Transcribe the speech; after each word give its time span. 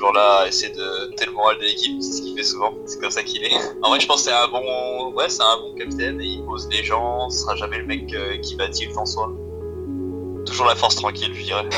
toujours 0.00 0.14
là 0.14 0.44
à 0.44 0.48
essayer 0.48 0.72
de 0.72 0.80
le 1.26 1.32
moral 1.32 1.58
de 1.58 1.64
l'équipe, 1.64 2.00
c'est 2.00 2.12
ce 2.12 2.22
qu'il 2.22 2.34
fait 2.34 2.42
souvent, 2.42 2.72
c'est 2.86 2.98
comme 3.00 3.10
ça 3.10 3.22
qu'il 3.22 3.44
est. 3.44 3.52
En 3.82 3.90
vrai, 3.90 4.00
je 4.00 4.06
pense 4.06 4.24
que 4.24 4.30
c'est 4.30 4.34
un 4.34 4.48
bon, 4.48 5.12
ouais, 5.12 5.28
c'est 5.28 5.42
un 5.42 5.58
bon 5.60 5.74
capitaine 5.74 6.18
et 6.22 6.24
il 6.24 6.42
pose 6.42 6.68
les 6.70 6.82
gens, 6.82 7.28
ce 7.28 7.40
sera 7.40 7.54
jamais 7.56 7.78
le 7.78 7.84
mec 7.84 8.10
euh, 8.14 8.38
qui 8.38 8.56
va 8.56 8.68
tilt 8.68 8.96
en 8.96 9.04
soi. 9.04 9.30
Toujours 10.46 10.66
la 10.66 10.74
force 10.74 10.96
tranquille, 10.96 11.32
je 11.34 11.44
dirais. 11.44 11.68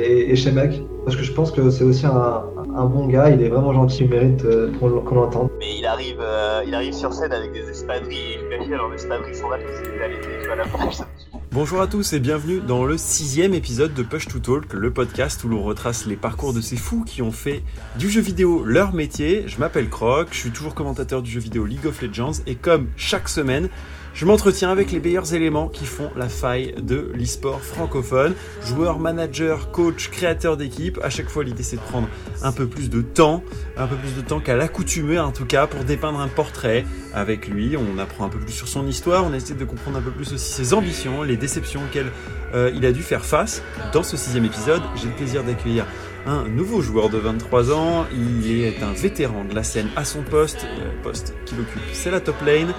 Et, 0.00 0.30
et 0.30 0.36
chez 0.36 0.52
Mec, 0.52 0.80
parce 1.04 1.16
que 1.16 1.24
je 1.24 1.32
pense 1.32 1.50
que 1.50 1.70
c'est 1.70 1.82
aussi 1.82 2.06
un, 2.06 2.44
un 2.76 2.84
bon 2.84 3.08
gars, 3.08 3.30
il 3.30 3.42
est 3.42 3.48
vraiment 3.48 3.74
gentil, 3.74 4.04
il 4.04 4.08
mérite 4.08 4.44
euh, 4.44 4.70
qu'on 4.78 5.14
l'entende. 5.16 5.50
Mais 5.58 5.76
il 5.76 5.86
arrive, 5.86 6.20
euh, 6.20 6.62
il 6.64 6.72
arrive 6.72 6.94
sur 6.94 7.12
scène 7.12 7.32
avec 7.32 7.52
des 7.52 7.68
espadrilles, 7.68 8.34
et 8.34 8.38
Lukaku, 8.44 8.74
alors 8.74 8.90
les 8.90 8.94
espadrilles 9.02 9.34
sont 9.34 9.48
là 9.50 9.58
tu 9.58 10.46
vois, 10.46 10.54
la 10.54 10.64
suffit. 10.92 11.17
Bonjour 11.50 11.80
à 11.80 11.86
tous 11.86 12.12
et 12.12 12.20
bienvenue 12.20 12.60
dans 12.60 12.84
le 12.84 12.98
sixième 12.98 13.54
épisode 13.54 13.94
de 13.94 14.02
Push 14.02 14.28
to 14.28 14.38
Talk, 14.38 14.74
le 14.74 14.92
podcast 14.92 15.42
où 15.44 15.48
l'on 15.48 15.62
retrace 15.62 16.04
les 16.04 16.14
parcours 16.14 16.52
de 16.52 16.60
ces 16.60 16.76
fous 16.76 17.04
qui 17.04 17.22
ont 17.22 17.32
fait 17.32 17.62
du 17.98 18.10
jeu 18.10 18.20
vidéo 18.20 18.64
leur 18.64 18.92
métier. 18.92 19.48
Je 19.48 19.58
m'appelle 19.58 19.88
Croc, 19.88 20.28
je 20.32 20.40
suis 20.40 20.50
toujours 20.50 20.74
commentateur 20.74 21.22
du 21.22 21.30
jeu 21.30 21.40
vidéo 21.40 21.64
League 21.64 21.86
of 21.86 22.02
Legends 22.02 22.42
et 22.46 22.54
comme 22.54 22.88
chaque 22.96 23.30
semaine, 23.30 23.70
je 24.18 24.24
m'entretiens 24.24 24.72
avec 24.72 24.90
les 24.90 24.98
meilleurs 24.98 25.32
éléments 25.32 25.68
qui 25.68 25.86
font 25.86 26.10
la 26.16 26.28
faille 26.28 26.74
de 26.82 27.12
l'e-sport 27.14 27.60
francophone. 27.60 28.34
Joueur, 28.66 28.98
manager, 28.98 29.70
coach, 29.70 30.10
créateur 30.10 30.56
d'équipe. 30.56 30.98
À 31.04 31.08
chaque 31.08 31.28
fois, 31.28 31.44
l'idée 31.44 31.62
c'est 31.62 31.76
de 31.76 31.82
prendre 31.82 32.08
un 32.42 32.50
peu 32.50 32.66
plus 32.66 32.90
de 32.90 33.00
temps, 33.00 33.44
un 33.76 33.86
peu 33.86 33.94
plus 33.94 34.16
de 34.16 34.20
temps 34.20 34.40
qu'à 34.40 34.56
l'accoutumée 34.56 35.20
en 35.20 35.30
tout 35.30 35.46
cas, 35.46 35.68
pour 35.68 35.84
dépeindre 35.84 36.18
un 36.18 36.26
portrait 36.26 36.84
avec 37.14 37.46
lui. 37.46 37.76
On 37.76 37.96
apprend 37.98 38.24
un 38.24 38.28
peu 38.28 38.40
plus 38.40 38.50
sur 38.50 38.66
son 38.66 38.88
histoire, 38.88 39.24
on 39.24 39.32
essaie 39.32 39.54
de 39.54 39.64
comprendre 39.64 39.98
un 39.98 40.02
peu 40.02 40.10
plus 40.10 40.32
aussi 40.32 40.52
ses 40.52 40.74
ambitions, 40.74 41.22
les 41.22 41.36
déceptions 41.36 41.82
auxquelles 41.84 42.10
euh, 42.54 42.72
il 42.74 42.84
a 42.86 42.90
dû 42.90 43.02
faire 43.02 43.24
face. 43.24 43.62
Dans 43.92 44.02
ce 44.02 44.16
sixième 44.16 44.46
épisode, 44.46 44.82
j'ai 44.96 45.06
le 45.06 45.14
plaisir 45.14 45.44
d'accueillir 45.44 45.86
un 46.28 46.46
nouveau 46.48 46.82
joueur 46.82 47.08
de 47.08 47.18
23 47.18 47.72
ans. 47.72 48.06
Il 48.12 48.50
est 48.62 48.82
un 48.82 48.92
vétéran 48.92 49.44
de 49.48 49.54
la 49.54 49.62
scène 49.62 49.88
à 49.96 50.04
son 50.04 50.22
poste, 50.22 50.66
le 50.78 51.02
poste 51.02 51.34
qu'il 51.46 51.58
occupe, 51.60 51.80
c'est 51.92 52.10
la 52.10 52.20
top 52.20 52.36
lane. 52.44 52.72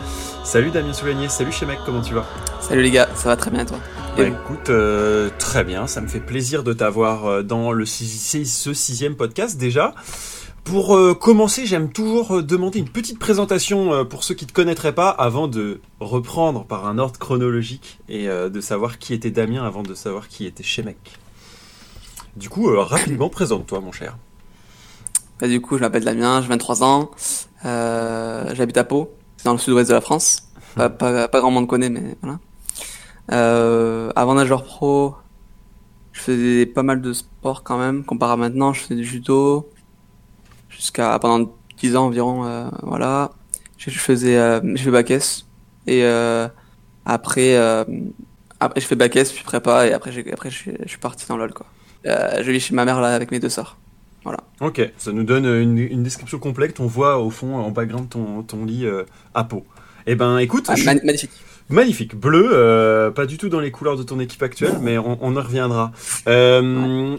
Salut 0.44 0.72
Damien 0.72 0.94
Soulagnier, 0.94 1.30
salut 1.30 1.52
chez 1.52 1.66
mec, 1.66 1.80
comment 1.86 2.02
tu 2.02 2.14
vas? 2.14 2.26
Salut 2.62 2.82
les 2.84 2.92
gars, 2.92 3.10
ça 3.16 3.30
va 3.30 3.36
très 3.36 3.52
bien 3.52 3.66
toi? 3.66 3.78
Bah 4.18 4.28
écoute, 4.28 4.70
euh, 4.70 5.30
très 5.40 5.64
bien, 5.64 5.88
ça 5.88 6.02
me 6.02 6.08
fait 6.08 6.20
plaisir 6.20 6.64
de 6.64 6.74
t'avoir 6.74 7.26
euh, 7.26 7.44
dans 7.44 7.72
le 7.72 7.86
six- 7.86 8.46
ce 8.46 8.74
sixième 8.74 9.16
podcast 9.16 9.58
déjà. 9.58 9.94
Pour 10.66 10.96
euh, 10.96 11.16
commencer, 11.16 11.66
j'aime 11.66 11.90
toujours 11.92 12.38
euh, 12.38 12.44
demander 12.44 12.80
une 12.80 12.90
petite 12.90 13.18
présentation 13.18 13.94
euh, 13.94 14.04
pour 14.04 14.24
ceux 14.24 14.36
qui 14.36 14.46
ne 14.46 14.50
te 14.50 14.54
connaîtraient 14.54 14.94
pas 14.94 15.10
avant 15.10 15.48
de 15.48 15.80
reprendre 16.00 16.66
par 16.66 16.86
un 16.86 16.98
ordre 17.00 17.18
chronologique 17.18 18.00
et 18.10 18.28
euh, 18.30 18.50
de 18.50 18.62
savoir 18.62 19.00
qui 19.00 19.14
était 19.14 19.32
Damien 19.32 19.64
avant 19.66 19.82
de 19.84 19.94
savoir 19.96 20.28
qui 20.28 20.46
était 20.46 20.64
Shemek. 20.64 20.98
Du 22.40 22.48
coup, 22.48 22.70
euh, 22.70 22.80
rapidement, 22.84 23.28
présente-toi 23.30 23.82
mon 23.82 23.92
cher. 23.92 24.18
Bah, 25.42 25.50
Du 25.50 25.60
coup, 25.60 25.76
je 25.76 25.82
m'appelle 25.82 26.06
Damien, 26.06 26.42
j'ai 26.42 26.48
23 26.48 26.84
ans, 26.86 27.12
euh, 27.66 28.56
j'habite 28.56 28.78
à 28.78 28.86
Pau, 28.86 29.12
c'est 29.36 29.44
dans 29.44 29.52
le 29.52 29.58
sud-ouest 29.58 29.90
de 29.90 29.96
la 29.96 30.00
France. 30.00 30.44
Pas, 30.76 30.90
pas, 30.90 31.28
pas 31.28 31.40
grand 31.42 31.52
monde 31.52 31.68
connaît, 31.68 31.90
mais 31.90 32.16
voilà. 32.22 32.40
Euh, 33.34 34.10
avant 34.16 34.36
d'être 34.36 34.48
joueur 34.48 34.64
pro, 34.64 35.16
je 36.14 36.22
faisais 36.22 36.66
pas 36.66 36.82
mal 36.82 37.02
de 37.02 37.12
sport 37.12 37.64
quand 37.64 37.78
même, 37.78 38.06
comparé 38.06 38.32
à 38.32 38.38
maintenant, 38.38 38.72
je 38.72 38.84
faisais 38.84 38.96
du 38.96 39.04
judo, 39.04 39.70
jusqu'à 40.70 41.20
pendant 41.20 41.52
10 41.78 41.98
ans 41.98 42.06
environ, 42.06 42.46
euh, 42.46 42.70
voilà. 42.84 43.32
Je, 43.78 43.90
je 43.90 44.00
faisais, 44.00 44.62
fait 44.78 44.92
bac 44.92 45.12
S, 45.12 45.46
et 45.88 46.06
après, 47.06 47.58
après, 48.62 48.80
je 48.80 48.86
fais 48.86 48.96
bac 48.96 49.14
S, 49.18 49.34
puis 49.34 49.44
prépa, 49.44 49.88
et 49.88 49.92
après, 49.92 50.12
après 50.32 50.50
je, 50.50 50.56
suis, 50.56 50.72
je 50.84 50.88
suis 50.88 51.00
parti 51.00 51.28
dans 51.28 51.36
LoL, 51.36 51.54
quoi. 51.54 51.66
Euh, 52.06 52.42
je 52.44 52.52
vis 52.52 52.60
chez 52.60 52.74
ma 52.76 52.86
mère 52.86 53.02
là 53.02 53.14
avec 53.14 53.32
mes 53.32 53.40
deux 53.40 53.50
sœurs. 53.50 53.78
Ok, 54.62 54.82
ça 54.98 55.14
nous 55.14 55.24
donne 55.24 55.46
une, 55.46 55.78
une 55.78 56.04
description 56.04 56.38
complète. 56.38 56.82
On 56.82 56.86
voit 56.86 57.18
au 57.20 57.30
fond, 57.30 57.56
en 57.56 57.72
background, 57.72 58.10
ton, 58.10 58.44
ton 58.44 58.66
lit 58.66 58.86
euh, 58.86 59.04
à 59.34 59.46
peau. 59.46 59.66
Eh 60.06 60.16
ben, 60.16 60.38
écoute, 60.38 60.66
Ah, 60.68 60.76
magnifique. 61.04 61.32
Magnifique, 61.70 62.16
bleu, 62.16 62.50
euh, 62.52 63.10
pas 63.10 63.26
du 63.26 63.38
tout 63.38 63.48
dans 63.48 63.62
les 63.62 63.72
couleurs 63.72 63.96
de 63.96 64.04
ton 64.04 64.20
équipe 64.20 64.44
actuelle, 64.44 64.78
mais 64.82 64.98
on, 64.98 65.18
on 65.22 65.34
y 65.36 65.40
reviendra. 65.40 65.94
Euh, 66.28 67.16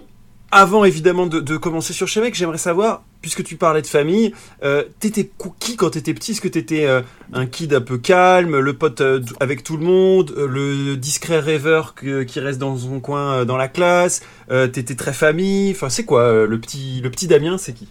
Avant 0.53 0.85
évidemment 0.85 1.27
de, 1.27 1.39
de 1.39 1.57
commencer 1.57 1.93
sur 1.93 2.09
chez 2.09 2.21
mec, 2.21 2.35
j'aimerais 2.35 2.59
savoir, 2.59 3.05
puisque 3.23 3.45
tu 3.45 3.55
parlais 3.57 3.83
de 3.83 3.87
famille, 3.87 4.35
euh, 4.65 4.83
t'étais 4.99 5.31
qui 5.61 5.77
quand 5.77 5.91
t'étais 5.91 6.13
petit? 6.13 6.33
Est-ce 6.33 6.41
que 6.41 6.49
t'étais 6.49 6.87
euh, 6.87 7.03
un 7.33 7.47
kid 7.47 7.73
un 7.73 7.81
peu 7.81 7.99
calme, 7.99 8.59
le 8.59 8.73
pote 8.75 9.01
euh, 9.01 9.21
avec 9.39 9.63
tout 9.63 9.77
le 9.77 9.85
monde, 9.85 10.35
euh, 10.37 10.49
le 10.49 10.97
discret 10.97 11.39
rêveur 11.39 11.95
que- 11.95 12.25
qui 12.25 12.41
reste 12.41 12.59
dans 12.59 12.77
son 12.77 12.99
coin 12.99 13.45
dans 13.45 13.57
la 13.57 13.69
classe 13.69 14.23
T'étais 14.49 14.97
très 14.97 15.13
famille? 15.13 15.71
Enfin, 15.71 15.89
c'est 15.89 16.05
quoi 16.05 16.45
le 16.47 16.59
petit 16.59 17.01
le 17.01 17.11
petit 17.11 17.29
Damien 17.29 17.57
C'est 17.57 17.73
qui? 17.73 17.89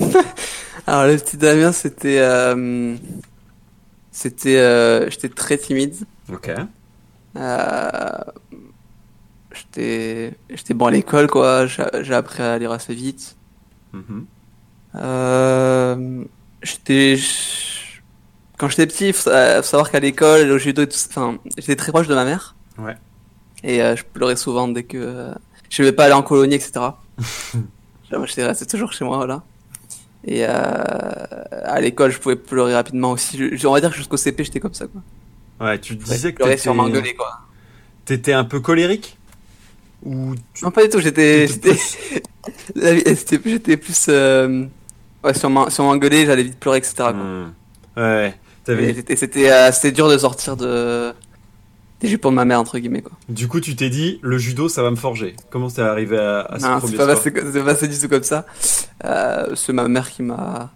Alors 0.88 1.06
le 1.06 1.16
petit 1.16 1.36
Damien, 1.36 1.70
c'était, 1.70 2.20
c'était, 4.10 5.10
j'étais 5.10 5.28
très 5.28 5.58
timide. 5.58 5.94
Ok. 6.32 6.50
J'étais, 9.54 10.34
j'étais 10.50 10.74
bon 10.74 10.86
à 10.86 10.90
l'école 10.90 11.28
quoi. 11.28 11.66
J'ai 11.66 12.14
appris 12.14 12.42
à 12.42 12.58
lire 12.58 12.72
assez 12.72 12.94
vite. 12.94 13.36
Mhm. 13.92 14.26
Euh, 14.96 16.24
j'étais, 16.62 17.18
quand 18.58 18.68
j'étais 18.68 18.86
petit, 18.86 19.12
faut, 19.12 19.22
sa- 19.30 19.62
faut 19.62 19.68
savoir 19.68 19.90
qu'à 19.90 20.00
l'école, 20.00 20.50
au 20.50 20.58
judo, 20.58 20.82
et 20.82 20.88
tout 20.88 20.96
ça, 20.96 21.06
enfin, 21.10 21.38
j'étais 21.56 21.76
très 21.76 21.92
proche 21.92 22.06
de 22.08 22.14
ma 22.14 22.24
mère. 22.24 22.54
Ouais. 22.78 22.96
Et 23.62 23.82
euh, 23.82 23.96
je 23.96 24.04
pleurais 24.04 24.36
souvent 24.36 24.68
dès 24.68 24.82
que 24.84 24.98
euh, 24.98 25.32
je 25.70 25.82
ne 25.82 25.88
vais 25.88 25.92
pas 25.92 26.04
aller 26.04 26.12
en 26.14 26.22
colonie, 26.22 26.54
etc. 26.54 26.72
J'étais 28.26 28.46
resté 28.46 28.66
toujours 28.66 28.92
chez 28.92 29.04
moi, 29.04 29.16
voilà. 29.16 29.42
Et 30.26 30.44
à 30.44 31.80
l'école, 31.80 32.10
je 32.12 32.18
pouvais 32.18 32.36
pleurer 32.36 32.74
rapidement 32.74 33.10
aussi. 33.12 33.36
Je- 33.56 33.66
on 33.66 33.72
va 33.72 33.80
dire 33.80 33.90
que 33.90 33.96
jusqu'au 33.96 34.16
CP, 34.16 34.44
j'étais 34.44 34.60
comme 34.60 34.74
ça, 34.74 34.86
quoi. 34.86 35.02
Ouais, 35.66 35.78
tu 35.80 35.96
disais 35.96 36.32
que 36.32 36.36
pleurer 36.36 36.56
sur 36.56 36.72
t'étais- 36.72 36.76
m'engueuler, 36.82 37.14
quoi. 37.14 37.40
t'étais 38.04 38.32
un 38.32 38.44
peu 38.44 38.60
colérique? 38.60 39.18
Ou 40.04 40.34
tu- 40.54 40.64
Non, 40.64 40.70
pas 40.70 40.82
du 40.84 40.88
tout. 40.88 41.00
J'étais, 41.00 41.46
j'étais, 42.76 43.36
plus, 43.76 44.06
euh... 44.08 44.64
ouais, 45.22 45.34
si 45.34 45.44
on 45.46 45.50
m'en- 45.50 45.70
si 45.70 45.80
on 45.80 45.84
m'engueulait, 45.84 46.26
j'allais 46.26 46.42
vite 46.44 46.58
pleurer, 46.58 46.78
etc. 46.78 46.94
quoi. 46.96 47.12
Hmm. 47.12 47.52
Ouais, 47.96 48.34
t'avais 48.64 48.90
Et 49.08 49.16
c'était, 49.16 49.50
euh, 49.50 49.70
dur 49.92 50.08
de 50.08 50.18
sortir 50.18 50.56
de 50.56 51.12
des 52.00 52.08
jupons 52.08 52.30
de 52.30 52.34
ma 52.36 52.44
mère 52.44 52.60
entre 52.60 52.78
guillemets, 52.78 53.00
quoi. 53.02 53.12
Du 53.30 53.48
coup, 53.48 53.60
tu 53.60 53.76
t'es 53.76 53.88
dit, 53.88 54.18
le 54.22 54.36
judo, 54.36 54.68
ça 54.68 54.82
va 54.82 54.90
me 54.90 54.96
forger. 54.96 55.36
Comment 55.50 55.68
t'es 55.70 55.80
arrivé 55.80 56.18
à, 56.18 56.40
à 56.40 56.58
ce 56.58 56.64
Non, 56.66 56.78
premier 56.78 56.90
c'est 56.92 56.96
pas 56.98 57.06
passé, 57.06 57.32
c'est 57.52 57.58
pas 57.60 57.64
passé 57.64 57.88
du 57.88 57.98
tout 57.98 58.08
comme 58.08 58.22
ça. 58.24 58.44
Euh, 59.04 59.54
c'est 59.54 59.72
ma 59.72 59.88
mère 59.88 60.10
qui 60.10 60.22
m'a, 60.22 60.70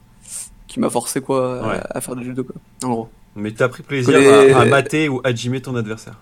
qui 0.69 0.81
m'a 0.81 0.88
forcé 0.88 1.21
quoi, 1.21 1.83
à- 1.91 2.00
faire 2.00 2.17
du 2.17 2.25
judo, 2.25 2.44
quoi. 2.44 2.55
En 2.83 2.93
gros. 2.93 3.09
Mais 3.37 3.50
t'as 3.53 3.69
pris 3.69 3.83
plaisir 3.83 4.19
Les- 4.19 4.53
à, 4.53 4.61
à 4.61 4.65
mater 4.65 5.09
ou 5.11 5.21
à 5.22 5.34
gymmer 5.34 5.61
ton 5.61 5.77
adversaire. 5.77 6.19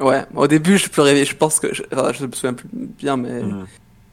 Ouais. 0.00 0.24
Au 0.34 0.46
début, 0.46 0.78
je 0.78 0.88
pleurais. 0.88 1.24
Je 1.24 1.36
pense 1.36 1.60
que, 1.60 1.74
je, 1.74 1.82
enfin, 1.92 2.12
je 2.12 2.24
me 2.26 2.32
souviens 2.32 2.54
plus 2.54 2.68
bien, 2.72 3.16
mais 3.16 3.42
Hmm. 3.42 3.66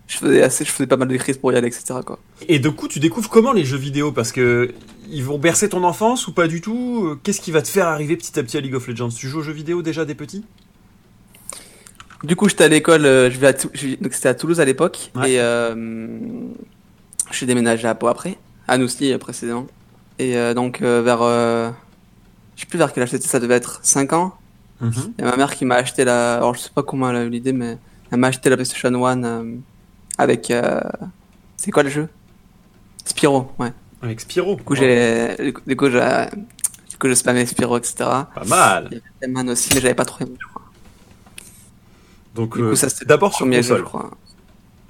je 0.08 0.18
faisais 0.18 0.42
assez, 0.44 0.66
je 0.66 0.72
faisais 0.72 0.88
pas 0.88 0.98
mal 0.98 1.08
de 1.08 1.18
crises 1.18 1.38
pour 1.38 1.52
y 1.52 1.56
aller, 1.56 1.68
etc. 1.68 2.00
Quoi. 2.06 2.20
Et 2.48 2.60
du 2.60 2.72
coup, 2.72 2.88
tu 2.88 3.00
découvres 3.00 3.30
comment 3.30 3.54
les 3.54 3.66
jeux 3.66 3.78
vidéo? 3.78 4.12
Parce 4.12 4.32
que 4.32 4.74
ils 5.10 5.24
vont 5.24 5.38
bercer 5.38 5.70
ton 5.70 5.84
enfance 5.84 6.28
ou 6.28 6.34
pas 6.34 6.48
du 6.48 6.60
tout? 6.62 7.18
Qu'est-ce 7.24 7.40
qui 7.42 7.52
va 7.52 7.62
te 7.62 7.68
faire 7.70 7.88
arriver 7.88 8.18
petit 8.18 8.38
à 8.38 8.44
petit 8.44 8.58
à 8.58 8.62
League 8.62 8.76
of 8.76 8.88
Legends? 8.88 9.10
Tu 9.10 9.28
joues 9.30 9.40
aux 9.40 9.44
jeux 9.44 9.54
vidéo 9.54 9.82
déjà 9.82 10.04
des 10.06 10.16
petits? 10.16 10.44
Du 12.24 12.36
coup, 12.36 12.50
j'étais 12.50 12.64
à 12.64 12.68
l'école, 12.68 13.06
euh, 13.06 13.30
je 13.30 13.38
vais 13.38 13.48
à 13.48 13.54
donc 13.54 14.14
c'était 14.14 14.30
à 14.30 14.34
Toulouse 14.34 14.60
à 14.60 14.66
l'époque, 14.66 15.12
Ouais. 15.16 15.34
et 15.34 15.40
euh, 15.40 15.76
je 17.30 17.36
suis 17.36 17.46
déménagé 17.46 17.88
à 17.88 17.94
Pau 17.94 18.08
après, 18.08 18.38
à 18.68 18.78
Nously 18.80 19.14
euh, 19.14 19.18
précédemment. 19.20 19.68
Et 20.18 20.36
euh, 20.36 20.56
donc 20.56 20.82
euh, 20.82 21.04
vers, 21.04 21.20
je 22.56 22.62
sais 22.62 22.66
plus 22.66 22.80
vers 22.80 22.92
quel 22.92 23.04
âge 23.04 23.12
c'était, 23.12 23.28
ça 23.28 23.40
devait 23.40 23.54
être 23.54 23.80
5 23.84 24.14
ans. 24.14 24.34
Il 24.82 24.92
y 25.20 25.22
a 25.24 25.26
ma 25.26 25.38
mère 25.38 25.56
qui 25.56 25.66
m'a 25.66 25.76
acheté 25.76 26.06
la, 26.06 26.36
alors 26.36 26.54
je 26.56 26.60
sais 26.62 26.70
pas 26.74 26.84
comment 26.84 27.10
elle 27.10 27.16
a 27.16 27.24
eu 27.24 27.30
l'idée, 27.30 27.54
mais 27.54 27.78
elle 28.12 28.20
m'a 28.20 28.28
acheté 28.28 28.50
la 28.50 28.56
PlayStation 28.56 29.06
1 29.06 29.24
euh, 29.24 29.56
avec, 30.18 30.52
euh, 30.52 30.82
c'est 31.56 31.72
quoi 31.72 31.84
le 31.84 31.90
jeu? 31.90 32.08
Spyro, 33.06 33.52
ouais. 33.58 33.74
Avec 34.02 34.22
Spyro. 34.22 34.56
Du 34.56 34.64
coup 34.64 34.76
j'ai, 34.76 35.36
du 35.66 35.76
coup 35.76 35.90
j'ai, 35.90 36.28
du 36.90 36.98
coup 36.98 37.14
Spyro, 37.16 37.78
etc. 37.78 37.96
Pas 38.00 38.28
mal. 38.46 38.90
Il 38.92 39.02
y 39.28 39.38
avait 39.38 39.50
aussi, 39.50 39.70
mais 39.74 39.82
j'avais 39.82 39.96
pas 39.96 40.06
trop 40.06 40.24
aimé, 40.24 40.36
je 40.40 40.48
crois. 40.48 40.62
Donc, 42.36 42.56
Du 42.56 42.64
coup, 42.64 42.70
euh, 42.70 42.76
ça 42.76 42.90
c'était 42.90 43.06
d'abord 43.06 43.34
sur 43.34 43.46
premier 43.46 43.64
jeu, 43.64 43.70
console. 43.70 43.80
je 43.80 43.84
crois. 43.84 44.12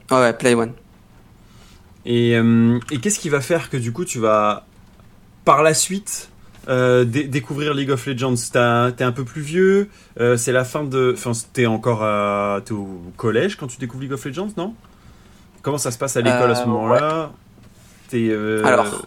Ah 0.10 0.22
ouais, 0.22 0.34
Play 0.34 0.54
One. 0.54 0.74
Et, 2.06 2.36
euh, 2.36 2.80
et 2.92 3.00
qu'est-ce 3.00 3.20
qui 3.20 3.30
va 3.30 3.42
faire 3.42 3.70
que 3.70 3.78
du 3.78 3.92
coup 3.92 4.06
tu 4.06 4.20
vas 4.20 4.66
par 5.46 5.64
la 5.64 5.74
suite 5.74 6.30
euh, 6.68 7.06
dé- 7.06 7.24
découvrir 7.26 7.74
League 7.74 7.92
of 7.92 8.06
Legends 8.06 8.36
T'es 8.98 9.04
un 9.04 9.12
peu 9.12 9.24
plus 9.24 9.42
vieux, 9.42 9.90
euh, 10.20 10.38
c'est 10.38 10.52
la 10.52 10.64
fin 10.66 10.84
de. 10.84 11.14
Enfin, 11.16 11.32
t'es 11.54 11.66
encore 11.66 12.04
à, 12.04 12.60
au 12.72 13.02
collège 13.18 13.56
quand 13.56 13.68
tu 13.68 13.78
découvres 13.80 14.04
League 14.04 14.14
of 14.14 14.24
Legends, 14.26 14.50
non? 14.58 14.74
Comment 15.62 15.78
ça 15.78 15.92
se 15.92 15.98
passe 15.98 16.16
à 16.18 16.22
l'école 16.22 16.52
à 16.52 16.56
ce 16.56 16.64
Euh, 16.64 16.66
moment-là? 16.68 17.32
Euh, 18.14 18.64
Alors. 18.64 19.06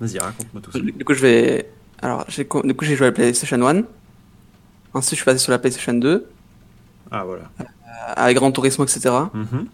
Vas-y, 0.00 0.18
raconte-moi 0.18 0.62
tout 0.62 0.72
ça. 0.72 0.78
Du 0.80 1.04
coup, 1.04 1.14
je 1.14 1.20
vais. 1.20 1.70
Alors, 2.02 2.24
du 2.26 2.44
coup, 2.74 2.84
j'ai 2.84 2.96
joué 2.96 3.06
à 3.06 3.10
la 3.10 3.14
PlayStation 3.14 3.66
1. 3.68 3.82
Ensuite, 4.94 5.10
je 5.10 5.16
suis 5.16 5.24
passé 5.24 5.38
sur 5.38 5.52
la 5.52 5.58
PlayStation 5.58 5.92
2, 5.92 6.26
Ah 7.10 7.22
voilà. 7.24 7.44
euh, 7.60 7.64
avec 8.16 8.36
Gran 8.38 8.50
Turismo, 8.50 8.84
etc. 8.84 9.10
Mhm. 9.34 9.66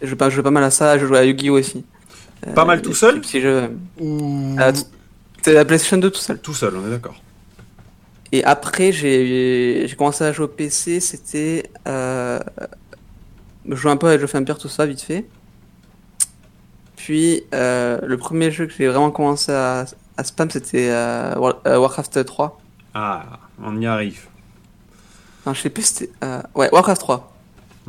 Je 0.00 0.06
jouais 0.06 0.16
pas, 0.16 0.30
je 0.30 0.40
mal 0.40 0.64
à 0.64 0.70
ça, 0.70 0.96
je 0.98 1.04
jouais 1.06 1.18
à 1.18 1.24
Yu-Gi-Oh 1.24 1.58
aussi. 1.58 1.84
Pas 2.54 2.64
mal 2.64 2.80
tout 2.80 2.94
seul? 2.94 3.20
Ou 4.00 4.56
Ah, 4.58 4.72
t- 5.42 5.50
C'était 5.50 5.54
la 5.54 5.64
PlayStation 5.64 5.96
2 5.98 6.10
tout 6.10 6.20
seul. 6.20 6.40
tout 6.40 6.54
seul, 6.54 6.76
on 6.76 6.86
est 6.86 6.90
d'accord. 6.90 7.20
Et 8.32 8.44
après, 8.44 8.92
j'ai 8.92 9.92
commencé 9.98 10.22
à 10.24 10.32
jouer 10.32 10.44
au 10.44 10.48
PC, 10.48 11.00
c'était. 11.00 11.64
Euh, 11.88 12.38
je 13.68 13.74
jouais 13.74 13.90
un 13.90 13.96
peu 13.96 14.08
à 14.08 14.12
Age 14.12 14.22
of 14.22 14.34
Empires, 14.34 14.58
tout 14.58 14.68
ça, 14.68 14.86
vite 14.86 15.00
fait. 15.02 15.26
Puis, 16.96 17.42
euh, 17.54 17.98
le 18.04 18.16
premier 18.18 18.50
jeu 18.50 18.66
que 18.66 18.72
j'ai 18.76 18.86
vraiment 18.88 19.10
commencé 19.10 19.50
à, 19.52 19.84
à 20.16 20.24
spam, 20.24 20.50
c'était 20.50 20.90
euh, 20.90 21.34
War- 21.36 21.60
Warcraft 21.64 22.24
3. 22.24 22.60
Ah, 22.94 23.24
on 23.62 23.80
y 23.80 23.86
arrive. 23.86 24.26
Non, 25.46 25.54
je 25.54 25.62
sais 25.62 25.70
plus, 25.70 25.82
c'était. 25.84 26.10
ouais, 26.54 26.68
Warcraft 26.72 27.00
3. 27.00 27.32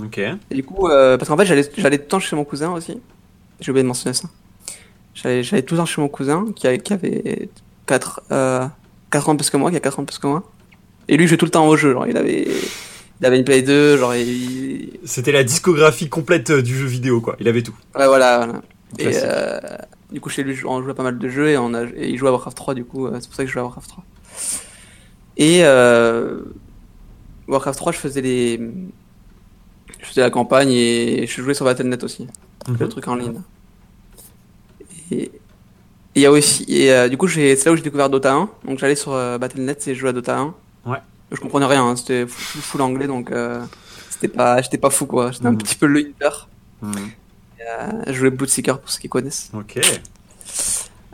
Ok. 0.01 0.17
Et 0.17 0.55
du 0.55 0.63
coup, 0.63 0.87
parce 0.87 1.27
qu'en 1.27 1.37
fait, 1.37 1.45
j'allais 1.45 1.65
tout 1.65 1.81
le 1.81 1.97
temps 1.99 2.19
chez 2.19 2.35
mon 2.35 2.45
cousin 2.45 2.71
aussi. 2.71 2.99
J'ai 3.59 3.71
oublié 3.71 3.83
de 3.83 3.87
mentionner 3.87 4.13
ça. 4.13 4.27
J'allais 5.13 5.43
j'allais 5.43 5.61
tout 5.63 5.73
le 5.75 5.79
temps 5.79 5.85
chez 5.85 6.01
mon 6.01 6.07
cousin 6.07 6.45
qui, 6.55 6.67
a- 6.67 6.77
qui 6.77 6.93
avait 6.93 7.49
4, 7.85 8.21
euh, 8.31 8.65
4 9.11 9.29
ans 9.29 9.33
de 9.33 9.39
plus 9.39 9.49
que 9.49 9.57
moi, 9.57 9.69
qui 9.71 9.77
a 9.77 9.79
4 9.81 9.99
ans 9.99 10.03
de 10.03 10.07
plus 10.07 10.19
que 10.19 10.27
moi. 10.27 10.43
Et 11.07 11.17
lui, 11.17 11.27
jouait 11.27 11.37
tout 11.37 11.45
le 11.45 11.51
temps 11.51 11.67
au 11.67 11.75
jeu. 11.75 11.91
Genre, 11.93 12.07
il 12.07 12.15
avait, 12.17 12.47
il 13.19 13.25
avait 13.25 13.37
une 13.37 13.43
Play 13.43 13.61
2, 13.61 13.97
genre, 13.97 14.15
il... 14.15 14.99
C'était 15.03 15.31
la 15.33 15.43
discographie 15.43 16.07
complète 16.09 16.51
euh, 16.51 16.61
du 16.61 16.77
jeu 16.77 16.85
vidéo, 16.85 17.19
quoi. 17.21 17.35
Il 17.39 17.47
avait 17.49 17.61
tout. 17.63 17.75
Ouais, 17.95 18.07
voilà. 18.07 18.45
voilà. 18.45 18.61
Et 18.99 19.11
euh, 19.23 19.59
du 20.11 20.21
coup, 20.21 20.29
chez 20.29 20.43
lui, 20.43 20.57
on 20.65 20.81
jouait 20.83 20.93
pas 20.93 21.03
mal 21.03 21.17
de 21.17 21.27
jeux 21.29 21.49
et, 21.49 21.57
on 21.57 21.73
a, 21.73 21.83
et 21.83 22.09
il 22.09 22.17
jouait 22.17 22.29
à 22.29 22.31
Warcraft 22.31 22.55
3, 22.57 22.73
du 22.75 22.85
coup, 22.85 23.07
c'est 23.19 23.27
pour 23.27 23.35
ça 23.35 23.43
que 23.43 23.47
je 23.47 23.53
jouais 23.53 23.61
à 23.61 23.65
Warcraft 23.65 23.89
3. 23.89 24.03
Et 25.37 25.59
euh, 25.63 26.41
Warcraft 27.47 27.77
3, 27.79 27.91
je 27.91 27.97
faisais 27.97 28.21
les. 28.21 28.59
Je 30.01 30.05
faisais 30.07 30.21
la 30.21 30.29
campagne 30.29 30.71
et 30.71 31.25
je 31.27 31.41
jouais 31.41 31.53
sur 31.53 31.65
Battle.net 31.65 32.03
aussi. 32.03 32.27
Mhm. 32.67 32.77
le 32.79 32.89
truc 32.89 33.07
en 33.07 33.15
ligne. 33.15 33.41
Et 35.11 35.31
il 36.15 36.21
y 36.21 36.25
a 36.25 36.31
aussi, 36.31 36.65
et 36.67 36.91
euh, 36.91 37.07
du 37.09 37.17
coup, 37.17 37.27
c'est 37.27 37.63
là 37.65 37.71
où 37.71 37.75
j'ai 37.75 37.81
découvert 37.83 38.09
Dota 38.09 38.33
1. 38.33 38.49
Donc 38.65 38.79
j'allais 38.79 38.95
sur 38.95 39.13
euh, 39.13 39.37
Battle.net 39.37 39.87
et 39.87 39.93
je 39.95 39.99
jouais 39.99 40.09
à 40.09 40.13
Dota 40.13 40.37
1. 40.39 40.53
Ouais. 40.85 40.97
Je 41.31 41.39
comprenais 41.39 41.65
rien, 41.65 41.85
hein, 41.85 41.95
c'était 41.95 42.25
full, 42.27 42.61
full 42.61 42.81
anglais 42.81 43.07
donc 43.07 43.31
euh, 43.31 43.61
c'était 44.09 44.27
pas, 44.27 44.61
j'étais 44.61 44.77
pas 44.77 44.89
fou 44.89 45.05
quoi. 45.05 45.31
J'étais 45.31 45.45
un 45.47 45.51
Mhm. 45.51 45.57
petit 45.59 45.75
peu 45.75 45.85
le 45.85 46.01
hitter. 46.01 46.29
Mhm. 46.81 46.93
Euh, 47.61 47.89
je 48.07 48.11
jouais 48.13 48.29
Bloodseeker 48.31 48.79
pour 48.79 48.89
ceux 48.89 48.99
qui 48.99 49.07
connaissent. 49.09 49.49
Ok. 49.53 49.79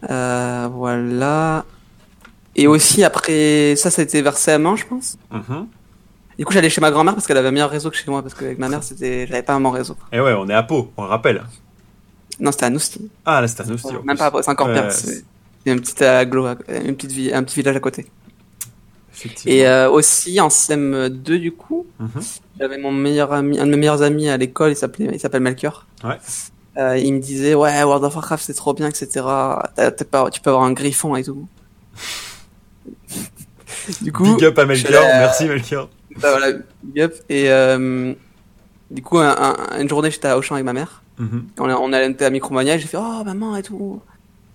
Voilà. 0.02 1.66
Et 2.56 2.66
aussi 2.68 3.04
après 3.04 3.76
ça, 3.76 3.92
ça 3.92 4.02
a 4.02 4.06
été 4.06 4.22
vers 4.22 4.36
CM1 4.38 4.76
je 4.78 4.86
pense. 4.86 5.18
Mhm. 5.32 5.68
Du 6.40 6.46
coup, 6.46 6.54
j'allais 6.54 6.70
chez 6.70 6.82
ma 6.82 6.92
grand-mère 6.92 7.16
parce 7.16 7.26
qu'elle 7.26 7.38
avait 7.38 7.48
un 7.48 7.52
meilleur 7.52 7.70
réseau 7.70 7.90
que 7.90 7.96
chez 7.98 8.10
moi 8.12 8.22
parce 8.22 8.34
qu'avec 8.36 8.60
ma 8.60 8.70
mère, 8.70 8.84
c'était, 8.84 9.26
j'avais 9.28 9.42
pas 9.42 9.54
un 9.54 9.60
bon 9.62 9.72
réseau. 9.72 9.96
Et 10.12 10.20
ouais, 10.22 10.34
on 10.38 10.48
est 10.50 10.54
à 10.54 10.62
Pau, 10.64 10.92
on 10.98 11.04
le 11.04 11.10
rappelle. 11.10 11.44
Non, 12.40 12.52
c'était 12.52 12.66
à 12.66 12.70
Nousti. 12.70 13.10
Ah, 13.26 13.42
là, 13.42 13.48
un 13.48 13.72
hostie. 13.72 13.88
en 13.88 13.92
Même 14.04 14.04
plus. 14.06 14.18
pas 14.18 14.26
à 14.28 14.32
Pau, 14.32 14.42
c'est 14.42 14.52
encore 14.52 14.72
pire. 14.72 14.92
C'est 14.92 15.24
c'est 15.66 15.74
une 15.74 15.82
petite 15.82 16.02
agglo, 16.02 16.46
à- 16.46 16.56
une 16.86 16.96
petite 16.96 17.12
ville, 17.12 17.34
un 17.34 17.44
petit 17.44 17.56
village 17.56 17.76
à 17.76 17.80
côté. 17.80 18.06
Effectivement. 19.14 19.54
Et 19.58 19.68
euh, 19.68 19.90
aussi 19.90 20.40
en 20.40 20.50
CM2 20.50 21.40
du 21.40 21.52
coup, 21.52 21.88
Mhm. 22.00 22.10
j'avais 22.60 22.78
mon 22.78 22.92
meilleur 22.92 23.34
ami, 23.34 23.60
un 23.60 23.66
de 23.66 23.72
mes 23.72 23.78
meilleurs 23.78 24.02
amis 24.04 24.30
à 24.30 24.38
l'école, 24.38 24.72
il 24.72 24.76
s'appelait, 24.76 25.10
il 25.14 25.20
s'appelle 25.20 25.42
Melchior. 25.42 25.88
Ouais. 26.04 26.18
Euh, 26.78 26.96
il 26.98 27.12
me 27.16 27.20
disait 27.20 27.56
ouais 27.56 27.82
World 27.84 28.04
of 28.06 28.14
Warcraft 28.16 28.44
c'est 28.46 28.54
trop 28.54 28.74
bien 28.76 28.88
etc. 28.88 29.08
T'as 29.76 29.92
pas- 30.10 30.30
tu 30.30 30.40
peux 30.42 30.52
avoir 30.52 30.64
un 30.66 30.74
griffon 30.74 31.16
et 31.16 31.24
tout. 31.24 31.48
du 34.02 34.12
coup, 34.12 34.36
Big 34.36 34.46
up 34.46 34.60
à 34.60 34.66
Melchior, 34.66 35.04
merci 35.04 35.46
Melchior. 35.46 35.90
bah, 36.22 36.32
voilà, 36.38 36.58
big 36.84 37.02
up. 37.02 37.16
Et 37.30 37.50
euh, 37.50 38.14
du 38.92 39.02
coup, 39.02 39.18
un- 39.20 39.36
un- 39.38 39.80
une 39.82 39.90
journée 39.90 40.12
j'étais 40.12 40.28
à 40.28 40.38
Auchan 40.38 40.56
avec 40.56 40.66
ma 40.66 40.74
mère. 40.74 41.02
Mhm. 41.18 41.48
On, 41.60 41.70
a- 41.70 41.76
on 41.76 41.92
allait 41.94 42.24
à 42.24 42.30
Micromania 42.30 42.76
et 42.76 42.80
j'ai 42.80 42.88
fait 42.88 42.98
oh 43.00 43.24
maman 43.24 43.56
et 43.58 43.64
tout. 43.64 44.02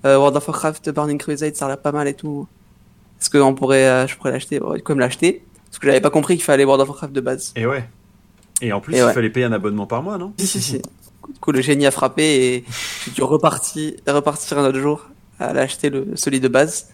Euh, 0.05 0.17
World 0.17 0.37
of 0.37 0.47
Warcraft 0.49 0.91
Burning 0.91 1.19
Crusade 1.19 1.55
ça 1.57 1.67
a 1.67 1.69
l'air 1.69 1.79
pas 1.79 1.93
mal 1.93 2.09
et 2.09 2.15
tout. 2.15 2.47
Est-ce 3.21 3.31
que 3.31 3.39
on 3.39 3.55
pourrait, 3.55 3.87
euh, 3.89 4.07
je 4.07 4.17
pourrais 4.17 4.33
l'acheter? 4.33 4.57
Du 4.59 4.61
coup, 4.65 4.75
elle 4.89 4.95
me 4.97 5.01
l'a 5.01 5.07
acheté. 5.07 5.45
Parce 5.67 5.79
que 5.79 5.87
j'avais 5.87 6.01
pas 6.01 6.11
compris 6.11 6.35
qu'il 6.37 6.45
fallait 6.45 6.65
World 6.65 6.83
of 6.83 6.89
Warcraft 6.89 7.13
de 7.13 7.21
base. 7.21 7.53
Et 7.57 7.67
ouais. 7.67 7.89
Et 8.61 8.73
en 8.73 8.81
plus, 8.81 8.95
Et 8.95 8.99
il 8.99 9.05
ouais. 9.05 9.13
fallait 9.13 9.31
payer 9.31 9.47
un 9.47 9.53
abonnement 9.53 9.87
par 9.87 10.03
mois, 10.03 10.19
non? 10.19 10.33
Si, 10.39 10.47
si, 10.47 10.61
si. 10.61 10.73
Du 10.79 11.39
coup, 11.41 11.53
le 11.53 11.61
génie 11.61 11.87
a 11.87 11.91
frappé 11.91 12.23
et 12.57 12.65
j'ai 13.05 13.11
dû 13.13 13.23
repartir, 13.23 13.93
repartir 14.09 14.59
un 14.59 14.67
autre 14.67 14.79
jour 14.81 15.07
à 15.39 15.47
aller 15.47 15.61
acheter 15.61 15.89
le, 15.91 16.09
celui 16.17 16.41
de 16.41 16.49
base. 16.49 16.89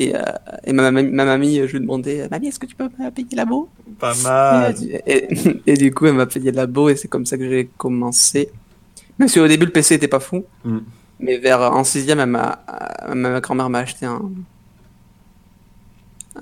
Et, 0.00 0.14
euh, 0.14 0.20
et 0.64 0.72
ma, 0.72 0.92
mamie, 0.92 1.10
ma 1.10 1.24
mamie, 1.24 1.56
je 1.66 1.72
lui 1.72 1.80
demandais, 1.80 2.28
mamie, 2.30 2.46
est-ce 2.48 2.60
que 2.60 2.66
tu 2.66 2.76
peux 2.76 2.84
me 2.84 3.10
payer 3.10 3.34
l'abo 3.34 3.68
Pas 3.98 4.14
mal. 4.22 4.76
et, 5.06 5.26
et 5.66 5.74
du 5.74 5.92
coup, 5.92 6.06
elle 6.06 6.14
m'a 6.14 6.26
payé 6.26 6.52
l'abo 6.52 6.88
et 6.88 6.94
c'est 6.94 7.08
comme 7.08 7.26
ça 7.26 7.36
que 7.36 7.48
j'ai 7.48 7.68
commencé. 7.76 8.48
Même 9.18 9.26
si 9.28 9.40
au 9.40 9.48
début, 9.48 9.66
le 9.66 9.72
PC 9.72 9.96
était 9.96 10.06
pas 10.06 10.20
fou. 10.20 10.44
Mm. 10.64 10.78
Mais 11.18 11.38
vers, 11.38 11.60
en 11.62 11.82
sixième, 11.82 12.20
elle 12.20 12.28
m'a, 12.28 12.60
euh, 13.08 13.14
ma 13.16 13.40
grand-mère 13.40 13.68
m'a 13.70 13.80
acheté 13.80 14.06
un, 14.06 14.22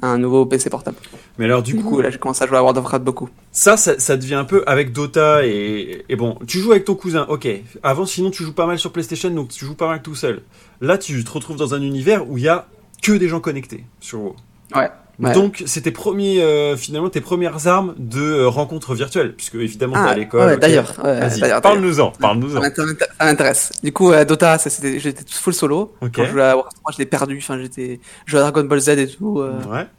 un 0.02 0.18
nouveau 0.18 0.44
PC 0.44 0.68
portable. 0.68 0.98
Mais 1.38 1.46
alors, 1.46 1.62
du 1.62 1.72
Du 1.72 1.82
coup, 1.82 1.88
coup, 1.88 2.00
là, 2.02 2.10
j'ai 2.10 2.18
commencé 2.18 2.44
à 2.44 2.46
jouer 2.46 2.58
à 2.58 2.60
World 2.60 2.76
of 2.76 2.84
Warcraft 2.84 3.04
beaucoup. 3.04 3.30
ça, 3.52 3.78
ça, 3.78 3.98
ça 3.98 4.18
devient 4.18 4.34
un 4.34 4.44
peu 4.44 4.62
avec 4.66 4.92
Dota 4.92 5.46
et, 5.46 6.04
et 6.10 6.16
bon, 6.16 6.38
tu 6.46 6.58
joues 6.58 6.72
avec 6.72 6.84
ton 6.84 6.94
cousin, 6.94 7.24
ok. 7.30 7.48
Avant, 7.82 8.04
sinon, 8.04 8.30
tu 8.30 8.44
joues 8.44 8.52
pas 8.52 8.66
mal 8.66 8.78
sur 8.78 8.92
PlayStation, 8.92 9.30
donc 9.30 9.48
tu 9.48 9.64
joues 9.64 9.74
pas 9.74 9.86
mal 9.88 10.02
tout 10.02 10.14
seul. 10.14 10.42
Là, 10.82 10.98
tu 10.98 11.24
te 11.24 11.30
retrouves 11.30 11.56
dans 11.56 11.72
un 11.72 11.80
univers 11.80 12.28
où 12.28 12.36
il 12.36 12.44
y 12.44 12.48
a 12.48 12.66
que 13.06 13.12
des 13.18 13.28
gens 13.28 13.40
connectés 13.40 13.84
sur 14.00 14.20
WoW. 14.20 14.36
Ouais. 14.74 14.90
Ouais. 15.18 15.32
Donc, 15.32 15.62
c'est 15.64 15.80
tes 15.80 15.92
premiers, 15.92 16.42
euh, 16.42 16.76
finalement, 16.76 17.08
tes 17.08 17.22
premières 17.22 17.66
armes 17.66 17.94
de 17.96 18.20
euh, 18.20 18.48
rencontres 18.48 18.94
virtuelles, 18.94 19.34
puisque 19.34 19.54
évidemment, 19.54 19.94
t'es 19.94 20.00
Ah, 20.02 20.10
à 20.10 20.14
l'école. 20.14 20.46
ouais, 20.48 20.56
d'ailleurs, 20.58 20.92
ouais, 21.02 21.60
parle-nous-en, 21.62 22.10
parle-nous-en. 22.10 22.60
Ça 22.60 23.24
m'intéresse-. 23.24 23.72
Du 23.82 23.94
coup, 23.94 24.12
euh, 24.12 24.26
Dota, 24.26 24.58
j'étais 24.58 25.24
tout 25.24 25.32
full 25.32 25.54
solo. 25.54 25.94
Quand 26.00 26.24
je 26.26 26.30
jouais 26.32 26.42
à 26.42 26.54
Warcraft 26.56 26.76
3, 26.82 26.92
je 26.92 26.98
l'ai 26.98 27.06
perdu. 27.06 27.38
Enfin, 27.38 27.58
j'étais, 27.58 27.98
je 28.26 28.30
jouais 28.30 28.40
à 28.40 28.50
Dragon 28.50 28.64
Ball 28.68 28.78
Z 28.80 28.88
et 28.90 29.08
tout. 29.08 29.40
euh, 29.40 29.58
Ouais. 29.70 29.86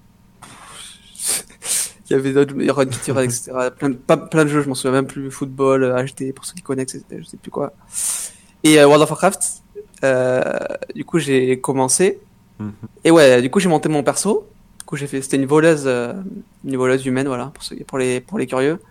Il 2.09 2.13
y 2.13 2.15
avait 2.15 2.31
d'autres, 2.31 2.53
il 2.57 2.69
etc. 2.69 3.11
Plein, 3.77 3.89
de- 3.89 3.95
pas, 3.95 4.15
plein 4.15 4.45
de 4.45 4.49
jeux, 4.49 4.61
je 4.61 4.69
m'en 4.69 4.75
souviens 4.75 4.93
même 4.93 5.07
plus. 5.07 5.29
Football, 5.29 5.83
euh, 5.83 6.05
HD, 6.05 6.31
pour 6.33 6.45
ceux 6.45 6.53
qui 6.53 6.61
connaissent, 6.61 6.95
je 7.11 7.23
sais 7.25 7.35
plus 7.37 7.51
quoi. 7.51 7.73
Et 8.63 8.79
euh, 8.79 8.85
World 8.85 9.03
of 9.03 9.09
Warcraft, 9.09 9.41
euh, 10.05 10.41
du 10.95 11.03
coup, 11.03 11.19
j'ai 11.19 11.59
commencé. 11.59 12.19
Mhm. 12.59 12.73
Et 13.03 13.11
ouais, 13.11 13.41
du 13.41 13.49
coup, 13.49 13.59
j'ai 13.59 13.69
monté 13.69 13.89
mon 13.89 14.03
perso. 14.03 14.47
Du 14.79 14.85
coup, 14.85 14.95
j'ai 14.95 15.07
fait, 15.07 15.21
c'était 15.21 15.37
une 15.37 15.45
voleuse, 15.45 15.83
euh, 15.85 16.13
une 16.65 16.77
voleuse 16.77 17.05
humaine, 17.05 17.27
voilà, 17.27 17.47
pour 17.53 17.63
ceux, 17.63 17.75
pour 17.77 17.97
les, 17.97 18.21
pour 18.21 18.39
les 18.39 18.47
curieux. 18.47 18.81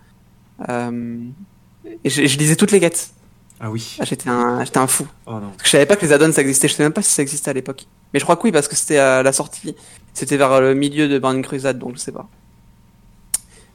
Euh, 0.68 1.18
et 2.04 2.10
je, 2.10 2.26
je 2.26 2.38
lisais 2.38 2.56
toutes 2.56 2.72
les 2.72 2.80
quêtes. 2.80 3.10
Ah 3.58 3.70
oui. 3.70 3.96
Ah, 3.98 4.04
j'étais 4.04 4.28
un, 4.28 4.62
j'étais 4.64 4.78
un 4.78 4.86
fou. 4.86 5.06
Oh 5.26 5.32
non. 5.34 5.40
Parce 5.40 5.56
que 5.58 5.64
je 5.64 5.70
savais 5.70 5.86
pas 5.86 5.96
que 5.96 6.04
les 6.04 6.12
add-ons 6.12 6.32
ça 6.32 6.42
existait, 6.42 6.68
je 6.68 6.74
savais 6.74 6.84
même 6.84 6.92
pas 6.92 7.02
si 7.02 7.12
ça 7.12 7.22
existait 7.22 7.50
à 7.50 7.54
l'époque. 7.54 7.86
Mais 8.12 8.20
je 8.20 8.24
crois 8.24 8.36
que 8.36 8.42
oui, 8.42 8.52
parce 8.52 8.68
que 8.68 8.76
c'était 8.76 8.98
à 8.98 9.22
la 9.22 9.32
sortie, 9.32 9.74
c'était 10.12 10.36
vers 10.36 10.60
le 10.60 10.74
milieu 10.74 11.08
de 11.08 11.18
Burning 11.18 11.42
Crusade, 11.42 11.78
donc 11.78 11.94
je 11.94 12.00
sais 12.00 12.12
pas. 12.12 12.28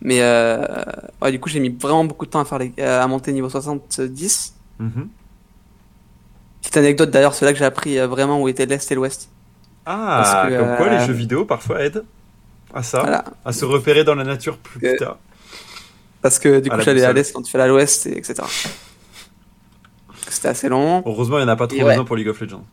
Mais 0.02 0.22
euh, 0.22 0.64
ouais, 1.22 1.32
du 1.32 1.40
coup, 1.40 1.50
j'ai 1.50 1.60
mis 1.60 1.70
vraiment 1.70 2.06
beaucoup 2.06 2.26
de 2.26 2.32
temps 2.32 2.40
à 2.40 2.46
faire 2.46 2.60
les, 2.60 2.74
à 2.80 3.06
monter 3.08 3.32
niveau 3.34 3.50
70. 3.50 4.54
Mhm. 4.80 5.10
Petite 6.62 6.78
anecdote 6.78 7.10
d'ailleurs, 7.10 7.34
c'est 7.34 7.46
là 7.46 7.54
que 7.54 7.58
j'ai 7.58 7.66
appris 7.66 7.98
vraiment 8.00 8.40
où 8.42 8.48
était 8.48 8.68
l'Est 8.68 8.92
et 8.92 8.96
l'Ouest. 8.96 9.30
Ah, 9.86 10.48
que, 10.50 10.58
comme 10.58 10.76
quoi 10.78 10.86
euh, 10.88 11.00
les 11.00 11.06
jeux 11.06 11.14
vidéo 11.14 11.46
parfois 11.46 11.82
aident 11.84 12.04
à 12.74 12.84
ça, 12.84 13.02
Voilà. 13.02 13.26
à 13.44 13.52
se 13.54 13.66
repérer 13.66 14.04
dans 14.04 14.16
la 14.16 14.24
nature 14.24 14.58
plus 14.58 14.86
Euh, 14.88 14.96
tard. 14.98 15.18
Parce 16.22 16.38
que 16.40 16.60
du 16.60 16.70
coup, 16.70 16.78
la 16.78 16.84
j'allais 16.84 17.04
à 17.04 17.14
l'Est 17.14 17.34
quand 17.34 17.42
tu 17.42 17.52
fais 17.52 17.60
à 17.60 17.68
l'Ouest, 17.68 18.06
et 18.06 18.18
etc. 18.18 18.36
C'était 20.30 20.50
assez 20.50 20.70
long. 20.70 21.04
Heureusement, 21.06 21.38
il 21.40 21.42
n'y 21.44 21.50
en 21.50 21.54
a 21.54 21.56
pas 21.56 21.68
trop 21.68 21.78
ouais. 21.78 21.84
besoin 21.84 22.06
pour 22.06 22.16
League 22.16 22.28
of 22.30 22.40
Legends. 22.40 22.64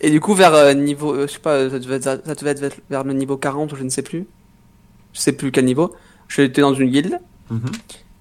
Et 0.00 0.10
du 0.10 0.20
coup, 0.20 0.34
vers 0.34 0.52
euh, 0.54 0.74
niveau, 0.74 1.14
euh, 1.14 1.26
je 1.26 1.32
sais 1.34 1.38
pas, 1.38 1.70
ça 1.70 1.78
devait, 1.78 1.96
être, 1.96 2.02
ça 2.26 2.34
devait 2.34 2.50
être 2.50 2.80
vers 2.90 3.04
le 3.04 3.12
niveau 3.14 3.36
40 3.38 3.72
ou 3.72 3.76
je 3.76 3.84
ne 3.84 3.88
sais 3.88 4.02
plus. 4.02 4.26
Je 5.14 5.20
sais 5.20 5.32
plus 5.32 5.50
quel 5.52 5.64
niveau. 5.64 5.94
J'étais 6.28 6.60
dans 6.60 6.74
une 6.74 6.90
guilde. 6.90 7.20
Mhm. 7.48 7.70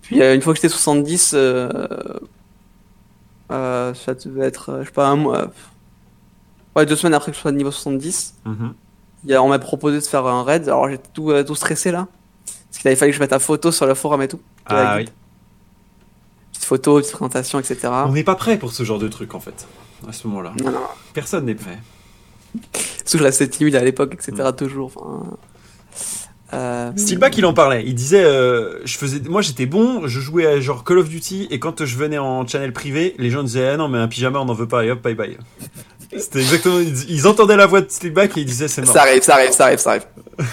Puis 0.03 0.21
euh, 0.21 0.35
une 0.35 0.41
fois 0.41 0.53
que 0.53 0.57
j'étais 0.57 0.69
70, 0.69 1.31
euh, 1.33 1.67
euh, 3.51 3.93
ça 3.93 4.13
devait 4.13 4.45
être, 4.45 4.69
euh, 4.69 4.81
je 4.83 4.87
sais 4.87 4.93
pas, 4.93 5.07
un 5.07 5.15
mois. 5.15 5.51
Ouais, 6.75 6.86
deux 6.86 6.96
semaines 6.96 7.13
après 7.13 7.32
que 7.32 7.36
je 7.38 7.42
sois 7.42 7.51
niveau 7.51 7.72
70, 7.72 8.36
Mhm. 8.46 8.74
y 9.27 9.34
a, 9.34 9.44
on 9.44 9.50
m'a 9.50 9.60
proposé 9.60 10.00
de 10.00 10.03
faire 10.06 10.25
un 10.25 10.44
raid. 10.44 10.63
Alors 10.68 10.89
j'étais 10.89 11.10
tout, 11.13 11.32
euh, 11.32 11.44
tout 11.44 11.56
stressé 11.56 11.92
là. 11.92 12.08
Parce 12.46 12.80
qu'il 12.82 12.88
avait 12.88 12.96
fallu 12.96 13.12
que 13.12 13.18
je 13.18 13.22
mette 13.22 13.32
la 13.32 13.39
photo 13.39 13.72
sur 13.72 13.86
le 13.86 13.94
forum 13.94 14.22
et 14.24 14.27
tout. 14.27 14.39
Ah 14.65 14.96
oui. 14.98 15.06
Petite 16.51 16.65
photo, 16.65 16.98
petite 17.00 17.12
présentation, 17.12 17.60
etc. 17.60 17.77
On 18.08 18.12
n'est 18.13 18.24
pas 18.24 18.36
prêt 18.36 18.58
pour 18.58 18.72
ce 18.74 18.84
genre 18.84 18.98
de 19.00 19.08
truc 19.08 19.36
en 19.36 19.39
fait, 19.39 19.68
à 20.08 20.13
ce 20.13 20.27
moment-là. 20.27 20.53
Non, 20.63 20.72
non. 20.72 20.80
Personne 21.13 21.46
n'est 21.46 21.56
prêt. 21.56 21.80
Surtout 22.74 23.12
que 23.13 23.18
je 23.20 23.24
restais 23.24 23.48
timide 23.48 23.75
à 23.75 23.84
l'époque, 23.84 24.13
etc. 24.15 24.50
Toujours. 24.58 24.92
Enfin, 24.96 25.38
euh, 26.53 26.92
Steelback, 26.96 27.38
il 27.38 27.46
en 27.46 27.53
parlait. 27.53 27.84
Il 27.86 27.96
disait, 27.96 28.24
euh, 28.24 28.80
je 28.86 28.98
faisais, 28.98 29.20
moi 29.27 29.42
j'étais 29.42 29.65
bon, 29.65 30.08
je 30.08 30.20
jouais 30.20 30.46
à 30.46 30.60
genre 30.60 30.84
Call 30.84 31.00
of 31.00 31.10
Duty 31.10 31.48
et 31.50 31.60
quand 31.60 31.84
je 31.86 31.98
venais 31.98 32.20
en 32.20 32.46
channel 32.48 32.74
privé, 32.74 33.15
les 33.18 33.30
gens 33.32 33.44
disaient 33.44 33.70
ah 33.70 33.77
non 33.77 33.88
mais 33.88 33.98
un 33.98 34.08
pyjama 34.08 34.39
on 34.39 34.46
n'en 34.46 34.53
veut 34.53 34.68
pas 34.68 34.86
et 34.86 34.92
hop 34.92 35.01
bye 35.01 35.15
bye. 35.15 35.38
C'était 36.17 36.39
exactement, 36.39 36.79
ils, 36.79 37.27
entendaient 37.27 37.55
la 37.58 37.65
voix 37.65 37.82
de 37.82 37.89
Steelback 37.89 38.38
et 38.38 38.41
ils 38.41 38.46
disaient 38.46 38.67
c'est 38.67 38.82
mort. 38.84 38.93
Ça 38.93 39.01
arrive, 39.01 39.22
ça 39.22 39.36
arrive, 39.36 39.51
ça 39.51 39.65
arrive, 39.65 39.79
ça 39.79 39.89
arrive. 39.91 40.05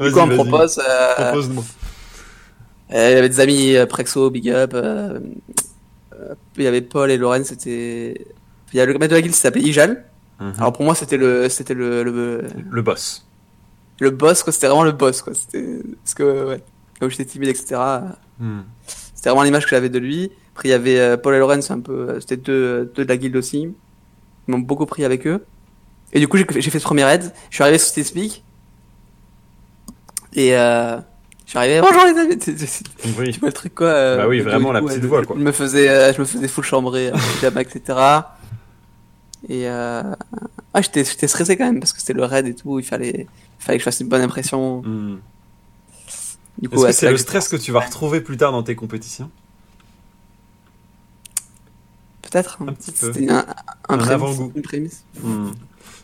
Du 0.00 0.10
coup, 0.10 0.18
on 0.18 0.26
me 0.26 0.34
propose. 0.34 0.78
euh, 0.78 1.34
euh, 2.92 3.10
Il 3.10 3.14
y 3.14 3.18
avait 3.18 3.28
des 3.28 3.40
amis 3.40 3.76
euh, 3.76 3.86
Prexo, 3.86 4.28
Big 4.30 4.50
Up, 4.50 4.72
euh, 4.74 5.20
il 6.56 6.64
y 6.64 6.66
avait 6.66 6.82
Paul 6.82 7.10
et 7.10 7.16
Lorraine, 7.16 7.44
c'était. 7.44 8.26
Il 8.72 8.76
y 8.76 8.80
a 8.80 8.86
le 8.86 8.94
maître 8.94 9.10
de 9.10 9.14
la 9.14 9.22
guilde 9.22 9.34
qui 9.34 9.40
s'appelait 9.40 9.62
Ijal. 9.62 10.04
Mhm. 10.40 10.54
Alors 10.58 10.72
pour 10.72 10.84
moi, 10.84 10.96
c'était 10.96 11.16
le, 11.16 11.48
c'était 11.48 11.74
le, 11.74 12.02
le, 12.02 12.42
Le 12.70 12.82
boss. 12.82 13.24
le 14.00 14.10
boss, 14.10 14.42
quoi. 14.42 14.52
C'était 14.52 14.66
vraiment 14.66 14.82
le 14.82 14.92
boss, 14.92 15.22
quoi. 15.22 15.32
C'était, 15.32 15.64
parce 16.02 16.14
que, 16.14 16.44
ouais, 16.48 16.60
comme 16.98 17.08
j'étais 17.10 17.24
timide, 17.24 17.50
etc. 17.50 17.80
Hmm. 18.40 18.62
C'était 19.14 19.30
vraiment 19.30 19.44
l'image 19.44 19.64
que 19.64 19.70
j'avais 19.70 19.90
de 19.90 19.98
lui. 20.00 20.32
Après, 20.54 20.68
il 20.68 20.72
y 20.72 20.74
avait 20.74 21.16
Paul 21.18 21.34
et 21.34 21.62
c'est 21.62 21.72
un 21.72 21.80
peu, 21.80 22.18
c'était 22.20 22.36
deux, 22.36 22.90
deux 22.94 23.04
de 23.04 23.08
la 23.08 23.16
guilde 23.16 23.36
aussi. 23.36 23.72
Ils 24.46 24.52
m'ont 24.52 24.58
beaucoup 24.58 24.86
pris 24.86 25.04
avec 25.04 25.26
eux. 25.26 25.44
Et 26.12 26.20
du 26.20 26.28
coup, 26.28 26.36
j'ai 26.36 26.70
fait 26.70 26.78
ce 26.78 26.84
premier 26.84 27.04
raid. 27.04 27.32
Je 27.50 27.54
suis 27.56 27.62
arrivé 27.62 27.78
sur 27.78 28.04
Speak. 28.04 28.44
Et, 30.34 30.56
euh, 30.56 30.96
je 31.44 31.50
suis 31.50 31.58
arrivé, 31.58 31.80
bonjour 31.80 32.04
les 32.04 32.18
amis. 32.20 32.38
Oui. 33.18 33.32
tu 33.32 33.40
vois 33.40 33.48
le 33.48 33.52
truc, 33.52 33.74
quoi. 33.74 33.86
euh, 33.88 34.16
Bah 34.18 34.28
oui, 34.28 34.40
vraiment, 34.40 34.72
la 34.72 34.80
petite 34.82 35.02
je- 35.02 35.06
voix, 35.06 35.24
quoi. 35.24 35.36
Je 35.38 35.42
me 35.42 35.52
faisais, 35.52 35.88
euh, 35.88 36.12
je 36.12 36.20
me 36.20 36.24
faisais 36.24 36.48
full 36.48 36.64
chambrer, 36.64 37.08
euh, 37.08 37.16
pyjama, 37.34 37.62
etc. 37.62 37.98
Et, 39.48 39.68
euh, 39.68 40.02
ah, 40.72 40.80
j'étais, 40.82 41.04
j'étais 41.04 41.28
stressé 41.28 41.56
quand 41.56 41.66
même 41.66 41.78
parce 41.80 41.92
que 41.92 42.00
c'était 42.00 42.14
le 42.14 42.24
raid 42.24 42.46
et 42.46 42.54
tout. 42.54 42.78
Il 42.78 42.84
fallait, 42.84 43.26
il 43.60 43.64
fallait 43.64 43.78
que 43.78 43.82
je 43.82 43.84
fasse 43.84 44.00
une 44.00 44.08
bonne 44.08 44.22
impression. 44.22 44.82
Hmm. 44.82 45.18
Du 46.58 46.68
coup, 46.68 46.76
Est-ce 46.76 46.82
ouais, 46.84 46.90
que 46.90 46.96
c'est 46.96 47.10
le 47.10 47.16
stress 47.18 47.48
que 47.48 47.56
tu 47.56 47.72
vas 47.72 47.80
retrouver 47.80 48.20
plus 48.20 48.36
tard 48.36 48.52
dans 48.52 48.62
tes 48.62 48.74
compétitions? 48.74 49.30
Peut-être. 52.34 52.58
Un 52.66 52.72
petit 52.72 52.90
peu. 52.92 53.12
C'était 53.12 53.30
un, 53.30 53.46
un, 53.88 53.98
Un 53.98 54.08
avant-goût. 54.08 54.52
Une 54.54 54.62
prémisse. 54.62 55.04
Hmm. 55.22 55.50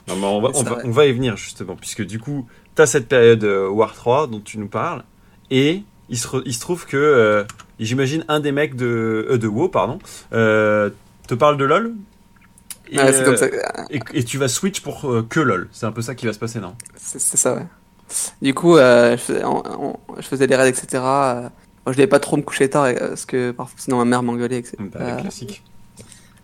Non, 0.08 0.16
mais 0.16 0.26
on 0.26 0.40
va, 0.40 0.50
C'est 0.54 0.60
on, 0.60 0.62
va, 0.64 0.70
vrai. 0.70 0.82
on 0.86 0.90
va 0.90 1.06
y 1.06 1.12
venir 1.12 1.36
justement, 1.36 1.76
puisque 1.76 2.02
du 2.04 2.18
coup, 2.18 2.46
tu 2.74 2.82
as 2.82 2.86
cette 2.86 3.06
période 3.08 3.44
euh, 3.44 3.68
War 3.68 3.94
3 3.94 4.26
dont 4.28 4.40
tu 4.40 4.58
nous 4.58 4.68
parles, 4.68 5.04
et 5.50 5.82
il 6.08 6.18
se, 6.18 6.26
re- 6.28 6.42
il 6.46 6.54
se 6.54 6.60
trouve 6.60 6.86
que, 6.86 6.96
euh, 6.96 7.44
j'imagine, 7.78 8.24
un 8.28 8.40
des 8.40 8.50
mecs 8.52 8.74
de, 8.76 9.26
euh, 9.30 9.38
de 9.38 9.46
WoW, 9.46 9.68
pardon, 9.68 9.98
euh, 10.32 10.90
te 11.28 11.34
parle 11.34 11.56
de 11.58 11.64
LoL, 11.64 11.94
et, 12.90 12.98
Ouais, 12.98 13.12
c'est 13.12 13.22
comme 13.24 13.36
ça. 13.36 13.46
et, 13.90 14.00
et 14.14 14.24
tu 14.24 14.38
vas 14.38 14.48
switch 14.48 14.80
pour 14.80 15.00
que 15.28 15.40
LoL. 15.40 15.68
C'est 15.70 15.86
un 15.86 15.92
peu 15.92 16.02
ça 16.02 16.14
qui 16.16 16.26
va 16.26 16.32
se 16.32 16.38
passer, 16.40 16.58
non? 16.60 16.74
C'est 16.96 17.20
ça, 17.20 17.54
ouais. 17.54 17.66
Du 18.42 18.52
coup, 18.54 18.76
je, 18.78 19.16
faisais, 19.18 19.44
on- 19.44 19.62
on- 19.90 19.96
je 20.16 20.26
faisais 20.26 20.46
les 20.48 20.56
raids, 20.56 20.68
etc. 20.70 20.86
moi, 20.94 21.50
je 21.86 21.92
devais 21.92 22.08
pas 22.08 22.18
trop 22.18 22.36
me 22.36 22.42
coucher 22.42 22.68
tard, 22.68 22.88
parce 22.98 23.26
que 23.26 23.52
parfois, 23.52 23.78
sinon 23.78 23.98
ma 23.98 24.04
mère 24.06 24.22
m'engueulait, 24.24 24.58
etc. 24.58 24.76
Bah, 24.92 25.18
Classique. 25.20 25.62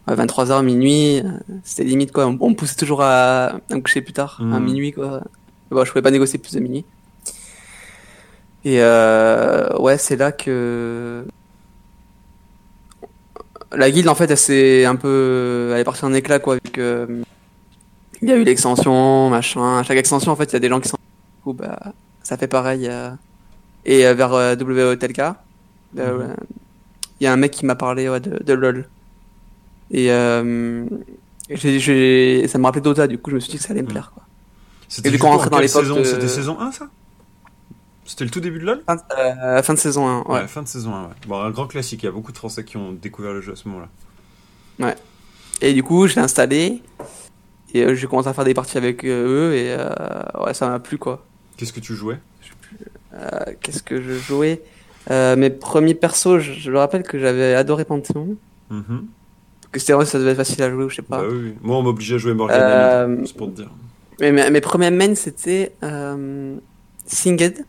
Ouais, 0.09 0.15
23h, 0.15 0.63
minuit, 0.65 1.19
euh, 1.21 1.31
c'était 1.65 1.85
limite, 1.85 2.13
quoi. 2.13 2.27
On, 2.27 2.55
poussait 2.55 2.77
toujours 2.77 3.03
à, 3.03 3.47
à 3.71 3.75
me 3.75 3.81
coucher 3.81 4.03
plus 4.03 4.13
tard, 4.13 4.39
à 4.41 4.45
Mhm. 4.45 4.65
minuit, 4.65 4.93
quoi. 4.93 5.23
Bon, 5.71 5.85
je 5.85 5.91
pouvais 5.91 6.03
pas 6.03 6.11
négocier 6.11 6.39
plus 6.39 6.53
de 6.55 6.61
minuit. 6.61 6.85
Et 8.65 8.83
euh, 8.83 9.77
ouais, 9.79 9.99
c'est 9.99 10.17
là 10.17 10.33
que 10.33 11.25
la 13.73 13.91
guilde, 13.91 14.09
en 14.09 14.15
fait, 14.15 14.31
elle 14.31 14.37
s'est 14.37 14.85
un 14.85 14.97
peu, 14.97 15.71
elle 15.75 15.81
est 15.81 15.85
partie 15.85 16.05
en 16.05 16.13
éclat, 16.15 16.39
quoi. 16.39 16.55
Avec, 16.55 16.79
euh, 16.79 17.23
il 18.23 18.29
y 18.29 18.33
a 18.33 18.37
eu 18.37 18.45
l'extension, 18.45 19.29
machin. 19.31 19.79
À 19.79 19.83
chaque 19.83 19.99
extension, 19.99 20.33
en 20.33 20.37
fait, 20.37 20.45
il 20.45 20.53
y 20.55 20.57
a 20.57 20.61
des 20.61 20.69
gens 20.69 20.81
qui 20.81 20.89
sont, 20.89 20.97
du 20.97 21.43
coup, 21.43 21.53
bah, 21.53 21.79
ça 22.23 22.37
fait 22.37 22.49
pareil. 22.49 22.87
euh, 22.89 23.11
Et 23.85 24.07
euh, 24.07 24.15
vers 24.15 24.33
euh, 24.35 24.57
WOTLK, 24.57 25.19
euh, 25.21 25.33
Mhm. 25.95 26.19
ouais, 26.21 26.35
il 27.21 27.25
y 27.25 27.27
a 27.29 27.33
un 27.33 27.37
mec 27.37 27.53
qui 27.53 27.65
m'a 27.67 27.77
parlé 27.77 28.09
ouais, 28.09 28.21
de, 28.21 28.43
de 28.43 28.53
LoL. 28.53 28.89
Et 29.91 30.11
euh, 30.11 30.85
ça 31.49 32.59
me 32.59 32.65
rappelait 32.65 32.81
Dota, 32.81 33.07
du 33.07 33.19
coup, 33.19 33.31
je 33.31 33.37
me 33.37 33.41
suis 33.41 33.53
dit 33.53 33.59
que 33.59 33.63
ça 33.65 33.73
allait 33.73 33.83
me 33.83 33.89
plaire, 33.89 34.11
quoi. 34.13 34.25
C'était 34.89 35.09
et 35.09 35.13
du 35.13 35.19
coup, 35.19 35.27
coup 35.27 35.33
on 35.33 35.37
rentrait 35.39 35.51
en 35.57 35.61
dans 35.61 35.67
saison 35.67 35.97
de- 35.97 36.05
C'était 36.05 36.29
saison 36.29 36.61
1, 36.61 36.73
ça 36.73 36.89
C'était 38.05 38.25
le 38.25 38.31
tout 38.31 38.41
début 38.41 38.61
de 38.61 38.65
LoL 38.67 38.83
Fin, 38.87 38.97
euh, 39.19 39.63
fin 39.63 39.75
de 39.75 39.79
saison 39.79 40.07
1, 40.07 40.23
ouais. 40.33 40.47
fin 40.49 40.63
de 40.63 40.69
saison 40.69 40.95
1, 40.95 41.03
ouais. 41.05 41.09
Bon, 41.27 41.41
un 41.41 41.51
grand 41.51 41.67
classique, 41.67 42.03
il 42.03 42.07
y 42.07 42.09
a 42.09 42.13
beaucoup 42.13 42.33
de 42.33 42.37
Français 42.39 42.65
qui 42.65 42.77
ont 42.77 42.93
découvert 42.93 43.33
le 43.33 43.41
jeu 43.41 43.53
à 43.53 43.57
ce 43.57 43.69
moment-là. 43.69 44.95
Et 45.63 45.73
du 45.73 45.83
coup, 45.83 46.07
je 46.07 46.15
l'ai 46.15 46.21
installé. 46.21 46.83
Et 47.75 47.83
euh, 47.83 47.95
j'ai 47.95 48.07
commencé 48.07 48.29
à 48.29 48.33
faire 48.35 48.45
des 48.45 48.55
parties 48.55 48.77
avec 48.79 49.05
euh, 49.05 49.51
eux. 49.51 49.55
Et 49.55 49.71
euh, 49.77 49.89
ouais, 50.45 50.53
ça 50.55 50.69
m'a 50.69 50.79
plu, 50.79 50.99
quoi. 50.99 51.25
Qu'est-ce 51.57 51.73
que 51.73 51.81
tu 51.81 51.95
jouais? 51.95 52.19
Euh, 53.15 53.29
Qu'est-ce 53.61 53.83
que 53.83 54.01
je 54.03 54.13
jouais? 54.13 54.63
Euh, 55.11 55.35
Mes 55.35 55.51
premiers 55.51 55.95
persos, 55.95 56.39
je, 56.41 56.53
je 56.53 56.71
me 56.71 56.79
rappelle 56.79 57.03
que 57.03 57.19
j'avais 57.19 57.55
adoré 57.55 57.85
Panthéon. 57.87 58.37
Mhm. 58.71 59.07
Que 59.73 59.79
c'était 59.81 59.93
vrai, 59.93 60.07
ça 60.07 60.19
devait 60.19 60.31
être 60.31 60.37
facile 60.37 60.63
à 60.63 60.71
jouer 60.71 60.85
ou 60.85 60.89
je 60.89 60.97
sais 60.97 61.03
pas. 61.03 61.21
Bah 61.23 61.29
oui. 61.31 61.55
Moi, 61.63 61.77
on 61.77 61.83
m'obligeait 61.83 62.15
à 62.15 62.19
jouer 62.19 62.35
Morgan 62.35 62.59
Euh, 62.61 63.23
c'est 63.27 63.37
pour 63.37 63.49
te 63.51 63.57
dire. 63.57 63.71
Mais 64.21 64.33
mes, 64.33 64.49
mes 64.51 64.61
premiers 64.61 64.91
mains, 64.91 65.15
c'était 65.15 65.75
euh, 65.83 66.57
Singed 67.07 67.65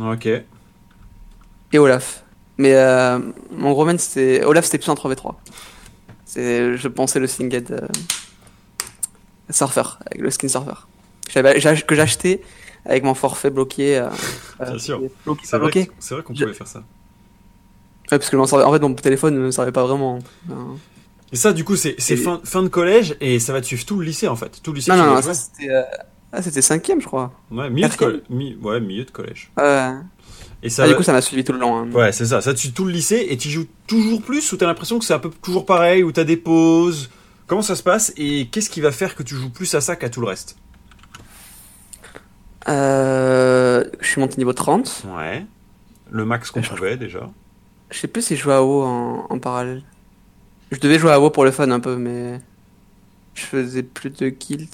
Ok. 0.00 0.26
et 0.26 1.78
Olaf. 1.78 2.24
Mais 2.58 2.74
euh, 2.74 3.18
mon 3.52 3.72
gros 3.72 3.84
main, 3.84 3.96
c'était. 3.98 4.42
Olaf, 4.44 4.64
c'était 4.64 4.78
plus 4.78 4.90
un 4.90 4.94
3v3. 4.94 5.34
C'est, 6.24 6.76
je 6.76 6.88
pensais 6.88 7.20
le 7.20 7.26
Singed 7.26 7.70
euh, 7.70 7.86
Surfer, 9.50 9.82
avec 10.06 10.20
le 10.22 10.30
skin 10.30 10.48
Surfer. 10.48 10.72
J'avais, 11.30 11.60
que 11.86 11.94
acheté 12.02 12.42
avec 12.84 13.04
mon 13.04 13.14
forfait 13.14 13.50
bloqué. 13.50 14.04
Bien 14.60 14.78
sûr. 14.78 15.00
Bloqué, 15.24 15.42
C'est 15.44 15.56
vrai, 15.58 15.70
c'est 15.98 16.14
qu'on 16.22 16.34
Je- 16.34 16.44
pouvait 16.44 16.54
faire 16.56 16.66
ça. 16.66 16.80
Ouais, 18.10 18.18
parce 18.18 18.28
que 18.30 18.36
servais- 18.46 18.64
en 18.64 18.72
fait, 18.72 18.80
mon 18.80 18.94
téléphone 18.94 19.34
ne 19.34 19.40
me 19.40 19.50
servait 19.50 19.72
pas 19.72 19.84
vraiment. 19.86 20.18
Euh, 20.50 20.54
Et 21.32 21.36
ça, 21.36 21.52
du 21.52 21.64
coup, 21.64 21.76
c'est 21.76 21.96
Et- 22.10 22.16
fin, 22.16 22.40
fin 22.44 22.62
de 22.62 22.68
collège 22.68 23.16
et 23.20 23.38
ça 23.38 23.52
va 23.52 23.60
te 23.60 23.66
suivre 23.66 23.84
tout 23.86 23.98
le 23.98 24.04
lycée 24.04 24.28
en 24.28 24.36
fait. 24.36 24.60
Tout 24.62 24.72
le 24.72 24.76
lycée. 24.76 24.90
Non, 24.92 24.98
non, 24.98 25.22
ça 25.22 25.32
c'était. 25.34 25.70
Euh... 25.70 25.82
Ah, 26.30 26.40
c'était 26.42 26.62
cinquième, 26.62 27.00
je 27.00 27.06
crois. 27.06 27.32
Ouais, 27.50 27.68
milieu 27.70 27.88
de, 27.88 28.22
mi- 28.30 28.56
ouais, 28.62 28.80
milieu 28.80 29.04
de 29.04 29.10
collège. 29.10 29.50
Ouais. 29.56 29.92
Et 30.62 30.68
ça. 30.70 30.84
Ah, 30.84 30.88
du 30.88 30.94
coup, 30.94 31.02
ça 31.02 31.12
m'a 31.12 31.20
suivi 31.20 31.42
tout 31.44 31.52
le 31.52 31.58
long. 31.58 31.76
hein. 31.76 31.90
Ouais, 31.92 32.12
c'est 32.12 32.26
ça. 32.26 32.40
Ça 32.40 32.54
te 32.54 32.58
suit 32.58 32.72
tout 32.72 32.84
le 32.84 32.92
lycée 32.92 33.26
et 33.30 33.36
tu 33.36 33.48
joues 33.50 33.66
toujours 33.86 34.22
plus 34.22 34.52
ou 34.52 34.56
t'as 34.56 34.66
l'impression 34.66 34.98
que 34.98 35.04
c'est 35.04 35.14
un 35.14 35.18
peu 35.18 35.30
toujours 35.42 35.66
pareil 35.66 36.02
ou 36.02 36.12
t'as 36.12 36.24
des 36.24 36.36
pauses? 36.36 37.10
Comment 37.46 37.62
ça 37.62 37.76
se 37.76 37.82
passe 37.82 38.12
et 38.16 38.46
qu'est-ce 38.48 38.70
qui 38.70 38.80
va 38.80 38.92
faire 38.92 39.14
que 39.14 39.22
tu 39.22 39.34
joues 39.34 39.50
plus 39.50 39.74
à 39.74 39.80
ça 39.80 39.96
qu'à 39.96 40.08
tout 40.08 40.20
le 40.20 40.26
reste? 40.28 40.56
Euh, 42.68 43.84
je 44.00 44.06
suis 44.06 44.20
monté 44.20 44.36
niveau 44.38 44.52
30. 44.52 45.04
Ouais. 45.16 45.44
Le 46.10 46.24
max 46.24 46.50
qu'on 46.50 46.62
pouvait 46.62 46.96
déjà. 46.96 47.28
Je 47.90 47.98
sais 47.98 48.08
plus 48.08 48.22
si 48.22 48.36
je 48.36 48.42
jouais 48.42 48.54
à 48.54 48.62
en, 48.62 49.26
en 49.28 49.38
parallèle. 49.38 49.82
Je 50.72 50.80
devais 50.80 50.98
jouer 50.98 51.12
à 51.12 51.20
WoW 51.20 51.30
pour 51.30 51.44
le 51.44 51.50
fun 51.52 51.70
un 51.70 51.80
peu, 51.80 51.96
mais 51.96 52.40
je 53.34 53.44
faisais 53.44 53.82
plus 53.82 54.10
de 54.10 54.28
guilds. 54.30 54.68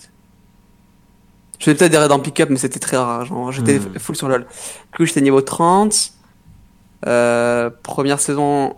Je 1.58 1.64
faisais 1.64 1.76
peut-être 1.76 1.90
des 1.90 1.98
raids 1.98 2.12
en 2.12 2.20
pick-up, 2.20 2.48
mais 2.50 2.56
c'était 2.56 2.78
très 2.78 2.96
rare. 2.96 3.24
Genre, 3.26 3.50
j'étais 3.52 3.78
Hmm. 3.78 3.98
full 3.98 4.16
sur 4.16 4.28
LoL. 4.28 4.42
Du 4.92 4.96
coup, 4.96 5.04
j'étais 5.04 5.20
niveau 5.20 5.40
30. 5.40 6.12
Euh, 7.06 7.68
première 7.82 8.20
saison, 8.20 8.74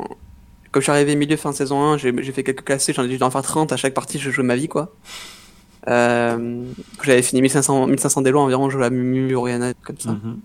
comme 0.73 0.81
je 0.81 0.85
suis 0.85 0.91
arrivé 0.93 1.15
milieu 1.15 1.37
fin 1.37 1.51
de 1.51 1.55
saison 1.57 1.83
1, 1.83 1.99
j'ai 1.99 2.13
j'ai 2.23 2.33
fait 2.33 2.43
quelques 2.43 2.65
classés, 2.65 2.93
j'en 2.93 3.05
ai 3.05 3.09
dû 3.09 3.23
en 3.23 3.31
faire 3.31 3.43
30. 3.43 3.73
À 3.73 3.77
chaque 3.77 3.95
partie, 3.95 4.19
je 4.19 4.31
jouais 4.31 4.45
ma 4.45 4.57
vie, 4.57 4.69
quoi. 4.69 4.95
Euh, 5.89 6.65
j'avais 7.03 7.23
fini 7.23 7.41
1500, 7.43 7.87
1500 7.87 8.23
d'élo 8.23 8.41
environ, 8.41 8.69
je 8.71 8.77
jouais 8.77 8.87
à 8.87 8.91
Mumu, 8.91 9.35
Oriana, 9.35 9.73
comme 9.83 9.99
ça. 9.99 10.11
Mhm. 10.13 10.39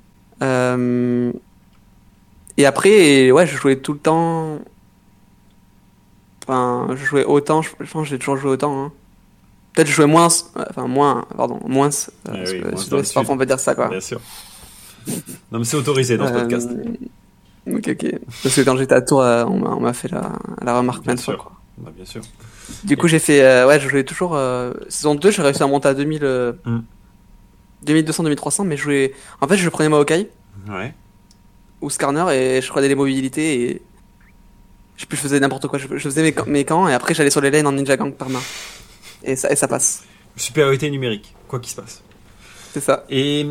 Euh, 0.44 1.32
et 2.58 2.66
après, 2.66 3.32
ouais, 3.32 3.48
je 3.48 3.56
jouais 3.58 3.78
tout 3.78 3.94
le 3.94 4.00
temps. 4.00 4.60
Enfin, 6.48 6.88
je 6.96 7.04
jouais 7.06 7.24
autant, 7.26 7.62
je, 7.62 7.70
je 7.80 7.92
pense 7.92 8.04
que 8.04 8.10
j'ai 8.10 8.20
toujours 8.20 8.38
joué 8.38 8.52
autant. 8.52 8.86
Hein. 8.86 8.92
Peut-être 9.74 9.88
je 9.88 9.94
jouais 9.94 10.06
moins, 10.08 10.28
enfin 10.28 10.88
moins, 10.88 11.26
pardon, 11.36 11.60
moins. 11.68 11.90
Ah 12.28 12.32
oui, 12.46 12.62
moins 12.62 12.78
sud. 13.04 13.14
parfois 13.14 13.34
on 13.36 13.38
peut 13.38 13.46
dire 13.46 13.60
ça 13.60 13.76
quoi. 13.76 13.90
Bien 13.90 14.00
sûr. 14.00 14.22
Non, 15.52 15.60
mais 15.60 15.66
c'est 15.66 15.78
autorisé 15.78 16.18
dans 16.18 16.28
ce 16.28 16.34
Euh, 16.34 16.40
podcast. 16.42 16.70
Ok, 17.68 17.88
ok. 17.90 18.20
Parce 18.44 18.56
que 18.56 18.62
quand 18.62 18.78
j'étais 18.78 18.94
à 18.96 19.02
Tours, 19.02 19.22
euh, 19.22 19.44
on 19.46 19.80
m'a 19.80 19.94
fait 19.94 20.08
la, 20.12 20.32
la 20.62 20.78
remarque 20.78 21.00
Bien 21.04 21.14
plein 21.14 21.16
de 21.16 21.20
fois. 21.22 21.34
sûr. 21.34 21.44
Quoi. 21.44 21.52
Bah, 21.78 21.92
bien 21.96 22.06
sûr. 22.06 22.22
Du 22.84 22.96
coup, 22.98 23.08
j'ai 23.08 23.20
fait, 23.20 23.42
euh, 23.44 23.68
ouais, 23.68 23.80
je 23.80 23.90
jouais 23.90 24.04
toujours. 24.04 24.36
Euh, 24.36 24.72
saison 24.88 25.14
2, 25.16 25.30
j'ai 25.32 25.42
réussi 25.42 25.62
à 25.62 25.68
monter 25.68 25.88
à 25.90 25.94
2000, 25.94 26.24
euh, 26.24 26.54
Hmm. 26.66 26.80
2200, 27.84 28.24
2300, 28.24 28.64
mais 28.64 28.78
je 28.78 28.84
jouais. 28.84 29.14
En 29.42 29.48
fait, 29.48 29.58
je 29.58 29.70
prenais 29.70 29.90
Maokai. 29.90 30.30
Ouais. 30.70 30.94
ou 31.82 31.90
Skarner 31.92 32.26
et 32.34 32.62
je 32.62 32.70
prenais 32.70 32.88
les 32.88 32.96
mobilités 32.96 33.70
et 33.70 33.82
je 34.98 35.06
je 35.10 35.16
faisais 35.16 35.40
n'importe 35.40 35.68
quoi. 35.68 35.80
Je, 35.80 35.88
je 35.92 35.98
faisais 35.98 36.22
mes, 36.24 36.32
camps- 36.32 36.46
mes 36.48 36.66
camps 36.66 36.88
et 36.88 36.94
après 36.94 37.14
j'allais 37.14 37.30
sur 37.30 37.42
les 37.42 37.52
lanes 37.52 37.68
en 37.68 37.72
ninja 37.72 37.98
gang 37.98 38.14
par 38.14 38.30
main. 38.30 38.42
Et 39.24 39.36
ça, 39.36 39.52
et 39.52 39.56
ça 39.56 39.68
passe. 39.68 40.04
Supériorité 40.36 40.90
numérique, 40.90 41.34
quoi 41.48 41.60
qu'il 41.60 41.72
se 41.72 41.76
passe. 41.76 42.02
C'est 42.74 42.82
ça. 42.82 43.06
Et 43.10 43.46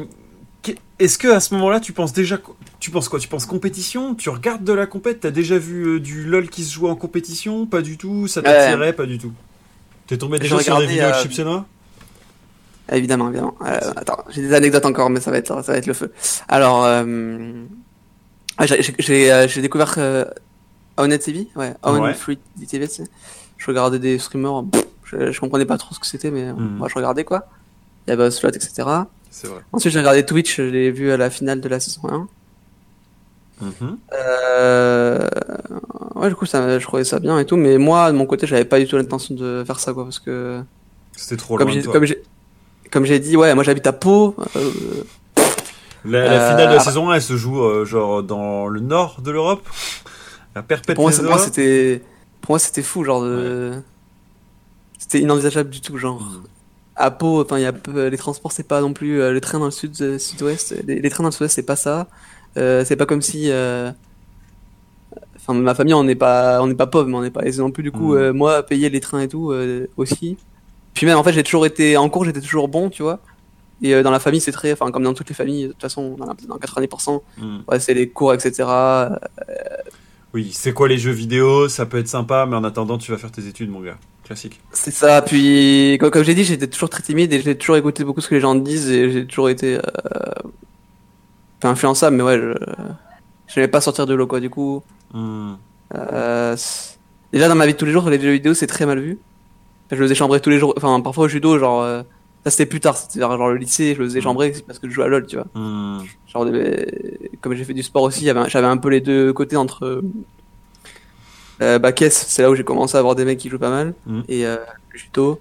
est-ce 0.98 1.18
que 1.18 1.28
à 1.28 1.40
ce 1.40 1.54
moment-là, 1.54 1.80
tu 1.80 1.92
penses 1.92 2.12
déjà, 2.12 2.38
tu 2.78 2.90
penses 2.90 3.08
quoi? 3.08 3.18
Tu 3.18 3.28
penses 3.28 3.46
compétition? 3.46 4.14
Tu 4.14 4.28
regardes 4.28 4.64
de 4.64 4.72
la 4.72 4.86
compète? 4.86 5.20
T'as 5.20 5.30
déjà 5.30 5.58
vu 5.58 5.84
euh, 5.84 6.00
du 6.00 6.24
LOL 6.24 6.48
qui 6.48 6.62
se 6.62 6.72
joue 6.72 6.88
en 6.88 6.94
compétition? 6.94 7.66
Pas 7.66 7.82
du 7.82 7.96
tout? 7.98 8.28
Ça 8.28 8.42
t'attirait? 8.42 8.92
Pas 8.92 9.06
du 9.06 9.18
tout. 9.18 9.32
T'es 10.06 10.18
tombé 10.18 10.38
déjà 10.38 10.58
sur 10.60 10.78
des 10.78 10.86
vidéos 10.86 11.06
de 11.08 11.12
euh, 11.12 11.22
Chips 11.22 11.38
et 11.38 11.44
Noix 11.44 11.66
Évidemment, 12.92 13.28
évidemment. 13.30 13.54
Euh, 13.66 13.78
attends, 13.96 14.22
j'ai 14.28 14.42
des 14.42 14.52
anecdotes 14.52 14.84
encore, 14.84 15.08
mais 15.08 15.20
ça 15.20 15.30
va 15.30 15.38
être, 15.38 15.64
ça 15.64 15.72
va 15.72 15.78
être 15.78 15.86
le 15.86 15.94
feu. 15.94 16.12
Alors, 16.48 16.84
euh, 16.84 17.64
ah, 18.58 18.66
j'ai 18.66 19.60
découvert 19.62 19.94
euh, 20.98 21.02
Onet 21.04 21.18
TV, 21.18 21.48
ouais, 21.56 21.74
Own 21.82 22.00
Ouais. 22.00 22.14
Free 22.14 22.38
TV. 22.68 22.88
tu 22.88 22.94
sais. 22.94 23.04
Je 23.56 23.66
regardais 23.66 23.98
des 23.98 24.18
streamers, 24.18 24.64
pff, 24.70 24.84
je, 25.04 25.30
je 25.32 25.40
comprenais 25.40 25.64
pas 25.66 25.78
trop 25.78 25.94
ce 25.94 26.00
que 26.00 26.06
c'était, 26.06 26.30
mais 26.30 26.52
Mhm. 26.52 26.76
moi 26.76 26.88
je 26.88 26.94
regardais 26.94 27.24
quoi. 27.24 27.44
Il 28.06 28.10
y 28.10 28.12
avait 28.12 28.30
Slot, 28.30 28.50
etc. 28.50 28.86
C'est 29.30 29.46
vrai. 29.48 29.60
Ensuite, 29.72 29.92
j'ai 29.92 29.98
regardé 29.98 30.24
Twitch, 30.26 30.56
je 30.58 30.62
l'ai 30.62 30.90
vu 30.90 31.10
à 31.10 31.16
la 31.16 31.30
finale 31.30 31.60
de 31.60 31.68
la 31.68 31.80
saison 31.80 32.02
1. 32.08 32.28
Mhm. 33.60 33.98
Euh... 34.12 35.28
Ouais, 36.14 36.28
du 36.28 36.34
coup, 36.34 36.46
ça, 36.46 36.78
je 36.78 36.84
trouvais 36.84 37.04
ça 37.04 37.18
bien 37.18 37.38
et 37.38 37.46
tout, 37.46 37.56
mais 37.56 37.78
moi, 37.78 38.12
de 38.12 38.16
mon 38.16 38.26
côté, 38.26 38.46
j'avais 38.46 38.64
pas 38.64 38.78
du 38.78 38.86
tout 38.86 38.96
l'intention 38.96 39.34
de 39.34 39.64
faire 39.66 39.80
ça, 39.80 39.92
quoi, 39.92 40.04
parce 40.04 40.18
que. 40.18 40.62
C'était 41.16 41.36
trop 41.36 41.56
Comme 41.56 41.68
loin 41.68 41.74
de 41.76 41.80
j'ai, 41.80 41.84
toi. 41.84 41.92
comme 42.90 43.04
j'ai, 43.04 43.18
dit, 43.20 43.36
ouais, 43.36 43.54
moi 43.54 43.64
j'habite 43.64 43.86
à 43.86 43.92
Pau. 43.92 44.34
euh, 44.56 44.70
La, 46.04 46.24
la 46.24 46.30
Euh, 46.32 46.50
finale 46.50 46.56
de 46.56 46.62
la 46.64 46.70
après- 46.80 46.84
saison 46.84 47.10
1, 47.10 47.14
elle 47.14 47.22
se 47.22 47.36
joue 47.36 47.62
euh, 47.62 47.84
genre 47.84 48.22
dans 48.22 48.66
le 48.68 48.80
nord 48.80 49.20
de 49.22 49.30
l'Europe? 49.30 49.66
Perpète 50.62 50.94
pour 50.94 51.04
moi, 51.04 51.12
c'était, 51.38 52.02
pour 52.40 52.52
moi, 52.52 52.58
c'était 52.58 52.82
fou, 52.82 53.04
genre 53.04 53.22
de. 53.22 53.72
C'était 54.98 55.20
inenvisageable 55.20 55.70
du 55.70 55.80
tout, 55.80 55.98
genre. 55.98 56.22
À 56.96 57.10
Pau, 57.10 57.42
enfin, 57.42 57.58
il 57.58 57.62
y 57.62 57.66
a 57.66 57.72
les 58.08 58.16
transports, 58.16 58.52
c'est 58.52 58.68
pas 58.68 58.80
non 58.80 58.92
plus 58.92 59.20
euh, 59.20 59.32
les 59.32 59.40
trains 59.40 59.58
dans 59.58 59.64
le 59.64 59.70
sud, 59.72 59.94
euh, 60.00 60.16
sud-ouest. 60.18 60.76
Les, 60.86 61.00
les 61.00 61.10
trains 61.10 61.24
dans 61.24 61.28
le 61.30 61.32
sud-ouest, 61.32 61.54
c'est 61.54 61.64
pas 61.64 61.74
ça. 61.76 62.06
Euh, 62.56 62.84
c'est 62.84 62.94
pas 62.96 63.06
comme 63.06 63.22
si. 63.22 63.50
euh, 63.50 63.90
Enfin, 65.36 65.54
ma 65.54 65.74
famille, 65.74 65.92
on 65.94 66.04
n'est 66.04 66.14
pas, 66.14 66.62
on 66.62 66.66
n'est 66.68 66.74
pas 66.76 66.86
pauvre, 66.86 67.08
mais 67.08 67.16
on 67.16 67.22
n'est 67.22 67.30
pas 67.30 67.42
aisé 67.44 67.60
non 67.60 67.70
plus. 67.70 67.82
Du 67.82 67.92
coup, 67.92 68.14
Mm. 68.14 68.16
euh, 68.18 68.32
moi, 68.32 68.62
payer 68.62 68.88
les 68.88 69.00
trains 69.00 69.20
et 69.20 69.28
tout 69.28 69.52
aussi. 69.96 70.38
Puis 70.94 71.04
même, 71.06 71.18
en 71.18 71.24
fait, 71.24 71.32
j'ai 71.32 71.42
toujours 71.42 71.66
été 71.66 71.96
en 71.96 72.08
cours, 72.08 72.24
j'étais 72.24 72.40
toujours 72.40 72.68
bon, 72.68 72.88
tu 72.88 73.02
vois. 73.02 73.18
Et 73.82 74.00
dans 74.02 74.12
la 74.12 74.20
famille, 74.20 74.40
c'est 74.40 74.52
très, 74.52 74.72
enfin, 74.72 74.90
comme 74.92 75.02
dans 75.02 75.12
toutes 75.12 75.28
les 75.28 75.34
familles, 75.34 75.64
de 75.64 75.72
toute 75.72 75.82
façon, 75.82 76.14
dans, 76.16 76.26
la- 76.26 76.34
dans 76.48 76.56
90%, 76.58 77.22
Mm. 77.36 77.58
ouais, 77.68 77.80
c'est 77.80 77.92
les 77.94 78.08
cours, 78.08 78.32
etc. 78.32 78.64
Oui, 80.34 80.50
c'est 80.52 80.72
quoi 80.72 80.88
les 80.88 80.98
jeux 80.98 81.12
vidéo? 81.12 81.68
Ça 81.68 81.86
peut 81.86 81.98
être 81.98 82.08
sympa, 82.08 82.44
mais 82.48 82.56
en 82.56 82.64
attendant, 82.64 82.98
tu 82.98 83.10
vas 83.12 83.18
faire 83.18 83.30
tes 83.30 83.46
études, 83.46 83.70
mon 83.70 83.80
gars. 83.80 83.96
Classique. 84.24 84.60
C'est 84.72 84.90
ça. 84.90 85.22
Puis, 85.22 85.96
comme, 86.00 86.10
comme 86.10 86.24
j'ai 86.24 86.34
dit, 86.34 86.44
j'étais 86.44 86.66
toujours 86.66 86.88
très 86.90 87.02
timide 87.02 87.32
et 87.32 87.40
j'ai 87.40 87.56
toujours 87.56 87.76
écouté 87.76 88.04
beaucoup 88.04 88.20
ce 88.20 88.28
que 88.28 88.34
les 88.34 88.40
gens 88.40 88.54
disent 88.54 88.90
et 88.90 89.10
j'ai 89.10 89.26
toujours 89.26 89.48
été, 89.48 89.76
euh, 89.76 89.80
enfin, 91.58 91.70
influençable. 91.70 92.16
Mais 92.16 92.22
ouais, 92.22 92.38
je, 92.38 92.52
je 93.46 93.60
n'aimais 93.60 93.68
pas 93.70 93.80
sortir 93.80 94.06
de 94.06 94.14
l'eau, 94.14 94.26
quoi. 94.26 94.40
Du 94.40 94.50
coup, 94.50 94.82
Mm. 95.12 95.54
euh, 95.94 96.56
déjà 97.32 97.46
dans 97.48 97.54
ma 97.54 97.66
vie 97.66 97.74
de 97.74 97.78
tous 97.78 97.84
les 97.84 97.92
jours, 97.92 98.10
les 98.10 98.20
jeux 98.20 98.32
vidéo, 98.32 98.52
c'est 98.54 98.66
très 98.66 98.84
mal 98.86 98.98
vu. 98.98 99.18
Je 99.92 99.96
le 99.96 100.02
faisais 100.02 100.14
chambrer 100.16 100.40
tous 100.40 100.50
les 100.50 100.58
jours. 100.58 100.74
Enfin, 100.76 101.00
parfois 101.00 101.26
au 101.26 101.28
judo, 101.28 101.56
genre, 101.58 101.82
euh, 101.82 102.02
ça 102.44 102.50
c'était 102.50 102.66
plus 102.66 102.80
tard. 102.80 102.96
C'était 102.96 103.20
genre 103.20 103.48
le 103.48 103.56
lycée, 103.56 103.94
je 103.94 104.00
le 104.02 104.08
faisais 104.08 104.20
Mm. 104.20 104.22
chambrer 104.22 104.52
c'est 104.54 104.66
parce 104.66 104.78
que 104.78 104.88
je 104.88 104.94
jouais 104.94 105.04
à 105.04 105.08
LoL, 105.08 105.26
tu 105.26 105.36
vois. 105.36 105.46
Mm. 105.54 106.02
Genre, 106.32 106.46
comme 107.40 107.54
j'ai 107.54 107.64
fait 107.64 107.74
du 107.74 107.82
sport 107.82 108.02
aussi, 108.02 108.24
j'avais 108.26 108.66
un 108.66 108.76
peu 108.76 108.88
les 108.90 109.00
deux 109.00 109.32
côtés 109.32 109.56
entre 109.56 110.02
euh, 111.62 111.78
bah, 111.78 111.90
c'est 112.10 112.42
là 112.42 112.50
où 112.50 112.54
j'ai 112.54 112.64
commencé 112.64 112.96
à 112.96 113.00
avoir 113.00 113.14
des 113.14 113.24
mecs 113.24 113.38
qui 113.38 113.48
jouent 113.48 113.58
pas 113.58 113.70
mal, 113.70 113.94
Mm. 114.06 114.20
et 114.28 114.46
euh, 114.46 114.56
le 114.90 114.98
judo. 114.98 115.40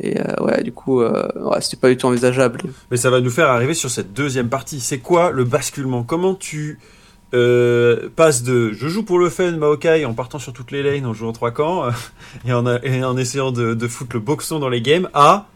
Et 0.00 0.20
euh, 0.20 0.44
ouais, 0.44 0.62
du 0.62 0.70
coup, 0.72 1.00
euh, 1.02 1.28
ouais, 1.36 1.60
c'était 1.60 1.76
pas 1.76 1.88
du 1.88 1.96
tout 1.96 2.06
envisageable. 2.06 2.60
Mais 2.92 2.96
ça 2.96 3.10
va 3.10 3.20
nous 3.20 3.28
faire 3.30 3.48
arriver 3.48 3.74
sur 3.74 3.90
cette 3.90 4.12
deuxième 4.12 4.48
partie. 4.48 4.78
C'est 4.78 4.98
quoi 5.00 5.32
le 5.32 5.42
basculement? 5.42 6.04
Comment 6.04 6.34
tu 6.34 6.78
euh, 7.34 8.08
passes 8.14 8.44
de 8.44 8.72
je 8.72 8.86
joue 8.86 9.02
pour 9.02 9.18
le 9.18 9.28
fun 9.30 9.50
Maokai 9.52 10.04
en 10.04 10.14
partant 10.14 10.38
sur 10.38 10.52
toutes 10.52 10.70
les 10.70 10.82
lanes 10.84 11.06
en 11.06 11.12
jouant 11.12 11.32
trois 11.32 11.50
camps 11.50 11.88
et, 12.46 12.52
en, 12.52 12.64
et 12.82 13.02
en 13.04 13.16
essayant 13.16 13.50
de, 13.50 13.74
de 13.74 13.88
foutre 13.88 14.14
le 14.14 14.20
boxon 14.20 14.60
dans 14.60 14.68
les 14.68 14.80
games 14.80 15.08
à 15.12 15.46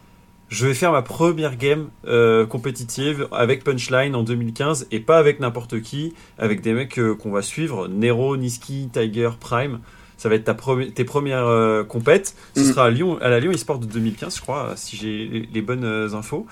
je 0.49 0.67
vais 0.67 0.73
faire 0.73 0.91
ma 0.91 1.01
première 1.01 1.55
game 1.57 1.89
euh, 2.07 2.45
compétitive 2.45 3.27
avec 3.31 3.63
Punchline 3.63 4.15
en 4.15 4.23
2015 4.23 4.87
et 4.91 4.99
pas 4.99 5.17
avec 5.17 5.39
n'importe 5.39 5.81
qui, 5.81 6.13
avec 6.37 6.61
des 6.61 6.73
mecs 6.73 6.97
euh, 6.99 7.15
qu'on 7.15 7.31
va 7.31 7.41
suivre, 7.41 7.87
Nero, 7.87 8.37
Niski, 8.37 8.89
Tiger, 8.93 9.31
Prime. 9.39 9.79
Ça 10.17 10.29
va 10.29 10.35
être 10.35 10.45
ta 10.45 10.53
premi- 10.53 10.91
tes 10.93 11.03
premières 11.03 11.45
euh, 11.47 11.83
compètes. 11.83 12.35
Ce 12.55 12.61
Mm. 12.61 12.63
sera 12.63 12.85
à 12.85 12.89
Lyon, 12.89 13.17
à 13.21 13.27
la 13.29 13.39
Lyon 13.39 13.51
eSport 13.51 13.79
de 13.79 13.85
2015, 13.85 14.35
je 14.37 14.41
crois, 14.41 14.73
si 14.75 14.95
j'ai 14.95 15.27
les, 15.27 15.49
les 15.51 15.61
bonnes 15.61 15.83
euh, 15.83 16.13
infos. 16.13 16.45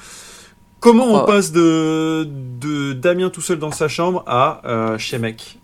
Comment 0.81 1.23
on 1.23 1.25
passe 1.25 1.53
de, 1.53 2.27
de 2.27 2.91
Damien 2.91 3.29
tout 3.29 3.39
seul 3.39 3.57
dans 3.57 3.71
sa 3.71 3.87
chambre 3.87 4.21
à 4.27 4.61
Shemek, 4.97 5.59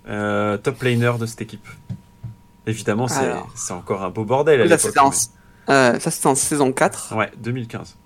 top 0.63 0.81
laner 0.81 1.11
de 1.19 1.25
cette 1.25 1.41
équipe? 1.41 1.67
Évidemment, 2.65 3.07
c'est 3.09 3.73
encore 3.73 4.03
un 4.03 4.11
beau 4.11 4.23
bordel 4.23 4.61
à 4.61 4.63
ça, 4.63 4.75
l'époque. 4.75 5.13
c'était 5.15 5.73
en, 5.73 5.99
c'était 5.99 6.27
en 6.27 6.35
saison 6.35 6.71
4. 6.71 7.07
mais- 7.11 7.17
Ouais, 7.17 7.31
2015. 7.37 7.97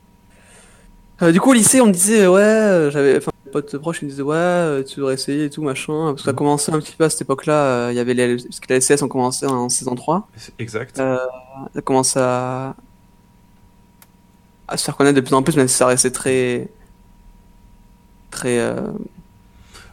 Euh, 1.24 1.32
du 1.32 1.40
coup, 1.40 1.52
au 1.52 1.54
lycée, 1.54 1.80
on 1.82 1.88
me 1.88 1.92
disait, 1.92 2.28
ouais, 2.28 2.42
euh, 2.42 2.92
j'avais, 2.92 3.18
enfin, 3.18 3.32
mes 3.46 3.52
potes 3.52 3.78
proches, 3.78 4.00
ils 4.02 4.06
me 4.06 4.10
disaient, 4.10 4.22
ouais, 4.24 4.36
euh, 4.36 4.84
tu 4.84 4.98
devrais 5.00 5.14
essayer 5.14 5.46
et 5.46 5.50
tout, 5.50 5.64
machin. 5.64 5.94
Parce 6.12 6.16
que 6.22 6.26
ça 6.26 6.32
Mhm. 6.32 6.38
commençait 6.38 6.72
un 6.74 6.80
petit 6.80 6.96
peu 6.96 7.06
à 7.06 7.10
cette 7.10 7.22
époque-là, 7.22 7.92
il 7.92 7.96
y 7.96 8.00
avait 8.00 8.14
les, 8.14 8.36
parce 8.38 8.60
que 8.60 8.68
les 8.70 8.76
LCS 8.76 9.02
ont 9.04 9.08
commencé 9.08 9.46
en 9.46 9.70
saison 9.70 9.96
3. 9.96 10.28
C'est 10.38 10.54
Exact. 10.60 11.00
Euh, 11.00 11.18
ça 11.74 11.82
commence 11.82 12.18
à, 12.18 12.76
à 14.68 14.78
se 14.78 14.84
faire 14.84 14.96
connaître 14.98 15.16
de 15.16 15.22
plus 15.22 15.34
en 15.36 15.44
plus, 15.44 15.56
même 15.56 15.68
si 15.68 15.76
ça 15.76 15.86
restait 15.88 16.12
très, 16.12 16.68
très, 18.32 18.60
euh, 18.60 18.82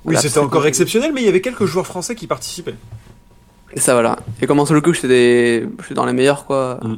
oui, 0.05 0.15
voilà, 0.15 0.21
c'était 0.23 0.39
encore 0.41 0.67
exceptionnel, 0.67 1.13
mais 1.15 1.21
il 1.21 1.27
y 1.27 1.29
avait 1.29 1.43
quelques 1.43 1.67
joueurs 1.67 1.87
français 1.87 2.15
qui 2.15 2.27
participaient. 2.27 2.77
Et 3.73 3.79
ça, 3.81 3.93
voilà. 3.93 4.19
Et 4.41 4.47
comment 4.49 4.65
sur 4.67 4.75
le 4.75 4.81
coup, 4.81 4.93
j'étais 4.93 5.07
des, 5.09 5.69
j'étais 5.83 5.95
dans 5.95 6.07
les 6.07 6.13
meilleurs, 6.13 6.45
quoi. 6.47 6.81
Mm. 6.83 6.97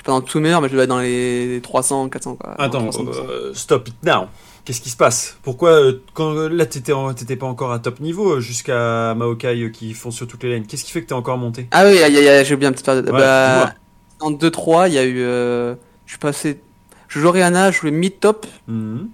Je 0.00 0.02
suis 0.02 0.06
pas 0.06 0.12
dans 0.18 0.24
les 0.34 0.40
meilleurs, 0.40 0.62
mais 0.62 0.68
je 0.68 0.72
devais 0.72 0.84
être 0.84 0.88
dans 0.88 0.98
les 1.00 1.60
300, 1.62 2.08
400, 2.08 2.36
quoi. 2.36 2.54
Attends, 2.58 2.80
300, 2.80 3.04
400. 3.04 3.22
euh, 3.28 3.50
stop 3.52 3.86
it 3.88 3.96
now. 4.02 4.28
Qu'est-ce 4.64 4.80
qui 4.80 4.88
se 4.88 4.96
passe? 4.96 5.36
Pourquoi 5.42 5.70
euh, 5.72 6.02
quand 6.14 6.32
là 6.48 6.64
t'étais 6.64 6.92
en- 6.92 7.12
t'étais 7.12 7.36
pas 7.36 7.44
encore 7.46 7.70
à 7.72 7.78
top 7.80 8.00
niveau 8.00 8.32
euh, 8.36 8.40
jusqu'à 8.40 9.14
Maokai 9.14 9.70
qui 9.72 9.92
font 9.92 10.10
sur 10.10 10.26
toutes 10.26 10.42
les 10.42 10.50
lanes 10.52 10.66
Qu'est-ce 10.66 10.84
qui 10.84 10.90
fait 10.92 11.02
que 11.02 11.08
t'es 11.08 11.12
encore 11.14 11.36
monté? 11.36 11.66
Ah 11.70 11.84
oui, 11.86 11.98
j'ai 11.98 12.54
oublié 12.54 12.68
un 12.68 12.72
petit 12.72 12.82
période. 12.84 13.04
Ouais, 13.10 13.18
bah, 13.18 13.74
en 14.20 14.30
2-3, 14.30 14.88
il 14.88 14.94
y 14.94 14.98
a 14.98 15.04
eu, 15.04 15.16
je 15.18 15.76
suis 16.06 16.18
passé, 16.18 16.60
je 17.08 17.20
jouais 17.20 17.30
Rihanna, 17.32 17.70
je 17.70 17.80
jouais 17.80 17.90
mid-top, 17.90 18.46
Mhm. 18.68 19.08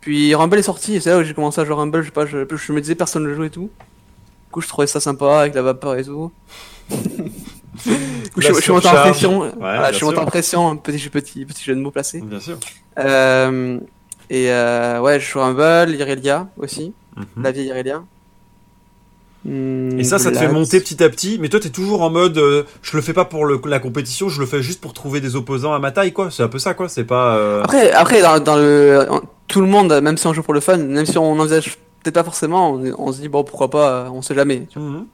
puis 0.00 0.34
Rumble 0.34 0.58
est 0.58 0.62
sorti, 0.62 0.96
et 0.96 1.00
c'est 1.00 1.10
là 1.10 1.18
où 1.18 1.22
j'ai 1.22 1.34
commencé 1.34 1.60
à 1.60 1.64
jouer 1.64 1.74
Rumble, 1.74 2.00
je 2.02 2.06
sais 2.06 2.10
pas, 2.12 2.26
je, 2.26 2.38
je 2.50 2.72
me 2.72 2.80
disais 2.80 2.94
personne 2.96 3.22
ne 3.22 3.28
le 3.28 3.34
joue 3.36 3.44
et 3.44 3.50
tout. 3.50 3.70
Du 3.70 4.50
coup, 4.50 4.60
je 4.60 4.66
trouvais 4.68 4.86
ça 4.88 4.98
sympa, 4.98 5.40
avec 5.40 5.54
la 5.54 5.62
vapeur 5.62 5.96
et 5.96 6.04
tout. 6.04 6.32
Je, 8.36 8.52
suis 8.52 8.70
en 8.70 8.80
pression, 8.80 9.50
voilà, 9.58 9.78
bien 9.80 9.90
je 9.92 9.96
suis 9.96 10.04
en 10.04 10.24
pression, 10.26 10.68
un 10.68 10.76
petit, 10.76 11.08
petit, 11.08 11.44
petit 11.46 11.64
jeu 11.64 11.74
de 11.74 11.80
mots 11.80 11.90
placé. 11.90 12.20
Bien 12.20 12.40
sûr. 12.40 12.58
Euh, 12.98 13.78
et 14.30 14.50
euh, 14.50 15.00
ouais, 15.00 15.18
je 15.20 15.26
joue 15.30 15.38
Rumble, 15.40 15.94
Irelia 15.94 16.48
aussi, 16.58 16.92
Mhm. 17.16 17.42
la 17.42 17.50
vieille 17.52 17.66
Irelia. 17.68 18.02
Hmm, 19.44 19.98
Et 19.98 20.04
ça, 20.04 20.18
ça 20.20 20.30
te 20.30 20.36
fait 20.38 20.48
monter 20.48 20.78
petit 20.80 21.02
à 21.02 21.08
petit, 21.08 21.36
mais 21.40 21.48
toi 21.48 21.58
t'es 21.58 21.70
toujours 21.70 22.02
en 22.02 22.10
mode 22.10 22.38
euh, 22.38 22.62
je 22.80 22.96
le 22.96 23.02
fais 23.02 23.12
pas 23.12 23.24
pour 23.24 23.44
le, 23.44 23.60
la 23.66 23.80
compétition, 23.80 24.28
je 24.28 24.38
le 24.38 24.46
fais 24.46 24.62
juste 24.62 24.80
pour 24.80 24.92
trouver 24.92 25.20
des 25.20 25.34
opposants 25.34 25.72
à 25.72 25.80
ma 25.80 25.90
taille, 25.90 26.12
quoi. 26.12 26.30
C'est 26.30 26.44
un 26.44 26.48
peu 26.48 26.60
ça, 26.60 26.74
quoi. 26.74 26.88
C'est 26.88 27.02
pas. 27.04 27.36
euh, 27.36 27.62
Après, 27.64 27.90
après 27.90 28.22
dans, 28.22 28.38
dans 28.38 28.54
le 28.56 29.04
tout 29.48 29.60
le 29.60 29.66
monde, 29.66 29.92
même 30.00 30.16
si 30.16 30.26
on 30.28 30.32
joue 30.32 30.42
pour 30.44 30.54
le 30.54 30.60
fun, 30.60 30.76
même 30.76 31.06
si 31.06 31.18
on 31.18 31.32
envisage 31.40 31.76
peut-être 32.02 32.14
pas 32.14 32.22
forcément, 32.24 32.72
on, 32.74 32.94
on 32.98 33.12
se 33.12 33.20
dit 33.20 33.28
bon 33.28 33.42
pourquoi 33.42 33.68
pas, 33.68 34.08
on 34.12 34.22
sait 34.22 34.34
jamais. 34.36 34.68
mhm. 34.76 35.06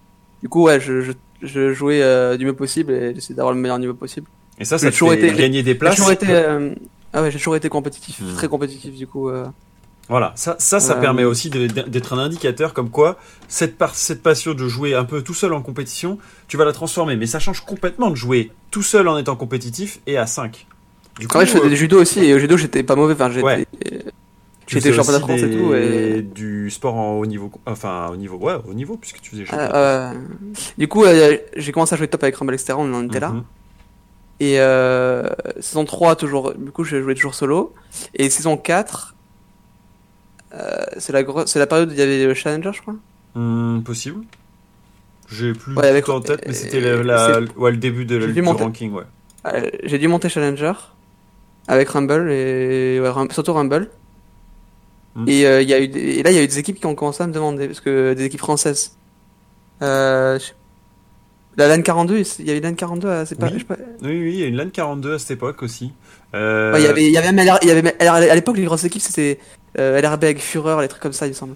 Du 0.43 0.49
coup, 0.51 0.65
ouais, 0.65 0.79
je, 0.79 1.01
je, 1.01 1.13
je 1.43 1.73
jouais 1.73 2.03
euh, 2.03 2.37
du 2.37 2.45
mieux 2.47 2.53
possible 2.55 2.93
et 2.93 3.15
j'essayais 3.15 3.35
d'avoir 3.37 3.55
le 3.55 3.61
meilleur 3.61 3.79
niveau 3.79 3.95
possible. 3.95 4.27
Et 4.59 4.65
ça, 4.65 4.77
ça 4.79 4.87
J'ai 4.87 4.91
te 4.93 4.97
toujours 4.99 5.13
été- 5.13 5.33
gagner 5.33 5.63
des 5.63 5.73
J'ai 5.73 5.75
places. 5.79 5.97
toujours 5.97 6.11
été, 6.13 6.27
euh, 6.31 6.75
ah 7.13 7.23
ouais, 7.23 7.31
j'ai 7.31 7.39
toujours 7.39 7.57
été 7.57 7.69
compétitif, 7.69 8.21
Hmm. 8.21 8.35
très 8.35 8.49
compétitif 8.49 8.95
du 8.95 9.07
coup. 9.07 9.29
euh. 9.29 9.47
Voilà, 10.09 10.33
ça, 10.37 10.57
ça, 10.59 10.81
ça 10.81 10.95
permet 10.95 11.25
aussi 11.25 11.51
d'être 11.51 12.13
un 12.15 12.19
indicateur 12.19 12.73
comme 12.73 12.89
quoi 12.89 13.19
cette, 13.47 13.77
par- 13.77 13.95
cette 13.95 14.23
passion 14.23 14.55
de 14.55 14.67
jouer 14.67 14.95
un 14.95 15.05
peu 15.05 15.21
tout 15.21 15.35
seul 15.35 15.53
en 15.53 15.61
compétition, 15.61 16.17
tu 16.49 16.57
vas 16.57 16.65
la 16.65 16.73
transformer. 16.73 17.15
Mais 17.17 17.27
ça 17.27 17.39
change 17.39 17.61
complètement 17.61 18.09
de 18.09 18.15
jouer 18.17 18.51
tout 18.71 18.83
seul 18.83 19.07
en 19.07 19.19
étant 19.19 19.37
compétitif 19.37 20.01
et 20.07 20.17
à 20.17 20.27
5. 20.27 20.67
Du 21.21 21.27
En 21.27 21.29
fait, 21.41 21.47
je 21.47 21.51
faisais 21.59 21.69
du 21.69 21.77
judo 21.77 22.01
aussi 22.01 22.25
et 22.25 22.33
au 22.33 22.39
judo 22.39 22.57
j'étais 22.57 22.83
pas 22.83 22.97
mauvais, 22.97 23.13
enfin 23.15 23.29
j'étais, 23.31 23.45
Ouais. 23.45 23.67
Tu 24.69 24.81
faisais 24.81 24.93
champion 24.93 25.13
de 25.15 25.19
France 25.19 25.41
et 25.41 25.51
tout 25.51 25.75
et 25.75 26.23
du 26.23 26.71
sport 26.71 26.95
en 26.95 27.13
haut 27.19 27.27
niveau, 27.27 27.51
enfin 27.67 28.09
au 28.13 28.17
niveau, 28.17 28.37
ouais, 28.37 28.55
au 28.69 28.75
niveau 28.75 28.97
puisque 28.97 29.21
tu 29.21 29.31
faisais 29.31 29.45
champion. 29.45 29.69
Euh, 29.75 30.13
du 30.77 30.89
coup, 30.89 31.05
euh, 31.05 31.37
j'ai 31.57 31.73
commencé 31.73 31.95
à 31.95 31.99
jouer 31.99 32.09
top 32.09 32.23
avec 32.23 32.37
Rumble 32.37 32.55
Extérieur, 32.55 32.85
on 32.85 32.93
en 32.95 33.05
était 33.07 33.21
là. 33.21 33.33
Et 34.41 34.61
euh, 34.61 35.29
saison 35.61 35.85
3, 35.85 36.15
toujours, 36.15 36.55
du 36.55 36.71
coup, 36.71 36.85
je 36.85 37.03
jouais 37.03 37.15
toujours 37.17 37.35
solo. 37.35 37.75
Et 38.15 38.31
saison 38.31 38.57
4, 38.57 39.15
euh, 40.55 40.77
c'est 40.99 41.13
la, 41.13 41.23
la 41.23 41.67
période 41.67 41.89
où 41.91 41.93
il 41.93 41.99
y 41.99 42.03
avait 42.03 42.25
le 42.25 42.35
Challenger, 42.35 42.71
je 42.73 42.81
crois. 42.83 42.95
Hmm, 43.35 43.81
possible. 43.83 44.25
J'ai 45.31 45.53
plus 45.53 45.75
Ouais, 45.75 45.89
avec- 45.89 46.05
tout 46.05 46.13
en 46.13 46.21
tête, 46.21 46.43
mais 46.47 46.53
euh, 46.53 46.57
c'était 46.57 46.81
la, 46.81 47.41
ouais, 47.57 47.71
le 47.73 47.77
début 47.77 48.05
de, 48.05 48.27
du 48.27 48.41
monter. 48.43 48.63
ranking, 48.63 48.93
ouais. 48.93 49.03
Euh, 49.47 49.69
j'ai 49.85 49.99
dû 49.99 50.09
monter 50.09 50.29
Challenger 50.29 50.73
avec 51.67 51.89
Rumble 51.91 52.31
et 52.31 52.99
ouais, 53.01 53.11
surtout 53.31 53.53
Rumble. 53.53 53.91
Mm. 55.19 55.29
Et, 55.29 55.47
euh, 55.47 55.63
y 55.63 55.73
a 55.75 55.81
eu 55.81 55.89
des- 55.89 56.01
et 56.01 56.23
là, 56.23 56.31
il 56.31 56.37
y 56.37 56.39
a 56.39 56.43
eu 56.43 56.47
des 56.47 56.59
équipes 56.59 56.79
qui 56.81 56.87
ont 56.87 56.95
commencé 56.95 57.23
à 57.23 57.27
me 57.27 57.33
demander, 57.33 57.67
parce 57.67 57.81
que 57.81 58.15
des 58.15 58.25
équipes 58.25 58.41
françaises. 58.41 58.93
Euh, 59.83 60.39
je- 60.39 60.53
la 61.57 61.67
LAN 61.69 61.83
42, 61.83 62.23
il 62.39 62.47
y 62.47 62.51
avait 62.51 62.61
LAN 62.61 62.75
42, 62.75 63.09
à- 63.09 63.27
c'est 63.27 63.35
pas, 63.39 63.47
Oui. 63.47 63.53
je 63.55 63.59
sais 63.59 63.65
pas. 63.65 63.77
Oui, 64.03 64.09
oui, 64.11 64.31
il 64.35 64.41
y 64.41 64.45
a 64.45 64.47
une 64.47 64.57
LAN 64.57 64.71
42 64.71 65.15
à 65.15 65.19
cette 65.19 65.33
époque 65.33 65.63
aussi. 65.63 65.93
Euh, 66.35 66.73
Ouais, 66.73 66.81
il 66.81 66.85
y 66.85 66.89
avait, 66.89 67.05
il 67.07 67.11
y 67.13 67.19
avait 67.19 67.33
même 67.33 67.45
LR 67.45 67.59
il 67.63 67.69
y 67.69 67.71
avait 67.73 67.83
même- 67.83 67.95
LR 67.99 68.13
à 68.15 68.35
l'époque, 68.35 68.57
les 68.59 68.65
grosses 68.65 68.85
équipes, 68.85 69.03
c'était 69.03 69.39
euh, 69.79 69.99
LRB 70.01 70.25
avec 70.25 70.41
Fureur, 70.41 70.81
les 70.81 70.89
trucs 70.89 71.03
comme 71.03 71.13
ça, 71.13 71.27
il 71.27 71.31
me 71.31 71.35
semble. 71.35 71.55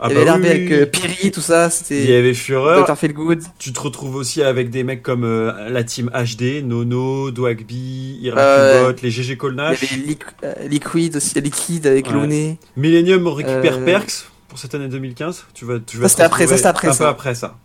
Ah 0.00 0.06
il 0.10 0.14
y 0.14 0.16
avait 0.16 0.24
bah 0.26 0.32
LRB 0.32 0.42
oui, 0.44 0.48
avec 0.50 0.70
euh. 0.72 0.86
Piri, 0.86 1.30
tout 1.30 1.40
ça, 1.40 1.64
Il 1.64 1.68
y 1.68 1.70
c'était 1.72 2.16
avait 2.16 2.34
Fureur, 2.34 2.84
Dr. 2.86 2.96
Feelgood. 2.96 3.40
Tu 3.58 3.72
te 3.72 3.80
retrouves 3.80 4.14
aussi 4.16 4.42
avec 4.42 4.70
des 4.70 4.84
mecs 4.84 5.02
comme 5.02 5.24
euh, 5.24 5.68
la 5.70 5.82
team 5.84 6.10
HD, 6.14 6.62
Nono, 6.64 7.30
Dwagby, 7.30 8.20
Euh, 8.24 8.82
Irakubot, 8.84 9.00
les 9.02 9.10
GG 9.10 9.32
Il 9.32 9.34
y 9.34 9.36
Colnash. 9.36 9.82
avait 9.82 10.18
euh, 10.44 10.68
Liquid 10.68 11.16
aussi, 11.16 11.40
Liquid 11.40 11.86
avec 11.86 12.06
Ouais. 12.06 12.12
Looney. 12.12 12.58
Millennium 12.76 13.26
récupère 13.28 13.78
Euh, 13.78 13.84
Perks 13.84 14.26
pour 14.48 14.58
cette 14.58 14.74
année 14.74 14.88
2015. 14.88 15.46
Tu 15.54 15.64
vas, 15.64 15.78
tu 15.80 15.96
vas 15.96 16.04
Ça, 16.04 16.08
c'était 16.10 16.22
après, 16.22 16.46
ça, 16.46 16.56
c'était 16.56 16.68
après 16.68 16.88
un 16.88 16.92
ça. 16.92 17.04
peu 17.04 17.10
après 17.10 17.34
ça. 17.34 17.56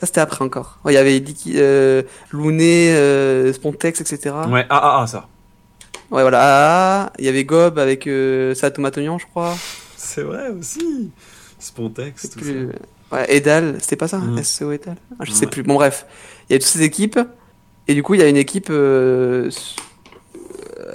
Ça, 0.00 0.06
c'était 0.06 0.20
après 0.20 0.44
encore. 0.44 0.78
Il 0.86 0.92
y 0.92 0.96
avait 0.96 1.18
Liqui- 1.18 1.54
euh, 1.56 2.02
euh, 2.32 3.52
Spontex, 3.52 4.00
etc. 4.00 4.32
Ouais, 4.48 4.64
ah, 4.70 4.80
ah, 4.82 5.00
ah, 5.02 5.06
ça. 5.08 5.26
Ouais, 6.10 6.22
voilà. 6.22 6.38
Ah, 6.40 7.12
Il 7.18 7.24
y 7.24 7.28
avait 7.28 7.44
Gob 7.44 7.78
avec 7.78 8.06
euh, 8.06 8.54
Matognan, 8.78 9.18
je 9.18 9.26
crois. 9.26 9.56
C'est 9.96 10.22
vrai 10.22 10.48
aussi. 10.50 11.10
Spontex, 11.58 12.30
tout 12.30 12.38
plus. 12.40 12.68
Ouais, 13.10 13.24
Edal, 13.34 13.76
c'était 13.80 13.96
pas 13.96 14.08
ça 14.08 14.18
Mm. 14.18 14.42
SCO 14.42 14.70
Edal 14.72 14.96
ah, 15.18 15.24
Je 15.24 15.32
sais 15.32 15.46
plus. 15.46 15.62
Bon, 15.62 15.74
bref. 15.74 16.06
Il 16.48 16.52
y 16.52 16.56
a 16.56 16.58
toutes 16.58 16.68
ces 16.68 16.82
équipes. 16.82 17.18
Et 17.86 17.94
du 17.94 18.02
coup, 18.02 18.14
il 18.14 18.20
y 18.20 18.22
a 18.22 18.28
une 18.28 18.36
équipe. 18.36 18.68
euh, 18.70 19.50
euh, 20.78 20.94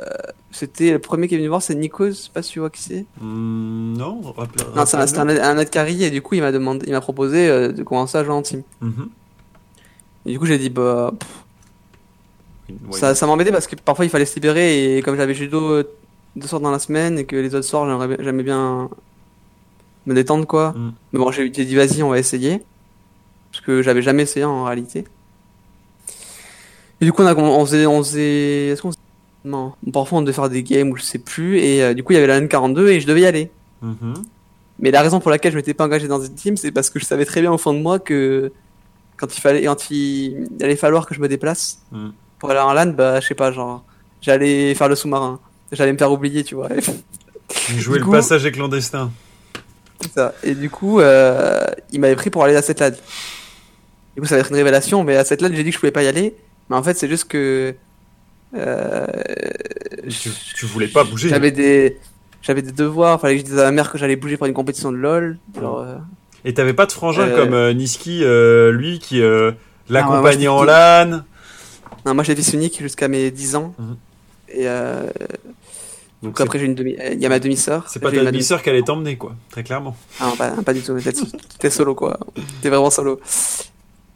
C'était 0.51 0.91
le 0.91 0.99
premier 0.99 1.27
qui 1.27 1.33
est 1.33 1.37
venu 1.39 1.47
voir, 1.49 1.61
c'est 1.63 1.73
Nikos. 1.75 2.07
Je 2.09 2.11
sais 2.13 2.29
pas 2.31 2.43
si 2.43 2.51
tu 2.51 2.59
vois 2.59 2.69
qui 2.69 2.81
c'est. 2.81 3.05
Hmm, 3.19 3.93
non, 3.97 4.21
rappelle. 4.21 4.67
Non, 4.75 4.85
c'est 4.85 4.97
un, 4.97 5.27
un, 5.29 5.29
un 5.29 5.57
Adkari, 5.57 6.03
et 6.03 6.11
du 6.11 6.21
coup, 6.21 6.35
il 6.35 6.41
m'a 6.41 6.51
demandé, 6.51 6.85
il 6.87 6.93
m'a 6.93 7.01
proposé 7.01 7.49
euh, 7.49 7.71
de 7.71 7.81
commencer 7.83 8.17
à 8.19 8.23
jouer 8.23 8.33
en 8.33 8.43
team. 8.43 8.61
Mhm. 8.81 9.09
Et 10.27 10.31
du 10.33 10.39
coup, 10.39 10.45
j'ai 10.45 10.57
dit, 10.59 10.69
bah, 10.69 11.11
pff, 11.19 11.29
Ouais. 12.89 12.97
ça, 12.97 13.13
ça 13.13 13.27
m'embêtait 13.27 13.51
parce 13.51 13.67
que 13.67 13.75
parfois 13.75 14.05
il 14.05 14.09
fallait 14.09 14.25
se 14.25 14.35
libérer 14.35 14.97
et 14.97 15.01
comme 15.01 15.17
j'avais 15.17 15.33
judo 15.33 15.83
deux 16.35 16.47
soirs 16.47 16.61
dans 16.61 16.71
la 16.71 16.79
semaine 16.79 17.19
et 17.19 17.25
que 17.25 17.35
les 17.35 17.53
autres 17.53 17.67
bien- 18.07 18.17
j'aimais 18.19 18.41
bien 18.41 18.89
me 20.05 20.13
détendre 20.13 20.45
quoi. 20.47 20.71
Mm. 20.71 20.93
Mais 21.13 21.19
bon, 21.19 21.31
j'ai 21.31 21.49
dit 21.49 21.75
vas-y, 21.75 22.03
on 22.03 22.09
va 22.09 22.19
essayer. 22.19 22.61
Parce 23.51 23.63
que 23.63 23.81
j'avais 23.81 24.01
jamais 24.01 24.23
essayé 24.23 24.45
en 24.45 24.63
réalité. 24.63 25.05
Et 27.01 27.05
du 27.05 27.11
coup, 27.13 27.21
on, 27.23 27.27
a, 27.27 27.35
on 27.35 27.65
faisait. 27.65 27.85
On 27.85 28.03
faisait 28.03 28.67
est-ce 28.69 28.81
qu'on 28.81 28.89
faisait- 28.91 28.99
Non. 29.45 29.73
Parfois, 29.91 30.19
on 30.19 30.21
devait 30.21 30.33
faire 30.33 30.49
des 30.49 30.63
games 30.63 30.89
ou 30.91 30.95
je 30.97 31.03
sais 31.03 31.19
plus. 31.19 31.59
Et 31.59 31.83
euh, 31.83 31.93
du 31.93 32.03
coup, 32.03 32.13
il 32.13 32.15
y 32.15 32.17
avait 32.17 32.27
la 32.27 32.39
N42 32.41 32.87
et 32.87 32.99
je 33.01 33.07
devais 33.07 33.21
y 33.21 33.25
aller. 33.25 33.51
Mhm. 33.81 34.13
Mais 34.79 34.89
la 34.91 35.01
raison 35.01 35.19
pour 35.19 35.29
laquelle 35.31 35.51
je 35.51 35.57
m'étais 35.57 35.73
pas 35.73 35.85
engagé 35.85 36.07
dans 36.07 36.21
une 36.21 36.33
team, 36.33 36.57
c'est 36.57 36.71
parce 36.71 36.89
que 36.89 36.99
je 36.99 37.05
savais 37.05 37.25
très 37.25 37.41
bien 37.41 37.51
au 37.51 37.57
fond 37.57 37.73
de 37.73 37.79
moi 37.79 37.99
que 37.99 38.51
quand 39.17 39.35
il 39.37 39.39
fallait, 39.39 39.63
quand 39.63 39.91
il, 39.91 40.47
il 40.57 40.63
allait 40.63 40.75
falloir 40.75 41.05
que 41.05 41.13
je 41.13 41.19
me 41.19 41.27
déplace 41.27 41.79
Mm. 41.91 42.09
pour 42.39 42.49
aller 42.49 42.59
en 42.59 42.73
LAN, 42.73 42.87
bah 42.87 43.19
je 43.19 43.27
sais 43.27 43.35
pas, 43.35 43.51
genre 43.51 43.83
j'allais 44.19 44.73
faire 44.73 44.89
le 44.89 44.95
sous-marin, 44.95 45.39
j'allais 45.71 45.93
me 45.93 45.97
faire 45.97 46.11
oublier, 46.11 46.43
tu 46.43 46.55
vois. 46.55 46.69
Jouer 47.77 47.99
le 47.99 48.05
coup- 48.05 48.11
passage 48.11 48.49
clandestin. 48.51 49.11
Ça. 50.13 50.33
Et 50.43 50.55
du 50.55 50.69
coup, 50.69 50.99
euh, 50.99 51.65
il 51.91 51.99
m'avait 51.99 52.15
pris 52.15 52.29
pour 52.29 52.43
aller 52.43 52.55
à 52.55 52.61
cette 52.61 52.79
LAN. 52.79 52.91
Du 54.15 54.21
coup, 54.21 54.27
ça 54.27 54.35
va 54.35 54.41
être 54.41 54.49
une 54.49 54.55
révélation, 54.57 55.03
mais 55.03 55.15
à 55.17 55.23
cette 55.25 55.41
LAN, 55.41 55.49
j'ai 55.53 55.63
dit 55.63 55.69
que 55.69 55.75
je 55.75 55.79
pouvais 55.79 55.91
pas 55.91 56.03
y 56.03 56.07
aller. 56.07 56.35
Mais 56.69 56.75
en 56.75 56.83
fait, 56.83 56.95
c'est 56.97 57.07
juste 57.09 57.25
que 57.27 57.73
euh, 58.55 59.07
Tu, 60.09 60.29
tu 60.55 60.65
voulais 60.65 60.87
pas 60.87 61.03
bouger. 61.03 61.29
j'avais 61.29 61.51
des 61.51 61.97
j'avais 62.41 62.61
des 62.61 62.71
devoirs, 62.73 63.19
fallait 63.21 63.35
que 63.35 63.39
je 63.41 63.45
dise 63.45 63.59
à 63.59 63.63
ma 63.65 63.71
mère 63.71 63.91
que 63.91 63.97
j'allais 63.97 64.15
bouger 64.17 64.35
pour 64.37 64.47
une 64.47 64.53
compétition 64.53 64.91
de 64.91 64.97
LoL. 64.97 65.37
Genre, 65.59 65.79
euh, 65.79 65.95
Et 66.45 66.53
t'avais 66.53 66.73
pas 66.73 66.85
de 66.85 66.91
frangin 66.91 67.27
Euh, 67.27 67.35
comme 67.37 67.77
Niski, 67.77 68.23
lui, 68.77 68.99
qui 68.99 69.21
l'accompagnait 69.89 70.47
en 70.49 70.63
LAN. 70.63 71.23
Non, 72.05 72.13
moi 72.13 72.23
j'étais 72.25 72.41
unique 72.53 72.81
jusqu'à 72.81 73.07
mes 73.07 73.31
10 73.31 73.55
ans. 73.55 73.73
Mhm. 73.79 73.95
Et 74.49 74.67
Donc 76.23 76.39
après 76.41 76.57
j'ai 76.59 76.65
une 76.65 76.75
demi, 76.75 76.95
il 77.11 77.19
y 77.19 77.25
a 77.25 77.29
ma 77.29 77.39
demi-sœur. 77.39 77.85
c'est 77.89 77.99
pas 77.99 78.11
ta 78.11 78.23
demi-sœur 78.23 78.63
qui 78.63 78.69
allait 78.69 78.81
t'emmener, 78.81 79.17
quoi. 79.17 79.35
Très 79.51 79.63
clairement. 79.63 79.95
Ah 80.19 80.27
non, 80.27 80.35
pas, 80.35 80.49
pas 80.63 80.73
du 80.73 80.81
tout. 80.81 80.97
T'es 81.59 81.69
solo 81.69 81.93
quoi. 81.95 82.17
T'es 82.61 82.69
vraiment 82.69 82.89
solo. 82.89 83.19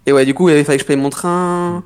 Et 0.06 0.14
ouais, 0.14 0.26
du 0.26 0.34
coup 0.34 0.50
il 0.50 0.64
fallait 0.66 0.78
que 0.78 0.84
je 0.84 0.88
paye 0.88 0.96
mon 0.98 1.10
train. 1.10 1.84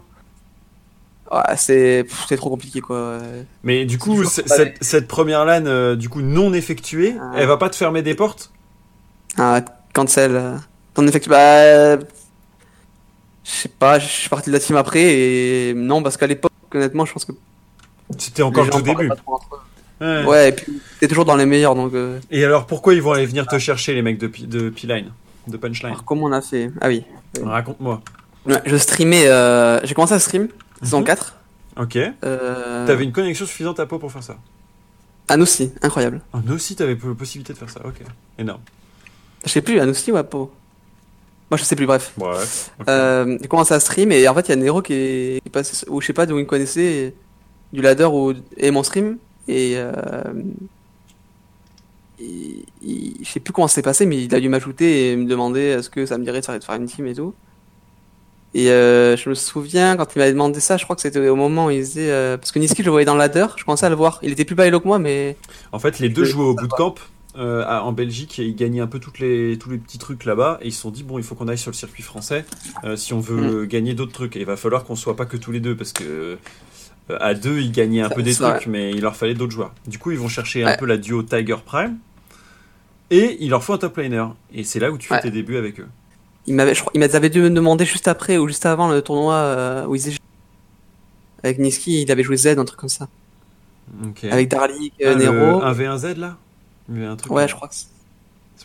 Ouais, 1.31 1.39
c'est 1.55 2.03
pff, 2.07 2.25
c'est 2.27 2.35
trop 2.37 2.49
compliqué 2.49 2.81
quoi. 2.81 3.17
Mais 3.63 3.85
du 3.85 3.97
coup, 3.97 4.25
cette, 4.25 4.77
cette 4.83 5.07
première 5.07 5.45
LAN, 5.45 5.65
euh, 5.65 5.95
du 5.95 6.09
coup, 6.09 6.21
non 6.21 6.53
effectuée, 6.53 7.15
Ah. 7.19 7.31
elle 7.37 7.47
va 7.47 7.55
pas 7.57 7.69
te 7.69 7.75
fermer 7.77 8.01
des 8.01 8.15
portes? 8.15 8.51
Ah, 9.37 9.61
cancel. 9.93 10.35
euh, 10.35 10.57
Ton 10.93 11.07
effectu. 11.07 11.29
Bah. 11.29 11.37
euh, 11.39 11.97
Je 13.45 13.49
sais 13.51 13.69
pas, 13.69 13.97
je 13.97 14.07
suis 14.07 14.27
parti 14.29 14.49
de 14.49 14.53
la 14.55 14.59
team 14.59 14.75
après 14.75 15.01
et 15.03 15.73
non, 15.73 16.03
parce 16.03 16.17
qu'à 16.17 16.27
l'époque, 16.27 16.51
honnêtement, 16.75 17.05
je 17.05 17.13
pense 17.13 17.23
que. 17.25 17.31
C'était 18.17 18.43
encore 18.43 18.69
tout 18.69 18.81
début. 18.81 19.07
pas 19.07 19.15
trop 19.15 19.35
entre 19.35 19.55
eux. 19.55 19.59
Ouais. 20.01 20.25
Ouais, 20.25 20.49
et 20.49 20.51
puis 20.51 20.81
t'es 20.99 21.07
toujours 21.07 21.25
dans 21.25 21.35
les 21.35 21.45
meilleurs 21.45 21.75
donc. 21.75 21.93
euh, 21.93 22.19
Et 22.31 22.43
alors, 22.43 22.65
pourquoi 22.65 22.93
ils 22.95 23.01
vont 23.01 23.11
aller 23.11 23.25
venir 23.27 23.45
te 23.47 23.57
chercher, 23.59 23.93
les 23.93 24.01
mecs 24.01 24.17
de, 24.17 24.27
de 24.45 24.69
P-Line 24.69 25.11
De 25.47 25.57
Punchline? 25.57 25.91
Alors 25.91 26.03
comment 26.03 26.23
on 26.25 26.31
a 26.31 26.41
fait? 26.41 26.71
Ah 26.81 26.87
oui. 26.87 27.03
Raconte-moi. 27.41 28.01
Ouais, 28.45 28.59
je 28.65 28.75
streamais. 28.77 29.27
euh, 29.27 29.79
J'ai 29.85 29.93
commencé 29.93 30.13
à 30.15 30.19
stream, 30.19 30.47
saison 30.81 30.99
Mhm. 30.99 31.05
4. 31.05 31.35
Ok. 31.79 31.97
Euh... 32.25 32.87
T'avais 32.87 33.03
une 33.03 33.11
connexion 33.11 33.45
suffisante 33.45 33.79
à 33.79 33.85
peau 33.85 33.99
pour 33.99 34.11
faire 34.11 34.23
ça? 34.23 34.35
Annecy, 35.29 35.71
incroyable. 35.81 36.21
Ah, 36.33 36.39
nous 36.45 36.55
aussi, 36.55 36.75
t'avais 36.75 36.97
la 37.01 37.13
possibilité 37.15 37.53
de 37.53 37.57
faire 37.57 37.69
ça. 37.69 37.79
Ok. 37.85 38.01
Énorme. 38.37 38.59
Je 39.45 39.49
sais 39.49 39.61
plus, 39.61 39.79
Annecy 39.79 40.11
ou 40.11 40.17
Apo 40.17 40.51
Moi 41.49 41.57
je 41.57 41.63
sais 41.63 41.75
plus, 41.75 41.85
bref. 41.85 42.13
Ouais. 42.17 42.27
ok. 42.79 42.89
Euh, 42.89 43.37
j'ai 43.41 43.47
commencé 43.47 43.73
à 43.73 43.79
stream 43.79 44.11
et 44.11 44.27
en 44.27 44.33
fait 44.33 44.47
il 44.47 44.49
y 44.49 44.53
a 44.53 44.55
Nero 44.57 44.81
qui 44.81 44.93
est, 44.93 45.41
qui 45.41 45.47
est 45.47 45.51
passé, 45.51 45.85
ou 45.89 46.01
je 46.01 46.07
sais 46.07 46.13
pas 46.13 46.25
d'où 46.25 46.37
il 46.37 46.41
me 46.43 46.47
connaissait, 46.49 47.13
du 47.71 47.81
ladder 47.81 48.05
ou 48.05 48.33
et 48.57 48.71
mon 48.71 48.83
stream 48.83 49.17
et, 49.47 49.73
euh, 49.75 49.91
je 52.19 53.25
sais 53.27 53.39
plus 53.39 53.53
comment 53.53 53.67
ça 53.67 53.75
s'est 53.75 53.81
passé 53.81 54.05
mais 54.05 54.23
il 54.23 54.33
a 54.35 54.39
dû 54.39 54.49
m'ajouter 54.49 55.11
et 55.11 55.15
me 55.15 55.25
demander 55.25 55.61
est-ce 55.61 55.89
que 55.89 56.05
ça 56.05 56.17
me 56.17 56.23
dirait 56.23 56.41
de 56.41 56.45
faire, 56.45 56.59
de 56.59 56.63
faire 56.63 56.75
une 56.75 56.85
team 56.85 57.07
et 57.07 57.15
tout. 57.15 57.33
Et 58.53 58.69
euh, 58.69 59.15
je 59.15 59.29
me 59.29 59.33
souviens 59.33 59.95
quand 59.95 60.13
il 60.15 60.19
m'avait 60.19 60.33
demandé 60.33 60.59
ça, 60.59 60.75
je 60.75 60.83
crois 60.83 60.95
que 60.95 61.01
c'était 61.01 61.25
au 61.29 61.35
moment 61.37 61.67
où 61.67 61.69
il 61.71 61.79
disait 61.79 62.11
euh, 62.11 62.37
parce 62.37 62.51
que 62.51 62.59
Niski 62.59 62.81
je 62.81 62.85
le 62.87 62.91
voyais 62.91 63.05
dans 63.05 63.15
ladder, 63.15 63.47
je 63.57 63.63
commençais 63.63 63.85
à 63.85 63.89
le 63.89 63.95
voir. 63.95 64.19
Il 64.23 64.31
était 64.31 64.45
plus 64.45 64.55
bas 64.55 64.69
que 64.69 64.85
moi 64.87 64.99
mais 64.99 65.37
En 65.71 65.79
fait, 65.79 65.99
les 65.99 66.09
deux 66.09 66.25
jouaient 66.25 66.43
au 66.43 66.53
bootcamp 66.55 66.95
euh, 67.37 67.63
à- 67.65 67.83
en 67.85 67.93
Belgique 67.93 68.39
et 68.39 68.43
ils 68.43 68.55
gagnaient 68.55 68.81
un 68.81 68.87
peu 68.87 68.99
toutes 68.99 69.19
les, 69.19 69.57
tous 69.57 69.69
les 69.69 69.77
petits 69.77 69.97
trucs 69.97 70.25
là-bas. 70.25 70.59
Et 70.61 70.67
ils 70.67 70.73
se 70.73 70.81
sont 70.81 70.91
dit, 70.91 71.03
bon, 71.03 71.17
il 71.17 71.23
faut 71.23 71.33
qu'on 71.33 71.47
aille 71.47 71.57
sur 71.57 71.71
le 71.71 71.77
circuit 71.77 72.03
français 72.03 72.43
euh, 72.83 72.97
si 72.97 73.13
on 73.13 73.21
veut 73.21 73.65
gagner 73.65 73.93
d'autres 73.93 74.11
trucs. 74.11 74.35
Et 74.35 74.41
il 74.41 74.45
va 74.45 74.57
falloir 74.57 74.83
qu'on 74.83 74.97
soit 74.97 75.15
pas 75.15 75.25
que 75.25 75.37
tous 75.37 75.53
les 75.53 75.61
deux 75.61 75.77
parce 75.77 75.93
que 75.93 76.03
euh, 76.03 76.35
à 77.19 77.33
deux, 77.33 77.59
ils 77.59 77.71
gagnaient 77.71 78.01
un 78.01 78.09
Ça- 78.09 78.15
peu 78.15 78.23
des 78.23 78.31
vrai. 78.33 78.55
trucs, 78.55 78.67
mais 78.67 78.91
il 78.91 79.01
leur 79.01 79.15
fallait 79.15 79.33
d'autres 79.33 79.51
joueurs. 79.51 79.73
Du 79.87 79.97
coup, 79.99 80.11
ils 80.11 80.17
vont 80.19 80.27
chercher 80.29 80.63
un 80.63 80.77
peu 80.77 80.85
la 80.85 80.97
duo 80.97 81.23
Tiger 81.23 81.57
Prime 81.65 81.97
et 83.09 83.37
il 83.41 83.49
leur 83.49 83.63
faut 83.63 83.73
un 83.73 83.77
top 83.77 83.97
laner. 83.97 84.25
Et 84.53 84.63
c'est 84.63 84.79
là 84.79 84.91
où 84.91 84.97
tu 84.97 85.07
fais 85.07 85.15
Ouais. 85.15 85.21
tes 85.21 85.31
débuts 85.31 85.57
avec 85.57 85.79
eux. 85.79 85.87
il 86.47 86.55
m'avait, 86.55 86.73
je 86.73 86.81
crois, 86.81 86.91
dû 87.29 87.39
me 87.41 87.49
demander 87.51 87.85
juste 87.85 88.07
après 88.07 88.37
ou 88.37 88.47
juste 88.47 88.65
avant 88.65 88.89
le 88.89 89.01
tournoi 89.01 89.35
euh, 89.35 89.85
où 89.85 89.95
il 89.95 90.01
faisait 90.01 90.17
avec 91.43 91.59
Niski, 91.59 92.01
il 92.03 92.11
avait 92.11 92.23
joué 92.23 92.35
Z, 92.37 92.47
un 92.57 92.65
truc 92.65 92.79
comme 92.79 92.89
ça. 92.89 93.07
Avec 94.31 94.47
Darlik, 94.49 94.93
Ah, 95.01 95.05
euh, 95.07 95.15
le 95.15 95.19
Nero. 95.23 95.61
1v1Z 95.61 96.17
là? 96.17 96.37
Il 96.93 97.01
y 97.01 97.05
un 97.05 97.15
truc 97.15 97.31
Ouais, 97.31 97.41
là. 97.43 97.47
je 97.47 97.55
crois 97.55 97.67
que 97.67 97.75
c'est. 97.75 97.87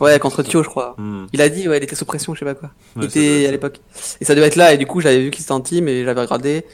Ouais, 0.00 0.18
contre 0.18 0.42
Thio, 0.42 0.62
je 0.62 0.68
crois. 0.68 0.94
Il 1.32 1.40
a 1.40 1.48
dit, 1.48 1.68
ouais, 1.68 1.78
il 1.78 1.82
était 1.84 1.94
sous 1.96 2.04
pression, 2.04 2.34
je 2.34 2.40
sais 2.40 2.44
pas 2.44 2.54
quoi. 2.54 2.70
Ouais, 2.96 3.02
il 3.02 3.04
était 3.06 3.46
à 3.46 3.50
l'époque. 3.50 3.80
Et 4.20 4.24
ça 4.26 4.34
devait 4.34 4.46
être 4.46 4.56
là, 4.56 4.72
et 4.74 4.78
du 4.78 4.86
coup, 4.86 5.00
j'avais 5.00 5.20
vu 5.22 5.30
qu'il 5.30 5.42
était 5.42 5.52
en 5.52 5.60
team, 5.60 5.88
et 5.88 6.04
j'avais 6.04 6.20
regardé. 6.20 6.64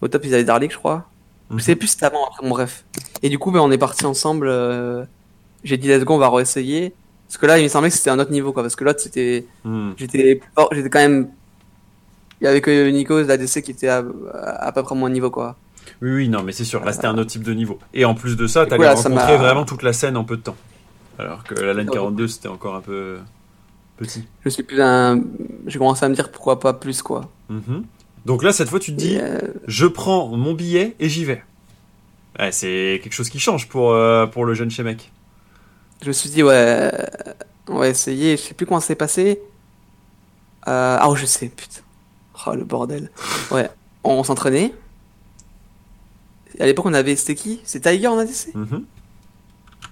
Au 0.00 0.06
top, 0.08 0.24
ils 0.24 0.32
avaient 0.34 0.44
Darlik, 0.44 0.70
je 0.72 0.76
crois. 0.78 1.08
Je 1.56 1.58
sais 1.62 1.76
plus 1.76 1.86
si 1.88 1.94
c'était 1.94 2.06
avant, 2.06 2.26
après, 2.26 2.42
bon, 2.42 2.50
bref. 2.50 2.84
Et 3.22 3.28
du 3.30 3.38
coup, 3.38 3.50
ben, 3.50 3.60
on 3.60 3.70
est 3.70 3.78
parti 3.78 4.04
ensemble. 4.04 4.48
euh, 4.48 5.04
J'ai 5.64 5.76
dit, 5.78 5.88
let's 5.88 6.04
go, 6.04 6.14
on 6.14 6.18
va 6.18 6.28
réessayer. 6.28 6.92
Parce 7.26 7.38
que 7.38 7.46
là, 7.46 7.58
il 7.58 7.64
me 7.64 7.68
semblait 7.68 7.90
que 7.90 7.96
c'était 7.96 8.10
un 8.10 8.18
autre 8.18 8.30
niveau, 8.32 8.52
quoi. 8.52 8.62
Parce 8.62 8.76
que 8.76 8.84
l'autre, 8.84 9.00
c'était. 9.00 9.46
Hmm. 9.64 9.92
J'étais 9.96 10.36
plus 10.36 10.50
fort, 10.54 10.68
j'étais 10.72 10.90
quand 10.90 10.98
même. 11.00 11.28
Il 12.40 12.44
y 12.44 12.46
avait 12.46 12.60
que 12.60 12.90
Nikos, 12.90 13.22
l'ADC, 13.24 13.62
qui 13.62 13.70
était 13.72 13.88
à, 13.88 14.04
à 14.60 14.72
peu 14.72 14.82
près 14.82 14.94
mon 14.94 15.08
niveau, 15.08 15.30
quoi. 15.30 15.56
Oui, 16.02 16.10
oui, 16.12 16.28
non, 16.28 16.42
mais 16.42 16.52
c'est 16.52 16.64
sûr, 16.64 16.84
là 16.84 16.92
c'était 16.92 17.06
un 17.06 17.16
autre 17.18 17.30
type 17.30 17.42
de 17.42 17.52
niveau. 17.54 17.78
Et 17.94 18.04
en 18.04 18.14
plus 18.14 18.36
de 18.36 18.46
ça, 18.46 18.64
Du 18.64 18.70
t'allais 18.70 18.78
coup, 18.78 18.84
là, 18.84 18.94
ça 18.96 19.08
rencontrer 19.08 19.32
m'a- 19.38 19.42
vraiment 19.42 19.64
toute 19.64 19.82
la 19.82 19.92
scène 19.94 20.16
en 20.18 20.24
peu 20.24 20.36
de 20.36 20.42
temps. 20.42 20.56
Alors 21.18 21.42
que 21.44 21.54
la 21.54 21.72
LAN 21.72 21.86
Ouais. 21.86 21.92
42 21.94 22.28
c'était 22.28 22.46
encore 22.48 22.76
un 22.76 22.80
peu 22.82 23.16
petit. 23.96 24.24
Je 24.44 24.50
suis 24.50 24.62
plus 24.62 24.80
un. 24.80 25.20
J'ai 25.66 25.78
commencé 25.78 26.04
à 26.04 26.08
me 26.08 26.14
dire 26.14 26.30
pourquoi 26.30 26.60
pas 26.60 26.74
plus, 26.74 27.02
quoi. 27.02 27.28
Mhm. 27.48 27.84
Donc 28.28 28.42
là, 28.42 28.52
cette 28.52 28.68
fois, 28.68 28.78
tu 28.78 28.92
te 28.92 28.96
dis, 28.98 29.16
euh, 29.18 29.38
je 29.66 29.86
prends 29.86 30.28
mon 30.28 30.52
billet 30.52 30.94
et 31.00 31.08
j'y 31.08 31.24
vais. 31.24 31.42
Ouais, 32.38 32.52
c'est 32.52 33.00
quelque 33.02 33.14
chose 33.14 33.30
qui 33.30 33.40
change 33.40 33.68
pour, 33.68 33.92
euh, 33.92 34.26
pour 34.26 34.44
le 34.44 34.52
jeune 34.52 34.70
chez 34.70 34.82
mec. 34.82 35.10
je 36.02 36.08
me 36.08 36.12
suis 36.12 36.28
dit, 36.28 36.42
ouais, 36.42 36.92
on 37.68 37.78
va 37.78 37.88
essayer. 37.88 38.36
Je 38.36 38.42
sais 38.42 38.52
plus 38.52 38.66
comment 38.66 38.80
ça 38.80 38.88
s'est 38.88 38.96
passé. 38.96 39.40
Euh, 40.68 40.98
ah, 41.00 41.06
oh, 41.08 41.16
je 41.16 41.24
sais, 41.24 41.48
putain. 41.48 41.80
Oh, 42.46 42.54
le 42.54 42.64
bordel. 42.64 43.10
Ouais, 43.50 43.70
on 44.04 44.22
s'entraînait. 44.22 44.74
À 46.60 46.66
l'époque, 46.66 46.84
on 46.84 46.92
avait, 46.92 47.16
c'était 47.16 47.34
qui? 47.34 47.60
C'était 47.64 47.92
Tiger 47.92 48.08
en 48.08 48.18
ADC 48.18 48.54
Mhm. 48.54 48.84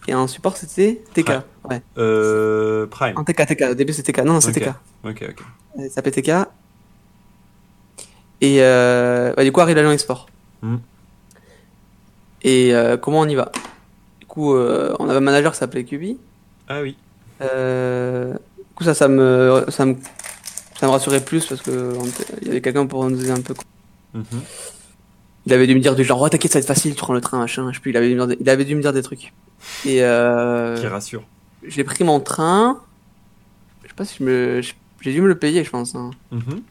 Et 0.09 0.15
en 0.15 0.27
support, 0.29 0.59
c'était 0.59 1.03
TK. 1.15 1.29
Ouais. 1.31 1.39
Ouais. 1.71 1.83
Euh, 1.97 2.87
Prime. 2.87 3.15
En 3.17 3.25
TK, 3.25 3.47
TK. 3.47 3.63
Au 3.71 3.75
début, 3.75 3.95
c'était 3.95 4.13
TK. 4.13 4.27
Non, 4.27 4.35
non, 4.35 4.41
c'était 4.43 4.69
Ok. 4.69 4.75
TK. 4.75 5.25
Ok, 5.25 5.25
ok. 5.31 5.47
Il 5.79 5.91
s'appelait 5.91 6.13
TK. 6.13 6.31
Et 8.41 8.59
euh, 8.63 9.33
bah, 9.37 9.45
du 9.45 9.53
coup, 9.53 9.61
arrive 9.61 9.77
la 9.77 9.83
Lyon 9.83 9.97
Sport. 9.99 10.27
Mhm. 10.63 10.81
Et 12.43 12.75
euh, 12.75 12.97
comment 12.97 13.21
on 13.21 13.29
y 13.29 13.35
va? 13.35 13.51
Du 14.21 14.27
coup, 14.27 14.55
euh, 14.55 14.95
on 14.99 15.09
avait 15.09 15.19
un 15.19 15.21
manager 15.21 15.53
qui 15.53 15.59
s'appelait 15.59 15.85
Kubi. 15.85 16.19
Ah 16.69 16.81
oui. 16.83 16.97
Euh, 17.41 18.33
du 18.35 18.75
coup, 18.75 18.85
ça, 18.85 18.95
ça 18.95 19.09
me, 19.09 19.65
ça 19.69 19.87
me, 19.87 19.97
ça 20.79 20.87
me 20.87 20.91
rassurait 20.93 21.25
plus 21.25 21.47
parce 21.47 21.63
que 21.63 21.93
il 22.43 22.49
y 22.49 22.51
avait 22.51 22.61
quelqu'un 22.61 22.87
pour 22.87 23.09
nous 23.09 23.21
aider 23.21 23.31
un 23.31 23.41
peu. 23.41 23.55
quoi. 23.55 23.65
Mhm. 24.15 24.25
Il 25.47 25.53
avait 25.53 25.67
dû 25.67 25.75
me 25.77 25.81
dire 25.81 25.95
du 25.95 26.03
genre, 26.05 26.21
oh 26.21 26.29
t'inquiète, 26.29 26.53
ça 26.53 26.59
va 26.59 26.61
être 26.61 26.67
facile, 26.67 26.95
tu 26.95 27.01
prends 27.01 27.15
le 27.15 27.21
train, 27.21 27.39
machin. 27.39 27.69
Je 27.71 27.77
sais 27.77 27.81
plus, 27.81 27.93
il 27.93 27.97
avait 27.97 28.09
dû 28.09 28.15
me 28.17 28.27
dire, 28.27 28.37
des- 28.37 28.37
il 28.41 28.51
avait 28.51 28.65
dû 28.65 28.75
me 28.75 28.83
dire 28.83 28.93
des 28.93 29.03
trucs. 29.03 29.33
Et 29.85 29.97
Qui 29.99 30.87
rassure. 30.87 31.23
j'ai 31.67 31.85
pris 31.85 32.03
mon 32.05 32.21
train. 32.21 32.81
Je 33.85 33.89
sais 33.89 33.95
pas 33.95 34.05
si 34.05 34.17
je 34.19 34.25
me, 34.25 34.61
j'ai 35.01 35.13
dû 35.13 35.21
me 35.23 35.29
le 35.29 35.39
payer, 35.39 35.63
je 35.65 35.71
pense. 35.71 35.95
hein. 35.95 36.11
Mhm. 36.33 36.63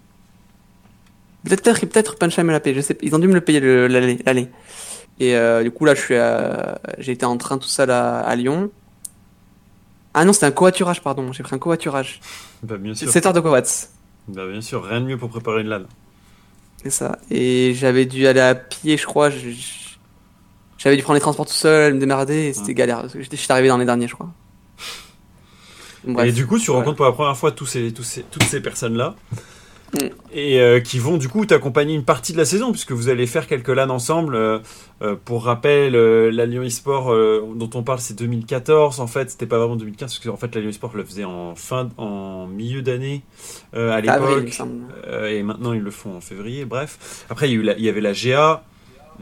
Peut-être, 1.50 1.86
peut-être 1.86 2.16
Punchline 2.18 2.46
me 2.48 2.52
l'a 2.52 2.60
payé. 2.60 2.76
Je 2.76 2.82
sais, 2.82 2.98
ils 3.02 3.14
ont 3.16 3.20
dû 3.20 3.28
me 3.28 3.34
le 3.34 3.42
payer 3.42 3.60
le- 3.60 3.88
l'aller. 3.88 4.50
Et 5.20 5.36
euh, 5.36 5.64
du 5.64 5.72
coup 5.72 5.86
là, 5.86 5.96
je 5.96 6.02
suis, 6.02 6.16
j'ai 7.00 7.12
été 7.14 7.26
en 7.26 7.38
train 7.38 7.58
tout 7.58 7.68
seul 7.68 7.90
à, 7.92 8.20
à 8.20 8.36
Lyon. 8.36 8.70
Ah 10.14 10.24
non, 10.26 10.34
c'était 10.34 10.46
un 10.46 10.52
covoiturage, 10.52 11.02
pardon. 11.02 11.32
J'ai 11.34 11.44
pris 11.44 11.56
un 11.56 11.60
covoiturage. 11.60 12.20
Bah, 12.64 12.78
bien 12.78 12.94
sûr. 12.96 13.10
7 13.10 13.26
heures 13.26 13.34
de 13.34 13.40
covoit. 13.42 13.62
Bah, 14.30 14.48
bien 14.48 14.62
sûr, 14.62 14.84
rien 14.84 15.02
de 15.02 15.06
mieux 15.08 15.18
pour 15.18 15.30
préparer 15.30 15.62
une 15.62 15.68
LAN. 15.68 15.84
C'est 16.84 16.90
ça. 16.90 17.18
Et 17.30 17.74
j'avais 17.76 18.06
dû 18.06 18.26
aller 18.28 18.40
à 18.40 18.56
pied, 18.56 18.96
je 18.98 19.06
crois. 19.06 19.30
J'avais 20.78 20.96
dû 20.96 21.04
prendre 21.04 21.16
les 21.16 21.22
transports 21.22 21.46
tout 21.46 21.54
seul, 21.54 21.96
me 21.96 22.00
démerder. 22.00 22.46
Et 22.48 22.54
c'était 22.54 22.74
galère. 22.74 23.02
Parce 23.02 23.14
que 23.14 23.22
J'étais 23.22 23.38
j'étais 23.38 23.52
arrivé 23.52 23.68
dans 23.70 23.78
les 23.78 23.86
derniers, 23.86 24.08
je 24.08 24.14
crois. 24.14 24.30
Bref. 26.06 26.28
Et 26.30 26.32
du 26.32 26.46
coup, 26.46 26.60
tu 26.60 26.70
Ouais. 26.70 26.78
rencontres 26.78 26.98
pour 26.98 27.06
la 27.06 27.12
première 27.12 27.36
fois 27.36 27.52
tous 27.52 27.66
ces, 27.66 27.92
tous 27.92 28.04
ces, 28.04 28.22
toutes 28.24 28.44
ces 28.44 28.62
personnes-là. 28.62 29.16
Mm. 29.94 29.98
Et 30.34 30.60
euh, 30.60 30.80
qui 30.80 31.00
vont 31.00 31.18
du 31.18 31.30
coup 31.30 31.46
t'accompagner 31.46 31.94
une 31.94 32.04
partie 32.04 32.34
de 32.34 32.38
la 32.38 32.46
saison, 32.46 32.72
puisque 32.72 32.92
vous 32.92 33.08
allez 33.10 33.28
faire 33.28 33.48
quelques 33.48 33.70
LAN 33.70 33.90
ensemble. 33.90 34.36
Euh, 34.36 34.60
euh, 35.02 35.16
pour 35.24 35.46
rappel, 35.46 35.96
euh, 35.96 36.32
la 36.32 36.46
Lyon 36.46 36.64
eSport 36.64 37.14
dont 37.56 37.70
on 37.74 37.84
parle, 37.84 38.00
c'est 38.00 38.18
2014. 38.18 39.00
En 39.00 39.08
fait, 39.08 39.30
c'était 39.30 39.46
pas 39.46 39.58
vraiment 39.60 39.76
2015, 39.76 40.12
parce 40.14 40.20
que 40.20 40.30
en 40.30 40.38
fait, 40.38 40.54
la 40.56 40.62
Lyon 40.62 40.70
eSport 40.70 40.92
le 40.96 41.04
faisait 41.04 41.24
en 41.26 41.56
fin, 41.56 41.90
en 41.98 42.48
milieu 42.48 42.82
d'année 42.82 43.24
à 43.74 44.02
l'époque. 44.02 44.58
et 45.30 45.44
maintenant, 45.44 45.74
ils 45.74 45.82
le 45.82 45.92
font 45.92 46.16
en 46.18 46.22
février. 46.22 46.66
Bref. 46.66 47.26
Après, 47.30 47.50
il 47.50 47.54
y, 47.54 47.56
a 47.56 47.60
eu 47.60 47.64
la- 47.64 47.78
il 47.78 47.84
y 47.84 47.90
avait 47.90 48.02
la 48.02 48.14
GA. 48.14 48.64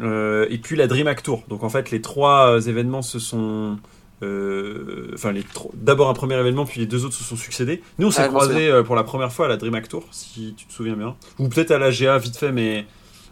et 0.02 0.58
puis 0.58 0.76
la 0.76 0.88
DreamHack 0.88 1.22
Tour. 1.24 1.44
Donc 1.50 1.64
en 1.64 1.70
fait, 1.70 1.92
les 1.92 2.02
trois 2.02 2.66
événements 2.68 3.02
se 3.04 3.20
sont. 3.20 3.78
Euh, 4.24 5.12
Enfin, 5.14 5.34
d'abord 5.74 6.10
un 6.10 6.14
premier 6.14 6.36
événement, 6.40 6.66
puis 6.66 6.80
les 6.80 6.86
deux 6.88 7.06
autres 7.06 7.16
se 7.16 7.24
sont 7.24 7.36
succédés. 7.36 7.82
Nous, 8.00 8.08
on 8.08 8.12
s'est 8.12 8.22
Ah, 8.24 8.28
croisés 8.28 8.70
euh, 8.70 8.84
pour 8.84 8.96
la 8.96 9.04
première 9.04 9.32
fois 9.32 9.46
à 9.46 9.50
la 9.50 9.58
DreamHack 9.58 9.88
Tour, 9.90 10.06
si 10.12 10.54
tu 10.58 10.66
te 10.66 10.74
souviens 10.74 10.96
bien. 10.96 11.16
Ou 11.40 11.50
peut-être 11.50 11.72
à 11.72 11.78
la 11.78 11.92
GA 11.92 12.18
vite 12.18 12.38
fait, 12.38 12.52
mais 12.52 12.86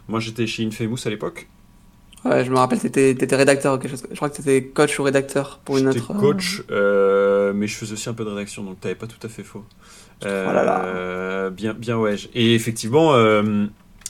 moi 0.08 0.20
j'étais 0.20 0.46
chez 0.46 0.64
Infamous 0.64 0.98
à 1.06 1.10
l'époque. 1.10 1.48
Ouais, 2.24 2.44
je 2.44 2.50
me 2.52 2.56
rappelle, 2.56 2.78
t'étais, 2.78 3.14
t'étais 3.16 3.34
rédacteur 3.34 3.74
ou 3.74 3.78
quelque 3.78 3.90
chose. 3.90 4.06
Je 4.08 4.14
crois 4.16 4.30
que 4.30 4.36
t'étais 4.36 4.62
coach 4.62 4.96
ou 4.98 5.02
rédacteur 5.02 5.58
pour 5.64 5.78
une 5.78 5.88
autre. 5.88 6.12
euh, 6.12 6.20
coach, 6.20 6.62
euh, 6.70 7.52
mais 7.52 7.66
je 7.66 7.74
faisais 7.76 7.94
aussi 7.94 8.08
un 8.08 8.14
peu 8.14 8.24
de 8.24 8.30
rédaction, 8.30 8.62
donc 8.62 8.80
t'avais 8.80 8.94
pas 8.94 9.08
tout 9.08 9.18
à 9.24 9.28
fait 9.28 9.42
faux. 9.42 9.64
Oh 10.24 10.26
là 10.26 10.62
là. 10.64 11.50
Bien, 11.50 11.74
bien 11.74 11.98
ouais. 11.98 12.14
Et 12.34 12.54
effectivement, 12.54 13.12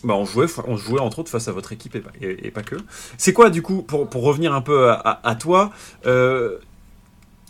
bah 0.04 0.14
on 0.14 0.24
jouait, 0.26 0.46
on 0.66 0.76
jouait 0.76 1.00
entre 1.00 1.20
autres 1.20 1.30
face 1.30 1.48
à 1.48 1.52
votre 1.52 1.72
équipe 1.72 1.94
et 1.94 2.00
pas, 2.00 2.10
et, 2.20 2.48
et 2.48 2.50
pas 2.50 2.62
que. 2.62 2.74
C'est 3.16 3.32
quoi 3.32 3.48
du 3.50 3.62
coup, 3.62 3.82
pour, 3.82 4.08
pour 4.10 4.24
revenir 4.24 4.52
un 4.52 4.60
peu 4.60 4.90
à, 4.90 4.94
à- 4.94 5.28
à 5.30 5.34
toi, 5.36 5.70
euh, 6.06 6.58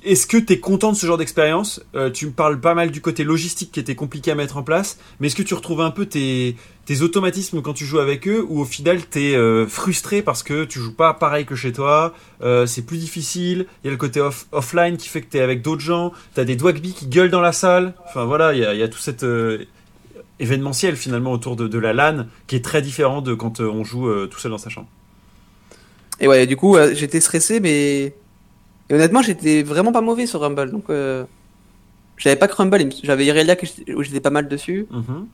est-ce 0.04 0.26
que 0.26 0.36
tu 0.36 0.52
es 0.54 0.58
content 0.60 0.92
de 0.92 0.96
ce 0.96 1.06
genre 1.06 1.18
d'expérience? 1.18 1.80
Euh, 1.94 2.10
Tu 2.10 2.26
me 2.26 2.32
parles 2.32 2.60
pas 2.60 2.74
mal 2.74 2.90
du 2.90 3.00
côté 3.00 3.24
logistique 3.24 3.70
qui 3.72 3.80
était 3.80 3.94
compliqué 3.94 4.30
à 4.30 4.34
mettre 4.34 4.56
en 4.56 4.62
place, 4.62 4.98
mais 5.20 5.28
est-ce 5.28 5.36
que 5.36 5.42
tu 5.42 5.54
retrouves 5.54 5.80
un 5.80 5.90
peu 5.90 6.06
tes, 6.06 6.56
tes 6.86 7.02
automatismes 7.02 7.62
quand 7.62 7.72
tu 7.74 7.84
joues 7.84 8.00
avec 8.00 8.26
eux 8.26 8.44
ou 8.48 8.60
au 8.60 8.64
final 8.64 8.98
tu 9.08 9.20
es 9.20 9.66
frustré 9.66 10.22
parce 10.22 10.42
que 10.42 10.64
tu 10.64 10.80
joues 10.80 10.94
pas 10.94 11.14
pareil 11.14 11.44
que 11.44 11.54
chez 11.54 11.72
toi, 11.72 12.14
euh, 12.42 12.66
c'est 12.66 12.82
plus 12.82 12.98
difficile, 12.98 13.66
il 13.82 13.86
y 13.86 13.88
a 13.88 13.90
le 13.92 13.96
côté 13.96 14.20
off- 14.20 14.46
offline 14.52 14.96
qui 14.96 15.08
fait 15.08 15.20
que 15.22 15.30
tu 15.30 15.36
es 15.38 15.40
avec 15.40 15.62
d'autres 15.62 15.80
gens, 15.82 16.12
tu 16.34 16.40
as 16.40 16.44
des 16.44 16.56
Dwagby 16.56 16.92
qui 16.94 17.06
gueulent 17.06 17.30
dans 17.30 17.40
la 17.40 17.52
salle, 17.52 17.94
enfin 18.04 18.24
voilà, 18.24 18.52
il 18.54 18.60
y 18.60 18.64
a, 18.64 18.74
y 18.74 18.82
a 18.82 18.88
tout 18.88 18.98
cet 18.98 19.22
euh, 19.22 19.64
événementiel 20.40 20.96
finalement 20.96 21.30
autour 21.32 21.54
de, 21.54 21.68
de 21.68 21.78
la 21.78 21.92
LAN 21.92 22.26
qui 22.48 22.56
est 22.56 22.64
très 22.64 22.82
différent 22.82 23.22
de 23.22 23.34
quand 23.34 23.60
euh, 23.60 23.68
on 23.68 23.84
joue 23.84 24.08
euh, 24.08 24.26
tout 24.26 24.40
seul 24.40 24.50
dans 24.50 24.58
sa 24.58 24.70
chambre. 24.70 24.88
Et 26.20 26.28
ouais, 26.28 26.46
du 26.46 26.56
coup, 26.56 26.76
euh, 26.76 26.94
j'étais 26.94 27.20
stressé, 27.20 27.58
mais 27.60 28.14
et 28.90 28.94
honnêtement, 28.94 29.22
j'étais 29.22 29.62
vraiment 29.62 29.92
pas 29.92 30.00
mauvais 30.00 30.26
sur 30.26 30.40
Rumble. 30.40 30.70
Donc, 30.70 30.84
euh, 30.90 31.24
j'avais 32.16 32.36
pas 32.36 32.48
que 32.48 32.54
Rumble, 32.54 32.88
j'avais 33.02 33.24
Irelia 33.26 33.56
où 33.96 34.02
j'étais 34.02 34.20
pas 34.20 34.30
mal 34.30 34.48
dessus. 34.48 34.86
Mhm. 34.90 35.26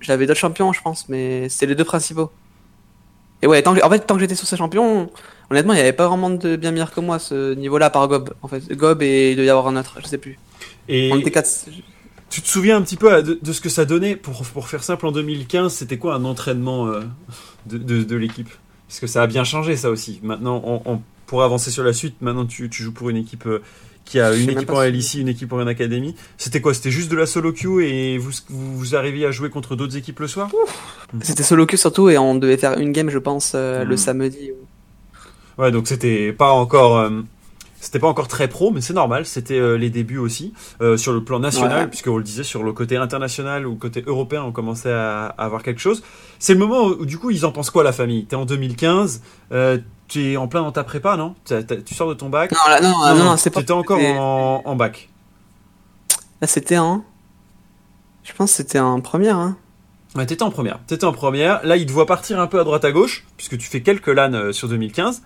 J'avais 0.00 0.26
d'autres 0.26 0.40
champions, 0.40 0.72
je 0.72 0.80
pense, 0.80 1.08
mais 1.08 1.48
c'était 1.48 1.66
les 1.66 1.74
deux 1.74 1.84
principaux. 1.84 2.30
Et 3.42 3.46
ouais, 3.46 3.62
tant 3.62 3.74
que, 3.74 3.82
en 3.84 3.90
fait, 3.90 4.00
tant 4.00 4.14
que 4.14 4.20
j'étais 4.20 4.34
sur 4.34 4.46
ces 4.46 4.56
champions, 4.56 5.10
honnêtement, 5.50 5.72
il 5.72 5.78
y 5.78 5.80
avait 5.80 5.92
pas 5.92 6.08
vraiment 6.08 6.30
de 6.30 6.56
bien 6.56 6.70
meilleur 6.72 6.90
que 6.92 7.00
moi 7.00 7.16
à 7.16 7.18
ce 7.18 7.54
niveau-là, 7.54 7.86
à 7.86 7.90
part 7.90 8.08
Gob. 8.08 8.34
En 8.42 8.48
fait, 8.48 8.70
Gob 8.72 9.02
et 9.02 9.30
il 9.32 9.36
devait 9.36 9.46
y 9.46 9.50
avoir 9.50 9.66
un 9.68 9.76
autre, 9.76 9.98
je 10.02 10.06
sais 10.06 10.18
plus. 10.18 10.38
Et 10.88 11.10
On 11.12 11.18
était 11.18 11.30
quatre. 11.30 11.48
tu 12.30 12.42
te 12.42 12.48
souviens 12.48 12.76
un 12.76 12.82
petit 12.82 12.96
peu 12.96 13.12
euh, 13.12 13.22
de, 13.22 13.38
de 13.40 13.52
ce 13.52 13.60
que 13.60 13.68
ça 13.68 13.84
donnait 13.84 14.16
pour, 14.16 14.42
pour 14.42 14.68
faire 14.68 14.82
simple 14.82 15.06
en 15.06 15.12
2015 15.12 15.72
C'était 15.72 15.98
quoi 15.98 16.14
un 16.14 16.24
entraînement 16.24 16.86
euh, 16.86 17.00
de, 17.66 17.78
de, 17.78 18.02
de 18.02 18.16
l'équipe? 18.16 18.50
Parce 18.88 19.00
que 19.00 19.06
ça 19.06 19.22
a 19.22 19.26
bien 19.26 19.44
changé 19.44 19.76
ça 19.76 19.90
aussi. 19.90 20.20
Maintenant, 20.22 20.60
on, 20.64 20.82
on 20.84 21.00
pourrait 21.30 21.44
avancer 21.44 21.70
sur 21.70 21.84
la 21.84 21.92
suite. 21.92 22.16
Maintenant, 22.20 22.44
tu, 22.46 22.68
tu 22.68 22.82
joues 22.82 22.92
pour 22.92 23.08
une 23.08 23.16
équipe 23.16 23.46
euh, 23.46 23.60
qui 24.04 24.18
a 24.18 24.34
une 24.34 24.50
équipe 24.50 24.70
en 24.70 24.82
LEC, 24.82 25.14
une 25.14 25.28
équipe 25.28 25.52
en 25.52 25.64
académie. 25.66 26.16
C'était 26.36 26.60
quoi? 26.60 26.74
C'était 26.74 26.90
juste 26.90 27.10
de 27.10 27.16
la 27.16 27.26
solo 27.26 27.52
queue 27.52 27.84
et 27.84 28.18
vous, 28.18 28.32
vous, 28.48 28.76
vous 28.76 28.96
arriviez 28.96 29.26
à 29.26 29.30
jouer 29.30 29.48
contre 29.50 29.76
d'autres 29.76 29.96
équipes 29.96 30.18
le 30.20 30.26
soir? 30.26 30.50
C'était 31.22 31.42
solo 31.44 31.66
queue 31.66 31.76
surtout, 31.76 32.08
et 32.10 32.18
on 32.18 32.34
devait 32.34 32.56
faire 32.56 32.78
une 32.78 32.92
game, 32.92 33.10
je 33.10 33.18
pense, 33.18 33.52
euh, 33.54 33.84
le 33.84 33.94
Hmm. 33.94 33.98
samedi. 33.98 34.50
Ouais, 35.58 35.70
donc 35.70 35.86
c'était 35.88 36.32
pas 36.32 36.50
encore. 36.52 36.98
euh, 36.98 37.10
c'était 37.82 37.98
pas 37.98 38.08
encore 38.08 38.28
très 38.28 38.46
pro, 38.48 38.70
mais 38.72 38.82
c'est 38.82 38.92
normal, 38.92 39.24
c'était 39.24 39.58
euh, 39.58 39.76
les 39.78 39.88
débuts 39.88 40.18
aussi, 40.18 40.52
euh, 40.82 40.98
sur 40.98 41.14
le 41.14 41.24
plan 41.24 41.38
national, 41.38 41.84
Ouais. 41.84 41.88
puisque 41.88 42.08
on 42.08 42.18
le 42.18 42.22
disait, 42.22 42.42
sur 42.44 42.62
le 42.62 42.74
côté 42.74 42.96
international 42.98 43.66
ou 43.66 43.74
côté 43.76 44.04
européen, 44.06 44.42
on 44.42 44.52
commençait 44.52 44.92
à, 44.92 45.26
à 45.38 45.44
avoir 45.46 45.62
quelque 45.62 45.80
chose. 45.80 46.02
C'est 46.38 46.52
le 46.52 46.58
moment 46.58 46.84
où, 46.88 47.06
du 47.06 47.16
coup, 47.16 47.30
ils 47.30 47.46
en 47.46 47.52
pensent 47.52 47.70
quoi, 47.70 47.82
la 47.82 47.92
famille? 47.92 48.26
T'es 48.26 48.36
en 48.36 48.44
2015, 48.44 49.22
euh, 49.52 49.78
tu 50.10 50.32
es 50.32 50.36
en 50.36 50.48
plein 50.48 50.60
dans 50.62 50.72
ta 50.72 50.84
prépa, 50.84 51.16
non? 51.16 51.34
Tu 51.46 51.94
sors 51.94 52.08
de 52.08 52.14
ton 52.14 52.28
bac? 52.28 52.52
Non, 52.52 52.58
là, 52.68 52.80
non, 52.80 52.90
non, 53.16 53.24
non, 53.24 53.36
c'est 53.36 53.50
pas. 53.50 53.60
T'étais 53.60 53.72
encore 53.72 53.98
c'était- 53.98 54.18
en, 54.18 54.62
en 54.64 54.76
bac. 54.76 55.08
Là, 56.40 56.46
c'était 56.46 56.76
un. 56.76 57.02
Je 58.24 58.32
pense 58.34 58.50
que 58.50 58.56
c'était 58.58 58.78
en 58.78 59.00
première, 59.00 59.36
hein. 59.36 59.56
Ouais, 60.16 60.26
t'étais 60.26 60.42
en 60.42 60.50
première. 60.50 60.80
T'étais 60.86 61.04
en 61.04 61.12
première. 61.12 61.64
Là, 61.64 61.76
ils 61.76 61.86
te 61.86 61.92
voient 61.92 62.06
partir 62.06 62.40
un 62.40 62.46
peu 62.48 62.58
à 62.60 62.64
droite 62.64 62.84
à 62.84 62.90
gauche, 62.92 63.24
puisque 63.36 63.56
tu 63.56 63.68
fais 63.68 63.80
quelques 63.82 64.08
LAN 64.08 64.32
euh, 64.34 64.52
sur 64.52 64.68
2015. 64.68 65.22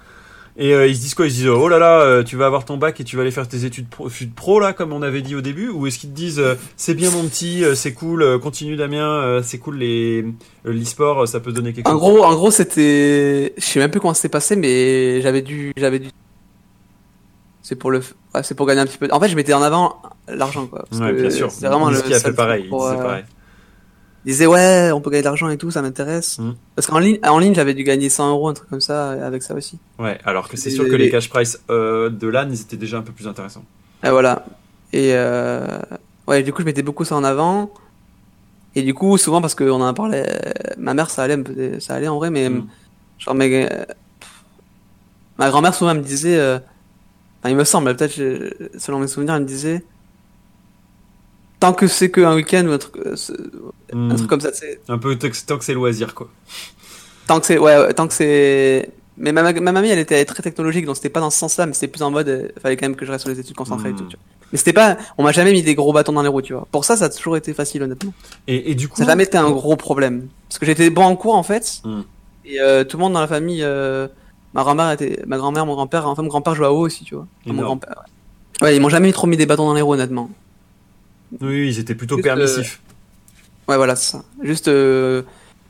Et 0.57 0.73
euh, 0.73 0.87
ils 0.87 0.95
se 0.97 1.01
disent 1.01 1.15
quoi? 1.15 1.27
Ils 1.27 1.31
se 1.33 1.37
disent 1.37 1.49
oh 1.49 1.69
là 1.69 1.81
là, 1.81 2.01
euh, 2.03 2.23
tu 2.23 2.37
vas 2.37 2.47
avoir 2.47 2.65
ton 2.65 2.77
bac 2.77 3.01
et 3.01 3.05
tu 3.05 3.17
vas 3.17 3.23
aller 3.23 3.33
faire 3.33 3.49
tes 3.49 3.65
études 3.65 3.89
pro, 3.89 4.09
pro 4.37 4.61
là, 4.61 4.73
comme 4.73 4.93
on 4.93 5.03
avait 5.03 5.21
dit 5.21 5.35
au 5.35 5.41
début, 5.41 5.69
ou 5.69 5.89
est-ce 5.89 5.99
qu'ils 5.99 6.11
te 6.11 6.15
disent 6.15 6.39
euh, 6.39 6.55
c'est 6.77 6.95
bien 6.95 7.11
mon 7.11 7.25
petit, 7.25 7.65
euh, 7.65 7.75
c'est 7.75 7.93
cool, 7.93 8.23
euh, 8.23 8.39
continue 8.39 8.77
Damien, 8.77 9.05
euh, 9.05 9.43
c'est 9.43 9.59
cool 9.59 9.79
les 9.79 10.25
l'e-sport, 10.65 11.27
ça 11.27 11.41
peut 11.41 11.51
donner 11.51 11.73
quelque 11.73 11.89
En 11.89 11.93
chose? 11.93 12.01
gros, 12.01 12.23
en 12.25 12.35
gros, 12.37 12.53
c'était, 12.53 13.53
je 13.57 13.65
sais 13.65 13.81
même 13.81 13.91
plus 13.91 13.99
comment 14.01 14.15
c'était 14.15 14.29
passé, 14.29 14.55
mais 14.55 15.21
j'avais 15.23 15.43
dû, 15.43 15.73
j'avais 15.77 15.99
dû. 15.99 16.11
C'est 17.63 17.75
pour 17.77 17.91
le, 17.91 17.99
ouais, 18.35 18.43
c'est 18.45 18.55
pour 18.55 18.67
gagner 18.67 18.83
un 18.83 18.87
petit 18.87 18.99
peu. 18.99 19.09
En 19.11 19.19
fait, 19.19 19.29
je 19.29 19.35
mettais 19.37 19.55
en 19.55 19.63
avant 19.63 20.01
l'argent, 20.29 20.67
quoi. 20.67 20.85
Parce 20.89 21.03
ouais, 21.03 21.13
que 21.17 21.21
bien 21.21 21.31
sûr. 21.31 21.51
C'est 21.51 21.67
vraiment 21.67 21.91
le 21.91 22.01
qui 22.01 22.15
a 22.15 22.21
fait 22.21 22.33
pareil. 22.33 22.69
pour, 22.69 22.87
pareil. 22.95 23.25
Disait 24.25 24.47
ouais, 24.47 24.91
on 24.93 25.01
peut 25.03 25.11
gagner 25.11 25.23
de 25.23 25.27
l'argent 25.27 25.49
et 25.51 25.59
tout, 25.59 25.71
ça 25.71 25.83
m'intéresse. 25.83 26.39
Mm. 26.39 26.53
Parce 26.77 26.87
qu'en 26.87 26.99
ligne, 26.99 27.19
en 27.23 27.39
ligne, 27.39 27.55
j'avais 27.55 27.75
dû 27.75 27.85
gagner 27.85 28.09
100 28.09 28.31
euros, 28.31 28.49
un 28.49 28.55
truc 28.55 28.71
comme 28.71 28.81
ça, 28.81 29.11
avec 29.11 29.43
ça 29.43 29.55
aussi. 29.55 29.79
Ouais, 29.99 30.19
alors 30.25 30.49
que 30.49 30.57
c'est 30.57 30.71
sûr 30.71 30.85
que 30.89 30.97
les 30.97 31.11
cash 31.11 31.29
price 31.29 31.61
euh, 31.71 32.09
de 32.09 32.27
LAN, 32.29 32.49
ils 32.51 32.61
étaient 32.63 32.77
déjà 32.79 32.97
un 32.99 33.03
peu 33.03 33.13
plus 33.13 33.29
intéressants. 33.29 33.65
Et 34.03 34.09
voilà. 34.11 34.45
Et 34.93 35.11
euh... 35.13 35.67
ouais, 36.27 36.43
du 36.43 36.53
coup, 36.53 36.63
je 36.63 36.67
mettais 36.67 36.83
beaucoup 36.83 37.05
ça 37.05 37.17
en 37.17 37.25
avant. 37.25 37.71
Et 38.75 38.83
du 38.83 38.95
coup, 38.95 39.19
souvent 39.19 39.41
parce 39.41 39.55
qu'on 39.55 39.81
en 39.81 39.95
parlait, 39.95 40.27
ma 40.79 40.95
mère, 40.95 41.11
ça 41.11 41.23
allait, 41.25 41.79
ça 41.81 41.95
allait 41.95 42.09
en 42.09 42.17
vrai, 42.17 42.31
mais 42.31 42.49
Mm. 42.49 42.67
genre, 43.19 43.35
mais, 43.35 43.69
ma 45.39 45.49
grand-mère 45.51 45.75
souvent 45.75 45.91
elle 45.93 45.99
me 45.99 46.03
disait, 46.03 46.37
euh, 46.39 46.59
enfin, 47.41 47.51
il 47.51 47.57
me 47.57 47.65
semble, 47.65 47.95
peut-être, 47.95 48.15
selon 48.79 48.99
mes 49.01 49.07
souvenirs, 49.07 49.35
elle 49.35 49.43
me 49.43 49.47
disait, 49.47 49.85
tant 51.65 51.73
que 51.73 51.87
c'est 51.87 52.11
qu'un 52.11 52.35
week-end 52.35 52.67
ou 52.67 52.73
un 52.73 52.79
truc, 52.79 52.97
euh, 53.07 53.15
un 53.93 53.97
Mm. 53.97 54.17
truc 54.17 54.29
comme 54.29 54.41
ça, 54.41 54.53
c'est, 54.53 54.81
Un 54.89 54.99
peu 54.99 55.17
tant 55.17 55.29
que 55.59 55.65
c'est 55.65 55.75
loisir 55.75 56.15
quoi. 56.15 56.29
tant 57.27 57.41
que 57.41 57.47
c'est, 57.47 57.59
ouais, 57.59 57.93
tant 57.95 58.07
que 58.09 58.15
c'est, 58.15 58.91
mais 59.17 59.33
ma, 59.33 59.53
ma 59.53 59.73
mamie, 59.73 59.89
elle 59.89 59.99
était 59.99 60.25
très 60.25 60.43
technologique, 60.43 60.85
donc 60.87 60.97
c'était 60.97 61.09
pas 61.09 61.21
dans 61.21 61.31
ce 61.31 61.39
sens-là, 61.39 61.67
mais 61.67 61.73
c'était 61.73 61.89
plus 61.89 62.03
en 62.03 62.11
mode, 62.11 62.29
euh, 62.29 62.49
fallait 62.61 62.77
quand 62.77 62.87
même 62.87 62.97
que 62.97 63.07
je 63.07 63.11
reste 63.13 63.23
sur 63.25 63.31
les 63.31 63.41
études 63.41 63.57
concentrées 63.57 63.91
Mm. 63.91 63.95
et 63.95 63.99
tout, 63.99 64.05
tu 64.05 64.17
vois. 64.17 64.25
Mais 64.53 64.59
c'était 64.59 64.73
pas, 64.73 64.99
on 65.19 65.23
m'a 65.25 65.33
jamais 65.33 65.53
mis 65.53 65.63
des 65.63 65.75
gros 65.75 65.93
bâtons 65.93 66.13
dans 66.13 66.23
les 66.23 66.29
roues, 66.29 66.43
tu 66.43 66.53
vois. 66.53 66.67
Pour 66.71 66.85
ça, 66.85 66.97
ça 66.97 67.07
a 67.07 67.09
toujours 67.09 67.37
été 67.37 67.53
facile, 67.55 67.83
honnêtement. 67.83 68.13
Et, 68.47 68.71
et 68.71 68.75
du 68.75 68.89
coup, 68.89 68.97
Ça 68.99 69.05
n'a 69.05 69.13
jamais 69.13 69.25
été 69.25 69.37
un 69.39 69.51
gros 69.51 69.75
problème. 69.77 70.29
Parce 70.49 70.59
que 70.59 70.67
j'étais 70.67 70.91
bon 70.91 71.03
en 71.05 71.17
cours, 71.17 71.35
en 71.35 71.43
fait. 71.43 71.81
Mm. 71.85 72.01
Et 72.45 72.61
euh, 72.61 72.85
tout 72.85 72.97
le 72.99 73.03
monde 73.03 73.15
dans 73.15 73.21
la 73.21 73.27
famille, 73.27 73.63
euh, 73.65 74.07
ma 74.53 74.63
grand-mère 74.63 74.91
était, 74.93 75.19
ma 75.27 75.39
grand-mère, 75.39 75.65
mon 75.67 75.75
grand-père, 75.75 76.07
enfin 76.07 76.23
mon 76.23 76.29
grand-père 76.29 76.55
jouait 76.55 76.67
à 76.67 76.73
haut 76.73 76.81
aussi, 76.87 77.05
tu 77.05 77.15
vois. 77.15 77.27
Enfin, 77.47 77.55
mon 77.55 77.63
grand-père. 77.63 78.05
Ouais. 78.61 78.69
Ouais, 78.69 78.77
ils 78.77 78.81
m'ont 78.83 78.89
jamais 78.91 79.11
trop 79.13 79.27
mis 79.27 79.37
des 79.37 79.47
bâtons 79.47 79.67
dans 79.67 79.75
les 79.75 79.81
roues, 79.81 79.95
honnêtement. 79.95 80.31
Oui, 81.41 81.69
ils 81.69 81.79
étaient 81.79 81.95
plutôt 81.95 82.17
Juste, 82.17 82.25
permissifs. 82.25 82.81
Ouais, 83.69 83.77
voilà, 83.77 83.97
c'est 83.97 84.13
ça. 84.13 84.25
Juste 84.43 84.69
euh, 84.69 85.23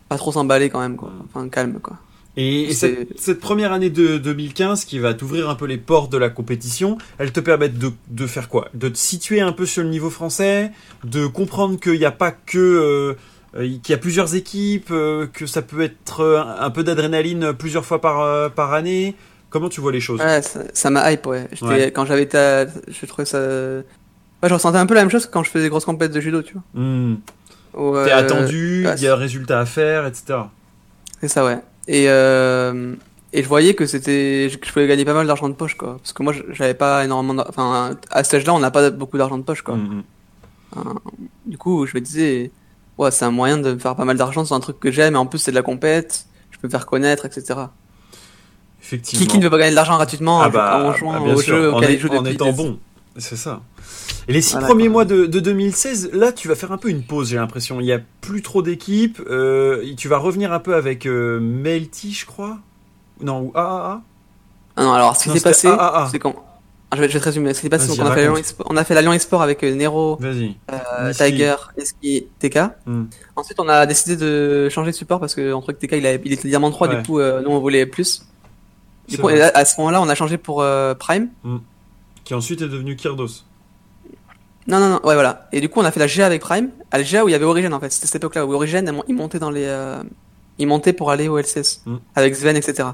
pas 0.08 0.16
trop 0.16 0.32
s'emballer 0.32 0.68
quand 0.70 0.80
même, 0.80 0.96
quoi. 0.96 1.12
Enfin, 1.32 1.48
calme, 1.48 1.78
quoi. 1.80 1.96
Et 2.36 2.72
C'est- 2.72 2.94
cette, 2.96 3.20
cette 3.20 3.40
première 3.40 3.72
année 3.72 3.90
de 3.90 4.18
2015 4.18 4.84
qui 4.84 4.98
va 4.98 5.14
t'ouvrir 5.14 5.48
un 5.48 5.54
peu 5.54 5.66
les 5.66 5.78
portes 5.78 6.10
de 6.10 6.18
la 6.18 6.30
compétition, 6.30 6.98
elle 7.18 7.30
te 7.30 7.38
permet 7.38 7.68
de, 7.68 7.92
de 8.08 8.26
faire 8.26 8.48
quoi? 8.48 8.68
De 8.74 8.88
te 8.88 8.98
situer 8.98 9.40
un 9.40 9.52
peu 9.52 9.66
sur 9.66 9.84
le 9.84 9.88
niveau 9.88 10.10
français, 10.10 10.72
de 11.04 11.26
comprendre 11.28 11.78
qu'il 11.78 11.98
n'y 11.98 12.04
a 12.04 12.10
pas 12.10 12.32
que... 12.32 12.58
euh, 12.58 13.14
euh, 13.56 13.68
qu'il 13.84 13.90
y 13.90 13.94
a 13.94 13.98
plusieurs 13.98 14.34
équipes, 14.34 14.88
euh, 14.90 15.28
que 15.32 15.46
ça 15.46 15.62
peut 15.62 15.82
être 15.82 16.20
euh, 16.22 16.42
un 16.58 16.70
peu 16.70 16.82
d'adrénaline 16.82 17.52
plusieurs 17.52 17.84
fois 17.84 18.00
par, 18.00 18.20
euh, 18.20 18.48
par 18.48 18.72
année. 18.72 19.14
Comment 19.48 19.68
tu 19.68 19.80
vois 19.80 19.92
les 19.92 20.00
choses? 20.00 20.18
Ouais, 20.20 20.40
ça 20.72 20.90
m'a 20.90 21.12
hype, 21.12 21.24
ouais. 21.26 21.48
Quand 21.94 22.04
j'avais 22.04 22.24
été 22.24 22.36
à... 22.36 22.66
Je 22.66 23.06
trouvais 23.06 23.24
ça... 23.26 23.38
Je 24.42 24.52
ressentais 24.52 24.78
un 24.78 24.86
peu 24.86 24.94
la 24.94 25.00
même 25.00 25.10
chose 25.10 25.26
que 25.26 25.30
quand 25.32 25.42
je 25.42 25.50
faisais 25.50 25.64
des 25.64 25.70
grosses 25.70 25.84
compètes 25.86 26.12
de 26.12 26.20
judo, 26.20 26.42
tu 26.42 26.54
vois. 26.54 26.62
Hmm. 26.74 27.14
où, 27.74 27.92
T'es 28.04 28.12
euh, 28.12 28.16
attendu, 28.18 28.86
il 28.96 29.02
y 29.02 29.06
a 29.08 29.12
un 29.14 29.16
résultat 29.16 29.60
à 29.60 29.66
faire, 29.66 30.06
etc. 30.06 30.40
C'est 31.20 31.28
ça, 31.28 31.44
ouais. 31.44 31.58
Et, 31.88 32.06
euh, 32.08 32.94
et 33.32 33.42
je 33.42 33.48
voyais 33.48 33.74
que 33.74 33.86
c'était, 33.86 34.50
que 34.60 34.66
je 34.66 34.72
pouvais 34.72 34.86
gagner 34.86 35.04
pas 35.06 35.14
mal 35.14 35.26
d'argent 35.26 35.48
de 35.48 35.54
poche, 35.54 35.76
quoi. 35.76 35.96
Parce 35.96 36.12
que 36.12 36.22
moi, 36.22 36.34
j'avais 36.50 36.74
pas 36.74 37.04
énormément, 37.04 37.34
d'ar- 37.34 37.46
enfin, 37.48 37.96
à 38.10 38.22
cet 38.24 38.34
âge-là, 38.34 38.52
on 38.54 38.58
n'a 38.58 38.70
pas 38.70 38.90
beaucoup 38.90 39.16
d'argent 39.16 39.38
de 39.38 39.42
poche, 39.44 39.62
quoi. 39.62 39.76
Mhm. 39.76 40.02
Du 41.46 41.56
coup, 41.56 41.86
je 41.86 41.94
me 41.94 42.00
disais, 42.02 42.50
ouais, 42.98 43.10
c'est 43.10 43.24
un 43.24 43.30
moyen 43.30 43.58
de 43.58 43.72
me 43.74 43.78
faire 43.78 43.96
pas 43.96 44.04
mal 44.04 44.16
d'argent 44.18 44.44
sur 44.44 44.54
un 44.56 44.60
truc 44.60 44.78
que 44.80 44.90
j'aime, 44.90 45.14
et 45.14 45.18
en 45.18 45.26
plus, 45.26 45.38
c'est 45.38 45.50
de 45.52 45.56
la 45.56 45.62
compète, 45.62 46.26
je 46.50 46.58
peux 46.58 46.66
me 46.68 46.70
faire 46.70 46.84
connaître, 46.86 47.24
etc. 47.26 47.60
Effectivement. 48.82 49.24
Qui, 49.24 49.30
qui 49.32 49.38
ne 49.38 49.44
veut 49.44 49.50
pas 49.50 49.58
gagner 49.58 49.70
de 49.70 49.76
l'argent 49.76 49.96
gratuitement 49.96 50.42
Ah 50.42 50.48
en, 50.48 50.50
bah, 50.50 50.84
en 50.84 50.92
jouant 50.92 51.12
ah, 51.14 51.20
bien 51.20 51.34
au 51.34 51.40
jeu 51.40 51.72
en, 51.72 51.80
est- 51.80 52.32
étant 52.32 52.52
bon, 52.52 52.78
c'est 53.16 53.36
ça. 53.36 53.60
Et 54.28 54.32
les 54.32 54.40
six 54.40 54.52
Voilà, 54.52 54.66
premiers 54.68 54.88
mois 54.88 55.04
de, 55.04 55.26
de 55.26 55.40
2016, 55.40 56.10
là, 56.14 56.32
tu 56.32 56.48
vas 56.48 56.54
faire 56.54 56.72
un 56.72 56.78
peu 56.78 56.88
une 56.88 57.02
pause, 57.02 57.28
j'ai 57.30 57.36
l'impression. 57.36 57.80
Il 57.80 57.86
y 57.86 57.92
a 57.92 58.00
plus 58.20 58.42
trop 58.42 58.62
d'équipes. 58.62 59.20
euh, 59.30 59.84
tu 59.96 60.08
vas 60.08 60.18
revenir 60.18 60.52
un 60.52 60.60
peu 60.60 60.74
avec 60.74 61.06
euh, 61.06 61.38
Melty, 61.40 62.12
je 62.12 62.26
crois. 62.26 62.58
Non, 63.20 63.40
ou 63.40 63.52
AAA. 63.54 64.02
Ah 64.76 64.82
non, 64.82 64.92
alors, 64.92 65.16
ce 65.16 65.24
qui 65.24 65.38
s'est 65.38 65.40
passé, 65.44 65.68
c'est 66.10 66.18
quand, 66.18 66.34
Ah, 66.90 66.96
je 66.96 67.00
vais, 67.02 67.08
je 67.08 67.14
vais 67.14 67.20
te 67.20 67.24
résumer. 67.24 67.54
Ce 67.54 67.60
qui 67.60 67.66
s'est 67.66 67.70
passé, 67.70 67.86
c'est 67.88 67.96
qu'on 67.96 68.06
a, 68.06 68.14
fait 68.14 68.28
on 68.66 68.76
a 68.76 68.82
fait 68.84 68.94
la 68.94 69.02
Lyon 69.02 69.12
Export 69.12 69.42
avec 69.42 69.62
euh, 69.62 69.74
Nero, 69.74 70.18
euh. 70.22 71.12
Tiger, 71.12 71.54
Eski, 71.76 72.26
TK. 72.40 72.58
Hmm. 72.86 73.04
Ensuite, 73.36 73.60
on 73.60 73.68
a 73.68 73.86
décidé 73.86 74.16
de 74.16 74.68
changer 74.70 74.90
de 74.90 74.96
support 74.96 75.20
parce 75.20 75.34
que 75.36 75.52
entre 75.52 75.72
que 75.72 75.78
TK 75.86 75.92
il, 75.98 76.06
avait- 76.06 76.22
il 76.24 76.32
était 76.32 76.48
diamant 76.48 76.70
3, 76.72 76.88
Ouais. 76.88 76.96
du 76.96 77.02
coup, 77.06 77.20
nous 77.20 77.50
on 77.50 77.60
voulait 77.60 77.86
plus. 77.86 78.26
Du 79.08 79.18
coup, 79.18 79.28
à 79.28 79.64
ce 79.64 79.78
moment-là, 79.80 80.00
on 80.02 80.08
a 80.08 80.14
changé 80.16 80.38
pour 80.38 80.64
Prime. 80.98 81.28
Qui 82.24 82.34
ensuite 82.34 82.62
est 82.62 82.68
devenu 82.68 82.96
Kyrdos. 82.96 83.44
Non, 84.66 84.80
non, 84.80 84.88
non, 84.88 85.00
ouais, 85.04 85.14
voilà. 85.14 85.46
Et 85.52 85.60
du 85.60 85.68
coup, 85.68 85.80
on 85.80 85.84
a 85.84 85.90
fait 85.90 86.00
la 86.00 86.06
GA 86.06 86.24
avec 86.26 86.40
Prime. 86.40 86.70
À 86.90 86.96
la 86.98 87.04
GA 87.04 87.22
où 87.24 87.28
il 87.28 87.32
y 87.32 87.34
avait 87.34 87.44
Origin 87.44 87.72
en 87.74 87.80
fait. 87.80 87.90
C'était 87.92 88.06
cette 88.06 88.16
époque-là 88.16 88.46
où 88.46 88.54
Origin, 88.54 88.90
il 89.08 89.14
montait 89.14 89.38
dans 89.38 89.50
les. 89.50 89.64
Euh... 89.66 90.02
Il 90.58 90.66
montait 90.68 90.92
pour 90.92 91.10
aller 91.10 91.28
au 91.28 91.36
LCS. 91.38 91.82
Mm. 91.84 91.96
Avec 92.14 92.34
Sven, 92.36 92.56
etc. 92.56 92.88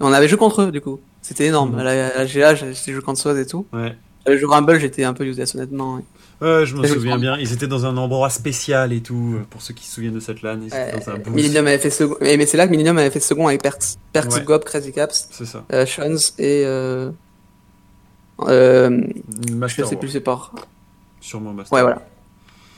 On 0.00 0.12
avait 0.12 0.28
joué 0.28 0.38
contre 0.38 0.62
eux, 0.62 0.70
du 0.72 0.80
coup. 0.80 1.00
C'était 1.20 1.46
énorme. 1.46 1.74
Mm. 1.74 1.78
À 1.80 1.84
la, 1.84 2.06
à 2.08 2.18
la 2.18 2.26
GA, 2.26 2.54
j'ai 2.54 2.72
joué 2.92 3.02
contre 3.02 3.20
Swaz 3.20 3.36
et 3.38 3.46
tout. 3.46 3.66
Ouais. 3.72 3.94
Le 4.26 4.38
jeu 4.38 4.46
Rumble, 4.46 4.78
j'étais 4.80 5.04
un 5.04 5.12
peu 5.12 5.24
useless, 5.24 5.54
honnêtement. 5.54 5.96
Ouais, 6.40 6.64
je 6.66 6.74
me 6.74 6.86
souviens 6.86 7.18
bien. 7.18 7.36
Ils 7.38 7.52
étaient 7.52 7.66
dans 7.66 7.84
un 7.86 7.96
endroit 7.96 8.30
spécial 8.30 8.92
et 8.92 9.00
tout. 9.00 9.34
euh, 9.36 9.44
Pour 9.50 9.62
ceux 9.62 9.72
qui 9.74 9.86
se 9.86 9.94
souviennent 9.94 10.14
de 10.14 10.20
cette 10.20 10.42
LAN, 10.42 10.58
ils 10.62 10.66
étaient 10.68 10.76
Euh, 10.76 10.98
dans 10.98 11.10
un 11.12 11.18
booth. 11.18 11.34
Millennium 11.34 11.66
avait 11.66 11.78
fait 11.78 11.90
second. 11.90 12.16
Mais 12.20 12.44
c'est 12.46 12.56
là 12.56 12.66
que 12.66 12.70
Millennium 12.72 12.96
avait 12.98 13.10
fait 13.10 13.20
second 13.20 13.46
avec 13.48 13.62
Perks. 13.62 13.96
Perks, 14.12 14.32
Ouais. 14.32 14.42
Gob, 14.44 14.64
Crazy 14.64 14.92
Caps, 14.92 15.28
C'est 15.30 15.46
ça. 15.46 15.64
euh, 15.72 15.84
Shons 15.86 16.16
et. 16.38 16.62
Euh... 16.64 17.10
Euh... 18.40 19.00
Je 19.48 19.52
Master 19.54 19.86
sais 19.86 19.94
War. 19.94 20.00
plus 20.00 20.06
le 20.08 20.12
support. 20.12 20.54
Sûrement 21.20 21.52
Master 21.52 21.74
Ouais, 21.74 21.82
voilà. 21.82 22.02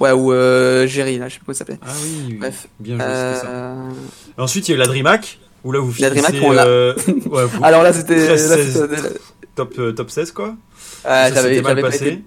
Ouais, 0.01 0.13
ou 0.13 0.33
euh, 0.33 0.87
Jerry, 0.87 1.19
là, 1.19 1.29
je 1.29 1.35
sais 1.35 1.39
pas 1.41 1.47
comment 1.47 1.55
il 1.55 1.59
s'appelait. 1.59 1.79
Ah 1.83 1.91
oui, 2.03 2.35
Bref. 2.39 2.69
bien 2.79 2.95
joué, 2.97 3.05
ça. 3.05 3.47
Euh... 3.49 3.91
Ensuite, 4.37 4.69
il 4.69 4.71
y 4.71 4.75
a 4.75 4.77
eu 4.77 4.79
la 4.79 4.87
DreamHack, 4.87 5.41
où 5.65 5.73
là 5.73 5.81
vous 5.81 5.93
La 5.99 6.11
finissez 6.11 6.33
DreamHack, 6.33 6.49
on 6.49 6.53
l'a- 6.53 6.67
euh, 6.67 6.95
ouais, 7.27 7.45
vous- 7.47 7.61
Alors 7.65 7.83
là, 7.83 7.93
c'était. 7.93 8.25
13, 8.27 8.51
là, 8.51 8.57
16. 8.57 8.73
c'était- 8.97 9.19
top, 9.57 9.75
euh, 9.81 9.93
top 9.93 10.11
16, 10.11 10.31
quoi. 10.31 10.55
Ça 11.03 11.35
j'avais 11.35 11.49
s'était 11.57 11.63
mal 11.63 11.71
j'avais 11.71 11.83
pas 11.83 11.89
passé. 11.91 12.07
été, 12.07 12.25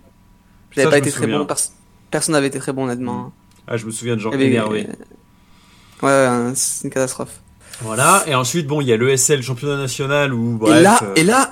Ça, 0.75 0.83
pas 0.89 0.91
je 0.91 0.97
été 0.97 1.11
très 1.11 1.27
bon. 1.27 1.45
pers- 1.45 1.57
Personne 2.11 2.33
n'avait 2.33 2.47
été 2.47 2.59
très 2.59 2.73
bon, 2.73 2.83
honnêtement. 2.83 3.31
Ah, 3.67 3.77
je 3.77 3.85
me 3.85 3.91
souviens 3.91 4.17
de 4.17 4.21
y 4.21 4.27
avait- 4.33 4.47
énervés. 4.47 4.87
Ouais, 6.01 6.09
ouais, 6.09 6.51
c'est 6.55 6.83
une 6.85 6.89
catastrophe. 6.93 7.39
Voilà, 7.83 8.23
et 8.27 8.35
ensuite, 8.35 8.67
bon, 8.67 8.81
il 8.81 8.87
y 8.87 8.93
a 8.93 8.97
l'ESL 8.97 9.41
championnat 9.41 9.77
national 9.77 10.33
où, 10.33 10.57
bref, 10.57 10.77
et 10.77 10.81
là, 10.83 10.99
euh, 11.03 11.13
et 11.15 11.23
là, 11.23 11.51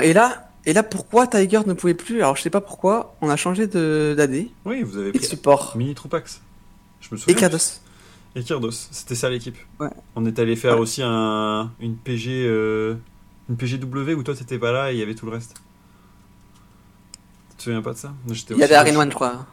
et 0.00 0.12
là, 0.12 0.51
et 0.66 0.72
là, 0.72 0.82
pourquoi 0.82 1.26
Tiger 1.26 1.60
ne 1.66 1.72
pouvait 1.72 1.94
plus 1.94 2.18
Alors, 2.22 2.36
je 2.36 2.42
sais 2.42 2.50
pas 2.50 2.60
pourquoi. 2.60 3.16
On 3.20 3.28
a 3.30 3.36
changé 3.36 3.66
de 3.66 4.14
d'AD 4.16 4.34
et 4.34 4.50
oui, 4.64 4.82
vous 4.82 4.96
avez 4.98 5.12
de 5.12 5.18
pris 5.18 5.26
support. 5.26 5.74
Mini 5.76 5.94
Troupax. 5.94 6.40
Je 7.00 7.08
me 7.10 7.16
Et 7.16 7.20
souviens. 7.20 7.36
Kados. 7.36 7.80
Et 8.34 8.42
Kyrdos, 8.42 8.70
c'était 8.90 9.14
ça 9.14 9.28
l'équipe. 9.28 9.58
Ouais. 9.78 9.90
On 10.16 10.24
est 10.24 10.38
allé 10.38 10.56
faire 10.56 10.74
Ouais. 10.76 10.80
aussi 10.80 11.02
un, 11.04 11.70
une 11.80 11.96
PG, 11.96 12.46
euh, 12.46 12.94
une 13.50 13.56
PGW 13.58 14.14
où 14.14 14.22
toi 14.22 14.34
t'étais 14.34 14.58
pas 14.58 14.72
là 14.72 14.90
et 14.90 14.94
il 14.94 14.98
y 15.00 15.02
avait 15.02 15.14
tout 15.14 15.26
le 15.26 15.32
reste. 15.32 15.54
Tu 17.50 17.56
te 17.58 17.62
souviens 17.64 17.82
pas 17.82 17.92
de 17.92 17.98
ça? 17.98 18.12
Il 18.50 18.56
y 18.58 18.62
avait. 18.64 18.74
Arin 18.74 18.96
One, 18.96 19.10
je 19.10 19.14
crois. 19.14 19.46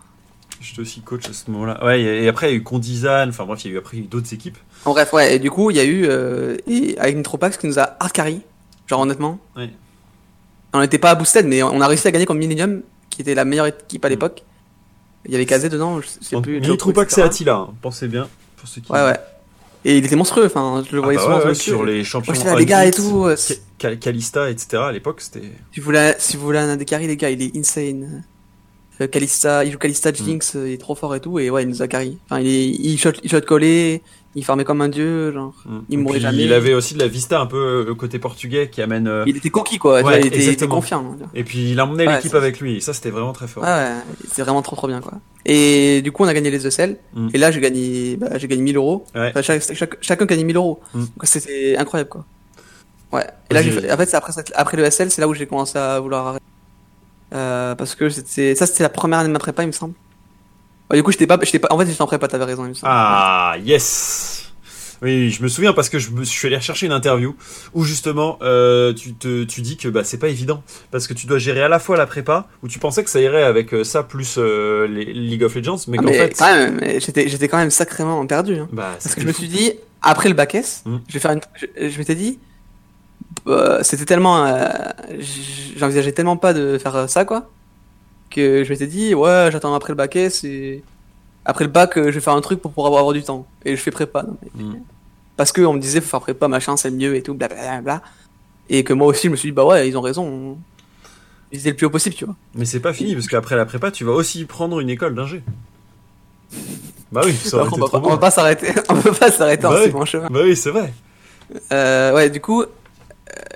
J'étais 0.61 0.81
aussi 0.81 1.01
coach 1.01 1.27
à 1.29 1.33
ce 1.33 1.49
moment-là. 1.51 1.83
Ouais, 1.85 2.01
et 2.01 2.27
après 2.27 2.47
il 2.49 2.51
y 2.51 2.53
a 2.53 2.57
eu 2.57 2.63
Condizan, 2.63 3.29
enfin 3.29 3.45
bref, 3.45 3.63
il 3.63 3.69
y 3.69 3.71
a 3.71 3.75
eu 3.75 3.77
après 3.79 3.97
d'autres 3.97 4.33
équipes. 4.33 4.57
En 4.85 4.91
bref, 4.91 5.11
ouais. 5.13 5.35
Et 5.35 5.39
du 5.39 5.49
coup, 5.51 5.71
il 5.71 5.77
y 5.77 5.79
a 5.79 5.85
eu 5.85 6.05
euh, 6.05 6.57
et 6.67 6.97
avec 6.99 7.15
Nitropax 7.17 7.57
qui 7.57 7.67
nous 7.67 7.79
a 7.79 7.95
hard 7.99 8.11
carry. 8.11 8.41
Genre 8.87 8.99
honnêtement. 9.01 9.39
Ouais. 9.55 9.71
On 10.73 10.79
n'était 10.81 10.99
pas 10.99 11.11
à 11.11 11.15
boosted, 11.15 11.45
mais 11.47 11.63
on 11.63 11.81
a 11.81 11.87
réussi 11.87 12.07
à 12.07 12.11
gagner 12.11 12.25
contre 12.25 12.39
Millennium, 12.39 12.81
qui 13.09 13.21
était 13.21 13.33
la 13.35 13.45
meilleure 13.45 13.65
équipe 13.67 14.03
à 14.05 14.09
l'époque. 14.09 14.43
Il 15.25 15.31
y 15.31 15.35
avait 15.35 15.45
KZ 15.45 15.69
dedans, 15.69 15.99
je 16.01 16.07
sais 16.07 16.35
Donc, 16.35 16.43
plus. 16.43 16.63
Joko, 16.63 16.77
Troupax 16.77 17.13
etc. 17.13 17.21
c'est 17.21 17.27
Attila, 17.27 17.55
hein. 17.55 17.69
pensez 17.81 18.07
bien. 18.07 18.27
Pour 18.57 18.67
ceux 18.69 18.81
qui... 18.81 18.91
Ouais, 18.91 19.03
ouais. 19.03 19.17
Et 19.85 19.97
il 19.97 20.05
était 20.05 20.15
monstrueux, 20.15 20.45
enfin, 20.45 20.83
je 20.89 20.93
le 20.95 21.01
Ah 21.01 21.03
voyais 21.05 21.17
bah 21.17 21.23
souvent 21.23 21.37
ouais, 21.45 21.53
sur 21.55 21.79
ouais, 21.81 21.85
les 21.87 21.95
Moi, 21.97 22.03
champions. 22.03 22.33
j'étais 22.33 22.47
là, 22.47 22.55
les 22.55 22.65
gars 22.65 22.85
et 22.85 22.91
tout. 22.91 23.25
euh, 23.25 23.35
Ka- 23.77 23.95
Kalista, 23.95 24.49
etc. 24.49 24.67
À 24.83 24.91
l'époque, 24.91 25.21
c'était. 25.21 25.41
Si 25.73 25.79
vous 25.79 25.85
voulez, 25.85 26.13
si 26.19 26.35
vous 26.37 26.43
voulez 26.43 26.59
un 26.59 26.75
des 26.75 26.83
carry, 26.85 27.07
les 27.07 27.15
gars, 27.17 27.29
il 27.29 27.41
est 27.41 27.55
insane. 27.57 28.23
Euh, 28.99 29.07
Kalista, 29.07 29.63
il 29.63 29.71
joue 29.71 29.77
Mm. 29.77 29.79
Kalista 29.79 30.11
Jinx, 30.11 30.55
euh, 30.57 30.67
il 30.67 30.73
est 30.73 30.77
trop 30.77 30.95
fort 30.95 31.15
et 31.15 31.21
tout, 31.21 31.39
et 31.39 31.49
ouais, 31.49 31.63
il 31.63 31.69
nous 31.69 31.81
a 31.81 31.87
carry. 31.87 32.17
Enfin, 32.25 32.41
il, 32.41 32.47
est, 32.47 32.67
il 32.67 32.97
shot, 32.99 33.11
il 33.23 33.29
shot 33.31 33.39
collé, 33.41 34.01
il 34.35 34.45
farmait 34.45 34.63
comme 34.63 34.81
un 34.81 34.89
dieu, 34.89 35.31
genre. 35.31 35.53
Mm. 35.65 35.79
Il 35.89 35.99
mourrait 35.99 36.13
Puis, 36.15 36.21
jamais. 36.21 36.43
Il 36.43 36.53
avait 36.53 36.73
aussi 36.73 36.93
de 36.93 36.99
la 36.99 37.07
vista 37.07 37.39
un 37.39 37.45
peu 37.47 37.85
euh, 37.89 37.95
côté 37.95 38.19
portugais 38.19 38.69
qui 38.69 38.81
amène. 38.81 39.07
euh, 39.07 39.23
Il 39.27 39.35
était 39.37 39.49
coquille, 39.49 39.79
quoi. 39.79 39.95
Ouais, 39.95 40.01
vois, 40.03 40.13
il, 40.17 40.27
était, 40.27 40.27
il 40.27 40.41
était 40.41 40.51
exactement. 40.51 40.75
confiant. 40.75 41.17
Et 41.33 41.43
puis 41.43 41.71
il 41.71 41.79
a 41.79 41.85
emmené 41.85 42.05
Ouais, 42.07 42.15
l'équipe 42.15 42.35
avec 42.35 42.59
lui. 42.59 42.77
Et 42.77 42.79
ça, 42.79 42.93
c'était 42.93 43.09
vraiment 43.09 43.33
très 43.33 43.47
fort. 43.47 43.63
Ouais, 43.63 43.69
ouais, 43.69 43.91
c'est 44.31 44.43
vraiment 44.43 44.61
trop 44.61 44.75
trop 44.75 44.87
bien, 44.87 45.01
quoi. 45.01 45.13
Et 45.45 46.01
du 46.03 46.11
coup, 46.11 46.23
on 46.23 46.27
a 46.27 46.33
gagné 46.33 46.51
les 46.51 46.65
ESL, 46.67 46.97
Mm. 47.13 47.29
et 47.33 47.37
là, 47.37 47.51
j'ai 47.51 47.59
gagné, 47.61 48.17
bah, 48.17 48.37
j'ai 48.37 48.47
gagné 48.47 48.61
1000 48.61 48.77
euros. 48.77 49.05
Ouais. 49.15 49.29
Enfin, 49.29 49.41
chaque- 49.41 49.73
chaque- 49.73 49.97
chacun 50.01 50.25
gagnait 50.25 50.43
1000 50.43 50.57
euros. 50.57 50.79
Mm. 50.93 51.03
C'était 51.23 51.75
incroyable, 51.77 52.09
quoi. 52.09 52.25
Ouais. 53.11 53.25
Et 53.49 53.53
là, 53.55 53.63
fait- 53.63 53.91
en 53.91 53.97
fait, 53.97 54.05
c'est 54.05 54.15
après, 54.17 54.31
après 54.53 54.77
le 54.77 54.83
ESL, 54.85 55.09
c'est 55.09 55.21
là 55.21 55.27
où 55.27 55.33
j'ai 55.33 55.47
commencé 55.47 55.77
à 55.79 55.99
vouloir 55.99 56.27
arrêter. 56.27 56.43
Euh, 57.33 57.75
parce 57.75 57.95
que 57.95 58.09
c'était, 58.09 58.53
ça, 58.55 58.65
c'était 58.67 58.83
la 58.83 58.89
première 58.89 59.19
année 59.19 59.27
de 59.29 59.33
ma 59.33 59.39
prépa, 59.39 59.63
il 59.63 59.67
me 59.67 59.71
semble. 59.71 59.93
Ouais, 60.89 60.97
du 60.97 61.03
coup, 61.03 61.11
j'étais 61.11 61.27
pas, 61.27 61.37
j'étais 61.41 61.59
pas, 61.59 61.67
en 61.71 61.77
fait, 61.77 61.85
j'étais 61.85 62.01
en 62.01 62.07
prépa, 62.07 62.27
t'avais 62.27 62.45
raison. 62.45 62.69
Ah, 62.83 63.55
yes 63.63 64.51
Oui, 65.01 65.29
je 65.29 65.43
me 65.43 65.47
souviens 65.47 65.71
parce 65.73 65.87
que 65.87 65.99
je, 65.99 66.09
me, 66.11 66.23
je 66.23 66.29
suis 66.29 66.47
allé 66.47 66.57
rechercher 66.57 66.87
une 66.87 66.91
interview 66.91 67.35
où 67.73 67.83
justement 67.83 68.37
euh, 68.41 68.91
tu, 68.93 69.13
te, 69.13 69.43
tu 69.45 69.61
dis 69.61 69.77
que 69.77 69.87
bah, 69.87 70.03
c'est 70.03 70.17
pas 70.17 70.27
évident 70.29 70.61
parce 70.91 71.07
que 71.07 71.13
tu 71.13 71.25
dois 71.27 71.37
gérer 71.37 71.61
à 71.61 71.69
la 71.69 71.79
fois 71.79 71.95
la 71.95 72.05
prépa 72.05 72.47
où 72.63 72.67
tu 72.67 72.79
pensais 72.79 73.03
que 73.03 73.09
ça 73.09 73.21
irait 73.21 73.43
avec 73.43 73.73
euh, 73.73 73.83
ça 73.85 74.03
plus 74.03 74.35
euh, 74.37 74.87
les 74.87 75.05
League 75.05 75.43
of 75.43 75.55
Legends 75.55 75.77
mais 75.87 75.97
Ah, 75.99 76.03
qu'en 76.03 76.11
fait 76.11 76.35
quand 76.37 76.53
même, 76.53 76.79
j'étais, 76.99 77.29
j'étais 77.29 77.47
quand 77.47 77.57
même 77.59 77.69
sacrément 77.71 78.25
perdu, 78.25 78.55
hein. 78.57 78.67
bah, 78.73 78.89
Parce 79.01 79.15
que 79.15 79.21
je 79.21 79.27
me 79.27 79.31
suis 79.31 79.47
dit, 79.47 79.71
après 80.01 80.27
le 80.27 80.35
bac 80.35 80.53
S, 80.55 80.81
Mm. 80.85 80.97
je 81.07 81.13
vais 81.13 81.19
faire 81.19 81.31
une, 81.31 81.41
je, 81.55 81.87
je 81.89 81.97
m'étais 81.97 82.15
dit, 82.15 82.39
c'était 83.83 84.05
tellement, 84.05 84.45
euh, 84.45 84.67
j'envisageais 85.77 86.11
tellement 86.11 86.35
pas 86.37 86.53
de 86.53 86.77
faire 86.77 87.09
ça, 87.09 87.23
quoi, 87.25 87.49
que 88.29 88.63
je 88.63 88.69
m'étais 88.69 88.87
dit, 88.87 89.13
ouais, 89.15 89.49
j'attends 89.51 89.73
après 89.73 89.91
le 89.93 89.97
bac 89.97 90.15
S 90.15 90.43
et 90.43 90.83
après 91.45 91.63
le 91.65 91.69
bac, 91.71 91.97
euh, 91.97 92.05
je 92.05 92.11
vais 92.11 92.19
faire 92.21 92.33
un 92.33 92.41
truc 92.41 92.61
pour 92.61 92.71
pouvoir 92.71 92.93
avoir 92.99 93.13
du 93.13 93.23
temps. 93.23 93.47
Et 93.65 93.75
je 93.75 93.81
fais 93.81 93.91
prépa. 93.91 94.23
non, 94.23 94.37
mais- 94.55 94.63
Mm. 94.63 94.81
Parce 95.37 95.51
que 95.53 95.61
on 95.61 95.73
me 95.73 95.79
disait, 95.79 96.01
faut 96.01 96.09
faire 96.09 96.19
prépa, 96.21 96.47
machin, 96.49 96.75
c'est 96.75 96.91
mieux 96.91 97.15
et 97.15 97.21
tout, 97.23 97.33
blablabla. 97.33 98.01
Et 98.69 98.83
que 98.83 98.91
moi 98.93 99.07
aussi, 99.07 99.27
je 99.27 99.31
me 99.31 99.35
suis 99.37 99.49
dit, 99.49 99.53
bah 99.53 99.65
ouais, 99.65 99.87
ils 99.87 99.97
ont 99.97 100.01
raison. 100.01 100.57
Ils 101.51 101.59
étaient 101.61 101.69
le 101.71 101.75
plus 101.77 101.85
haut 101.85 101.89
possible, 101.89 102.13
tu 102.15 102.25
vois. 102.25 102.35
Mais 102.55 102.65
c'est 102.65 102.79
pas 102.81 102.93
fini 102.93 103.13
parce 103.15 103.27
qu'après 103.27 103.55
la 103.55 103.65
prépa 103.65 103.89
tu 103.89 104.03
vas 104.03 104.11
aussi 104.11 104.45
prendre 104.45 104.79
une 104.81 104.89
école 104.89 105.15
d'ingé. 105.15 105.41
Bah 107.11 107.21
oui, 107.25 107.33
ça 107.33 107.57
on, 107.57 107.63
va 107.63 107.65
trop 107.67 107.87
pas, 107.89 107.97
on 108.03 108.09
va 108.11 108.17
pas 108.17 108.29
s'arrêter, 108.31 108.67
on 108.89 108.95
peut 109.01 109.11
pas 109.13 109.31
s'arrêter 109.31 109.65
en 109.65 109.71
Bah 109.71 109.77
si 109.79 109.85
oui. 109.87 109.91
bon 109.91 110.05
chemin. 110.05 110.27
Bah 110.29 110.41
oui, 110.43 110.55
c'est 110.55 110.69
vrai. 110.69 110.93
Euh, 111.71 112.13
ouais, 112.13 112.29
du 112.29 112.39
coup, 112.39 112.61
euh, 112.61 112.67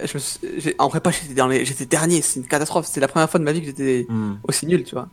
je 0.03 0.13
me 0.13 0.19
suis- 0.19 0.75
en 0.77 0.89
prépa, 0.89 1.11
j'étais 1.11 1.33
dans 1.33 1.47
les, 1.47 1.65
j'étais 1.65 1.85
dernier, 1.85 2.21
c'est 2.21 2.39
une 2.39 2.47
catastrophe. 2.47 2.85
C'était 2.87 2.99
la 3.01 3.07
première 3.07 3.29
fois 3.29 3.39
de 3.39 3.45
ma 3.45 3.51
vie 3.51 3.61
que 3.61 3.67
j'étais 3.67 4.05
Mm. 4.09 4.33
aussi 4.47 4.65
nul, 4.67 4.83
tu 4.83 4.95
vois. 4.95 5.07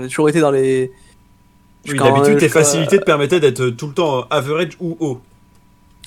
J'ai 0.00 0.08
toujours 0.08 0.28
été 0.28 0.40
dans 0.40 0.50
les. 0.50 0.92
Oui, 1.86 1.98
d'habitude 1.98 2.38
tes 2.38 2.48
facilités 2.48 2.98
te 2.98 3.04
permettaient 3.04 3.40
d'être 3.40 3.68
tout 3.70 3.86
le 3.88 3.92
temps 3.94 4.22
average 4.30 4.70
ou 4.80 4.96
haut. 5.00 5.20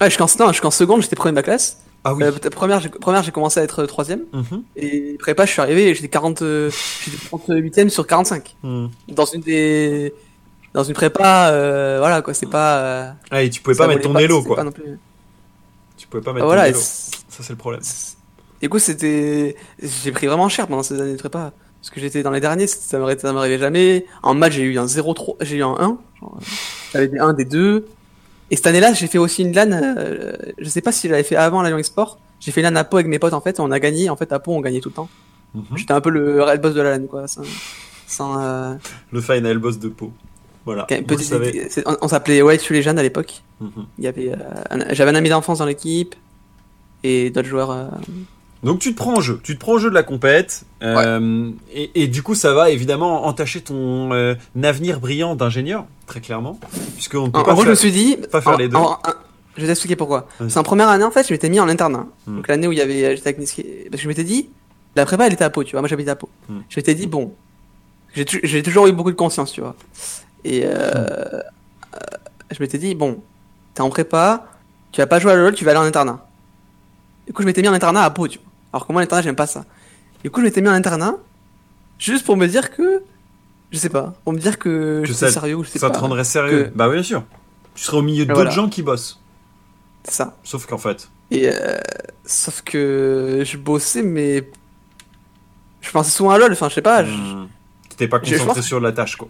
Ouais, 0.01 0.09
jusqu'en, 0.09 0.25
non, 0.39 0.51
jusqu'en 0.51 0.71
seconde, 0.71 1.01
j'étais 1.03 1.15
premier 1.15 1.31
de 1.31 1.35
ma 1.35 1.43
classe. 1.43 1.81
Ah 2.03 2.13
oui. 2.13 2.23
Euh, 2.23 2.31
première, 2.51 2.79
j'ai, 2.79 2.89
première, 2.89 3.21
j'ai 3.23 3.31
commencé 3.31 3.59
à 3.59 3.63
être 3.63 3.85
troisième. 3.85 4.21
Mhm. 4.33 4.63
Et 4.75 5.17
prépa, 5.19 5.45
je 5.45 5.51
suis 5.51 5.61
arrivé, 5.61 5.93
j'étais 5.93 6.07
40, 6.07 6.41
euh, 6.41 6.71
j'étais 7.03 7.17
38ème 7.17 7.89
sur 7.89 8.07
45. 8.07 8.55
Mm. 8.63 8.87
Dans 9.09 9.25
une 9.25 9.41
des, 9.41 10.13
dans 10.73 10.83
une 10.83 10.93
prépa, 10.93 11.49
euh, 11.51 11.97
voilà, 11.99 12.21
quoi, 12.21 12.33
c'est 12.33 12.45
pas, 12.49 12.77
euh, 12.79 13.11
Ah 13.31 13.43
et 13.43 13.49
tu 13.49 13.61
pouvais 13.61 13.75
pas 13.75 13.87
mettre 13.87 14.01
ton 14.01 14.17
élo 14.17 14.39
c'est 14.41 14.47
quoi. 14.47 14.55
pas 14.57 14.63
non 14.63 14.71
plus- 14.71 14.97
Tu 15.97 16.07
pouvais 16.07 16.23
pas 16.23 16.31
Ah, 16.31 16.33
mettre 16.35 16.45
voilà, 16.45 16.63
ton 16.63 16.69
élo. 16.69 16.79
c'est- 16.81 17.11
Ça 17.37 17.43
c'est 17.43 17.53
le 17.53 17.57
problème. 17.57 17.81
Du 18.61 18.69
coup, 18.69 18.79
c'était, 18.79 19.55
j'ai 19.81 20.11
pris 20.11 20.25
vraiment 20.25 20.49
cher 20.49 20.67
pendant 20.67 20.81
ces 20.83 20.99
années 20.99 21.13
de 21.13 21.17
prépa. 21.17 21.51
Parce 21.79 21.91
que 21.91 21.99
j'étais 22.01 22.23
dans 22.23 22.31
les 22.31 22.39
derniers, 22.41 22.65
ça 22.65 22.97
m'arrivait, 22.97 23.59
jamais. 23.59 24.05
En 24.23 24.33
match, 24.33 24.53
j'ai 24.53 24.63
eu 24.63 24.79
un 24.79 24.85
0-3, 24.87 25.35
j'ai 25.41 25.57
eu 25.57 25.63
un 25.63 25.75
1. 25.77 25.77
genre, 25.77 25.99
euh, 26.23 26.43
J'avais 26.91 27.07
des 27.07 27.19
1, 27.19 27.33
des 27.33 27.45
2. 27.45 27.85
Et 28.49 28.55
cette 28.55 28.65
année-là, 28.67 28.93
j'ai 28.93 29.05
fait 29.07 29.19
aussi 29.19 29.43
une 29.43 29.53
LAN, 29.53 29.71
euh, 29.71 30.33
je 30.57 30.67
sais 30.69 30.81
pas 30.81 30.91
si 30.91 31.07
je 31.07 31.11
l'avais 31.11 31.23
fait 31.23 31.35
avant 31.35 31.61
la 31.61 31.69
Lyon 31.69 31.77
Export. 31.77 32.17
J'ai 32.39 32.51
fait 32.51 32.61
une 32.61 32.67
LAN 32.67 32.75
à 32.77 32.83
Pau 32.83 32.97
avec 32.97 33.07
mes 33.07 33.19
potes, 33.19 33.33
en 33.33 33.41
fait, 33.41 33.57
et 33.59 33.61
on 33.61 33.69
a 33.71 33.79
gagné. 33.79 34.09
En 34.09 34.15
fait, 34.15 34.31
à 34.31 34.39
Pau, 34.39 34.53
on 34.53 34.61
gagnait 34.61 34.79
tout 34.79 34.89
le 34.89 34.95
temps. 34.95 35.09
Mhm. 35.53 35.63
J'étais 35.75 35.93
un 35.93 36.01
peu 36.01 36.09
le 36.09 36.41
red 36.41 36.59
boss 36.59 36.73
de 36.73 36.81
la 36.81 36.97
LAN, 36.97 37.05
quoi. 37.05 37.27
Sans, 37.27 37.43
sans, 38.07 38.41
euh, 38.41 38.73
Le 39.11 39.21
final 39.21 39.59
boss 39.59 39.77
de 39.77 39.89
Pau. 39.89 40.11
Voilà. 40.65 40.83
Petite- 40.85 41.83
on, 41.85 41.95
on 42.01 42.07
s'appelait 42.07 42.41
White 42.41 42.61
sur 42.61 42.73
les 42.73 42.81
jeunes 42.81 42.97
à 42.99 43.03
l'époque. 43.03 43.43
Mhm. 43.61 43.69
Il 43.99 44.03
y 44.03 44.07
avait, 44.07 44.31
euh, 44.31 44.85
j'avais 44.91 45.11
un 45.11 45.15
ami 45.15 45.29
d'enfance 45.29 45.59
dans 45.59 45.65
l'équipe 45.65 46.15
et 47.03 47.29
d'autres 47.29 47.47
joueurs. 47.47 47.71
euh, 47.71 47.85
Donc 48.63 48.79
tu 48.79 48.91
te 48.91 48.97
prends 48.97 49.17
en 49.17 49.21
jeu, 49.21 49.39
tu 49.43 49.55
te 49.55 49.59
prends 49.59 49.75
en 49.75 49.77
jeu 49.77 49.89
de 49.89 49.93
la 49.95 50.03
compète, 50.03 50.63
euh, 50.83 51.51
et, 51.73 52.03
et 52.03 52.07
du 52.07 52.23
coup 52.23 52.35
ça 52.35 52.53
va 52.53 52.69
évidemment 52.71 53.25
entacher 53.27 53.61
ton 53.61 54.11
euh, 54.13 54.35
avenir 54.63 54.99
brillant 54.99 55.35
d'ingénieur, 55.35 55.85
très 56.07 56.21
clairement, 56.21 56.59
puisqu'on 56.95 57.27
ne 57.27 57.31
peut 57.31 57.39
En, 57.39 57.43
pas 57.43 57.51
en 57.51 57.55
gros, 57.55 57.63
je 57.65 57.69
me 57.69 57.75
suis 57.75 57.91
dit. 57.91 58.17
pas 58.31 58.41
faire 58.41 58.53
en- 58.53 58.57
les 58.57 58.67
deux. 58.69 58.75
en- 58.77 58.91
en- 58.93 58.97
je 59.55 59.61
vais 59.61 59.67
t'expliquer 59.67 59.95
pourquoi. 59.95 60.27
C'est 60.49 60.57
en 60.59 60.63
première 60.63 60.89
année, 60.89 61.03
en 61.03 61.09
fait, 61.11 61.27
je 61.27 61.33
m'étais 61.33 61.49
mis 61.49 61.59
en 61.59 61.67
internat. 61.67 62.05
Hmm. 62.27 62.35
Donc 62.37 62.47
l'année 62.47 62.67
où 62.67 62.71
il 62.71 62.77
y 62.77 62.81
avait. 62.81 63.15
j'étais 63.15 63.29
avec 63.29 63.39
Niski- 63.39 63.85
Parce 63.89 63.97
que 63.97 64.03
je 64.03 64.07
m'étais 64.07 64.23
dit. 64.23 64.49
La 64.95 65.05
prépa, 65.05 65.25
elle 65.27 65.33
était 65.33 65.43
à 65.43 65.49
Pau, 65.49 65.63
tu 65.63 65.71
vois. 65.71 65.81
Moi, 65.81 65.87
j'habitais 65.89 66.11
à 66.11 66.15
Pau. 66.15 66.29
Hmm. 66.49 66.59
Je 66.69 66.79
m'étais 66.79 66.93
dit, 66.95 67.07
bon. 67.07 67.33
J'ai 68.15 68.63
toujours 68.63 68.87
eu 68.87 68.91
beaucoup 68.91 69.11
de 69.11 69.15
conscience, 69.15 69.51
tu 69.51 69.61
vois. 69.61 69.75
Et 70.43 70.61
euh, 70.65 70.71
euh, 70.73 71.41
je 72.51 72.61
m'étais 72.61 72.77
dit, 72.79 72.93
bon. 72.95 73.19
T'es 73.73 73.81
en 73.81 73.89
prépa, 73.89 74.45
tu 74.91 75.01
vas 75.01 75.07
pas 75.07 75.19
jouer 75.19 75.31
à 75.33 75.35
LoL, 75.35 75.53
tu 75.53 75.65
vas 75.65 75.71
aller 75.71 75.79
en 75.79 75.83
internat. 75.83 76.26
Du 77.27 77.33
coup, 77.33 77.41
je 77.43 77.47
m'étais 77.47 77.61
mis 77.61 77.67
en 77.67 77.73
internat 77.73 78.03
à 78.03 78.09
Pau, 78.09 78.27
tu 78.27 78.39
vois. 78.39 78.47
Alors 78.73 78.87
que 78.87 78.91
moi, 78.93 79.01
l'internat, 79.01 79.21
j'aime 79.21 79.35
pas 79.35 79.47
ça. 79.47 79.65
Du 80.23 80.31
coup, 80.31 80.39
je 80.39 80.45
m'étais 80.45 80.61
mis 80.61 80.69
en 80.69 80.73
internat. 80.73 81.15
Juste 81.99 82.25
pour 82.25 82.37
me 82.37 82.47
dire 82.47 82.71
que. 82.71 83.03
Je 83.71 83.77
sais 83.77 83.89
pas. 83.89 84.13
Pour 84.23 84.33
me 84.33 84.39
dire 84.39 84.57
que, 84.57 85.01
Que 85.01 85.07
je 85.07 85.13
ça- 85.13 85.27
suis 85.27 85.33
sérieux 85.33 85.55
ou 85.55 85.63
je 85.63 85.69
sais 85.69 85.79
ça 85.79 85.89
pas. 85.89 85.95
te 85.95 85.99
rendrait 85.99 86.23
sérieux. 86.23 86.65
que- 86.65 86.69
Bah 86.77 86.87
oui, 86.87 86.95
bien 86.95 87.03
sûr. 87.03 87.23
Tu 87.75 87.83
serais 87.83 87.97
au 87.97 88.01
milieu 88.01 88.25
d'autres 88.25 88.35
Voilà. 88.35 88.49
gens 88.51 88.69
qui 88.69 88.81
bossent. 88.81 89.19
C'est 90.03 90.13
ça. 90.15 90.35
Sauf 90.43 90.65
qu'en 90.65 90.77
fait, 90.77 91.09
Et 91.31 91.49
euh, 91.49 91.77
sauf 92.25 92.61
que 92.61 93.43
je 93.45 93.57
bossais, 93.57 94.01
mais 94.03 94.49
je 95.81 95.91
pensais 95.91 96.11
souvent 96.11 96.31
à 96.31 96.37
LoL. 96.37 96.51
Enfin, 96.53 96.69
je 96.69 96.75
sais 96.75 96.81
pas. 96.81 97.03
je- 97.03 97.11
hmm, 97.11 97.47
t'étais 97.89 98.07
pas 98.07 98.19
concentré 98.19 98.45
pense- 98.45 98.61
sur 98.61 98.79
la 98.79 98.91
tâche 98.93 99.15
quoi. 99.17 99.27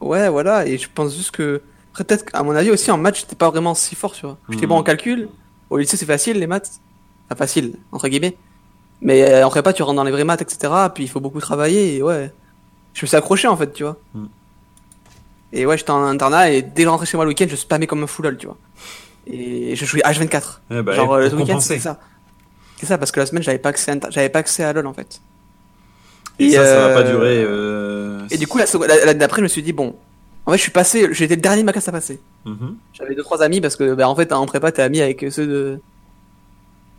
Ouais, 0.00 0.28
voilà. 0.30 0.66
Et 0.66 0.78
je 0.78 0.88
pense 0.92 1.14
juste 1.14 1.32
que 1.32 1.60
après, 1.92 2.04
peut-être 2.04 2.30
qu'à 2.30 2.42
mon 2.42 2.52
avis 2.56 2.70
aussi 2.70 2.90
en 2.90 2.96
maths, 2.98 3.18
j'étais 3.20 3.36
pas 3.36 3.50
vraiment 3.50 3.74
si 3.74 3.94
fort, 3.94 4.12
tu 4.12 4.22
vois. 4.26 4.38
J'étais 4.48 4.62
Mhm. 4.62 4.68
bon 4.70 4.76
en 4.78 4.82
calcul. 4.82 5.28
Au 5.70 5.76
lycée, 5.78 5.96
c'est 5.96 6.06
facile 6.06 6.38
les 6.38 6.46
maths. 6.46 6.80
Enfin, 7.26 7.36
facile 7.36 7.74
entre 7.92 8.08
guillemets. 8.08 8.36
Mais 9.00 9.22
euh, 9.22 9.46
en 9.46 9.50
prépa, 9.50 9.72
tu 9.72 9.82
rentres 9.82 9.96
dans 9.96 10.04
les 10.04 10.12
vraies 10.12 10.24
maths, 10.24 10.42
etc. 10.42 10.72
Puis 10.94 11.04
il 11.04 11.08
faut 11.08 11.20
beaucoup 11.20 11.40
travailler. 11.40 11.96
Et 11.96 12.02
ouais, 12.02 12.32
je 12.94 13.04
me 13.04 13.06
suis 13.06 13.16
accroché 13.16 13.48
en 13.48 13.56
fait, 13.56 13.72
tu 13.72 13.82
vois. 13.82 13.96
Mhm. 14.14 14.28
Et 15.52 15.66
ouais, 15.66 15.76
j'étais 15.78 15.90
en 15.90 16.02
internat 16.04 16.50
et 16.50 16.62
dès 16.62 16.84
rentrais 16.86 17.06
chez 17.06 17.16
moi 17.16 17.24
le 17.24 17.28
week-end, 17.30 17.46
je 17.48 17.56
spammais 17.56 17.86
comme 17.86 18.02
un 18.02 18.06
fou 18.06 18.22
LoL, 18.22 18.36
tu 18.36 18.46
vois. 18.46 18.56
Et 19.26 19.76
je 19.76 19.84
jouais 19.84 20.00
H24. 20.00 20.60
Eh 20.70 20.82
bah, 20.82 20.92
Genre 20.92 21.12
euh, 21.14 21.28
le 21.28 21.34
week-end, 21.36 21.60
c'est 21.60 21.78
ça. 21.78 21.98
C'est 22.76 22.86
ça, 22.86 22.98
parce 22.98 23.12
que 23.12 23.20
la 23.20 23.26
semaine, 23.26 23.42
j'avais 23.42 23.58
pas 23.58 23.68
accès, 23.70 23.92
à, 23.92 24.10
j'avais 24.10 24.28
pas 24.28 24.40
accès 24.40 24.64
à 24.64 24.72
LoL 24.72 24.86
en 24.86 24.92
fait. 24.94 25.20
Et, 26.40 26.50
ça, 26.50 26.64
ça 26.66 26.88
va 26.88 26.94
pas 26.94 27.02
durer. 27.04 27.42
euh, 27.46 28.26
Et 28.30 28.38
du 28.38 28.46
coup, 28.48 28.58
la 28.58 28.66
la- 29.04 29.14
d'après, 29.14 29.38
je 29.38 29.44
me 29.44 29.48
suis 29.48 29.62
dit, 29.62 29.72
bon, 29.72 29.94
en 30.46 30.50
fait, 30.50 30.56
je 30.56 30.62
suis 30.62 30.72
passé, 30.72 31.04
été 31.04 31.36
le 31.36 31.40
dernier 31.40 31.60
de 31.62 31.66
ma 31.66 31.72
classe 31.72 31.86
à 31.88 31.92
passer. 31.92 32.20
mhm. 32.44 32.76
J'avais 32.92 33.14
deux, 33.14 33.22
trois 33.22 33.40
amis 33.42 33.60
parce 33.60 33.76
que, 33.76 33.94
bah, 33.94 34.08
en 34.08 34.16
fait, 34.16 34.32
en 34.32 34.44
prépa, 34.46 34.72
t'es 34.72 34.82
ami 34.82 35.00
avec 35.00 35.24
ceux 35.30 35.46
de. 35.46 35.80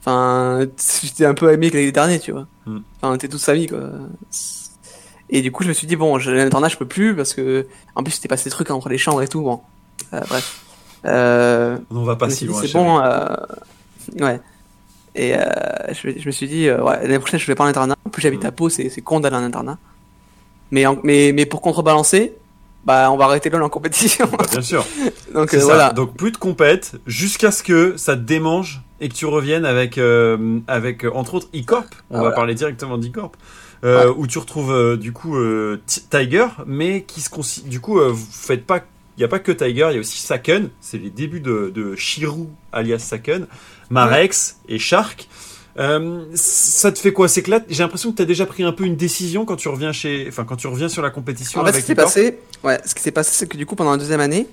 Enfin, 0.07 0.67
j'étais 1.01 1.25
un 1.25 1.33
peu 1.33 1.47
ami 1.49 1.65
avec 1.67 1.73
les 1.73 1.91
derniers, 1.91 2.19
tu 2.19 2.31
vois. 2.31 2.45
Mm. 2.67 2.77
Enfin, 3.01 3.17
t'es 3.17 3.27
tous 3.27 3.49
amis, 3.49 3.65
quoi. 3.67 3.79
Et 5.31 5.41
du 5.41 5.51
coup, 5.51 5.63
je 5.63 5.69
me 5.69 5.73
suis 5.73 5.87
dit, 5.87 5.95
bon, 5.95 6.19
je- 6.19 6.29
l'internat, 6.29 6.67
je 6.69 6.77
peux 6.77 6.85
plus 6.85 7.15
parce 7.15 7.33
que, 7.33 7.65
en 7.95 8.03
plus, 8.03 8.11
c'était 8.11 8.27
passé 8.27 8.45
des 8.45 8.51
trucs 8.51 8.69
entre 8.69 8.89
les 8.89 8.99
chambres 8.99 9.23
et 9.23 9.27
tout, 9.27 9.41
bon. 9.41 9.61
Euh, 10.13 10.19
bref. 10.29 10.61
Euh, 11.05 11.77
On 11.89 12.03
va 12.03 12.15
pas 12.15 12.29
si 12.29 12.45
loin. 12.45 12.61
c'est 12.61 12.71
bon, 12.73 12.99
euh... 13.01 13.27
ouais. 14.19 14.39
Et 15.15 15.33
euh, 15.35 15.43
je, 15.93 16.09
je 16.19 16.25
me 16.27 16.31
suis 16.31 16.47
dit, 16.47 16.69
ouais, 16.69 17.01
l'année 17.01 17.17
prochaine, 17.19 17.39
je 17.39 17.47
vais 17.47 17.55
pas 17.55 17.63
en 17.63 17.67
internat. 17.67 17.95
En 18.05 18.09
plus, 18.11 18.21
j'habite 18.21 18.43
Mm. 18.43 18.47
à 18.47 18.51
Pau, 18.51 18.69
c'est 18.69 18.89
con 19.03 19.19
d'aller 19.19 19.37
en 19.37 19.43
internat. 19.43 19.77
Mais, 20.71 20.85
en- 20.85 20.97
mais, 21.03 21.31
mais 21.33 21.45
pour 21.47 21.61
contrebalancer, 21.61 22.33
bah, 22.85 23.09
on 23.11 23.17
va 23.17 23.25
arrêter 23.25 23.49
LOL 23.49 23.63
en 23.63 23.69
compétition. 23.69 24.27
Bah, 24.37 24.45
bien 24.51 24.61
sûr. 24.61 24.85
Donc 25.33 25.49
ça. 25.49 25.59
voilà. 25.63 25.91
Donc 25.93 26.15
plus 26.15 26.31
de 26.31 26.37
compète 26.37 26.97
jusqu'à 27.07 27.51
ce 27.51 27.63
que 27.63 27.97
ça 27.97 28.15
te 28.15 28.21
démange 28.21 28.81
et 29.01 29.09
que 29.09 29.13
tu 29.13 29.25
reviennes 29.25 29.65
avec, 29.65 29.97
euh, 29.97 30.59
avec 30.67 31.03
euh, 31.05 31.11
entre 31.13 31.33
autres 31.35 31.49
e-corp. 31.55 31.87
On 32.09 32.15
Ah, 32.15 32.17
va 32.17 32.19
voilà. 32.21 32.35
parler 32.35 32.55
directement 32.55 32.97
d'e-corp. 32.97 33.35
Euh, 33.83 34.05
Ouais. 34.09 34.13
Où 34.17 34.25
tu 34.27 34.37
retrouves 34.39 34.71
euh, 34.71 34.95
du 34.97 35.11
coup 35.11 35.37
Ti- 35.85 36.03
Tiger, 36.09 36.47
mais 36.65 37.03
qui 37.03 37.21
se 37.21 37.29
du 37.67 37.79
coup 37.81 37.99
vous 37.99 38.27
faites 38.31 38.65
pas, 38.65 38.79
il 39.17 39.21
y 39.21 39.23
a 39.23 39.27
pas 39.27 39.39
que 39.39 39.51
Tiger, 39.51 39.87
il 39.91 39.95
y 39.95 39.97
a 39.97 39.99
aussi 39.99 40.19
Saken. 40.19 40.69
C'est 40.81 40.97
les 40.97 41.09
débuts 41.09 41.39
de, 41.41 41.71
de 41.75 41.95
Shiru 41.95 42.45
alias 42.71 42.99
Saken, 42.99 43.47
Marex 43.89 44.57
et 44.69 44.79
Shark. 44.79 45.27
Ça 46.35 46.91
te 46.91 46.99
fait 46.99 47.13
quoi? 47.13 47.27
C'est 47.27 47.43
que 47.43 47.51
là, 47.51 47.59
j'ai 47.69 47.83
l'impression 47.83 48.11
que 48.11 48.17
tu 48.17 48.21
as 48.21 48.25
déjà 48.25 48.45
pris 48.45 48.63
un 48.63 48.71
peu 48.71 48.85
une 48.85 48.95
décision 48.95 49.45
quand 49.45 49.55
tu 49.57 49.67
reviens 49.67 49.91
chez, 49.91 50.25
enfin 50.29 50.45
quand 50.45 50.55
tu 50.55 50.67
reviens 50.67 50.89
sur 50.89 51.01
la 51.01 51.09
compétition 51.09 51.61
En 51.61 51.65
fait, 51.65 51.71
ce 51.71 51.75
avec 51.75 51.83
qui 51.83 51.87
s'est 51.87 51.95
passé, 51.95 52.39
ouais, 52.63 52.79
ce 52.85 52.95
qui 52.95 53.01
s'est 53.03 53.11
passé, 53.11 53.31
c'est 53.33 53.47
que 53.47 53.57
du 53.57 53.65
coup, 53.65 53.75
pendant 53.75 53.91
la 53.91 53.97
deuxième 53.97 54.21
année, 54.21 54.47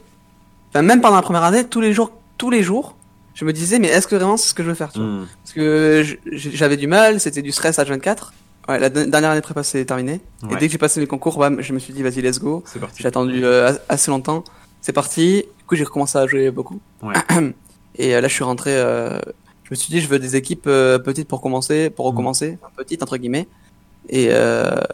enfin, 0.71 0.83
même 0.83 1.01
pendant 1.01 1.17
la 1.17 1.23
première 1.23 1.45
année, 1.45 1.65
tous 1.67 1.81
les 1.81 1.93
jours, 1.93 2.11
tous 2.39 2.51
les 2.51 2.63
jours, 2.63 2.97
je 3.35 3.45
me 3.45 3.53
disais, 3.53 3.79
mais 3.79 3.89
est-ce 3.89 4.07
que 4.07 4.15
vraiment 4.17 4.37
c'est 4.37 4.49
ce 4.49 4.55
que 4.55 4.63
je 4.63 4.69
veux 4.69 4.75
faire, 4.75 4.93
tu 4.93 4.99
vois 4.99 5.09
Hmm. 5.09 5.27
Parce 5.43 5.53
que 5.55 6.05
j'avais 6.33 6.77
du 6.77 6.87
mal, 6.87 7.19
c'était 7.21 7.43
du 7.43 7.53
stress 7.53 7.79
à 7.79 7.85
24. 7.85 8.33
Ouais, 8.69 8.79
la 8.79 8.91
de- 8.91 9.05
dernière 9.05 9.31
année 9.31 9.41
de 9.41 9.45
prépa, 9.45 9.63
c'est 9.65 9.85
terminé. 9.85 10.21
Ouais. 10.45 10.55
Et 10.55 10.57
dès 10.57 10.67
que 10.67 10.73
j'ai 10.73 10.79
passé 10.79 11.01
mes 11.01 11.07
concours, 11.07 11.37
bam, 11.39 11.61
je 11.61 11.73
me 11.73 11.79
suis 11.81 11.93
dit, 11.93 12.03
vas-y, 12.03 12.21
let's 12.23 12.39
go. 12.39 12.63
J'ai 12.97 13.09
attendu 13.09 13.45
euh, 13.45 13.71
as- 13.73 13.81
assez 13.89 14.11
longtemps. 14.11 14.45
C'est 14.81 14.93
parti. 14.93 15.45
Du 15.59 15.65
coup, 15.65 15.75
j'ai 15.75 15.83
recommencé 15.85 16.17
à 16.19 16.27
jouer 16.27 16.51
beaucoup. 16.53 16.81
Ouais. 17.03 17.15
Et 17.97 18.15
euh, 18.15 18.21
là, 18.21 18.29
je 18.29 18.33
suis 18.35 18.45
rentré. 18.45 18.71
euh, 18.77 19.19
je 19.65 19.71
me 19.71 19.75
suis 19.75 19.91
dit, 19.93 20.01
je 20.01 20.07
veux 20.07 20.19
des 20.21 20.37
équipes 20.37 20.65
petites 20.65 21.27
pour 21.29 21.41
commencer, 21.41 21.91
pour 21.91 22.05
Mm. 22.07 22.09
recommencer, 22.11 22.59
petites 22.77 23.03
entre 23.03 23.17
guillemets, 23.17 23.49
et 24.09 24.29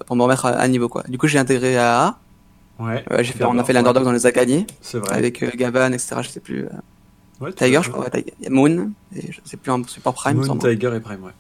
pour 0.07 0.15
me 0.17 0.23
remettre 0.23 0.47
à, 0.47 0.51
à 0.51 0.69
niveau 0.69 0.89
quoi. 0.89 1.03
Du 1.09 1.19
coup, 1.19 1.27
j'ai 1.27 1.39
intégré 1.39 1.77
à 1.77 2.01
A. 2.07 2.19
Ouais. 2.79 3.05
J'ai 3.25 3.33
fait, 3.33 3.45
on 3.45 3.59
a 3.59 3.65
fait 3.65 3.73
l'underdog, 3.73 4.07
on 4.07 4.13
les 4.13 4.25
a 4.27 4.31
gagnés 4.31 4.67
C'est 4.81 4.99
vrai. 4.99 5.15
avec 5.17 5.57
Gavan, 5.57 5.93
etc. 5.93 6.17
Je 6.23 6.29
sais 6.29 6.41
plus. 6.41 6.67
Ouais, 7.41 7.53
Tiger, 7.53 7.81
je 7.83 7.91
crois. 7.91 8.05
ouais, 8.05 8.11
Tiger. 8.11 8.51
Moon. 8.51 8.91
Et 9.15 9.31
je 9.33 9.39
sais 9.45 9.57
plus 9.57 9.71
un 9.71 9.83
support 9.87 10.15
Prime. 10.15 10.39
Moon. 10.39 10.59
Tiger 10.59 10.93
et 10.97 11.01
Prime, 11.01 11.23
ouais. 11.25 11.33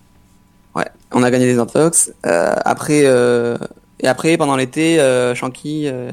Ouais, 0.76 0.86
on 1.12 1.22
a 1.22 1.30
gagné 1.30 1.46
les 1.46 1.58
Intox. 1.58 2.12
Euh, 2.26 2.54
après, 2.64 3.02
euh, 3.04 3.56
et 4.00 4.06
après, 4.06 4.36
pendant 4.36 4.54
l'été, 4.56 5.00
euh, 5.00 5.34
Shanky 5.34 5.88
euh, 5.88 6.12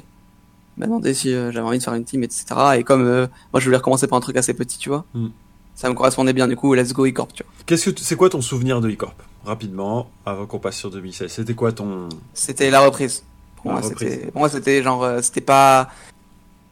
m'a 0.78 0.88
demandé 0.88 1.14
si 1.14 1.32
j'avais 1.32 1.60
envie 1.60 1.78
de 1.78 1.84
faire 1.84 1.94
une 1.94 2.04
team, 2.06 2.24
etc. 2.24 2.46
Et 2.78 2.84
comme 2.84 3.04
moi, 3.06 3.60
je 3.60 3.66
voulais 3.66 3.78
recommencer 3.78 4.08
par 4.08 4.18
un 4.18 4.22
truc 4.22 4.38
assez 4.38 4.54
petit, 4.54 4.78
tu 4.80 4.90
vois, 4.90 5.06
Hmm. 5.14 5.28
ça 5.76 5.88
me 5.90 5.94
correspondait 5.94 6.34
bien. 6.34 6.48
Du 6.48 6.56
coup, 6.56 6.74
let's 6.74 6.94
go 6.94 7.06
e-corp, 7.06 7.32
tu 7.34 7.44
vois. 7.44 7.52
Qu'est-ce 7.68 7.90
que 7.92 8.00
c'est 8.02 8.16
quoi 8.16 8.30
ton 8.30 8.42
souvenir 8.42 8.82
de 8.82 8.90
e-corp 8.90 9.22
Rapidement, 9.46 10.10
avant 10.26 10.48
qu'on 10.48 10.58
passe 10.58 10.78
sur 10.78 10.90
2016. 10.90 11.32
C'était 11.32 11.54
quoi 11.54 11.72
ton 11.72 12.10
C'était 12.34 12.72
la 12.72 12.80
reprise. 12.80 13.24
Pour 13.58 13.72
La 13.74 13.80
moi, 13.80 13.88
reprise. 13.90 14.10
c'était, 14.12 14.32
pour 14.32 14.40
moi, 14.40 14.50
c'était 14.50 14.82
genre, 14.82 15.08
c'était 15.22 15.42
pas, 15.42 15.90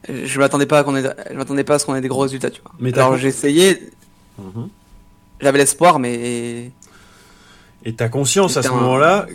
je 0.08 0.38
m'attendais 0.38 0.66
pas 0.66 0.80
à 0.80 0.84
qu'on 0.84 0.96
ait, 0.96 1.02
je 1.30 1.36
m'attendais 1.36 1.64
pas 1.64 1.74
à 1.74 1.78
ce 1.78 1.86
qu'on 1.86 1.94
ait 1.94 2.00
des 2.00 2.08
gros 2.08 2.20
résultats, 2.22 2.50
tu 2.50 2.60
vois. 2.62 2.72
Mais 2.78 2.92
Alors 2.96 3.16
j'ai 3.16 3.28
essayé, 3.28 3.80
Mhm. 4.38 4.68
j'avais 5.40 5.58
l'espoir, 5.58 5.98
mais 5.98 6.70
Et 7.84 7.92
t'as 7.94 8.08
conscience 8.08 8.56
à 8.56 8.62
ce 8.62 8.68
un- 8.68 8.72
moment-là 8.72 9.26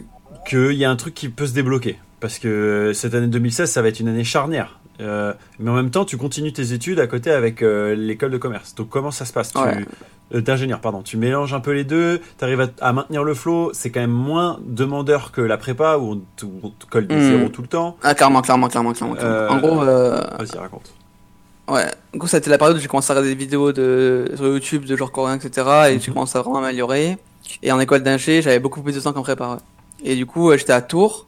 qu'il 0.47 0.74
y 0.74 0.86
a 0.86 0.89
un 0.89 0.95
truc 0.95 1.13
qui 1.13 1.30
peut 1.30 1.45
se 1.47 1.53
débloquer 1.53 1.99
parce 2.20 2.39
que 2.39 2.91
cette 2.93 3.13
année 3.13 3.28
2016, 3.28 3.70
ça 3.72 3.82
va 3.82 3.88
être 3.89 3.99
une 3.99 4.07
année 4.07 4.24
charnière. 4.24 4.78
Euh, 5.00 5.34
mais 5.60 5.70
en 5.72 5.76
même 5.76 5.91
temps, 5.91 6.04
tu 6.06 6.18
continues 6.18 6.52
tes 6.54 6.74
études 6.74 7.00
à 7.00 7.08
côté 7.08 7.32
avec 7.32 7.62
euh, 7.62 7.95
l'école 7.95 8.32
de 8.32 8.38
commerce. 8.38 8.76
Donc 8.76 8.89
comment 8.89 9.12
ça 9.12 9.24
se 9.26 9.32
passe? 9.34 9.54
Ouais. 9.56 9.86
euh, 10.36 10.41
D'ingénieur, 10.41 10.82
pardon. 10.82 11.02
Tu 11.02 11.16
mélanges 11.18 11.54
un 11.54 11.60
peu 11.62 11.72
les 11.72 11.84
deux, 11.86 12.20
tu 12.38 12.43
arrives 12.43 12.62
à, 12.62 12.68
à 12.82 12.91
maintenir 12.93 13.24
le 13.24 13.34
flow. 13.34 13.72
C'est 13.74 13.89
quand 13.91 14.02
même 14.02 14.12
moins 14.12 14.60
demandeur 14.66 15.32
que 15.32 15.41
la 15.41 15.58
prépa 15.58 15.97
où 15.97 16.12
on, 16.14 16.22
te- 16.36 16.45
où 16.45 16.60
on 16.64 16.70
te 16.70 16.86
colle 16.86 17.08
des 17.08 17.16
Hmm. 17.16 17.22
zéros 17.22 17.50
tout 17.50 17.62
le 17.62 17.68
temps. 17.70 17.95
ah, 18.04 18.14
clairement, 18.14 18.41
clairement, 18.41 18.68
clairement, 18.68 18.91
clairement. 18.93 19.16
Euh, 19.20 19.47
En 19.50 19.58
gros, 19.60 19.76
Vas-y, 19.78 20.58
raconte. 20.58 20.91
Ouais, 21.70 21.86
du 22.14 22.20
coup, 22.20 22.28
ça 22.28 22.38
a 22.38 22.39
été 22.39 22.50
la 22.50 22.58
période 22.58 22.76
où 22.78 22.80
j'ai 22.80 22.88
commencé 22.88 23.12
à 23.12 23.14
regarder 23.16 23.30
des 23.36 23.39
vidéos 23.39 23.72
de, 23.72 24.32
sur 24.36 24.47
YouTube 24.47 24.86
de 24.86 24.95
genre 24.95 25.12
coréen, 25.12 25.36
etc. 25.39 25.68
Et 25.91 26.00
j'ai 26.00 26.08
Mhm. 26.10 26.14
commencé 26.16 26.38
à 26.38 26.41
vraiment 26.41 26.62
m'améliorer. 26.62 27.18
Et 27.64 27.72
en 27.72 27.80
école 27.80 28.02
d'ingé, 28.04 28.41
j'avais 28.41 28.60
beaucoup 28.60 28.82
plus 28.82 28.93
de 28.95 29.00
temps 29.00 29.14
qu'en 29.14 29.22
prépa. 29.22 29.47
ouais. 29.50 29.58
Et 30.04 30.16
du 30.16 30.26
coup, 30.26 30.52
j'étais 30.58 30.74
à 30.74 30.82
Tours, 30.82 31.26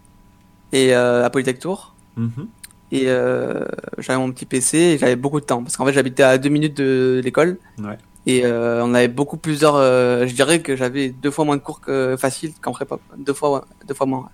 et 0.73 0.93
à 0.93 1.29
Polytech 1.29 1.59
Tours. 1.59 1.93
Mhm. 2.17 2.47
Et 2.91 3.03
euh, 3.07 3.63
j'avais 3.99 4.19
mon 4.19 4.31
petit 4.31 4.45
PC 4.45 4.77
et 4.77 4.97
j'avais 4.97 5.15
beaucoup 5.15 5.39
de 5.39 5.45
temps. 5.45 5.63
Parce 5.63 5.77
qu'en 5.77 5.85
fait, 5.85 5.93
j'habitais 5.93 6.23
à 6.23 6.37
deux 6.37 6.49
minutes 6.49 6.75
de 6.77 7.21
l'école. 7.23 7.57
Ouais. 7.79 7.97
Et 8.27 8.41
euh, 8.45 8.83
on 8.83 8.93
avait 8.93 9.07
beaucoup 9.07 9.37
plus 9.37 9.61
d'heures. 9.61 9.77
euh, 9.77 10.27
je 10.27 10.33
dirais 10.35 10.59
que 10.61 10.75
j'avais 10.75 11.09
deux 11.09 11.31
fois 11.31 11.45
moins 11.45 11.55
de 11.57 11.61
cours 11.61 11.79
que 11.81 12.15
facile 12.19 12.51
qu'en 12.61 12.71
prépa. 12.73 12.99
Deux 13.17 13.33
fois, 13.33 13.65
deux 13.87 13.93
fois 13.93 14.05
moins. 14.05 14.29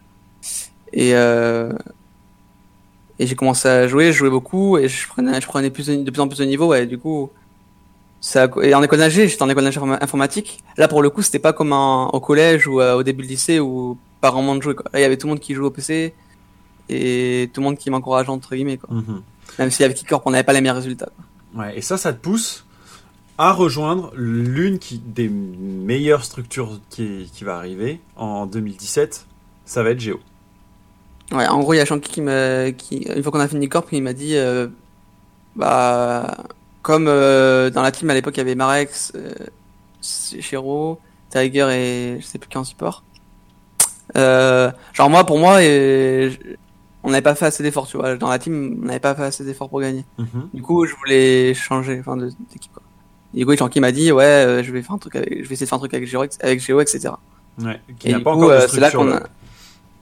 Et 0.93 1.15
euh, 1.15 1.71
et 3.19 3.25
j'ai 3.27 3.35
commencé 3.35 3.67
à 3.67 3.87
jouer, 3.87 4.07
je 4.11 4.17
jouais 4.17 4.29
beaucoup 4.29 4.77
et 4.77 4.87
je 4.87 5.07
prenais, 5.07 5.41
je 5.41 5.47
prenais 5.47 5.69
plus 5.71 5.87
de, 5.87 5.95
de 6.03 6.11
plus 6.11 6.21
en 6.21 6.27
plus 6.27 6.37
de 6.39 6.45
niveau. 6.45 6.67
Ouais, 6.67 6.85
du 6.85 6.97
coup, 6.97 7.31
ça. 8.21 8.47
Et 8.61 8.73
en 8.75 8.83
école 8.83 8.99
d'ingé, 8.99 9.27
j'étais 9.27 9.41
en 9.43 9.49
école 9.49 9.63
d'ingé 9.63 9.79
informa- 9.79 9.97
informatique. 10.03 10.63
Là, 10.77 10.87
pour 10.87 11.01
le 11.01 11.09
coup, 11.09 11.21
c'était 11.21 11.39
pas 11.39 11.53
comme 11.53 11.73
en- 11.73 12.09
au 12.09 12.19
collège 12.19 12.67
ou 12.67 12.79
euh, 12.81 12.95
au 12.95 13.03
début 13.03 13.23
du 13.23 13.29
lycée 13.29 13.59
où 13.59 13.97
pas 14.21 14.31
vraiment 14.31 14.55
de 14.55 14.61
jouer. 14.61 14.75
Quoi. 14.75 14.85
Là, 14.93 14.99
il 14.99 15.01
y 15.01 15.05
avait 15.05 15.17
tout 15.17 15.27
le 15.27 15.31
monde 15.31 15.39
qui 15.39 15.53
jouait 15.53 15.65
au 15.67 15.71
PC 15.71 16.13
et 16.89 17.49
tout 17.53 17.61
le 17.61 17.65
monde 17.65 17.77
qui 17.77 17.89
m'encourageait 17.89 18.29
entre 18.29 18.55
guillemets. 18.55 18.77
Quoi. 18.77 18.95
Mhm. 18.95 19.21
Même 19.59 19.71
si 19.71 19.83
avec 19.83 19.97
Kicorp, 19.97 20.23
on 20.25 20.31
n'avait 20.31 20.43
pas 20.43 20.53
les 20.53 20.61
meilleurs 20.61 20.75
résultats. 20.75 21.09
quoi. 21.15 21.63
Ouais, 21.63 21.77
et 21.77 21.81
ça, 21.81 21.97
ça 21.97 22.13
te 22.13 22.19
pousse 22.19 22.65
à 23.37 23.51
rejoindre 23.51 24.11
l'une 24.15 24.79
qui, 24.79 24.97
des 24.97 25.29
meilleures 25.29 26.23
structures 26.23 26.79
qui, 26.89 27.29
qui 27.33 27.43
va 27.43 27.57
arriver 27.57 27.99
en 28.15 28.45
2017. 28.45 29.25
Ça 29.65 29.83
va 29.83 29.91
être 29.91 29.99
Géo. 29.99 30.19
Ouais, 31.31 31.47
en 31.47 31.59
gros, 31.59 31.73
il 31.73 31.77
y 31.77 31.79
a 31.79 31.85
Shanky 31.85 32.09
qui 32.09 32.21
m'a, 32.21 32.71
qui, 32.71 32.97
une 32.97 33.21
fois 33.21 33.31
qu'on 33.31 33.39
a 33.39 33.47
fini 33.47 33.67
Corp, 33.67 33.87
il 33.91 34.01
m'a 34.01 34.13
dit, 34.13 34.37
euh, 34.37 34.67
bah, 35.55 36.37
comme 36.81 37.07
euh, 37.07 37.69
dans 37.69 37.81
la 37.81 37.91
team 37.91 38.09
à 38.09 38.13
l'époque, 38.13 38.35
il 38.37 38.39
y 38.39 38.41
avait 38.41 38.55
Marex, 38.55 39.11
euh, 39.15 39.33
Shiro, 40.01 40.99
Tiger 41.29 41.67
et 41.71 42.21
je 42.21 42.25
sais 42.25 42.39
plus 42.39 42.47
qui 42.47 42.57
en 42.57 42.63
support. 42.63 43.03
Genre 44.15 45.09
moi, 45.09 45.25
pour 45.25 45.37
moi, 45.37 45.61
et, 45.63 46.31
on 47.07 47.11
n'avait 47.11 47.21
pas 47.21 47.35
fait 47.35 47.45
assez 47.45 47.63
d'efforts, 47.63 47.87
tu 47.87 47.95
vois. 47.95 48.17
Dans 48.17 48.27
la 48.27 48.37
team, 48.37 48.79
on 48.83 48.85
n'avait 48.85 48.99
pas 48.99 49.15
fait 49.15 49.23
assez 49.23 49.45
d'efforts 49.45 49.69
pour 49.69 49.79
gagner. 49.79 50.03
Mhm. 50.17 50.49
Du 50.53 50.61
coup, 50.61 50.85
je 50.85 50.93
voulais 50.93 51.53
changer, 51.53 51.99
enfin, 52.01 52.17
d'équipe. 52.17 52.71
Quoi. 52.73 52.83
Et 53.33 53.39
du 53.39 53.45
coup, 53.45 53.79
m'a 53.79 53.91
dit, 53.93 54.11
ouais, 54.11 54.23
euh, 54.25 54.61
je 54.63 54.71
vais 54.73 54.81
faire 54.81 54.91
un 54.91 54.97
truc, 54.97 55.15
avec, 55.15 55.29
je 55.31 55.47
vais 55.47 55.53
essayer 55.53 55.65
de 55.65 55.69
faire 55.69 55.77
un 55.77 55.79
truc 55.79 55.93
avec 55.93 56.05
Géo, 56.05 56.25
avec 56.41 56.59
Géo, 56.61 56.81
etc. 56.81 57.13
Ouais, 57.63 57.79
qui 57.97 58.09
Et 58.09 58.11
n'a 58.11 58.19
pas 58.19 58.33
coup, 58.33 58.37
encore 58.43 58.49
de 58.49 58.53
euh, 58.55 58.67
c'est 58.67 58.79
là 58.81 58.89
structure. 58.89 59.21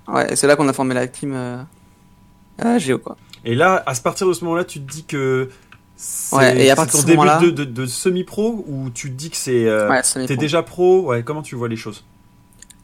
qu'on 0.07 0.13
a, 0.13 0.15
ouais, 0.23 0.35
c'est 0.35 0.47
là 0.47 0.55
qu'on 0.55 0.67
a 0.67 0.73
formé 0.73 0.95
la 0.95 1.07
team 1.07 1.33
euh, 1.33 2.79
Géo, 2.79 2.97
quoi. 2.97 3.17
Et 3.45 3.53
là, 3.53 3.83
à 3.85 3.93
partir 3.93 4.27
de 4.27 4.33
ce 4.33 4.43
moment-là, 4.45 4.65
tu 4.65 4.81
te 4.81 4.91
dis 4.91 5.05
que 5.05 5.49
c'est 5.95 6.35
Ouais, 6.35 6.75
ton 6.75 7.03
début 7.03 7.27
de, 7.45 7.51
de, 7.51 7.63
de 7.63 7.85
semi-pro 7.85 8.65
ou 8.67 8.89
tu 8.89 9.11
te 9.11 9.15
dis 9.15 9.29
que 9.29 9.37
c'est 9.37 9.67
euh, 9.67 9.89
Ouais, 9.89 10.01
t'es 10.25 10.35
déjà 10.37 10.63
pro? 10.63 11.01
Ouais, 11.03 11.21
comment 11.21 11.43
tu 11.43 11.55
vois 11.55 11.67
les 11.69 11.75
choses? 11.75 12.03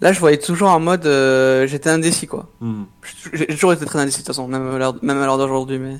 Là, 0.01 0.11
je 0.11 0.19
voyais 0.19 0.37
toujours 0.39 0.69
en 0.69 0.79
mode, 0.79 1.05
euh, 1.05 1.67
j'étais 1.67 1.89
indécis, 1.89 2.25
quoi. 2.25 2.49
Mhm. 2.59 2.85
J'ai 3.33 3.45
toujours 3.47 3.71
été 3.73 3.85
très 3.85 3.99
indécis, 3.99 4.17
de 4.17 4.25
toute 4.25 4.35
façon, 4.35 4.47
même 4.47 4.67
à 4.67 4.77
l'heure, 4.79 5.37
d'aujourd'hui, 5.37 5.77
mais. 5.77 5.97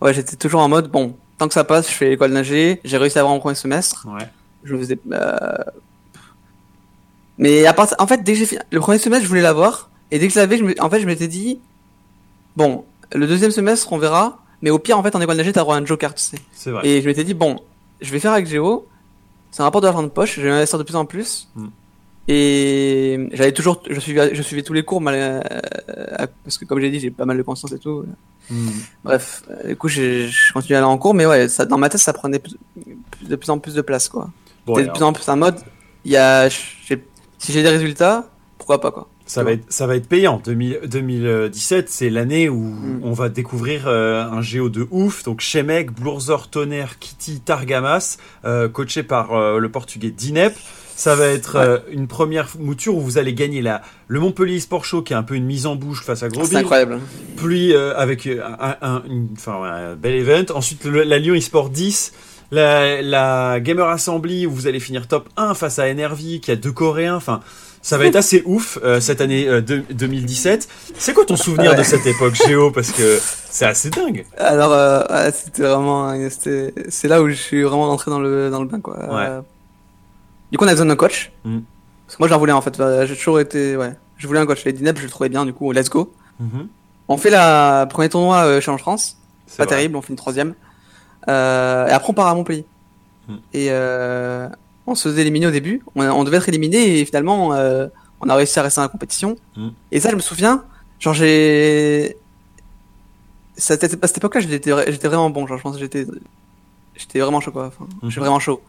Ouais, 0.00 0.14
j'étais 0.14 0.36
toujours 0.36 0.60
en 0.60 0.68
mode, 0.68 0.88
bon, 0.88 1.16
tant 1.38 1.48
que 1.48 1.54
ça 1.54 1.64
passe, 1.64 1.90
je 1.90 1.94
fais 1.94 2.10
l'école 2.10 2.30
nager, 2.30 2.80
j'ai 2.84 2.96
réussi 2.96 3.18
à 3.18 3.22
avoir 3.22 3.34
mon 3.34 3.40
premier 3.40 3.56
semestre, 3.56 4.06
Ouais. 4.08 4.28
je 4.62 4.76
faisais, 4.76 4.98
euh... 5.12 5.38
Mais 7.38 7.66
à 7.66 7.72
part 7.72 7.88
en 7.98 8.06
fait, 8.06 8.22
dès 8.22 8.32
que 8.34 8.38
j'ai 8.38 8.46
fait, 8.46 8.58
le 8.70 8.80
premier 8.80 8.98
semestre, 8.98 9.24
je 9.24 9.28
voulais 9.28 9.40
l'avoir, 9.42 9.90
et 10.12 10.18
dès 10.20 10.28
que 10.28 10.32
je 10.34 10.38
l'avais, 10.38 10.58
me... 10.58 10.74
en 10.80 10.88
fait, 10.90 11.00
je 11.00 11.06
m'étais 11.06 11.26
dit, 11.26 11.58
bon, 12.56 12.84
le 13.12 13.26
deuxième 13.26 13.50
semestre, 13.50 13.92
on 13.92 13.98
verra, 13.98 14.38
mais 14.62 14.70
au 14.70 14.78
pire, 14.78 14.96
en 14.98 15.02
fait, 15.02 15.16
en 15.16 15.20
école 15.20 15.36
nager, 15.36 15.52
t'as 15.52 15.60
droit 15.60 15.74
à 15.74 15.78
un 15.80 15.84
joker, 15.86 16.14
tu 16.14 16.22
sais. 16.22 16.38
C'est 16.52 16.70
vrai. 16.70 16.86
Et 16.86 17.02
je 17.02 17.06
m'étais 17.08 17.24
dit, 17.24 17.34
bon, 17.34 17.58
je 18.00 18.12
vais 18.12 18.20
faire 18.20 18.32
avec 18.32 18.46
Géo, 18.46 18.86
c'est 19.50 19.62
un 19.62 19.64
rapport 19.64 19.80
de 19.80 19.86
l'argent 19.86 20.02
de 20.04 20.08
poche, 20.08 20.36
je 20.36 20.42
vais 20.42 20.50
investir 20.50 20.78
de 20.78 20.84
plus 20.84 20.96
en 20.96 21.04
plus. 21.06 21.48
Mm. 21.56 21.66
Et 22.26 23.28
j'avais 23.32 23.52
toujours, 23.52 23.82
je 23.88 24.00
suivais, 24.00 24.34
je 24.34 24.42
suivais 24.42 24.62
tous 24.62 24.72
les 24.72 24.82
cours, 24.82 25.00
mal, 25.00 25.14
euh, 25.14 25.40
euh, 25.90 26.26
parce 26.42 26.56
que 26.56 26.64
comme 26.64 26.80
j'ai 26.80 26.90
dit, 26.90 26.98
j'ai 27.00 27.10
pas 27.10 27.26
mal 27.26 27.36
de 27.36 27.42
conscience 27.42 27.72
et 27.72 27.78
tout. 27.78 28.04
Mhm. 28.50 28.70
Bref, 29.04 29.42
euh, 29.50 29.68
du 29.68 29.76
coup, 29.76 29.88
je 29.88 30.52
continuais 30.52 30.76
à 30.76 30.78
aller 30.78 30.86
en 30.86 30.96
cours, 30.96 31.12
mais 31.14 31.26
ouais, 31.26 31.48
ça, 31.48 31.66
dans 31.66 31.76
ma 31.78 31.88
tête, 31.90 32.00
ça 32.00 32.14
prenait 32.14 32.40
de 33.22 33.36
plus 33.36 33.50
en 33.50 33.58
plus 33.58 33.74
de 33.74 33.82
place, 33.82 34.08
quoi. 34.08 34.30
Bon, 34.66 34.74
de 34.74 34.84
plus 34.84 35.02
en 35.02 35.12
plus 35.12 35.28
en 35.28 35.36
mode, 35.36 35.56
il 36.06 36.12
y 36.12 36.16
a, 36.16 36.48
si 36.48 37.52
j'ai 37.52 37.62
des 37.62 37.68
résultats, 37.68 38.30
pourquoi 38.56 38.80
pas, 38.80 38.90
quoi. 38.90 39.08
ça 39.26 39.44
va 39.44 39.52
être 39.52 39.64
ça 39.70 39.86
va 39.86 39.96
être 39.96 40.08
payant. 40.08 40.40
2000 40.42 40.80
2017, 40.86 41.90
c'est 41.90 42.08
l'année 42.08 42.48
où 42.48 42.60
Mm. 42.62 43.00
on 43.02 43.12
va 43.12 43.28
découvrir 43.28 43.86
euh, 43.86 44.24
un 44.24 44.40
géo 44.40 44.70
de 44.70 44.88
ouf. 44.90 45.22
Donc 45.24 45.40
Shemek, 45.42 45.90
Blourzor, 45.92 46.48
Tonnerre, 46.48 46.98
Kitty, 46.98 47.40
Targamas, 47.40 48.16
euh, 48.46 48.70
coaché 48.70 49.02
par 49.02 49.34
euh, 49.34 49.58
le 49.58 49.68
portugais 49.70 50.10
Dinep. 50.10 50.54
Ça 50.96 51.16
va 51.16 51.26
être 51.26 51.56
euh, 51.56 51.78
une 51.90 52.06
première 52.06 52.48
mouture 52.58 52.94
où 52.96 53.00
vous 53.00 53.18
allez 53.18 53.34
gagner 53.34 53.62
la, 53.62 53.82
le 54.08 54.20
Montpellier 54.20 54.60
Sport 54.60 54.84
Show, 54.84 55.02
qui 55.02 55.12
est 55.12 55.16
un 55.16 55.22
peu 55.24 55.34
une 55.34 55.44
mise 55.44 55.66
en 55.66 55.74
bouche 55.74 56.02
face 56.04 56.22
à 56.22 56.28
C'est 56.30 56.34
Grosville. 56.36 56.58
incroyable. 56.58 57.00
Puis 57.36 57.74
euh, 57.74 57.96
avec 57.96 58.26
euh, 58.26 58.40
un, 58.60 58.76
un, 58.80 59.02
une- 59.08 59.28
ouais, 59.46 59.68
un 59.68 59.94
bel 59.96 60.14
event. 60.14 60.44
Ensuite, 60.54 60.84
le- 60.84 61.02
la 61.02 61.18
Lyon 61.18 61.34
eSport 61.34 61.70
10. 61.70 62.12
La, 62.52 63.02
la 63.02 63.58
Gamer 63.58 63.88
Assembly 63.88 64.46
où 64.46 64.52
vous 64.52 64.66
allez 64.68 64.78
finir 64.78 65.08
top 65.08 65.28
1 65.36 65.54
face 65.54 65.78
à 65.80 65.92
NRV 65.92 66.38
qui 66.40 66.50
a 66.52 66.56
deux 66.56 66.70
Coréens. 66.70 67.16
Enfin, 67.16 67.40
ça 67.82 67.98
va 67.98 68.06
être 68.06 68.14
assez 68.16 68.42
ouf 68.46 68.78
euh, 68.84 69.00
cette 69.00 69.20
année 69.20 69.48
euh, 69.48 69.60
de- 69.60 69.82
2017. 69.90 70.68
C'est 70.96 71.12
quoi 71.14 71.24
ton 71.24 71.36
souvenir 71.36 71.72
Ouais. 71.72 71.76
de 71.78 71.82
cette 71.82 72.06
époque 72.06 72.34
Géo? 72.46 72.70
Parce 72.70 72.92
que 72.92 73.18
c'est 73.50 73.64
assez 73.66 73.90
dingue. 73.90 74.24
Alors, 74.36 74.72
euh, 74.72 75.00
ouais, 75.10 75.32
c'était 75.32 75.62
vraiment, 75.62 76.14
c'est 76.88 77.08
là 77.08 77.20
où 77.20 77.28
je 77.28 77.34
suis 77.34 77.62
vraiment 77.64 77.88
rentré 77.88 78.12
dans 78.12 78.20
le, 78.20 78.50
dans 78.50 78.60
le 78.62 78.68
bain, 78.68 78.80
quoi. 78.80 78.98
Euh, 79.00 79.40
du 80.52 80.58
coup, 80.58 80.64
on 80.64 80.68
a 80.68 80.72
besoin 80.72 80.86
d'un 80.86 80.96
coach. 80.96 81.32
Mm. 81.44 81.60
Parce 82.06 82.16
que 82.16 82.22
moi, 82.22 82.28
j'en 82.28 82.38
voulais, 82.38 82.52
en 82.52 82.60
fait. 82.60 82.78
Euh, 82.80 83.06
J'ai 83.06 83.16
toujours 83.16 83.40
été, 83.40 83.76
ouais. 83.76 83.94
Je 84.16 84.26
voulais 84.26 84.40
un 84.40 84.46
coach. 84.46 84.64
Les 84.64 84.72
Dinep, 84.72 84.98
je 84.98 85.04
le 85.04 85.10
trouvais 85.10 85.28
bien, 85.28 85.44
du 85.44 85.52
coup, 85.52 85.72
let's 85.72 85.88
go. 85.90 86.12
Mhm. 86.40 86.68
On 87.08 87.16
fait 87.16 87.30
la 87.30 87.86
premier 87.90 88.08
tournoi 88.08 88.44
euh, 88.44 88.60
chez 88.60 88.70
en 88.70 88.78
France. 88.78 89.18
Pas 89.56 89.64
vrai. 89.64 89.66
terrible, 89.76 89.96
on 89.96 90.02
fait 90.02 90.10
une 90.10 90.16
troisième. 90.16 90.54
Euh, 91.28 91.86
et 91.86 91.90
après, 91.90 92.10
on 92.10 92.14
part 92.14 92.26
à 92.28 92.34
Montpellier. 92.34 92.64
Mm. 93.28 93.34
Et, 93.52 93.66
euh, 93.70 94.48
on 94.86 94.94
se 94.94 95.08
faisait 95.08 95.22
éliminer 95.22 95.46
au 95.46 95.50
début. 95.50 95.82
On, 95.96 96.02
on 96.04 96.24
devait 96.24 96.36
être 96.38 96.48
éliminé 96.48 96.98
et 97.00 97.04
finalement, 97.04 97.48
on 97.48 98.28
a 98.28 98.34
réussi 98.34 98.58
à 98.58 98.62
rester 98.62 98.78
dans 98.80 98.82
la 98.84 98.88
compétition. 98.88 99.36
Mm. 99.56 99.68
Et 99.92 100.00
ça, 100.00 100.10
je 100.10 100.16
me 100.16 100.20
souviens, 100.20 100.64
genre, 101.00 101.14
j'ai, 101.14 102.16
à 103.56 103.60
cette 103.60 104.16
époque-là, 104.18 104.40
j'étais, 104.40 104.70
vra- 104.70 104.90
j'étais 104.90 105.08
vraiment 105.08 105.30
bon. 105.30 105.46
Genre, 105.46 105.56
je 105.58 105.62
pense 105.62 105.74
que 105.74 105.80
j'étais, 105.80 106.06
j'étais 106.96 107.20
vraiment 107.20 107.40
chaud, 107.40 107.52
quoi. 107.52 107.66
Enfin, 107.66 107.86
Mhm. 108.02 108.10
j'étais 108.10 108.20
vraiment 108.20 108.40
chaud. 108.40 108.60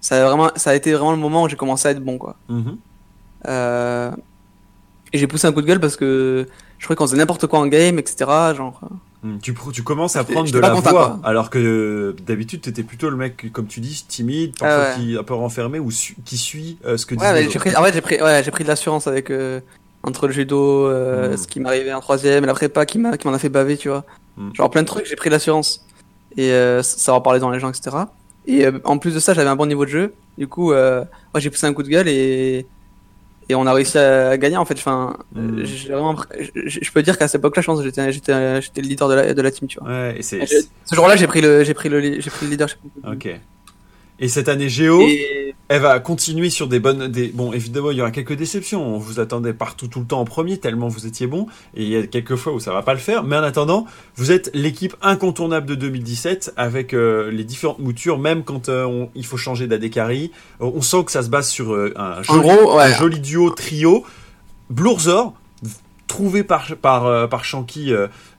Ça 0.00 0.16
a 0.20 0.26
vraiment, 0.28 0.50
ça 0.56 0.70
a 0.70 0.74
été 0.74 0.92
vraiment 0.92 1.12
le 1.12 1.18
moment 1.18 1.42
où 1.44 1.48
j'ai 1.48 1.56
commencé 1.56 1.88
à 1.88 1.90
être 1.90 2.02
bon, 2.02 2.16
quoi. 2.18 2.36
Mhm. 2.48 2.76
Euh, 3.48 4.10
et 5.12 5.18
j'ai 5.18 5.26
poussé 5.26 5.46
un 5.46 5.52
coup 5.52 5.62
de 5.62 5.66
gueule 5.66 5.80
parce 5.80 5.96
que 5.96 6.46
je 6.78 6.84
croyais 6.84 6.96
qu'on 6.96 7.06
faisait 7.06 7.16
n'importe 7.16 7.46
quoi 7.46 7.58
en 7.58 7.66
game, 7.66 7.98
etc. 7.98 8.30
Genre, 8.56 8.80
Mm. 9.22 9.36
Tu, 9.42 9.52
pr- 9.52 9.70
tu 9.70 9.82
commences 9.82 10.16
à 10.16 10.24
prendre 10.24 10.50
de 10.50 10.58
la 10.58 10.70
content, 10.70 10.90
voix, 10.92 11.06
quoi. 11.20 11.28
alors 11.28 11.50
que 11.50 11.58
euh, 11.58 12.16
d'habitude 12.26 12.62
t'étais 12.62 12.82
plutôt 12.82 13.10
le 13.10 13.16
mec, 13.18 13.52
comme 13.52 13.66
tu 13.66 13.80
dis, 13.80 14.02
timide, 14.08 14.56
parfois 14.58 14.86
Ah 14.94 14.98
ouais. 14.98 15.04
qui 15.04 15.18
un 15.18 15.22
peu 15.22 15.34
renfermé 15.34 15.78
ou 15.78 15.90
su- 15.90 16.16
qui 16.24 16.38
suit 16.38 16.78
euh, 16.86 16.96
ce 16.96 17.04
que 17.04 17.14
disent 17.14 17.22
Ouais, 17.28 17.34
mais 17.34 17.50
j'ai 17.50 17.58
pris, 17.58 17.76
en 17.76 17.82
fait, 17.82 17.92
j'ai 17.92 18.00
pris, 18.00 18.22
ouais, 18.22 18.40
j'ai 18.42 18.50
pris 18.50 18.64
de 18.64 18.68
l'assurance 18.70 19.06
avec 19.06 19.28
euh, 19.30 19.60
entre 20.04 20.26
le 20.26 20.32
judo, 20.32 20.86
euh, 20.86 21.34
Mm. 21.34 21.36
ce 21.36 21.46
qui 21.48 21.60
m'arrivait 21.60 21.92
en 21.92 22.00
troisième, 22.00 22.44
et 22.44 22.46
la 22.46 22.54
prépa 22.54 22.86
qui 22.86 22.96
m'a, 22.96 23.18
qui 23.18 23.28
m'en 23.28 23.34
a 23.34 23.38
fait 23.38 23.50
baver, 23.50 23.76
tu 23.76 23.90
vois. 23.90 24.06
Mm. 24.38 24.54
Genre 24.54 24.70
plein 24.70 24.80
de 24.80 24.86
trucs, 24.86 25.04
j'ai 25.04 25.16
pris 25.16 25.28
de 25.28 25.34
l'assurance 25.34 25.84
et 26.38 26.52
euh, 26.52 26.82
ça 26.82 27.12
va 27.12 27.20
parler 27.20 27.40
dans 27.40 27.50
les 27.50 27.60
gens, 27.60 27.68
etc. 27.68 27.94
Et 28.46 28.66
euh, 28.66 28.78
en 28.84 28.98
plus 28.98 29.14
de 29.14 29.20
ça, 29.20 29.34
j'avais 29.34 29.48
un 29.50 29.56
bon 29.56 29.66
niveau 29.66 29.84
de 29.84 29.90
jeu. 29.90 30.14
Du 30.38 30.48
coup, 30.48 30.72
euh, 30.72 31.04
ouais, 31.34 31.40
j'ai 31.40 31.50
poussé 31.50 31.66
un 31.66 31.74
coup 31.74 31.82
de 31.82 31.88
gueule 31.88 32.08
et 32.08 32.66
et 33.48 33.54
on 33.56 33.66
a 33.66 33.72
réussi 33.72 33.98
à 33.98 34.38
gagner 34.38 34.56
en 34.56 34.64
fait. 34.64 34.74
Enfin, 34.74 35.16
Mm. 35.34 35.58
euh, 35.58 35.64
vraiment, 35.90 36.16
je, 36.54 36.90
peux 36.92 37.02
dire 37.02 37.18
qu'à 37.18 37.26
cette 37.26 37.40
époque-là, 37.40 37.62
je 37.62 37.66
pense 37.66 37.78
que 37.80 37.84
j'étais, 37.84 38.12
j'étais, 38.12 38.32
le 38.32 38.82
leader 38.82 39.08
de 39.08 39.14
la, 39.14 39.34
de 39.34 39.42
la 39.42 39.50
team, 39.50 39.66
tu 39.66 39.78
vois. 39.80 39.88
Ouais, 39.88 40.16
et 40.18 40.22
Ce 40.22 40.36
jour-là, 40.92 41.16
j'ai 41.16 41.26
pris 41.26 41.40
le, 41.40 41.64
j'ai 41.64 41.74
pris 41.74 41.88
le, 41.88 42.20
j'ai 42.20 42.30
pris 42.30 42.46
le 42.46 42.50
leadership. 42.52 42.78
Ok. 43.04 43.28
Et 44.22 44.28
cette 44.28 44.48
année 44.50 44.68
Géo, 44.68 45.00
Et 45.00 45.54
elle 45.68 45.80
va 45.80 45.98
continuer 45.98 46.50
sur 46.50 46.68
des 46.68 46.78
bonnes. 46.78 47.08
Des... 47.08 47.28
Bon, 47.28 47.52
évidemment, 47.54 47.90
il 47.90 47.96
y 47.96 48.00
aura 48.02 48.10
quelques 48.10 48.34
déceptions. 48.36 48.84
On 48.94 48.98
vous 48.98 49.18
attendait 49.18 49.54
partout 49.54 49.86
tout 49.88 50.00
le 50.00 50.04
temps 50.06 50.20
en 50.20 50.24
premier, 50.26 50.58
tellement 50.58 50.88
vous 50.88 51.06
étiez 51.06 51.26
bon. 51.26 51.46
Et 51.74 51.84
il 51.84 51.88
y 51.88 51.96
a 51.96 52.06
quelques 52.06 52.36
fois 52.36 52.52
où 52.52 52.60
ça 52.60 52.72
va 52.72 52.82
pas 52.82 52.92
le 52.92 52.98
faire. 53.00 53.24
Mais 53.24 53.36
en 53.36 53.42
attendant, 53.42 53.86
vous 54.16 54.30
êtes 54.30 54.50
l'équipe 54.52 54.94
incontournable 55.00 55.66
de 55.66 55.74
2017 55.74 56.52
avec 56.58 56.92
euh, 56.92 57.30
les 57.30 57.44
différentes 57.44 57.78
moutures, 57.78 58.18
même 58.18 58.44
quand 58.44 58.68
euh, 58.68 58.84
on- 58.84 59.08
il 59.14 59.24
faut 59.24 59.36
changer 59.38 59.66
d'Adekari. 59.66 60.32
Euh, 60.60 60.70
on 60.74 60.82
sent 60.82 61.04
que 61.06 61.12
ça 61.12 61.22
se 61.22 61.30
base 61.30 61.48
sur 61.48 61.72
euh, 61.72 61.92
un, 61.96 62.22
joli, 62.22 62.40
gros, 62.40 62.76
ouais. 62.76 62.82
un 62.84 62.92
joli 62.98 63.20
duo 63.20 63.48
trio. 63.50 64.04
Blourzor, 64.68 65.34
trouvé 66.06 66.44
par, 66.44 66.76
par, 66.76 67.28
par 67.28 67.44
Shanky 67.44 67.92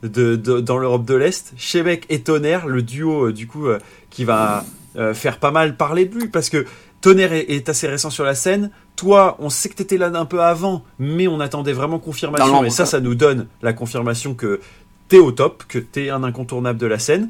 de, 0.03 0.35
de- 0.35 0.59
dans 0.59 0.77
l'Europe 0.77 1.05
de 1.05 1.15
l'Est. 1.15 1.53
Chebec 1.57 2.05
et 2.09 2.21
Tonnerre, 2.21 2.67
le 2.67 2.81
duo 2.83 3.31
du 3.31 3.47
coup 3.47 3.65
qui 4.09 4.23
va 4.25 4.63
euh, 4.97 5.13
faire 5.13 5.37
pas 5.37 5.51
mal 5.51 5.77
parler 5.77 6.05
de 6.05 6.15
lui 6.15 6.27
parce 6.27 6.49
que 6.49 6.65
Tonnerre 7.01 7.33
est, 7.33 7.49
est 7.49 7.69
assez 7.69 7.87
récent 7.87 8.09
sur 8.09 8.23
la 8.23 8.35
scène. 8.35 8.71
Toi, 8.95 9.37
on 9.39 9.49
sait 9.49 9.69
que 9.69 9.75
t'étais 9.75 9.97
là 9.97 10.09
d'un 10.09 10.25
peu 10.25 10.41
avant, 10.41 10.83
mais 10.99 11.27
on 11.27 11.39
attendait 11.39 11.73
vraiment 11.73 11.99
confirmation. 11.99 12.47
L'ombre, 12.47 12.65
et 12.65 12.69
ça, 12.69 12.85
ça. 12.85 12.99
nous 12.99 13.15
donne 13.15 13.47
la 13.61 13.73
confirmation 13.73 14.35
que 14.35 14.59
t'es 15.07 15.19
au 15.19 15.31
top, 15.31 15.63
que 15.67 15.79
t'es 15.79 16.09
un 16.09 16.23
incontournable 16.23 16.79
de 16.79 16.87
la 16.87 16.99
scène. 16.99 17.29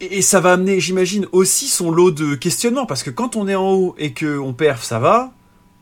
Et 0.00 0.18
et 0.18 0.22
ça 0.22 0.40
va 0.40 0.54
amener, 0.54 0.80
j'imagine, 0.80 1.26
aussi 1.32 1.68
son 1.68 1.90
lot 1.90 2.10
de 2.10 2.34
questionnements, 2.34 2.86
parce 2.86 3.02
que 3.02 3.10
quand 3.10 3.36
on 3.36 3.46
est 3.46 3.54
en 3.54 3.70
haut 3.70 3.94
et 3.98 4.12
qu'on 4.12 4.52
perf, 4.52 4.82
ça 4.82 4.98
va, 4.98 5.32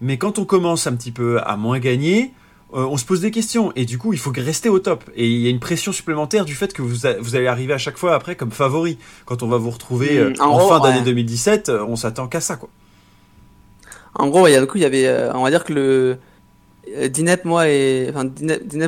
mais 0.01 0.19
quand 0.19 0.39
on 0.39 0.45
commence 0.45 0.87
un 0.87 0.95
petit 0.95 1.13
peu 1.13 1.41
à 1.43 1.57
moins 1.57 1.79
gagner, 1.79 2.33
euh, 2.75 2.85
on 2.85 2.97
se 2.97 3.05
pose 3.05 3.21
des 3.21 3.31
questions, 3.31 3.73
et 3.77 3.85
du 3.85 3.99
coup, 3.99 4.13
il 4.13 4.19
faut 4.19 4.33
rester 4.35 4.69
au 4.69 4.79
top. 4.79 5.05
Et 5.17 5.27
il 5.29 5.41
y 5.41 5.47
a 5.47 5.51
une 5.51 5.61
pression 5.61 5.93
supplémentaire 5.93 6.45
du 6.45 6.55
fait 6.55 6.73
que 6.73 6.83
vous, 6.83 7.07
a- 7.07 7.19
vous 7.21 7.35
allez 7.37 7.47
arriver 7.49 7.73
à 7.75 7.79
chaque 7.79 7.97
fois 7.99 8.15
après 8.15 8.37
comme 8.37 8.51
favori. 8.53 8.99
Quand 9.27 9.43
on 9.43 9.49
va 9.49 9.57
vous 9.57 9.71
retrouver 9.71 10.19
euh, 10.19 10.31
Mm, 10.31 10.41
en 10.41 10.45
en, 10.47 10.59
gros, 10.59 10.69
fin 10.69 10.81
d'année 10.81 10.99
ouais. 10.99 11.05
2017, 11.05 11.69
euh, 11.69 11.85
on 11.89 11.97
s'attend 11.97 12.29
qu'à 12.29 12.41
ça, 12.41 12.57
quoi. 12.57 12.69
En 14.15 14.29
gros, 14.29 14.47
il 14.47 14.53
y 14.53 14.57
a, 14.57 14.61
du 14.61 14.67
coup, 14.67 14.77
il 14.79 14.83
y 14.83 14.87
avait, 14.87 15.07
euh, 15.07 15.33
on 15.35 15.43
va 15.45 15.51
dire 15.51 15.65
que 15.65 15.73
le 15.73 16.19
euh, 16.97 17.09
Dinep, 17.09 17.45
moi 17.45 17.69
et 17.69 18.09
enfin 18.11 18.25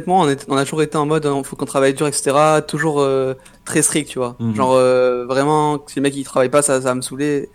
moi, 0.06 0.24
on, 0.24 0.28
est, 0.28 0.44
on 0.48 0.56
a 0.56 0.64
toujours 0.64 0.82
été 0.82 0.96
en 0.96 1.06
mode, 1.06 1.28
il 1.36 1.44
faut 1.44 1.56
qu'on 1.56 1.64
travaille 1.66 1.94
dur, 1.94 2.06
etc. 2.08 2.36
Toujours 2.66 3.00
euh, 3.00 3.34
très 3.64 3.82
strict, 3.82 4.08
tu 4.10 4.18
vois. 4.18 4.36
Mhm. 4.40 4.54
Genre 4.56 4.72
euh, 4.72 5.24
vraiment, 5.26 5.78
si 5.86 5.96
le 5.96 6.02
mec 6.02 6.16
il 6.16 6.24
travaille 6.24 6.48
pas, 6.48 6.62
ça, 6.62 6.80
ça 6.80 6.88
va 6.88 6.94
me 6.94 7.02
saouler. 7.02 7.48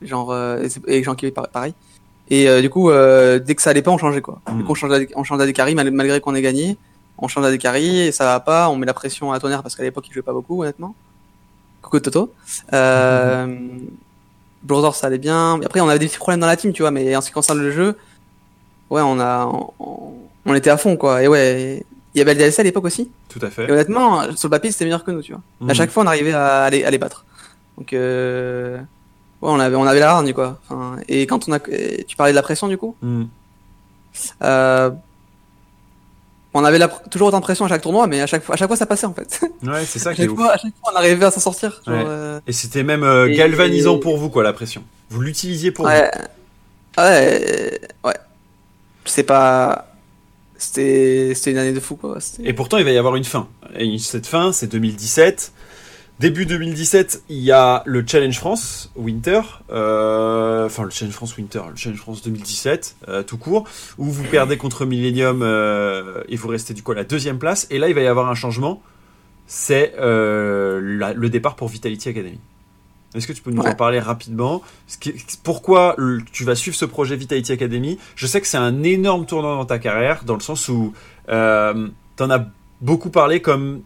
Genre 0.00 0.30
euh, 0.32 0.66
et, 0.86 0.98
et 0.98 1.02
Jean 1.02 1.14
qui 1.14 1.30
pareil. 1.30 1.74
Et 2.30 2.48
euh, 2.48 2.60
du 2.60 2.70
coup, 2.70 2.90
euh, 2.90 3.38
dès 3.40 3.54
que 3.54 3.62
ça 3.62 3.70
allait 3.70 3.82
pas, 3.82 3.90
on 3.90 3.98
changeait 3.98 4.20
quoi. 4.22 4.40
Mhm. 4.48 4.58
Du 4.58 4.64
coup, 4.64 4.72
on 4.72 4.74
change 4.74 5.06
on 5.16 5.24
change 5.24 5.38
d'Adekari 5.38 5.74
mal- 5.74 5.90
malgré 5.90 6.20
qu'on 6.20 6.34
ait 6.34 6.42
gagné. 6.42 6.76
On 7.18 7.28
change 7.28 7.42
d'Adekari 7.44 8.00
et 8.00 8.12
ça 8.12 8.24
va 8.24 8.40
pas. 8.40 8.68
On 8.70 8.76
met 8.76 8.86
la 8.86 8.94
pression 8.94 9.32
à 9.32 9.38
Tonnerre 9.40 9.62
parce 9.62 9.74
qu'à 9.76 9.82
l'époque 9.82 10.06
il 10.08 10.12
jouait 10.14 10.22
pas 10.22 10.32
beaucoup, 10.32 10.62
honnêtement. 10.62 10.94
Coucou 11.82 11.98
Toto. 12.00 12.32
Euh, 12.72 13.46
ça 14.94 15.06
allait 15.06 15.18
bien. 15.18 15.60
Après, 15.64 15.80
on 15.80 15.88
avait 15.88 15.98
des 15.98 16.06
petits 16.06 16.18
problèmes 16.18 16.40
dans 16.40 16.46
la 16.46 16.56
team, 16.56 16.72
tu 16.72 16.82
vois. 16.82 16.90
Mais 16.90 17.14
en 17.16 17.20
ce 17.20 17.28
qui 17.28 17.32
concerne 17.32 17.58
le 17.60 17.70
jeu, 17.72 17.96
ouais, 18.90 19.00
on 19.02 19.18
a, 19.18 19.46
on, 19.80 20.12
on 20.46 20.54
était 20.54 20.70
à 20.70 20.76
fond, 20.76 20.96
quoi. 20.96 21.22
Et 21.22 21.28
ouais, 21.28 21.84
il 22.14 22.18
y 22.18 22.20
avait 22.20 22.34
le 22.34 22.38
DLC 22.38 22.60
à 22.60 22.64
l'époque 22.64 22.84
aussi. 22.84 23.10
Tout 23.28 23.38
à 23.42 23.48
Et 23.48 23.50
fait. 23.50 23.70
honnêtement, 23.70 24.22
sur 24.36 24.48
le 24.48 24.50
papier, 24.50 24.70
c'était 24.70 24.84
meilleur 24.84 25.04
que 25.04 25.10
nous, 25.10 25.22
tu 25.22 25.32
vois. 25.32 25.40
Mhm. 25.60 25.70
À 25.70 25.74
chaque 25.74 25.90
fois, 25.90 26.02
on 26.02 26.06
arrivait 26.06 26.32
à, 26.32 26.64
à 26.64 26.70
les, 26.70 26.84
à 26.84 26.90
les 26.90 26.98
battre. 26.98 27.24
Donc, 27.78 27.92
euh, 27.92 28.78
ouais, 29.42 29.48
on 29.50 29.58
avait, 29.60 29.76
on 29.76 29.86
avait 29.86 30.00
la 30.00 30.10
hargne, 30.10 30.32
quoi. 30.32 30.58
Enfin, 30.68 30.96
et 31.08 31.26
quand 31.26 31.48
on 31.48 31.52
a, 31.52 31.58
tu 31.60 32.16
parlais 32.16 32.32
de 32.32 32.36
la 32.36 32.42
pression, 32.42 32.68
du 32.68 32.76
coup, 32.78 32.96
Hmm. 33.02 33.24
euh, 34.42 34.90
on 36.52 36.64
avait 36.64 36.78
la, 36.78 36.88
toujours 36.88 37.28
autant 37.28 37.38
de 37.38 37.44
pression 37.44 37.64
à 37.64 37.68
chaque 37.68 37.82
tournoi, 37.82 38.06
mais 38.08 38.20
à 38.20 38.26
chaque 38.26 38.42
fois, 38.42 38.54
à 38.56 38.58
chaque 38.58 38.66
fois, 38.68 38.76
ça 38.76 38.86
passait, 38.86 39.06
en 39.06 39.14
fait. 39.14 39.40
Ouais, 39.62 39.84
c'est 39.84 40.00
ça 40.00 40.14
qui 40.14 40.22
est 40.22 40.28
ouf. 40.28 40.36
fois, 40.36 40.52
à 40.52 40.56
chaque 40.58 40.72
fois, 40.82 40.92
on 40.92 40.96
arrivait 40.96 41.24
à 41.24 41.30
s'en 41.30 41.38
sortir. 41.40 41.80
Genre, 41.86 41.94
Ouais. 41.96 42.04
euh, 42.06 42.40
Et 42.46 42.52
c'était 42.52 42.82
même 42.82 43.04
euh, 43.04 43.28
Et- 43.30 43.36
galvanisant 43.36 43.98
pour 43.98 44.16
vous, 44.16 44.30
quoi, 44.30 44.42
la 44.42 44.52
pression. 44.52 44.82
Vous 45.10 45.20
l'utilisiez 45.20 45.70
pour 45.70 45.84
ouais, 45.86 46.10
ouais, 46.98 47.80
ouais. 48.04 48.14
C'est 49.04 49.22
pas, 49.22 49.92
c'était, 50.58 51.34
une 51.52 51.58
année 51.58 51.72
de 51.72 51.80
fou, 51.80 51.94
quoi. 51.96 52.20
vous. 52.20 52.44
Et 52.44 52.52
pourtant, 52.52 52.78
il 52.78 52.84
va 52.84 52.90
y 52.90 52.98
avoir 52.98 53.14
une 53.16 53.24
fin. 53.24 53.46
Et 53.76 53.98
cette 53.98 54.26
fin, 54.26 54.52
c'est 54.52 54.66
2017. 54.66 55.52
Début 56.20 56.44
2017, 56.44 57.22
il 57.30 57.38
y 57.38 57.50
a 57.50 57.82
le 57.86 58.04
Challenge 58.06 58.36
France 58.36 58.92
Winter, 58.94 59.40
euh, 59.70 60.66
enfin 60.66 60.82
le 60.82 60.90
Challenge 60.90 61.14
France 61.14 61.34
Winter, 61.38 61.62
le 61.70 61.76
Challenge 61.76 61.98
France 61.98 62.20
2017, 62.20 62.96
euh, 63.08 63.22
tout 63.22 63.38
court, 63.38 63.66
où 63.96 64.04
vous 64.04 64.24
perdez 64.24 64.58
contre 64.58 64.84
Millennium 64.84 65.40
euh, 65.42 66.22
et 66.28 66.36
vous 66.36 66.48
restez 66.48 66.74
du 66.74 66.82
coup 66.82 66.92
à 66.92 66.94
la 66.94 67.04
deuxième 67.04 67.38
place. 67.38 67.66
Et 67.70 67.78
là, 67.78 67.88
il 67.88 67.94
va 67.94 68.02
y 68.02 68.06
avoir 68.06 68.28
un 68.28 68.34
changement, 68.34 68.82
c'est 69.46 69.94
le 69.96 71.26
départ 71.28 71.56
pour 71.56 71.68
Vitality 71.68 72.10
Academy. 72.10 72.38
Est-ce 73.14 73.26
que 73.26 73.32
tu 73.32 73.40
peux 73.40 73.50
nous 73.50 73.62
Ouais. 73.62 73.70
en 73.70 73.74
parler 73.74 73.98
rapidement? 73.98 74.60
Pourquoi 75.42 75.96
tu 76.32 76.44
vas 76.44 76.54
suivre 76.54 76.76
ce 76.76 76.84
projet 76.84 77.16
Vitality 77.16 77.52
Academy? 77.52 77.98
Je 78.14 78.26
sais 78.26 78.42
que 78.42 78.46
c'est 78.46 78.58
un 78.58 78.82
énorme 78.82 79.24
tournant 79.24 79.56
dans 79.56 79.64
ta 79.64 79.78
carrière, 79.78 80.24
dans 80.24 80.34
le 80.34 80.40
sens 80.40 80.68
où 80.68 80.92
tu 81.26 81.32
en 81.32 82.30
as 82.30 82.46
beaucoup 82.82 83.08
parlé 83.08 83.40
comme 83.40 83.80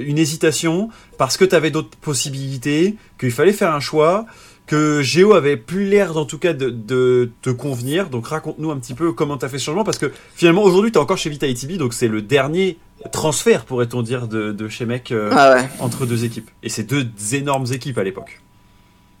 une 0.00 0.18
hésitation, 0.18 0.88
parce 1.18 1.36
que 1.36 1.44
tu 1.44 1.54
avais 1.54 1.70
d'autres 1.70 1.96
possibilités, 1.98 2.96
qu'il 3.18 3.30
fallait 3.30 3.52
faire 3.52 3.74
un 3.74 3.80
choix, 3.80 4.26
que 4.66 5.02
Géo 5.02 5.34
avait 5.34 5.56
plus 5.56 5.86
l'air, 5.86 6.16
en 6.16 6.24
tout 6.24 6.38
cas, 6.38 6.52
de, 6.52 6.70
de 6.70 7.30
te 7.42 7.50
convenir. 7.50 8.08
Donc 8.10 8.28
raconte-nous 8.28 8.70
un 8.70 8.78
petit 8.78 8.94
peu 8.94 9.12
comment 9.12 9.36
tu 9.36 9.44
as 9.44 9.48
fait 9.48 9.58
ce 9.58 9.64
changement, 9.64 9.84
parce 9.84 9.98
que 9.98 10.10
finalement, 10.34 10.62
aujourd'hui, 10.62 10.92
tu 10.92 10.98
es 10.98 11.00
encore 11.02 11.18
chez 11.18 11.30
B, 11.30 11.72
donc 11.76 11.92
c'est 11.94 12.08
le 12.08 12.22
dernier 12.22 12.78
transfert, 13.10 13.64
pourrait-on 13.64 14.02
dire, 14.02 14.28
de, 14.28 14.52
de 14.52 14.68
chez 14.68 14.86
Mec 14.86 15.10
euh, 15.10 15.30
Ah 15.32 15.54
ouais. 15.54 15.68
entre 15.80 16.06
deux 16.06 16.24
équipes. 16.24 16.48
Et 16.62 16.68
c'est 16.68 16.84
deux 16.84 17.06
énormes 17.32 17.66
équipes 17.72 17.98
à 17.98 18.04
l'époque. 18.04 18.40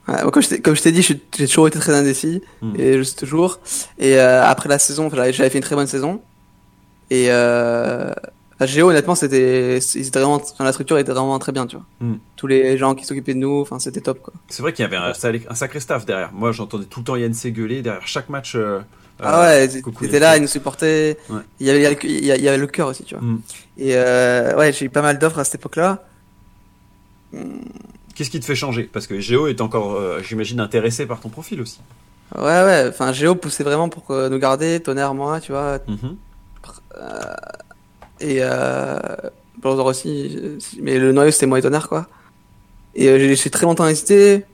Ouais, 0.08 0.16
comme 0.32 0.42
je 0.42 0.48
t'ai- 0.82 0.92
dit, 0.92 1.02
j'ai 1.02 1.18
toujours 1.46 1.68
été 1.68 1.78
très 1.78 1.94
indécis 1.94 2.40
Mm. 2.60 2.74
et 2.78 2.96
suis 3.04 3.16
toujours. 3.16 3.60
Et 3.98 4.16
euh, 4.18 4.44
après 4.44 4.68
la 4.68 4.78
saison, 4.78 5.10
j'avais 5.14 5.32
j'avais 5.32 5.50
fait 5.50 5.58
une 5.58 5.64
très 5.64 5.76
bonne 5.76 5.86
saison. 5.86 6.20
Et 7.10 7.26
euh, 7.28 8.10
Géo, 8.66 8.90
honnêtement, 8.90 9.14
c'était, 9.14 9.78
vraiment, 10.14 10.34
enfin, 10.34 10.64
la 10.64 10.72
structure 10.72 10.98
était 10.98 11.12
vraiment 11.12 11.38
très 11.38 11.52
bien, 11.52 11.66
tu 11.66 11.76
vois. 11.76 11.84
Mm. 12.00 12.14
Tous 12.36 12.46
les 12.46 12.76
gens 12.78 12.94
qui 12.94 13.04
s'occupaient 13.04 13.34
de 13.34 13.38
nous, 13.38 13.60
enfin, 13.60 13.78
c'était 13.78 14.00
top, 14.00 14.20
quoi. 14.22 14.32
C'est 14.48 14.62
vrai 14.62 14.72
qu'il 14.72 14.82
y 14.82 14.86
avait 14.86 14.96
un, 14.96 15.12
un 15.48 15.54
sacré 15.54 15.80
staff 15.80 16.04
derrière. 16.06 16.30
Moi, 16.32 16.52
j'entendais 16.52 16.84
tout 16.86 17.00
le 17.00 17.04
temps 17.04 17.16
Yann 17.16 17.32
gueuler 17.50 17.82
derrière 17.82 18.06
chaque 18.06 18.28
match. 18.28 18.54
euh, 18.56 18.80
ah 19.20 19.42
euh, 19.44 19.66
ouais, 19.66 19.80
étaient 20.02 20.18
Yann 20.18 20.20
là, 20.20 20.36
ils 20.36 20.40
nous 20.42 20.48
supportaient. 20.48 21.16
Ouais. 21.30 21.40
Il 21.60 21.66
y 21.66 21.70
avait, 21.70 21.78
il 21.80 21.82
y 21.82 21.86
avait- 21.86 21.98
il 22.40 22.44
il 22.44 22.60
le 22.60 22.66
cœur 22.66 22.88
aussi, 22.88 23.04
tu 23.04 23.14
vois. 23.14 23.24
Mm. 23.24 23.40
Et 23.78 23.96
euh, 23.96 24.56
ouais, 24.56 24.72
j'ai 24.72 24.86
eu 24.86 24.90
pas 24.90 25.02
mal 25.02 25.18
d'offres 25.18 25.38
à 25.38 25.44
cette 25.44 25.56
époque-là. 25.56 26.04
Qu'est-ce 28.14 28.30
qui 28.30 28.40
te 28.40 28.44
fait 28.44 28.54
changer? 28.54 28.84
Parce 28.84 29.06
que 29.06 29.20
Géo 29.20 29.46
est 29.46 29.60
encore, 29.60 29.94
euh, 29.94 30.20
j'imagine, 30.22 30.60
intéressé 30.60 31.06
par 31.06 31.20
ton 31.20 31.28
profil 31.28 31.60
aussi. 31.60 31.80
Ouais, 32.36 32.42
ouais, 32.44 32.86
enfin, 32.88 33.12
Géo 33.12 33.34
poussait 33.34 33.64
vraiment 33.64 33.88
pour 33.88 34.10
euh, 34.10 34.28
nous 34.28 34.38
garder, 34.38 34.80
Tonnerre, 34.80 35.14
moi, 35.14 35.40
tu 35.40 35.52
vois. 35.52 35.78
Mhm. 35.86 36.16
Et 38.22 38.38
euh, 38.40 38.98
aussi, 39.64 40.38
mais 40.80 40.98
le 40.98 41.12
noyau 41.12 41.30
c'était 41.30 41.46
moi 41.46 41.58
et 41.58 41.62
Tonnerre, 41.62 41.88
quoi. 41.88 42.08
Et 42.94 43.08
euh, 43.08 43.18
j'ai 43.18 43.34
j'ai 43.36 43.50
très 43.50 43.64
longtemps 43.66 43.86
hésité, 43.88 44.44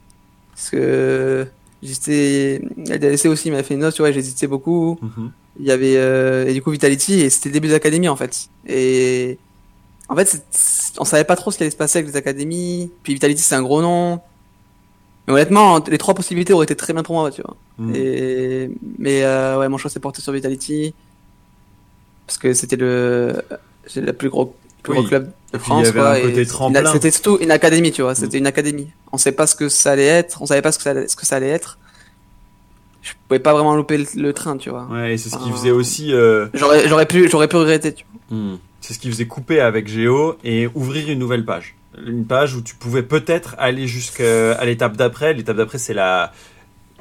parce 0.54 0.70
que 0.70 1.46
j'hésitais, 1.82 2.62
le 2.76 2.98
DLC 2.98 3.28
aussi 3.28 3.50
m'a 3.50 3.62
fait 3.62 3.74
une 3.74 3.80
note, 3.80 3.94
tu 3.94 4.02
vois, 4.02 4.12
j'hésitais 4.12 4.46
beaucoup. 4.46 4.98
Mhm. 5.02 5.32
Il 5.60 5.66
y 5.66 5.72
avait, 5.72 5.96
euh, 5.96 6.46
et 6.46 6.54
du 6.54 6.62
coup, 6.62 6.70
Vitality, 6.70 7.20
et 7.20 7.30
c'était 7.30 7.48
le 7.48 7.54
début 7.54 7.68
de 7.68 7.72
l'académie, 7.72 8.08
en 8.08 8.16
fait. 8.16 8.48
Et 8.66 9.38
en 10.08 10.14
fait, 10.16 10.40
c'est- 10.50 11.00
on 11.00 11.04
savait 11.04 11.24
pas 11.24 11.36
trop 11.36 11.50
ce 11.50 11.56
qui 11.56 11.64
allait 11.64 11.70
se 11.70 11.76
passer 11.76 11.98
avec 11.98 12.10
les 12.10 12.16
académies. 12.16 12.90
Puis 13.02 13.12
Vitality, 13.14 13.42
c'est 13.42 13.54
un 13.56 13.62
gros 13.62 13.82
nom. 13.82 14.20
Mais 15.26 15.34
honnêtement, 15.34 15.82
les 15.86 15.98
trois 15.98 16.14
possibilités 16.14 16.52
auraient 16.52 16.64
été 16.64 16.76
très 16.76 16.92
bien 16.92 17.02
pour 17.02 17.16
moi, 17.16 17.30
tu 17.30 17.42
vois. 17.42 17.56
Mhm. 17.78 17.92
Et, 17.94 18.70
mais 18.98 19.24
euh, 19.24 19.58
ouais, 19.58 19.68
mon 19.68 19.78
choix 19.78 19.90
s'est 19.90 20.00
porté 20.00 20.22
sur 20.22 20.32
Vitality 20.32 20.94
parce 22.28 22.38
que 22.38 22.52
c'était 22.54 22.76
le, 22.76 23.42
c'est 23.86 24.00
le 24.02 24.12
plus 24.12 24.28
gros, 24.28 24.54
plus 24.84 24.92
Oui. 24.92 24.98
gros 25.00 25.08
club 25.08 25.30
de 25.52 25.58
France. 25.58 25.86
c'était 26.92 27.10
surtout 27.10 27.38
une 27.40 27.50
académie, 27.50 27.90
tu 27.90 28.02
vois. 28.02 28.14
C'était 28.14 28.38
une 28.38 28.46
académie. 28.46 28.88
On 29.12 29.16
sait 29.16 29.32
pas 29.32 29.46
ce 29.48 29.56
que 29.56 29.68
ça 29.68 29.92
allait 29.92 30.04
être. 30.04 30.40
On 30.42 30.46
savait 30.46 30.62
pas 30.62 30.70
ce 30.70 30.78
que 30.78 30.84
ça, 30.84 30.90
allait- 30.90 31.08
ce 31.08 31.16
que 31.16 31.26
ça 31.26 31.36
allait 31.36 31.48
être. 31.48 31.78
Je 33.02 33.12
pouvais 33.26 33.38
pas 33.38 33.52
vraiment 33.54 33.74
louper 33.74 33.96
le, 33.98 34.04
le 34.16 34.32
train, 34.32 34.56
tu 34.58 34.68
vois. 34.70 34.86
Ouais, 34.90 35.14
et 35.14 35.18
c'est 35.18 35.30
ce 35.30 35.38
qui 35.38 35.50
faisait 35.50 35.70
aussi. 35.70 36.12
euh, 36.12 36.46
J'aurais, 36.52 36.86
j'aurais 36.88 37.06
pu, 37.06 37.28
j'aurais 37.30 37.48
pu 37.48 37.56
regretter, 37.56 37.94
tu 37.94 38.04
vois. 38.28 38.38
hmm, 38.38 38.58
C'est 38.82 38.92
ce 38.94 38.98
qui 38.98 39.10
faisait 39.10 39.26
couper 39.26 39.60
avec 39.60 39.88
Géo 39.88 40.36
et 40.44 40.68
ouvrir 40.74 41.08
une 41.08 41.18
nouvelle 41.18 41.44
page. 41.46 41.74
Une 42.06 42.26
page 42.26 42.54
où 42.54 42.60
tu 42.60 42.74
pouvais 42.74 43.02
peut-être 43.02 43.54
aller 43.58 43.86
jusqu'à 43.86 44.62
l'étape 44.64 44.96
d'après. 44.96 45.32
L'étape 45.32 45.56
d'après, 45.56 45.78
c'est 45.78 45.94
la 45.94 46.32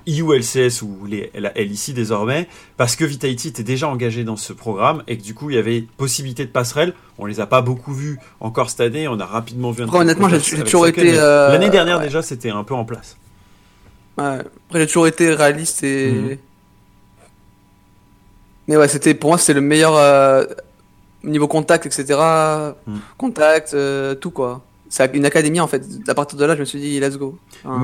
IULCS 0.08 0.82
ou 0.82 1.05
les, 1.05 1.30
la 1.36 1.51
LIC 1.53 1.93
désormais, 1.93 2.47
parce 2.78 2.95
que 2.95 3.05
Vitality 3.05 3.49
était 3.49 3.64
déjà 3.64 3.88
engagé 3.88 4.24
dans 4.24 4.38
ce 4.38 4.53
programme 4.53 5.03
et 5.08 5.18
que 5.18 5.24
du 5.24 5.34
coup 5.36 5.49
il 5.49 5.55
y 5.58 5.60
avait 5.60 5.82
possibilité 5.97 6.45
de 6.45 6.49
passerelle. 6.49 6.93
On 7.20 7.26
les 7.26 7.39
a 7.39 7.45
pas 7.45 7.62
beaucoup 7.62 7.93
vus 7.93 8.18
encore 8.39 8.70
cette 8.70 8.80
année, 8.82 9.08
on 9.08 9.20
a 9.20 9.26
rapidement 9.26 9.72
vu 9.72 9.84
un 9.84 9.86
Après, 9.88 9.99
honnêtement, 9.99 10.30
j'ai- 10.30 10.39
toujours 10.64 10.88
été, 10.88 11.20
euh, 11.20 11.49
L'année 11.51 11.70
dernière 11.70 11.97
ouais. 11.97 12.05
déjà 12.05 12.22
c'était 12.22 12.49
un 12.49 12.64
peu 12.64 12.74
en 12.74 12.86
place. 12.86 13.18
Ouais. 14.18 14.39
Après, 14.70 14.80
j'ai 14.80 14.88
toujours 14.88 15.08
été 15.08 15.34
réaliste 15.34 15.84
et. 15.84 16.12
Mhm. 16.12 16.38
Mais 18.68 18.78
ouais, 18.78 18.88
c'était 18.88 19.14
pour 19.14 19.30
moi, 19.30 19.38
c'était 19.38 19.53
le 19.53 19.62
meilleur 19.62 19.95
euh, 19.95 20.43
niveau 21.24 21.47
contact, 21.47 21.86
etc. 21.86 22.20
Mhm. 22.86 22.99
Contact, 23.18 23.74
euh, 23.74 24.16
tout 24.16 24.32
quoi. 24.32 24.62
C'est 24.89 25.14
une 25.16 25.26
académie 25.26 25.60
en 25.60 25.68
fait. 25.68 25.84
À 26.08 26.14
partir 26.16 26.38
de 26.38 26.45
là, 26.45 26.55
je 26.55 26.62
me 26.62 26.66
suis 26.66 26.80
dit, 26.80 26.99
let's 26.99 27.18
go. 27.18 27.38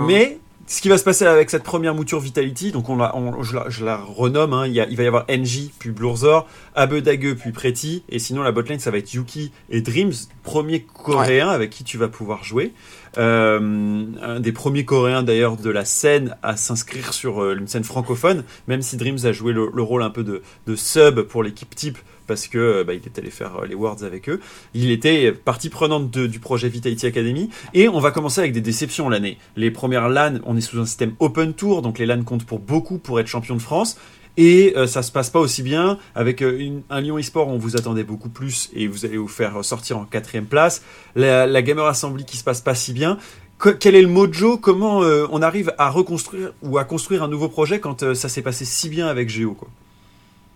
Mais 0.07 0.39
ce 0.73 0.81
qui 0.81 0.89
va 0.89 0.97
se 0.97 1.03
passer 1.03 1.25
avec 1.25 1.51
cette 1.51 1.61
première 1.63 1.93
mouture 1.93 2.19
Vitality, 2.19 2.71
donc 2.71 2.89
on 2.89 2.95
la, 2.97 3.15
on- 3.15 3.43
je, 3.43 3.55
la, 3.55 3.69
je 3.69 3.85
la 3.85 3.97
renomme, 3.97 4.53
hein, 4.53 4.65
il, 4.65 4.73
y 4.73 4.79
a- 4.79 4.87
il 4.89 4.97
va 4.97 5.03
y 5.03 5.07
avoir 5.07 5.25
NJ, 5.29 5.69
puis 5.77 5.91
Blurzor, 5.91 6.47
Abedague, 6.73 7.35
puis 7.35 7.51
Pretty, 7.51 8.03
et 8.09 8.17
sinon 8.17 8.41
la 8.41 8.51
botlane 8.51 8.79
ça 8.79 8.89
va 8.89 8.97
être 8.97 9.13
Yuki 9.13 9.51
et 9.69 9.81
Dreams, 9.81 10.13
premier 10.41 10.81
coréen 10.81 11.49
avec 11.49 11.69
qui 11.69 11.83
tu 11.83 11.97
vas 11.99 12.07
pouvoir 12.07 12.43
jouer. 12.43 12.73
Euh, 13.19 14.05
un 14.23 14.39
des 14.39 14.51
premiers 14.51 14.85
coréens 14.85 15.21
d'ailleurs 15.21 15.57
de 15.57 15.69
la 15.69 15.85
scène 15.85 16.35
à 16.41 16.57
s'inscrire 16.57 17.13
sur 17.13 17.43
euh, 17.43 17.55
une 17.55 17.67
scène 17.67 17.83
francophone, 17.83 18.43
même 18.67 18.81
si 18.81 18.97
Dreams 18.97 19.19
a 19.25 19.31
joué 19.31 19.53
le, 19.53 19.69
le 19.71 19.81
rôle 19.83 20.01
un 20.01 20.09
peu 20.09 20.23
de, 20.23 20.41
de 20.65 20.75
sub 20.75 21.21
pour 21.21 21.43
l'équipe 21.43 21.75
type 21.75 21.99
parce 22.25 22.47
que 22.47 22.57
euh, 22.57 22.83
bah, 22.83 22.93
il 22.93 23.01
est 23.05 23.17
allé 23.17 23.29
faire 23.29 23.57
euh, 23.57 23.65
les 23.65 23.75
Worlds 23.75 24.03
avec 24.03 24.29
eux. 24.29 24.39
Il 24.73 24.91
était 24.91 25.31
partie 25.31 25.69
prenante 25.69 26.11
du 26.11 26.39
projet 26.39 26.69
Vitality 26.69 27.05
Academy 27.05 27.49
et 27.73 27.89
on 27.89 27.99
va 27.99 28.11
commencer 28.11 28.41
avec 28.41 28.53
des 28.53 28.61
déceptions 28.61 29.09
l'année. 29.09 29.37
Les 29.55 29.71
premières 29.71 30.09
LAN, 30.09 30.39
on 30.45 30.57
est 30.57 30.61
sous 30.61 30.79
un 30.79 30.85
système 30.85 31.13
open 31.19 31.53
tour, 31.53 31.81
donc 31.81 31.99
les 31.99 32.05
LAN 32.05 32.23
comptent 32.23 32.45
pour 32.45 32.59
beaucoup 32.59 32.97
pour 32.97 33.19
être 33.19 33.27
champion 33.27 33.55
de 33.55 33.61
France. 33.61 33.97
Et 34.35 34.73
euh, 34.75 34.87
ça 34.87 35.03
se 35.03 35.11
passe 35.11 35.29
pas 35.29 35.39
aussi 35.39 35.61
bien 35.61 35.99
avec 36.15 36.41
euh, 36.41 36.79
un 36.89 37.01
Lyon 37.01 37.17
eSport, 37.17 37.47
on 37.49 37.57
vous 37.57 37.75
attendait 37.75 38.03
beaucoup 38.03 38.29
plus 38.29 38.69
et 38.73 38.87
vous 38.87 39.05
allez 39.05 39.17
vous 39.17 39.27
faire 39.27 39.63
sortir 39.63 39.97
en 39.97 40.05
quatrième 40.05 40.45
place. 40.45 40.83
La, 41.15 41.61
Gamer 41.61 41.85
Assembly 41.85 42.25
qui 42.25 42.37
se 42.37 42.43
passe 42.43 42.61
pas 42.61 42.73
si 42.75 42.93
bien. 42.93 43.19
Que- 43.59 43.69
quel 43.69 43.95
est 43.95 44.01
le 44.01 44.07
mojo? 44.07 44.57
Comment 44.57 44.99
on 44.99 45.41
arrive 45.41 45.73
à 45.77 45.89
reconstruire 45.89 46.53
ou 46.63 46.77
à 46.79 46.83
construire 46.83 47.21
un 47.21 47.27
nouveau 47.27 47.47
projet 47.47 47.79
quand 47.79 48.15
ça 48.15 48.27
s'est 48.27 48.41
passé 48.41 48.65
si 48.65 48.89
bien 48.89 49.07
avec 49.07 49.29
Géo 49.29 49.55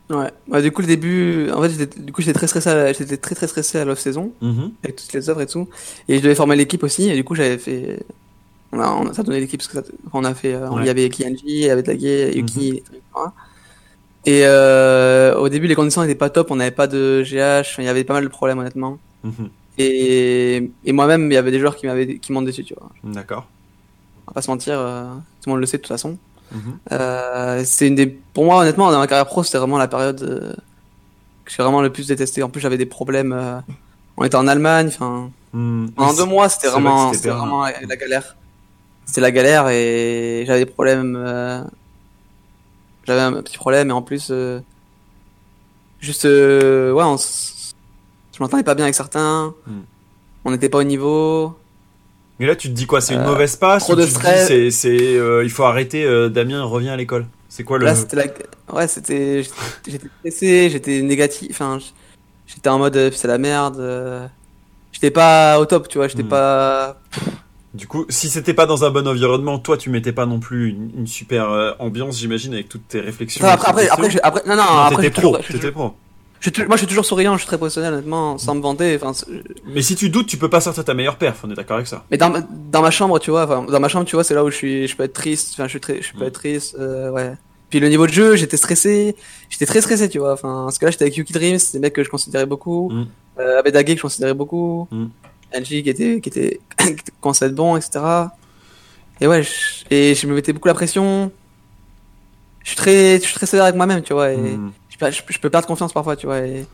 Ouais. 0.10 0.32
Ouais, 0.47 0.62
du 0.62 0.72
coup, 0.72 0.82
le 0.82 0.88
début, 0.88 1.49
en 1.51 1.62
fait, 1.62 1.70
j'étais, 1.72 1.99
du 1.99 2.14
coup, 2.14 2.22
j'étais 2.22 2.34
très 2.38 2.47
stressé, 2.47 2.70
à- 2.70 2.93
j'étais 2.93 3.18
très 3.18 3.36
très 3.36 3.47
stressé 3.47 3.78
à 3.80 3.86
l'off 3.86 3.99
saison 3.99 4.32
Mhm. 4.41 4.72
avec 4.84 4.95
toutes 4.95 5.12
les 5.14 5.30
œuvres 5.30 5.41
et 5.41 5.47
tout. 5.47 5.68
Et 6.08 6.18
je 6.18 6.22
devais 6.24 6.36
former 6.36 6.55
l'équipe 6.55 6.82
aussi. 6.84 7.10
Et 7.10 7.16
du 7.16 7.24
coup, 7.26 7.36
j'avais 7.36 7.58
fait, 7.58 7.99
on 8.72 8.80
a, 8.80 8.88
on 8.89 9.08
a, 9.10 9.14
ça 9.14 9.22
a 9.22 9.24
donné 9.26 9.39
l'équipe 9.41 9.60
parce 9.60 9.68
que 9.68 9.78
ça, 9.82 9.93
on 10.14 10.24
a 10.24 10.34
fait, 10.34 10.53
euh, 10.53 10.70
Ouais. 10.70 10.84
il 10.84 10.86
y 10.88 10.89
avait 10.89 11.10
Kianji, 11.10 11.43
il 11.45 11.58
y 11.60 11.70
avait 11.70 11.84
Yuki, 12.34 12.70
etc. 12.78 12.93
Et 14.26 14.41
euh, 14.45 15.36
au 15.38 15.49
début, 15.49 15.68
les 15.68 15.76
conditions 15.76 16.01
n'étaient 16.01 16.16
pas 16.16 16.30
top. 16.30 16.51
On 16.51 16.55
n'avait 16.58 16.72
pas 16.72 16.88
de 16.88 17.24
GH. 17.24 17.76
Il 17.80 17.86
y 17.86 17.88
avait 17.89 18.03
pas 18.03 18.14
mal 18.14 18.24
de 18.24 18.30
problèmes, 18.30 18.60
honnêtement. 18.60 18.99
Mhm. 19.24 19.49
Et, 19.78 20.72
et 20.86 20.91
moi-même, 20.91 21.30
il 21.32 21.34
y 21.34 21.38
avait 21.38 21.51
des 21.51 21.60
joueurs 21.60 21.76
qui 21.76 21.86
m'avaient, 21.86 22.18
qui 22.18 22.32
m'ont 22.32 22.41
déçu, 22.41 22.64
tu 22.64 22.74
vois. 22.74 22.89
D'accord. 23.03 23.45
On 24.26 24.32
va 24.32 24.34
pas 24.34 24.41
se 24.41 24.49
mentir, 24.49 24.74
euh, 24.80 25.05
tout 25.41 25.47
le 25.49 25.51
monde 25.51 25.60
le 25.62 25.66
sait 25.68 25.78
de 25.78 25.82
toute 25.84 25.88
façon. 25.89 26.18
Euh, 26.91 27.63
c'est 27.65 27.87
une 27.87 27.95
des, 27.95 28.07
pour 28.07 28.45
moi, 28.45 28.61
honnêtement, 28.61 28.91
dans 28.91 28.99
ma 28.99 29.07
carrière 29.07 29.25
pro, 29.25 29.43
c'était 29.43 29.57
vraiment 29.57 29.77
la 29.77 29.87
période 29.87 30.21
euh, 30.23 30.53
que 31.45 31.51
j'ai 31.51 31.61
vraiment 31.63 31.81
le 31.81 31.91
plus 31.91 32.07
détesté. 32.07 32.43
En 32.43 32.49
plus, 32.49 32.61
j'avais 32.61 32.77
des 32.77 32.85
problèmes. 32.85 33.33
euh, 33.33 33.59
on 34.17 34.23
était 34.23 34.35
en 34.37 34.47
Allemagne, 34.47 34.87
enfin, 34.87 35.29
pendant 35.95 36.11
Oui, 36.11 36.17
deux 36.17 36.25
mois, 36.25 36.49
c'était 36.49 36.67
vrai 36.67 36.81
vraiment, 36.81 37.11
vraiment 37.33 37.63
la, 37.65 37.73
la 37.81 37.95
galère. 37.95 38.35
C'était 39.05 39.21
la 39.21 39.31
galère 39.31 39.69
et 39.69 40.43
j'avais 40.47 40.65
des 40.65 40.71
problèmes. 40.71 41.15
euh, 41.15 41.63
j'avais 43.05 43.21
un 43.21 43.41
petit 43.41 43.57
problème 43.57 43.89
et 43.89 43.93
en 43.93 44.01
plus, 44.01 44.27
euh, 44.31 44.59
juste, 45.99 46.25
euh, 46.25 46.91
ouais, 46.91 47.03
on 47.03 47.15
s- 47.15 47.73
Je 48.33 48.43
m'entendais 48.43 48.63
pas 48.63 48.75
bien 48.75 48.85
avec 48.85 48.95
certains. 48.95 49.53
Hmm. 49.65 49.81
On 50.45 50.51
n'était 50.51 50.69
pas 50.69 50.77
au 50.79 50.83
niveau. 50.83 51.57
Mais 52.39 52.45
là, 52.45 52.55
tu 52.55 52.67
te 52.69 52.73
dis 52.73 52.85
quoi 52.85 53.01
C'est 53.01 53.13
une 53.15 53.21
Euh, 53.21 53.25
mauvaise 53.25 53.55
passe 53.55 53.83
trop 53.85 53.95
de 53.95 54.05
stress. 54.05 54.47
c'est, 54.47 54.69
c'est, 54.71 55.15
euh, 55.17 55.43
il 55.43 55.49
faut 55.49 55.63
arrêter, 55.63 56.03
euh, 56.05 56.29
Damien 56.29 56.63
revient 56.63 56.89
à 56.89 56.95
l'école 56.95 57.25
C'est 57.49 57.63
quoi 57.63 57.77
le. 57.79 57.85
Là, 57.85 57.95
c'était 57.95 58.15
la... 58.15 58.25
Ouais, 58.75 58.88
c'était... 58.88 59.43
J'étais 59.88 60.07
stressé, 60.19 60.69
j'étais 60.69 61.01
négatif. 61.01 61.49
Enfin, 61.51 61.79
j'étais 62.45 62.69
en 62.69 62.77
mode, 62.77 63.11
c'est 63.13 63.27
la 63.27 63.38
merde. 63.38 64.29
J'étais 64.91 65.11
pas 65.11 65.59
au 65.59 65.65
top, 65.65 65.88
tu 65.88 65.97
vois. 65.97 66.07
J'étais 66.07 66.23
Hmm. 66.23 66.29
pas... 66.29 66.99
Du 67.73 67.85
coup, 67.88 68.05
si 68.09 68.29
c'était 68.29 68.53
pas 68.55 68.65
dans 68.65 68.85
un 68.85 68.89
bon 68.89 69.07
environnement, 69.07 69.59
toi, 69.59 69.77
tu 69.77 69.89
mettais 69.91 70.11
pas 70.13 70.25
non 70.25 70.39
plus 70.39 70.69
une, 70.69 70.89
une 70.97 71.07
super 71.07 71.75
ambiance, 71.79 72.17
j'imagine, 72.17 72.53
avec 72.53 72.69
toutes 72.69 72.88
tes 72.88 72.99
réflexions. 73.01 73.45
Et 73.45 73.49
après, 73.49 73.67
après, 73.69 73.89
après, 73.89 74.19
après, 74.21 74.41
non, 74.47 74.55
non, 74.55 74.63
Non, 74.63 74.77
après, 74.79 75.03
t'étais 75.03 75.21
pro, 75.21 75.38
t'étais 75.38 75.71
pro. 75.71 75.93
Je 76.39 76.49
moi, 76.65 76.75
je 76.75 76.77
suis 76.81 76.88
toujours 76.88 77.05
souriant, 77.05 77.33
je 77.33 77.39
suis 77.39 77.47
très 77.47 77.57
professionnel, 77.57 77.93
honnêtement, 77.93 78.38
sans 78.38 78.53
me 78.55 78.61
vanter. 78.61 78.97
Enfin, 79.01 79.11
Mais 79.65 79.81
si 79.81 79.95
tu 79.95 80.09
doutes, 80.09 80.27
tu 80.27 80.38
peux 80.38 80.49
pas 80.49 80.61
sortir 80.61 80.85
ta 80.85 80.93
meilleure 80.93 81.17
perf, 81.17 81.39
on 81.43 81.49
est 81.51 81.55
d'accord 81.55 81.77
avec 81.77 81.88
ça. 81.88 82.05
mais 82.11 82.17
dans 82.17 82.29
ma, 82.29 82.41
dans 82.41 82.81
ma 82.81 82.91
chambre, 82.91 83.17
tu 83.19 83.31
vois, 83.31 83.43
enfin, 83.45 83.63
dans 83.63 83.79
ma 83.79 83.88
chambre, 83.88 84.05
tu 84.05 84.15
vois, 84.15 84.23
c'est 84.23 84.35
là 84.35 84.43
où 84.43 84.51
je 84.51 84.55
suis, 84.55 84.88
je 84.88 84.95
peux 84.95 85.03
être 85.03 85.13
triste. 85.13 85.51
Enfin, 85.53 85.63
je 85.65 85.69
suis 85.71 85.79
très, 85.79 86.01
je 86.01 86.13
peux 86.13 86.23
Mm. 86.25 86.27
être 86.27 86.33
triste, 86.33 86.75
euh, 86.79 87.09
ouais. 87.11 87.33
Puis 87.69 87.79
le 87.79 87.89
niveau 87.89 88.07
de 88.07 88.13
jeu, 88.13 88.35
j'étais 88.35 88.55
stressé, 88.55 89.15
j'étais 89.49 89.65
très 89.65 89.81
stressé, 89.81 90.07
tu 90.09 90.19
vois. 90.19 90.33
Enfin, 90.33 90.63
parce 90.65 90.77
que 90.77 90.85
là, 90.85 90.91
j'étais 90.91 91.03
avec 91.05 91.17
Yuki 91.17 91.33
Dreams, 91.33 91.59
c'est 91.59 91.73
des 91.73 91.79
mecs 91.79 91.93
que 91.93 92.03
je 92.03 92.09
considérais 92.09 92.45
beaucoup. 92.45 92.89
Mm. 92.91 93.07
Euh, 93.39 93.59
Abedage 93.59 93.85
que 93.85 93.95
je 93.97 94.01
considérais 94.01 94.33
beaucoup. 94.33 94.88
Mm. 94.91 95.05
NJ 95.59 95.67
qui 95.67 95.89
était, 95.89 96.21
qui 96.21 96.29
était, 96.29 96.59
être 96.79 97.55
bon, 97.55 97.75
etc. 97.77 97.99
Et 99.19 99.27
ouais, 99.27 99.41
je, 99.43 99.49
et 99.89 100.13
je 100.13 100.27
me 100.27 100.35
mettais 100.35 100.53
beaucoup 100.53 100.67
la 100.67 100.73
pression. 100.75 101.31
Je 102.63 102.69
suis 102.69 102.77
très, 102.77 103.17
je 103.19 103.23
suis 103.23 103.33
très 103.33 103.45
sévère 103.45 103.63
avec 103.65 103.75
moi-même, 103.75 104.01
tu 104.03 104.13
vois. 104.13 104.31
Et, 104.31 104.38
Hmm. 104.38 104.71
Je, 104.99 105.05
peux- 105.05 105.11
je, 105.11 105.21
je 105.27 105.39
peux 105.39 105.49
perdre 105.49 105.67
confiance 105.67 105.93
parfois, 105.93 106.15
tu 106.15 106.25
vois. 106.27 106.39
Et 106.39 106.65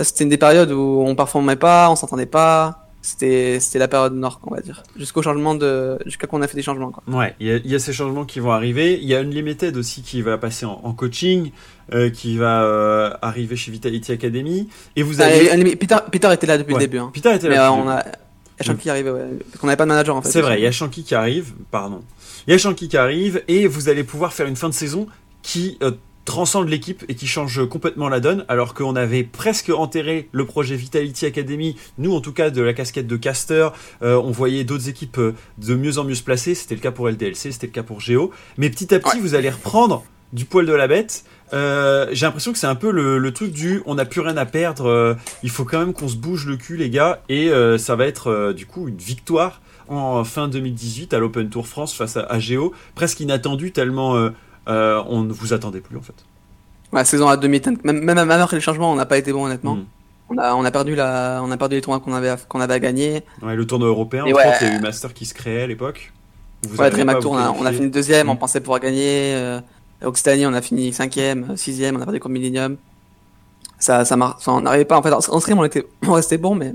c'était 0.00 0.24
une 0.24 0.30
des 0.30 0.38
périodes 0.38 0.70
où 0.72 1.02
on 1.06 1.14
performait 1.14 1.56
pas, 1.56 1.90
on 1.90 1.96
s'entendait 1.96 2.26
pas. 2.26 2.82
C'était, 3.02 3.60
c'était 3.60 3.78
la 3.78 3.86
période 3.86 4.14
nord, 4.14 4.40
on 4.42 4.52
va 4.52 4.60
dire. 4.60 4.82
Jusqu'au 4.96 5.22
changement 5.22 5.54
de, 5.54 5.96
jusqu'à 6.06 6.26
qu'on 6.26 6.42
a 6.42 6.48
fait 6.48 6.56
des 6.56 6.62
changements, 6.62 6.90
quoi. 6.90 7.04
Ouais, 7.06 7.36
il 7.38 7.46
y, 7.46 7.52
a- 7.52 7.56
il 7.58 7.70
y 7.70 7.74
a 7.76 7.78
ces 7.78 7.92
changements 7.92 8.24
qui 8.24 8.40
vont 8.40 8.50
arriver. 8.50 8.98
Il 9.00 9.06
y 9.06 9.14
a 9.14 9.20
Unlimited 9.20 9.76
aussi 9.76 10.02
qui 10.02 10.22
va 10.22 10.38
passer 10.38 10.66
en, 10.66 10.80
en 10.82 10.92
coaching, 10.92 11.52
euh, 11.94 12.10
qui 12.10 12.36
va 12.36 12.62
euh, 12.64 13.10
arriver 13.22 13.54
chez 13.54 13.70
Vitality 13.70 14.10
Academy. 14.10 14.68
Et 14.96 15.04
vous 15.04 15.20
Ah, 15.22 15.26
avez. 15.26 15.44
et- 15.44 15.70
et 15.70 15.76
Peter, 15.76 15.98
Peter 16.10 16.32
était 16.32 16.48
là 16.48 16.58
depuis 16.58 16.74
Ouais, 16.74 16.80
le 16.80 16.86
début, 16.88 16.98
hein. 16.98 17.10
Peter 17.14 17.32
était 17.32 17.48
là. 17.48 17.68
depuis 17.70 17.80
on 17.84 17.88
a, 17.88 18.02
il 18.02 18.08
y 18.58 18.60
a 18.60 18.64
Shanky 18.64 18.82
qui 18.82 18.90
arrivait, 18.90 19.10
ouais. 19.10 19.20
Parce 19.52 19.60
qu'on 19.60 19.66
n'avait 19.68 19.76
pas 19.76 19.84
de 19.84 19.88
manager, 19.90 20.16
en 20.16 20.22
fait. 20.22 20.30
C'est 20.30 20.40
vrai, 20.40 20.58
il 20.58 20.64
y 20.64 20.66
a 20.66 20.72
Shanky 20.72 21.04
qui 21.04 21.14
arrive, 21.14 21.52
pardon. 21.70 22.00
Il 22.48 22.50
y 22.50 22.54
a 22.54 22.58
Shanky 22.58 22.88
qui 22.88 22.96
arrive 22.96 23.40
et 23.46 23.68
vous 23.68 23.88
allez 23.88 24.02
pouvoir 24.02 24.32
faire 24.32 24.46
une 24.48 24.56
fin 24.56 24.68
de 24.68 24.74
saison 24.74 25.06
qui 25.42 25.78
euh, 25.82 25.92
transcende 26.26 26.68
l'équipe 26.68 27.02
et 27.08 27.14
qui 27.14 27.26
change 27.26 27.66
complètement 27.68 28.10
la 28.10 28.20
donne, 28.20 28.44
alors 28.48 28.74
qu'on 28.74 28.94
avait 28.96 29.22
presque 29.24 29.70
enterré 29.70 30.28
le 30.32 30.44
projet 30.44 30.76
Vitality 30.76 31.24
Academy, 31.24 31.76
nous 31.96 32.12
en 32.14 32.20
tout 32.20 32.32
cas 32.32 32.50
de 32.50 32.60
la 32.60 32.74
casquette 32.74 33.06
de 33.06 33.16
caster, 33.16 33.68
euh, 34.02 34.16
on 34.16 34.32
voyait 34.32 34.64
d'autres 34.64 34.90
équipes 34.90 35.16
euh, 35.18 35.34
de 35.56 35.74
mieux 35.74 35.96
en 35.98 36.04
mieux 36.04 36.14
se 36.14 36.22
placer, 36.22 36.54
c'était 36.54 36.74
le 36.74 36.82
cas 36.82 36.90
pour 36.90 37.08
LDLC, 37.08 37.52
c'était 37.52 37.68
le 37.68 37.72
cas 37.72 37.82
pour 37.82 38.00
Geo, 38.00 38.32
mais 38.58 38.68
petit 38.68 38.94
à 38.94 38.98
petit 38.98 39.16
Ouais. 39.16 39.22
vous 39.22 39.34
allez 39.34 39.48
reprendre 39.48 40.04
du 40.32 40.44
poil 40.44 40.66
de 40.66 40.72
la 40.72 40.88
bête. 40.88 41.24
Euh, 41.54 42.08
J'ai 42.12 42.26
l'impression 42.26 42.52
que 42.52 42.58
c'est 42.58 42.66
un 42.66 42.74
peu 42.74 42.90
le, 42.90 43.18
le 43.18 43.32
truc 43.32 43.52
du 43.52 43.80
on 43.86 43.94
n'a 43.94 44.04
plus 44.04 44.20
rien 44.20 44.36
à 44.36 44.44
perdre, 44.44 44.86
euh, 44.86 45.14
il 45.44 45.50
faut 45.50 45.64
quand 45.64 45.78
même 45.78 45.92
qu'on 45.92 46.08
se 46.08 46.16
bouge 46.16 46.44
le 46.46 46.56
cul 46.56 46.76
les 46.76 46.90
gars, 46.90 47.22
et 47.28 47.50
ça 47.78 47.94
va 47.96 48.06
être 48.06 48.52
du 48.52 48.66
coup 48.66 48.88
une 48.88 48.98
victoire 48.98 49.62
en 49.88 50.24
fin 50.24 50.48
2018 50.48 51.14
à 51.14 51.20
l'Open 51.20 51.48
Tour 51.48 51.68
France 51.68 51.94
face 51.94 52.16
à, 52.16 52.22
à 52.24 52.40
Géo, 52.40 52.72
presque 52.96 53.20
inattendu 53.20 53.70
tellement 53.70 54.30
euh, 54.68 55.02
on 55.08 55.22
ne 55.22 55.32
vous 55.32 55.52
attendait 55.52 55.80
plus 55.80 55.96
en 55.96 56.02
fait. 56.02 56.14
Ouais, 56.92 57.04
saison 57.04 57.28
à 57.28 57.36
demi 57.36 57.60
même, 57.84 58.00
même, 58.02 58.30
après 58.30 58.56
les 58.56 58.62
changements, 58.62 58.92
on 58.92 58.96
n'a 58.96 59.06
pas 59.06 59.18
été 59.18 59.32
bon, 59.32 59.44
honnêtement. 59.46 59.74
Mm. 59.76 59.84
On 60.28 60.38
a, 60.38 60.54
on 60.54 60.64
a 60.64 60.70
perdu 60.70 60.94
la, 60.94 61.40
on 61.44 61.50
a 61.50 61.56
perdu 61.56 61.76
les 61.76 61.80
tournois 61.82 62.00
qu'on 62.00 62.12
avait, 62.14 62.30
à- 62.30 62.36
qu'on 62.36 62.60
avait 62.60 62.74
à 62.74 62.80
gagner. 62.80 63.22
Ouais, 63.42 63.54
le 63.54 63.66
tournoi 63.66 63.88
européen, 63.88 64.24
ouais. 64.24 64.32
autres, 64.32 64.44
il 64.62 64.68
y 64.68 64.70
a 64.70 64.74
eu 64.76 64.80
Master 64.80 65.14
qui 65.14 65.24
se 65.26 65.34
créait 65.34 65.62
à 65.62 65.66
l'époque. 65.66 66.12
Ouais, 66.78 66.90
Dream 66.90 67.12
Tour, 67.20 67.32
on 67.32 67.36
a, 67.38 67.50
on 67.50 67.64
a 67.66 67.72
fini 67.72 67.90
deuxième, 67.90 68.28
on 68.28 68.34
Mm. 68.34 68.38
pensait 68.38 68.60
pouvoir 68.60 68.80
gagner. 68.80 69.34
Euh, 69.34 69.60
Occitanie, 70.02 70.46
on 70.46 70.52
a 70.52 70.60
fini 70.62 70.92
cinquième, 70.92 71.50
euh, 71.52 71.56
sixième, 71.56 71.96
on 71.96 72.00
a 72.00 72.04
perdu 72.04 72.20
contre 72.20 72.32
Millennium. 72.34 72.76
Ça, 73.78 74.04
ça 74.04 74.16
on 74.46 74.60
n'arrivait 74.62 74.84
pas, 74.84 74.96
en 74.98 75.02
fait, 75.02 75.12
en 75.12 75.18
en 75.18 75.40
scrim, 75.40 75.58
on 75.58 75.64
était, 75.64 75.86
on 76.06 76.12
restait 76.12 76.38
bon, 76.38 76.54
mais 76.54 76.74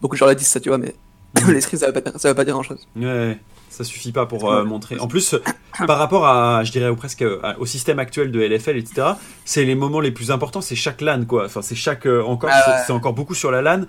beaucoup 0.00 0.14
de 0.14 0.18
gens 0.18 0.26
le 0.26 0.34
disent 0.34 0.48
ça, 0.48 0.60
tu 0.60 0.68
vois, 0.70 0.78
mais 0.78 0.94
Mm. 1.40 1.50
les 1.52 1.60
scrims, 1.60 1.78
ça 1.80 1.90
veut 1.90 2.00
pas, 2.00 2.16
ça 2.18 2.28
veut 2.28 2.34
pas 2.34 2.44
dire 2.44 2.54
grand 2.54 2.62
chose. 2.62 2.86
Ouais, 2.96 3.38
ça 3.74 3.84
suffit 3.84 4.12
pas 4.12 4.26
pour 4.26 4.50
euh, 4.50 4.64
montrer. 4.64 4.98
En 4.98 5.06
plus, 5.08 5.34
par 5.86 5.98
rapport 5.98 6.26
à, 6.26 6.64
je 6.64 6.72
dirais, 6.72 6.88
au 6.88 6.96
presque 6.96 7.22
à- 7.42 7.58
au 7.58 7.66
système 7.66 7.98
actuel 7.98 8.30
de 8.30 8.40
LFL, 8.40 8.76
etc., 8.76 9.08
c'est 9.44 9.64
les 9.64 9.74
moments 9.74 10.00
les 10.00 10.10
plus 10.12 10.30
importants, 10.30 10.60
c'est 10.60 10.76
chaque 10.76 11.00
LAN, 11.00 11.24
quoi. 11.26 11.46
Enfin, 11.46 11.62
c'est 11.62 11.74
chaque, 11.74 12.06
euh, 12.06 12.22
encore, 12.22 12.50
Ah 12.52 12.82
c'est- 12.86 12.92
encore 12.92 13.12
beaucoup 13.12 13.34
sur 13.34 13.50
la 13.50 13.62
LAN. 13.62 13.82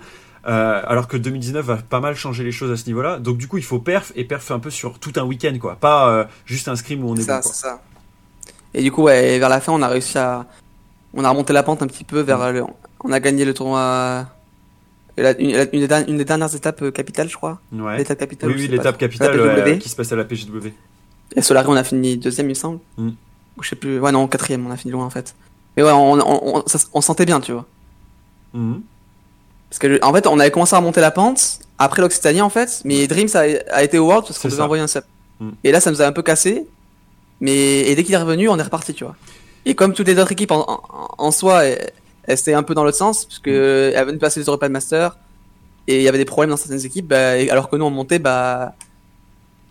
euh, 0.48 0.80
alors 0.86 1.08
que 1.08 1.16
2019 1.16 1.64
va 1.66 1.76
pas 1.76 1.98
mal 1.98 2.14
changer 2.14 2.44
les 2.44 2.52
choses 2.52 2.70
à 2.70 2.76
ce 2.76 2.86
niveau-là. 2.86 3.18
Donc 3.18 3.36
du 3.36 3.48
coup, 3.48 3.56
il 3.58 3.64
faut 3.64 3.80
perf 3.80 4.12
et 4.14 4.22
perf 4.24 4.48
un 4.52 4.60
peu 4.60 4.70
sur 4.70 5.00
tout 5.00 5.12
un 5.16 5.22
week-end, 5.24 5.56
quoi. 5.60 5.74
Pas 5.74 6.08
euh, 6.08 6.24
juste 6.44 6.68
un 6.68 6.76
scrim 6.76 7.02
où 7.02 7.10
on 7.10 7.16
est 7.16 7.22
ça, 7.22 7.40
bon, 7.40 7.48
c'est 7.48 7.62
ça. 7.62 7.80
Et 8.72 8.80
du 8.82 8.92
coup, 8.92 9.02
ouais, 9.04 9.40
vers 9.40 9.48
la 9.48 9.60
fin, 9.60 9.72
on 9.72 9.82
a 9.82 9.88
réussi 9.88 10.18
à, 10.18 10.46
on 11.14 11.24
a 11.24 11.30
remonté 11.30 11.52
la 11.52 11.64
pente 11.64 11.82
un 11.82 11.88
petit 11.88 12.04
peu 12.04 12.20
vers 12.20 12.38
Mm. 12.38 12.50
le, 12.52 12.64
on 13.02 13.10
a 13.10 13.18
gagné 13.18 13.44
le 13.44 13.54
tournoi, 13.54 14.26
la- 15.22 15.38
une, 15.40 15.52
la- 15.52 15.62
une 15.72 15.80
des 15.80 15.88
dernières- 15.88 16.08
une 16.08 16.18
des 16.18 16.24
dernières 16.24 16.54
étapes 16.54 16.82
euh, 16.82 16.90
capitales, 16.90 17.28
je 17.28 17.36
crois. 17.36 17.60
Ouais. 17.72 17.98
L'étape 17.98 18.18
capitale. 18.18 18.50
Oui, 18.50 18.68
l'étape 18.68 18.98
capitale 18.98 19.38
euh, 19.38 19.76
qui 19.76 19.88
se 19.88 19.96
passe 19.96 20.12
à 20.12 20.16
la 20.16 20.24
PGW. 20.24 20.68
Et 21.34 21.42
Solari, 21.42 21.66
on 21.68 21.74
a 21.76 21.84
fini 21.84 22.16
deuxième, 22.16 22.46
il 22.46 22.50
me 22.50 22.54
semble. 22.54 22.78
Mm. 22.98 23.08
Ou 23.56 23.62
je 23.62 23.68
sais 23.70 23.76
plus. 23.76 23.98
Ouais, 23.98 24.12
non, 24.12 24.26
quatrième, 24.28 24.66
on 24.66 24.70
a 24.70 24.76
fini 24.76 24.92
loin, 24.92 25.04
en 25.04 25.10
fait. 25.10 25.34
Mais 25.76 25.82
ouais, 25.82 25.90
on, 25.92 26.12
on, 26.14 26.56
on, 26.58 26.62
ça- 26.66 26.78
on 26.92 27.00
sentait 27.00 27.26
bien, 27.26 27.40
tu 27.40 27.52
vois. 27.52 27.66
Mhm. 28.54 28.82
Parce 29.70 29.78
que, 29.78 29.98
en 30.04 30.12
fait, 30.12 30.26
on 30.26 30.38
avait 30.38 30.50
commencé 30.50 30.74
à 30.74 30.78
remonter 30.78 31.00
la 31.00 31.10
pente, 31.10 31.58
après 31.78 32.00
l'Occitanie, 32.00 32.40
en 32.40 32.48
fait, 32.50 32.80
mais 32.84 33.06
Dreams 33.06 33.28
a, 33.34 33.40
a 33.74 33.82
été 33.82 33.98
au 33.98 34.06
World 34.06 34.24
parce 34.26 34.38
qu'on 34.38 34.48
devait 34.48 34.62
envoyer 34.62 34.82
un 34.82 34.86
sub. 34.86 35.02
Mm. 35.40 35.50
Et 35.64 35.72
là, 35.72 35.80
ça 35.80 35.90
nous 35.90 36.00
a 36.00 36.06
un 36.06 36.12
peu 36.12 36.22
cassé, 36.22 36.66
mais, 37.40 37.80
et 37.80 37.94
dès 37.94 38.04
qu'il 38.04 38.14
est 38.14 38.18
revenu, 38.18 38.48
on 38.48 38.58
est 38.58 38.62
reparti, 38.62 38.94
tu 38.94 39.04
vois. 39.04 39.16
Et 39.66 39.74
comme 39.74 39.92
toutes 39.92 40.06
les 40.06 40.18
autres 40.18 40.32
équipes 40.32 40.52
en, 40.52 40.64
en, 40.68 41.08
en 41.18 41.30
soi, 41.32 41.64
étaient 42.26 42.54
un 42.54 42.62
peu 42.62 42.74
dans 42.74 42.84
l'autre 42.84 42.96
sens, 42.96 43.24
parce 43.24 43.38
que 43.38 43.92
elles 43.94 44.04
venaient 44.04 44.16
de 44.16 44.20
passer 44.20 44.40
les 44.40 44.46
European 44.46 44.70
Masters, 44.70 45.16
et 45.86 45.98
il 45.98 46.02
y 46.02 46.08
avait 46.08 46.18
des 46.18 46.24
problèmes 46.24 46.50
dans 46.50 46.56
certaines 46.56 46.84
équipes, 46.84 47.08
bah, 47.08 47.32
alors 47.50 47.68
que 47.68 47.76
nous, 47.76 47.84
on 47.84 47.90
montait, 47.90 48.18
bah, 48.18 48.74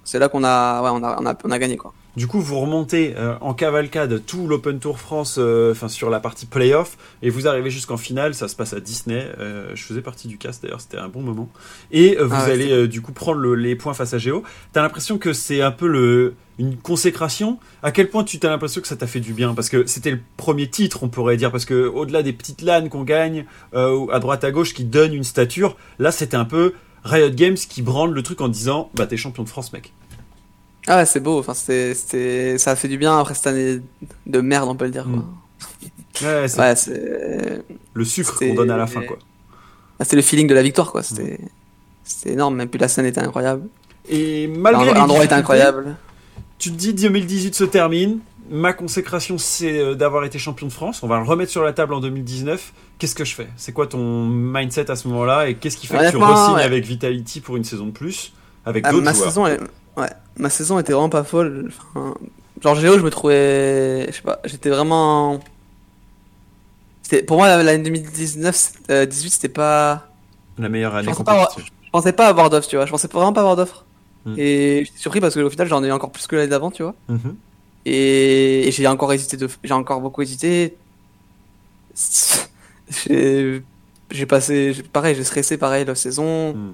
c'est 0.03 0.20
là 0.20 0.30
qu'on 0.30 0.43
a, 0.43 0.82
ouais, 0.82 0.89
on 0.93 1.03
a, 1.03 1.22
on 1.22 1.26
a, 1.26 1.36
on 1.43 1.51
a 1.51 1.60
gagné, 1.60 1.78
quoi. 1.78 1.93
Du 2.16 2.28
coup, 2.28 2.39
vous 2.39 2.59
remontez 2.59 3.13
euh, 3.18 3.36
en 3.41 3.53
cavalcade 3.53 4.26
tout 4.26 4.47
l'Open 4.47 4.80
Tour 4.80 4.99
France, 4.99 5.36
euh, 5.38 5.72
enfin 5.74 5.89
sur 5.89 6.09
la 6.09 6.22
partie 6.22 6.45
playoff, 6.45 6.97
et 7.22 7.30
vous 7.30 7.45
arrivez 7.47 7.70
jusqu'en 7.70 7.97
finale. 7.97 8.34
Ça 8.34 8.47
se 8.47 8.55
passe 8.55 8.72
à 8.74 8.80
Disney. 8.80 9.28
Euh, 9.39 9.72
je 9.76 9.84
faisais 9.84 10.01
partie 10.01 10.28
du 10.30 10.38
cast 10.38 10.63
d'ailleurs, 10.63 10.80
c'était 10.80 10.97
un 10.97 11.09
bon 11.09 11.22
moment. 11.22 11.49
Et 11.91 12.16
vous 12.16 12.34
Ah 12.34 12.45
ouais, 12.45 12.51
allez 12.53 12.88
du 12.88 13.01
coup 13.01 13.11
prendre 13.11 13.39
le- 13.39 13.55
les 13.55 13.76
points 13.76 13.93
face 13.93 14.13
à 14.13 14.18
Géo. 14.18 14.43
T'as 14.72 14.82
l'impression 14.82 15.18
que 15.18 15.34
c'est 15.34 15.61
un 15.61 15.72
peu 15.72 15.88
le 15.88 16.36
une 16.57 16.78
consécration. 16.78 17.59
À 17.84 17.91
quel 17.91 18.09
point 18.09 18.24
tu 18.24 18.39
t'as 18.39 18.49
l'impression 18.49 18.80
que 18.80 18.88
ça 18.88 18.95
t'a 18.95 19.07
fait 19.07 19.20
du 19.20 19.34
bien? 19.34 19.53
Parce 19.53 19.68
que 19.68 19.86
c'était 19.86 20.11
le 20.11 20.20
premier 20.38 20.70
titre, 20.70 21.03
on 21.03 21.09
pourrait 21.09 21.36
dire. 21.36 21.51
Parce 21.51 21.66
que 21.66 21.86
au-delà 21.88 22.24
des 22.24 22.32
petites 22.32 22.61
LAN 22.61 22.88
qu'on 22.88 23.03
gagne 23.03 23.43
à 23.74 24.20
droite 24.20 24.45
à 24.45 24.51
gauche 24.51 24.74
qui 24.74 24.86
donnent 24.86 25.13
une 25.13 25.26
stature, 25.26 25.76
là 25.99 26.13
c'était 26.13 26.38
un 26.38 26.45
peu 26.45 26.72
Riot 27.03 27.30
Games 27.32 27.55
qui 27.57 27.82
branle 27.82 28.13
le 28.13 28.24
truc 28.24 28.39
en 28.39 28.47
disant 28.47 28.89
bah 28.95 29.05
t'es 29.05 29.18
champion 29.18 29.43
de 29.43 29.49
France 29.49 29.74
mec. 29.74 29.91
Ah 30.88 30.98
ouais, 30.98 31.06
c'est 31.06 31.20
beau. 31.20 31.40
Enfin, 31.40 31.54
c'était, 31.54 31.94
c'était, 31.96 32.58
ça 32.58 32.72
a 32.72 32.76
fait 32.76 32.88
du 32.88 32.98
bien 32.98 33.18
après 33.20 33.34
cette 33.34 33.48
année 33.48 33.80
de 34.28 34.42
merde, 34.42 34.70
on 34.70 34.76
peut 34.76 34.86
le 34.86 34.92
dire. 34.92 35.04
Quoi. 35.06 35.14
Mm. 35.14 36.26
Ouais, 36.26 36.48
c'est 36.48 36.92
Ouais, 36.92 37.62
le 37.94 38.06
sucre 38.06 38.38
qu'on 38.40 38.54
donne 38.54 38.72
à 38.72 38.78
la 38.78 38.88
fin 38.88 39.02
quoi. 39.02 39.18
ah, 40.00 40.04
c'était 40.04 40.16
le 40.16 40.22
feeling 40.22 40.48
de 40.48 40.54
la 40.54 40.64
victoire, 40.64 40.92
quoi. 40.92 41.04
C'était, 41.04 41.40
c'était 42.04 42.34
énorme. 42.34 42.62
Et 42.62 42.68
puis 42.68 42.80
la 42.80 42.88
scène 42.88 43.06
était 43.06 43.20
incroyable. 43.22 43.68
Et 44.10 44.48
malgré 44.48 44.94
L'endroit 44.94 45.24
était 45.26 45.34
incroyable. 45.34 45.96
Tu 46.60 46.72
te 46.72 46.76
dis 46.78 46.94
2018 46.94 47.54
se 47.56 47.64
termine, 47.66 48.20
ma 48.50 48.72
consécration 48.72 49.38
c'est 49.38 49.78
euh, 49.80 49.94
d'avoir 49.96 50.24
été 50.24 50.40
champion 50.40 50.68
de 50.68 50.72
France, 50.72 51.04
on 51.04 51.08
va 51.08 51.18
le 51.18 51.24
remettre 51.26 51.52
sur 51.52 51.64
la 51.64 51.74
table 51.74 51.94
en 51.94 52.00
2019. 52.00 52.72
Qu'est-ce 52.98 53.16
que 53.16 53.26
je 53.26 53.36
fais? 53.36 53.48
C'est 53.58 53.74
quoi 53.74 53.88
ton 53.88 54.26
mindset 54.28 54.90
à 54.90 54.96
ce 54.96 55.08
moment-là? 55.10 55.50
Et 55.50 55.56
qu'est-ce 55.56 55.76
qui 55.76 55.88
fait 55.88 55.98
que 55.98 56.12
tu 56.12 56.18
ouais. 56.18 56.62
avec 56.64 56.86
Vitality 56.86 57.42
pour 57.42 57.58
une 57.58 57.66
saison 57.66 57.88
de 57.88 57.92
plus 57.92 58.32
avec 58.66 58.86
Ah, 58.88 58.92
d'autres 58.92 59.04
ma 59.04 59.12
joueurs? 59.14 59.28
saison, 59.28 59.48
elle- 59.48 59.68
ouais, 59.98 60.10
ma 60.38 60.50
saison 60.50 60.80
était 60.80 60.93
vraiment 60.93 61.10
pas 61.10 61.24
folle. 61.24 61.72
Enfin, 61.93 62.14
genre 62.62 62.76
Géo, 62.76 62.98
je 62.98 63.04
me 63.04 63.10
trouvais, 63.10 64.06
je 64.10 64.16
sais 64.16 64.22
pas, 64.22 64.39
j'étais 64.46 64.70
vraiment. 64.70 65.39
Pour 67.28 67.38
moi, 67.38 67.62
l'année 67.62 67.84
2019, 67.84 68.56
c'est- 68.56 68.89
euh, 68.91 69.06
18, 69.06 69.30
c'était 69.32 69.50
pas. 69.50 70.08
La 70.58 70.70
meilleure 70.70 70.96
année 70.96 71.08
Je 71.12 71.24
pas 71.24 71.32
avoir- 71.32 71.50
compétitive. 71.50 71.74
Je 71.86 71.89
pensais 71.91 72.14
pas 72.14 72.28
avoir 72.28 72.50
d'offre, 72.50 72.68
tu 72.68 72.76
vois. 72.76 72.86
Je 72.86 72.91
pensais 72.91 73.08
vraiment 73.08 73.32
pas 73.34 73.41
avoir 73.41 73.56
d'offre. 73.56 73.86
Mm. 74.26 74.34
Et 74.38 74.84
j'étais 74.86 74.98
surpris 74.98 75.20
parce 75.22 75.36
que 75.36 75.39
au 75.41 75.50
final, 75.50 75.68
j'en 75.68 75.84
ai 75.84 75.88
eu 75.88 75.91
encore 75.91 76.12
plus 76.12 76.26
que 76.28 76.36
l'année 76.36 76.48
d'avant, 76.50 76.72
tu 76.72 76.82
vois. 76.84 76.96
Mhm. 77.10 77.36
Et, 77.86 78.68
et 78.68 78.72
j'ai 78.72 78.88
encore 78.88 79.14
hésité 79.14 79.38
de, 79.38 79.48
j'ai 79.64 79.74
encore 79.74 80.02
beaucoup 80.02 80.22
hésité. 80.24 80.76
J'ai, 84.12 84.26
passé, 84.28 84.76
pareil, 84.93 85.16
j'ai 85.16 85.24
stressé 85.24 85.58
pareil 85.58 85.86
la 85.86 85.96
saison, 85.96 86.54
Mm. 86.54 86.74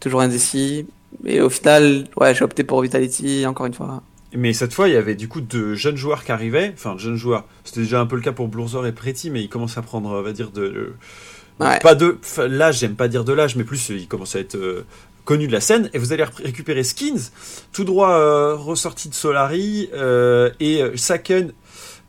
toujours 0.00 0.20
indécis. 0.20 0.86
Et 1.24 1.40
au 1.40 1.48
final, 1.50 2.04
ouais, 2.16 2.34
j'ai 2.34 2.44
opté 2.44 2.64
pour 2.64 2.82
Vitality 2.82 3.46
encore 3.46 3.66
une 3.66 3.74
fois. 3.74 4.02
Mais 4.34 4.52
cette 4.52 4.74
fois, 4.74 4.88
il 4.88 4.94
y 4.94 4.96
avait 4.98 5.14
du 5.14 5.28
coup 5.28 5.40
de 5.40 5.74
jeunes 5.74 5.96
joueurs 5.96 6.24
qui 6.24 6.32
arrivaient, 6.32 6.72
enfin 6.74 6.94
de 6.94 7.00
jeunes 7.00 7.16
joueurs. 7.16 7.44
C'était 7.64 7.80
déjà 7.80 8.00
un 8.00 8.06
peu 8.06 8.16
le 8.16 8.22
cas 8.22 8.32
pour 8.32 8.48
Blurzor 8.48 8.86
et 8.86 8.92
Pretty, 8.92 9.30
mais 9.30 9.42
ils 9.42 9.48
commencent 9.48 9.78
à 9.78 9.82
prendre, 9.82 10.10
on 10.10 10.22
va 10.22 10.32
dire, 10.32 10.50
de, 10.50 10.92
Ouais. 11.58 11.78
Pas 11.78 11.94
de 11.94 12.18
l'âge, 12.46 12.80
j'aime 12.80 12.96
pas 12.96 13.08
dire 13.08 13.24
de 13.24 13.32
l'âge, 13.32 13.56
mais 13.56 13.64
plus 13.64 13.90
euh, 13.90 13.94
il 13.96 14.06
commence 14.08 14.36
à 14.36 14.40
être 14.40 14.56
euh, 14.56 14.84
connu 15.24 15.46
de 15.46 15.52
la 15.52 15.62
scène. 15.62 15.88
Et 15.94 15.98
vous 15.98 16.12
allez 16.12 16.24
ré- 16.24 16.32
récupérer 16.44 16.82
Skins, 16.84 17.30
tout 17.72 17.84
droit 17.84 18.10
euh, 18.10 18.54
ressorti 18.54 19.08
de 19.08 19.14
Solari, 19.14 19.88
euh, 19.94 20.50
et 20.60 20.82
Saken 20.96 21.52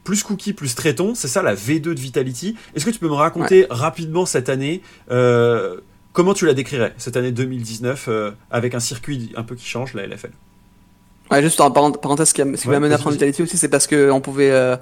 plus 0.04 0.22
Cookie 0.24 0.52
plus 0.52 0.76
Tréton. 0.76 1.16
C'est 1.16 1.30
ça 1.30 1.44
la 1.44 1.56
V2 1.56 1.80
de 1.80 1.94
Vitality. 2.00 2.58
Est-ce 2.76 2.84
que 2.86 2.90
tu 2.90 3.00
peux 3.00 3.08
me 3.08 3.14
raconter 3.14 3.68
rapidement 3.70 4.26
cette 4.26 4.50
année 4.50 4.82
euh, 5.12 5.78
Comment 6.18 6.34
tu 6.34 6.48
la 6.48 6.56
décrirais, 6.56 6.96
cette 6.98 7.16
année 7.16 7.32
2019, 7.32 8.08
euh, 8.08 8.32
avec 8.50 8.74
un 8.74 8.80
circuit 8.80 9.32
un 9.36 9.44
peu 9.44 9.54
qui 9.54 9.66
change, 9.68 9.94
la 9.94 10.02
LFL 10.08 10.32
Ouais, 11.30 11.44
juste 11.44 11.62
en 11.62 11.70
parent- 11.70 11.92
parenthèse, 11.92 12.30
ce 12.30 12.34
qui 12.34 12.44
m'a 12.44 12.58
Ouais, 12.58 12.58
m'a 12.66 12.80
mené 12.80 12.96
à 12.96 12.98
prendre 12.98 13.12
vas-y. 13.16 13.30
Vitality 13.30 13.44
aussi, 13.44 13.56
c'est 13.56 13.68
parce 13.70 13.86
que 13.86 14.10
on 14.10 14.20
pouvait. 14.20 14.50
euh, 14.50 14.76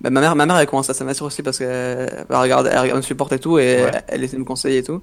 bah, 0.00 0.08
ma 0.08 0.22
mère, 0.22 0.34
ma 0.34 0.46
mère, 0.46 0.56
elle 0.56 0.66
commence 0.66 0.88
à 0.88 0.94
s'amassurer 0.94 1.26
aussi 1.26 1.42
parce 1.42 1.58
qu'elle 1.58 2.24
elle 2.30 2.36
regarde, 2.36 2.70
elle 2.72 2.78
regarde 2.78 2.96
me 2.96 3.02
supporte 3.02 3.32
et 3.32 3.38
tout, 3.38 3.58
et 3.58 3.84
Ouais. 3.84 3.90
elle 4.08 4.24
essaie 4.24 4.36
de 4.36 4.40
me 4.40 4.46
conseiller 4.46 4.78
et 4.78 4.82
tout. 4.82 5.02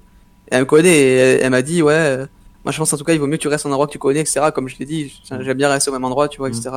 Et 0.50 0.56
elle 0.56 0.60
me 0.62 0.64
connaît 0.64 0.88
et 0.88 1.14
elle, 1.18 1.40
elle 1.44 1.50
m'a 1.50 1.62
dit, 1.62 1.82
ouais, 1.82 1.92
euh, 1.94 2.26
moi 2.64 2.72
je 2.72 2.78
pense 2.78 2.92
en 2.92 2.96
tout 2.96 3.04
cas, 3.04 3.12
il 3.12 3.20
vaut 3.20 3.28
mieux 3.28 3.36
que 3.36 3.42
tu 3.42 3.46
restes 3.48 3.66
en 3.66 3.70
endroit 3.70 3.86
que 3.86 3.92
tu 3.92 3.98
connais, 4.00 4.18
etc. 4.18 4.40
Comme 4.52 4.68
je 4.68 4.76
l'ai 4.80 4.86
dit, 4.86 5.12
Mm. 5.30 5.42
j'aime 5.42 5.56
bien 5.56 5.68
rester 5.68 5.90
au 5.90 5.92
même 5.92 6.04
endroit, 6.04 6.28
tu 6.28 6.38
vois, 6.38 6.48
Mm. 6.48 6.52
etc. 6.54 6.70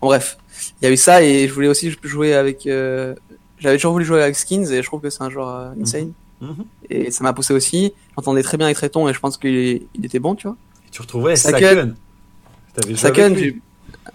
Bon, 0.00 0.06
bref, 0.06 0.38
il 0.80 0.84
y 0.84 0.88
a 0.88 0.92
eu 0.92 0.96
ça 0.96 1.20
et 1.20 1.48
je 1.48 1.52
voulais 1.52 1.68
aussi 1.68 1.92
jouer 2.04 2.32
avec. 2.34 2.64
euh, 2.68 3.16
J'avais 3.58 3.76
toujours 3.78 3.92
voulu 3.92 4.04
jouer 4.04 4.22
avec 4.22 4.36
Skins 4.36 4.70
et 4.70 4.82
je 4.82 4.86
trouve 4.86 5.00
que 5.00 5.10
c'est 5.10 5.22
un 5.22 5.30
joueur 5.30 5.48
euh, 5.48 5.70
Mhm. 6.40 6.64
Et 6.90 7.10
ça 7.10 7.24
m'a 7.24 7.32
poussé 7.32 7.54
aussi. 7.54 7.92
J'entendais 8.16 8.42
très 8.42 8.56
bien 8.56 8.66
avec 8.66 8.76
Tréton 8.76 9.08
et 9.08 9.14
je 9.14 9.20
pense 9.20 9.36
qu'il 9.38 9.82
il 9.94 10.04
était 10.04 10.18
bon, 10.18 10.34
tu 10.34 10.46
vois. 10.46 10.56
Et 10.86 10.90
tu 10.90 11.00
retrouvais 11.02 11.36
Saken. 11.36 11.94
Saken. 12.94 13.36
J'ai- 13.36 13.56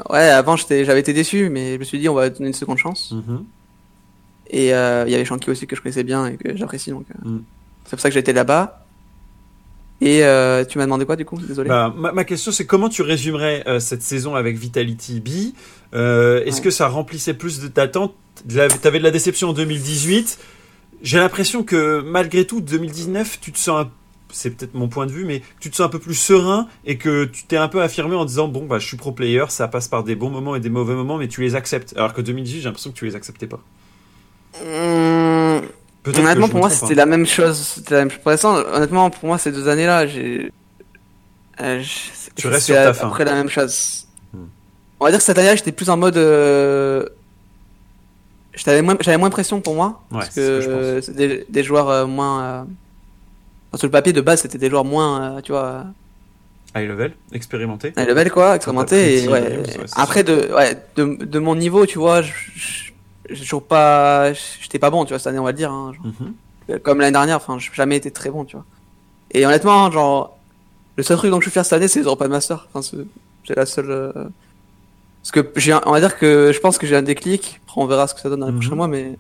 ouais, 0.09 0.19
avant 0.29 0.55
j'étais, 0.55 0.85
j'avais 0.85 0.99
été 0.99 1.13
déçu, 1.13 1.49
mais 1.49 1.73
je 1.75 1.79
me 1.79 1.83
suis 1.83 1.99
dit 1.99 2.07
on 2.09 2.13
va 2.13 2.29
donner 2.29 2.47
une 2.47 2.53
seconde 2.53 2.77
chance. 2.77 3.11
Mhm. 3.13 3.43
Et 4.53 4.73
euh, 4.73 5.05
il 5.07 5.11
y 5.11 5.15
avait 5.15 5.23
Shanky 5.25 5.49
aussi 5.49 5.65
que 5.65 5.75
je 5.75 5.81
connaissais 5.81 6.03
bien 6.03 6.27
et 6.27 6.35
que 6.37 6.55
j'apprécie 6.57 6.91
donc. 6.91 7.05
euh, 7.25 7.29
Mm. 7.29 7.43
C'est 7.85 7.91
pour 7.91 7.99
ça 8.01 8.09
que 8.11 8.19
été 8.19 8.33
là-bas. 8.33 8.85
Et 10.01 10.23
euh, 10.23 10.65
tu 10.65 10.77
m'as 10.77 10.85
demandé 10.85 11.05
quoi 11.05 11.15
du 11.15 11.25
coup? 11.25 11.37
Désolé. 11.39 11.69
Bah, 11.69 11.93
ma, 11.95 12.11
ma 12.11 12.23
question, 12.23 12.51
c'est 12.51 12.65
comment 12.65 12.89
tu 12.89 13.01
résumerais 13.01 13.63
euh, 13.67 13.79
cette 13.79 14.01
saison 14.01 14.35
avec 14.35 14.57
Vitality 14.57 15.19
B? 15.19 15.53
Euh, 15.93 16.43
Est-ce 16.43 16.57
Ouais. 16.57 16.63
que 16.63 16.69
ça 16.71 16.87
remplissait 16.87 17.33
plus 17.35 17.59
de 17.59 17.67
t'attentes 17.67 18.15
T'avais 18.81 18.97
de 18.99 19.03
la 19.03 19.11
déception 19.11 19.49
en 19.49 19.53
2018. 19.53 20.39
J'ai 21.01 21.17
l'impression 21.17 21.63
que 21.63 22.01
malgré 22.05 22.45
tout, 22.45 22.61
2019, 22.61 23.39
tu 23.41 23.51
te 23.51 23.57
sens, 23.57 23.85
un- 23.85 23.91
c'est 24.31 24.51
peut-être 24.51 24.75
mon 24.75 24.87
point 24.87 25.05
de 25.07 25.11
vue, 25.11 25.25
mais 25.25 25.41
tu 25.59 25.69
te 25.69 25.75
sens 25.75 25.85
un 25.87 25.89
peu 25.89 25.99
plus 25.99 26.13
serein 26.15 26.67
et 26.85 26.97
que 26.97 27.25
tu 27.25 27.43
t'es 27.45 27.57
un 27.57 27.67
peu 27.67 27.81
affirmé 27.81 28.15
en 28.15 28.23
disant 28.25 28.47
bon 28.47 28.65
bah 28.65 28.79
je 28.79 28.87
suis 28.87 28.97
pro 28.97 29.11
player, 29.11 29.45
ça 29.49 29.67
passe 29.67 29.87
par 29.87 30.03
des 30.03 30.15
bons 30.15 30.29
moments 30.29 30.55
et 30.55 30.59
des 30.59 30.69
mauvais 30.69 30.93
moments, 30.93 31.17
mais 31.17 31.27
tu 31.27 31.41
les 31.41 31.55
acceptes. 31.55 31.93
Alors 31.97 32.13
que 32.13 32.21
2018, 32.21 32.59
j'ai 32.59 32.65
l'impression 32.65 32.91
que 32.91 32.95
tu 32.97 33.05
les 33.05 33.15
acceptais 33.15 33.47
pas. 33.47 33.59
Hum, 34.63 35.61
que 36.03 36.09
honnêtement 36.11 36.49
pour 36.49 36.59
moi 36.59 36.69
c'était 36.69 36.93
hein. 36.93 36.95
la 36.97 37.05
même 37.05 37.25
chose. 37.25 37.57
C'était 37.57 37.95
la 37.95 37.99
même 38.01 38.11
chose. 38.11 38.19
Pour 38.21 38.31
l'instant, 38.31 38.55
honnêtement 38.55 39.09
pour 39.09 39.27
moi 39.27 39.37
ces 39.37 39.51
deux 39.51 39.67
années-là, 39.67 40.07
j'ai. 40.07 40.51
euh, 41.61 41.83
Tu 42.35 42.47
restes 42.47 42.65
sur 42.67 42.75
ta 42.75 42.89
à 42.89 42.93
faim. 42.93 43.07
peu 43.07 43.13
près 43.13 43.25
la 43.25 43.33
même 43.33 43.49
chose. 43.49 44.07
Hmm. 44.33 44.45
On 44.99 45.05
va 45.05 45.11
dire 45.11 45.19
que 45.19 45.25
cette 45.25 45.37
année-là 45.37 45.55
j'étais 45.55 45.71
plus 45.71 45.89
en 45.89 45.97
mode. 45.97 46.17
Euh... 46.17 47.05
J'avais 48.53 48.81
moins, 48.81 48.97
j'avais 48.99 49.17
moins 49.17 49.29
pression 49.29 49.61
pour 49.61 49.75
moi. 49.75 50.01
Ouais, 50.11 50.19
parce 50.19 50.29
que 50.35 50.99
que 51.01 51.11
des, 51.11 51.45
des 51.49 51.63
joueurs 51.63 51.89
euh, 51.89 52.05
moins. 52.05 52.41
euh, 52.43 52.63
sur 53.77 53.87
le 53.87 53.91
papier 53.91 54.11
de 54.13 54.19
base, 54.21 54.41
c'était 54.41 54.57
des 54.57 54.69
joueurs 54.69 54.83
moins, 54.85 55.37
euh, 55.37 55.41
tu 55.41 55.51
vois, 55.53 55.85
High 56.75 56.87
level, 56.87 57.13
expérimenté. 57.33 57.89
high 57.97 58.07
level 58.07 58.31
quoi, 58.31 58.55
expérimenté. 58.55 59.23
Et, 59.23 59.27
ouais, 59.27 59.41
ouais, 59.41 59.63
après 59.95 60.23
de, 60.23 60.53
ouais, 60.53 60.77
de, 60.95 61.17
de 61.25 61.39
mon 61.39 61.55
niveau, 61.55 61.85
tu 61.85 61.97
vois, 61.97 62.21
j'ai 62.21 63.39
toujours 63.39 63.63
pas, 63.63 64.31
j'étais 64.33 64.79
pas 64.79 64.89
bon, 64.89 65.03
tu 65.05 65.09
vois, 65.09 65.19
cette 65.19 65.27
année 65.27 65.39
on 65.39 65.43
va 65.43 65.51
le 65.51 65.57
dire. 65.57 65.71
Hein, 65.71 65.93
genre. 65.93 66.05
Mhm. 66.69 66.79
comme 66.79 66.99
l'année 66.99 67.11
dernière, 67.13 67.37
enfin, 67.37 67.57
j'ai 67.59 67.69
jamais 67.73 67.95
été 67.97 68.11
très 68.11 68.29
bon, 68.29 68.43
tu 68.45 68.55
vois. 68.57 68.65
Et 69.31 69.45
honnêtement, 69.45 69.89
genre, 69.91 70.37
le 70.97 71.03
seul 71.03 71.17
truc 71.17 71.31
dont 71.31 71.39
je 71.39 71.45
suis 71.45 71.51
fier 71.51 71.63
cette 71.63 71.73
année, 71.73 71.87
c'est 71.87 71.99
les 71.99 72.05
Europa 72.05 72.25
de 72.25 72.31
Master. 72.31 72.67
Enfin, 72.73 72.81
c'est 72.81 73.05
c'est 73.47 73.55
la 73.55 73.65
seule. 73.65 73.89
euh, 73.91 74.11
Parce 75.21 75.31
que 75.31 75.51
j'ai, 75.59 75.73
on 75.85 75.91
va 75.91 75.99
dire 75.99 76.17
que 76.17 76.51
je 76.53 76.59
pense 76.59 76.77
que 76.77 76.87
j'ai 76.87 76.95
un 76.95 77.01
déclic. 77.03 77.59
Après, 77.67 77.81
on 77.81 77.85
verra 77.85 78.07
ce 78.07 78.13
que 78.15 78.19
ça 78.21 78.29
donne 78.29 78.39
dans 78.39 78.47
les 78.47 78.51
Mhm. 78.53 78.59
prochains 78.59 78.75
mois, 78.75 78.87
mais 78.87 79.17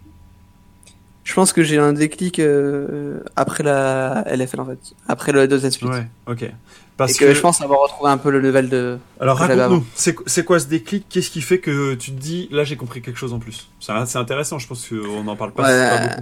je 1.23 1.33
pense 1.33 1.53
que 1.53 1.63
j'ai 1.63 1.77
un 1.77 1.93
déclic 1.93 2.39
euh, 2.39 3.19
après 3.35 3.63
la 3.63 4.23
LFL 4.27 4.59
en 4.59 4.65
fait, 4.65 4.79
après 5.07 5.31
le 5.31 5.47
deuxième 5.47 5.71
split. 5.71 5.87
Ouais, 5.87 6.07
ok. 6.27 6.41
Et 6.43 6.51
Parce 6.97 7.13
que, 7.17 7.33
je 7.33 7.39
pense 7.39 7.61
avoir 7.61 7.81
retrouvé 7.81 8.11
un 8.11 8.17
peu 8.17 8.29
le 8.31 8.39
level 8.39 8.69
de. 8.69 8.97
Alors 9.19 9.37
raconte-nous, 9.37 9.83
c'est 9.95 10.15
c'est 10.27 10.43
quoi 10.43 10.59
ce 10.59 10.65
déclic? 10.67 11.05
Qu'est-ce 11.09 11.29
qui 11.31 11.41
fait 11.41 11.59
que 11.59 11.93
tu 11.95 12.11
te 12.11 12.19
dis 12.19 12.47
là 12.51 12.63
j'ai 12.63 12.75
compris 12.77 13.01
quelque 13.01 13.17
chose 13.17 13.33
en 13.33 13.39
plus? 13.39 13.69
C'est 13.79 13.93
c'est 14.07 14.17
intéressant, 14.19 14.57
je 14.59 14.67
pense 14.67 14.87
qu'on 14.87 15.23
n'en 15.23 15.35
parle 15.35 15.51
pas, 15.51 15.63
pas 15.63 15.97
beaucoup. 15.99 16.21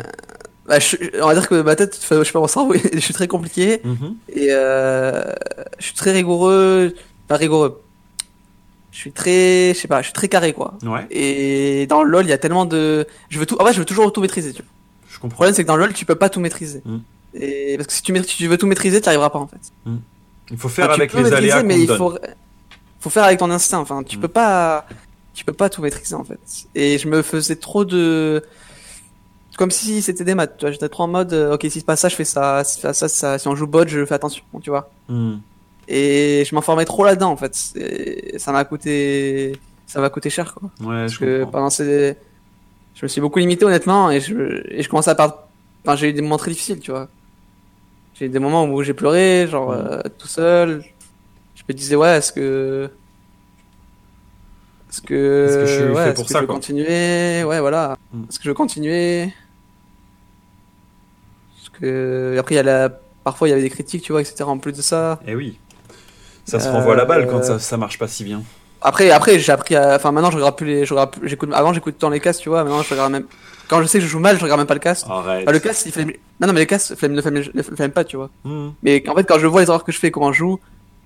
bah, 0.68 0.80
je- 0.80 1.22
on 1.22 1.28
va 1.28 1.34
dire 1.34 1.48
que 1.50 1.62
ma 1.62 1.76
tête, 1.76 1.98
je 2.02 2.24
sais 2.24 2.32
pas 2.32 2.40
mon 2.40 2.48
cerveau, 2.48 2.74
je 2.94 3.00
suis 3.00 3.14
très 3.14 3.28
compliqué. 3.28 3.82
Mhm. 3.84 4.16
Et 4.34 4.48
euh, 4.52 5.22
je 5.80 5.86
suis 5.86 5.96
très 5.96 6.12
rigoureux, 6.12 6.94
pas 7.28 7.36
rigoureux. 7.38 7.82
Je 8.92 8.98
suis 8.98 9.12
très, 9.12 9.74
je 9.76 9.80
sais 9.80 9.88
pas, 9.88 10.00
je 10.02 10.06
suis 10.08 10.14
très 10.14 10.28
carré 10.28 10.52
quoi. 10.54 10.74
Ouais, 10.84 11.06
Et 11.12 11.86
dans 11.88 12.02
le 12.04 12.10
LoL, 12.10 12.26
il 12.26 12.30
y 12.30 12.34
a 12.34 12.38
tellement 12.40 12.66
de, 12.66 13.06
je 13.30 13.40
veux 13.40 13.46
tout, 13.46 13.56
en 13.62 13.66
fait, 13.66 13.74
je 13.74 13.80
veux 13.80 13.86
toujours 13.86 14.12
tout 14.12 14.22
maîtriser. 14.22 14.52
Tu 14.52 14.62
vois. 14.64 14.72
je 15.10 15.16
Le 15.16 15.20
comprends. 15.22 15.36
problème, 15.36 15.54
c'est 15.56 15.64
que 15.64 15.68
dans 15.68 15.76
le 15.76 15.84
LoL, 15.84 15.94
tu 15.94 16.06
peux 16.06 16.16
pas 16.16 16.30
tout 16.30 16.40
maîtriser. 16.40 16.82
Mm. 16.86 16.98
Et 17.36 17.76
parce 17.78 17.88
que 17.88 17.94
si 17.94 18.02
tu, 18.02 18.12
maîtrises- 18.14 18.36
tu 18.38 18.48
veux 18.48 18.58
tout 18.58 18.66
maîtriser, 18.66 19.00
tu 19.00 19.08
arriveras 19.08 19.30
pas 19.30 19.38
en 19.40 19.48
fait. 19.48 19.60
Il 20.52 20.58
faut 20.58 20.70
faire 20.70 20.86
Enfin, 20.86 20.96
avec 20.96 21.14
les 21.14 21.22
maîtriser, 21.22 21.38
aléas 21.38 21.64
mais 21.64 21.80
il 21.80 21.86
donne. 21.88 21.98
faut, 21.98 22.18
faut 23.00 23.10
faire 23.12 23.24
avec 23.26 23.38
ton 23.38 23.52
instinct. 23.52 23.78
Enfin, 23.78 24.02
tu 24.02 24.18
Mm. 24.18 24.22
peux 24.22 24.28
pas, 24.28 24.88
tu 25.36 25.46
peux 25.46 25.54
pas 25.54 25.70
tout 25.70 25.82
maîtriser 25.84 26.16
en 26.16 26.24
fait. 26.24 26.40
Et 26.74 26.98
je 26.98 27.08
me 27.08 27.22
faisais 27.22 27.56
trop 27.58 27.86
de, 27.86 28.44
comme 29.58 29.70
si 29.70 30.02
c'était 30.02 30.24
des 30.24 30.34
maths. 30.34 30.56
Tu 30.58 30.66
vois, 30.66 30.72
j'étais 30.72 30.90
trop 30.90 31.04
en 31.04 31.08
mode, 31.08 31.32
euh, 31.34 31.54
ok, 31.54 31.68
si 31.70 31.80
se 31.82 31.86
passe 31.86 32.00
ça, 32.00 32.10
je 32.10 32.16
fais 32.16 32.26
ça, 32.26 32.64
si 32.64 32.80
ça, 32.82 32.94
ça, 32.94 33.08
ça, 33.08 33.38
si 33.38 33.48
on 33.48 33.56
joue 33.56 33.68
bot, 33.68 33.88
je 33.88 34.04
fais 34.06 34.16
attention. 34.16 34.44
Tu 34.64 34.72
vois. 34.72 34.90
Et 35.92 36.44
je 36.48 36.54
m'informais 36.54 36.86
trop 36.86 37.04
là-dedans 37.04 37.32
en 37.32 37.36
fait. 37.38 37.58
Et 37.76 38.38
ça 38.38 38.52
m'a 38.52 38.64
coûté, 38.64 39.54
ça 39.88 40.00
m'a 40.00 40.10
coûté 40.12 40.30
cher 40.30 40.54
quoi. 40.54 40.70
Ouais, 40.82 41.02
Parce 41.02 41.14
je 41.14 41.20
que 41.20 41.40
comprends. 41.40 41.52
pendant 41.52 41.70
ces, 41.72 42.16
je 42.96 43.04
me 43.06 43.08
suis 43.08 43.22
beaucoup 43.22 43.40
limité 43.40 43.66
honnêtement 43.66 44.12
et 44.12 44.22
je, 44.22 44.62
et 44.70 44.84
je 44.84 44.90
commençais 44.90 45.10
à 45.10 45.16
perdre. 45.16 45.48
Enfin, 45.84 45.96
j'ai 45.96 46.10
eu 46.10 46.14
des 46.14 46.22
moments 46.22 46.38
très 46.38 46.52
difficiles, 46.52 46.80
tu 46.80 46.92
vois. 46.92 47.08
J'ai 48.14 48.26
eu 48.26 48.30
des 48.30 48.38
moments 48.40 48.66
où 48.66 48.84
j'ai 48.84 48.94
pleuré, 48.94 49.48
genre 49.50 49.72
Mm. 49.72 49.76
euh, 49.90 50.02
tout 50.18 50.28
seul. 50.28 50.84
Je 51.56 51.64
me 51.68 51.74
disais 51.74 51.96
ouais, 51.96 52.18
est-ce 52.18 52.32
que, 52.34 52.92
est-ce 54.92 55.02
que, 55.02 55.46
Est-ce 55.48 55.58
que 55.58 55.66
je 55.66 55.74
suis 55.74 55.84
ouais, 55.86 56.04
fait 56.04 56.10
est-ce 56.10 56.16
pour 56.16 56.26
que 56.26 56.32
ça, 56.32 56.38
je 56.40 56.42
veux 56.42 56.46
quoi? 56.48 56.56
continuer, 56.56 57.44
ouais 57.46 57.60
voilà. 57.60 57.96
Mm. 58.14 58.24
Est-ce 58.30 58.38
que 58.38 58.44
je 58.44 58.50
veux 58.50 58.54
continuer? 58.56 59.34
Parce 61.56 61.70
que 61.80 62.36
après 62.40 62.56
il 62.56 62.58
y 62.58 62.60
a 62.60 62.64
la, 62.64 62.90
parfois 63.24 63.48
il 63.48 63.52
y 63.52 63.54
avait 63.54 63.62
des 63.64 63.70
critiques, 63.70 64.04
tu 64.04 64.12
vois, 64.12 64.22
etc. 64.22 64.44
En 64.44 64.58
plus 64.60 64.74
de 64.74 64.82
ça. 64.82 65.20
Eh 65.26 65.34
oui. 65.36 65.58
Ça 66.46 66.60
se 66.60 66.68
Euh, 66.68 66.72
renvoie 66.72 66.96
la 66.96 67.06
balle 67.06 67.28
quand 67.28 67.44
ça, 67.44 67.60
ça 67.60 67.78
marche 67.78 67.98
pas 68.00 68.08
si 68.08 68.24
bien. 68.24 68.42
Après, 68.82 69.12
après, 69.12 69.40
j'ai 69.40 69.52
appris 69.52 69.76
à, 69.76 69.96
enfin, 69.96 70.12
maintenant, 70.12 70.32
je 70.32 70.38
regarde 70.38 70.56
plus 70.56 70.66
les, 70.68 70.86
je 70.86 70.94
regarde 70.94 71.12
plus- 71.12 71.28
j'écoute, 71.28 71.50
avant, 71.54 71.74
j'écoute 71.74 71.96
tant 72.00 72.10
les 72.10 72.20
castes, 72.22 72.42
tu 72.42 72.50
vois, 72.50 72.64
maintenant, 72.64 72.82
je 72.82 72.90
regarde 72.90 73.12
même, 73.12 73.26
quand 73.68 73.82
je 73.82 73.88
sais 73.88 74.00
que 74.00 74.06
je 74.06 74.10
joue 74.10 74.20
mal, 74.20 74.38
je 74.38 74.42
regarde 74.44 74.60
même 74.60 74.68
pas 74.68 74.74
le 74.74 74.80
cast. 74.80 75.06
Arrête. 75.10 75.44
Enfin, 75.44 75.52
le 75.52 75.60
cast, 75.60 75.86
il 75.86 75.92
flemme, 75.92 76.12
non, 76.40 76.48
non, 76.48 76.54
mais 76.54 76.62
le 76.62 76.66
cast, 76.66 76.96
flemme, 76.96 77.12
ne 77.12 77.22
ne 77.22 77.62
flemme 77.62 77.92
pas, 77.92 78.04
tu 78.06 78.16
vois. 78.16 78.30
Mhm. 78.46 78.72
Mais 78.84 79.04
en 79.10 79.16
fait, 79.16 79.26
quand 79.26 79.38
je 79.38 79.48
vois 79.48 79.62
les 79.62 79.68
erreurs 79.68 79.84
que 79.84 79.92
je 79.92 80.00
fais, 80.00 80.12
comment 80.12 80.32
je 80.32 80.38
joue, 80.40 80.60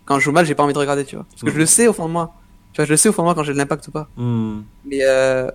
quand 0.05 0.19
je 0.19 0.23
joue 0.25 0.31
mal, 0.31 0.45
j'ai 0.45 0.53
pas 0.55 0.63
envie 0.63 0.73
de 0.73 0.77
regarder, 0.79 1.03
tu 1.03 1.15
vois. 1.15 1.25
Parce 1.31 1.41
que 1.41 1.49
je 1.51 1.57
le 1.57 1.65
sais 1.65 1.87
au 1.87 1.93
fond 1.93 2.05
de 2.07 2.11
moi. 2.13 2.33
Tu 2.73 2.77
vois, 2.77 2.85
je 2.85 2.91
le 2.91 2.97
sais 2.97 3.09
au 3.09 3.11
fond 3.11 3.23
de 3.23 3.25
moi 3.27 3.35
quand 3.35 3.43
j'ai 3.43 3.53
de 3.53 3.57
l'impact 3.57 3.87
ou 3.87 3.91
pas. 3.91 4.07
Mhm. 4.17 4.63
Mais, 4.85 4.99
euh, 5.01 5.49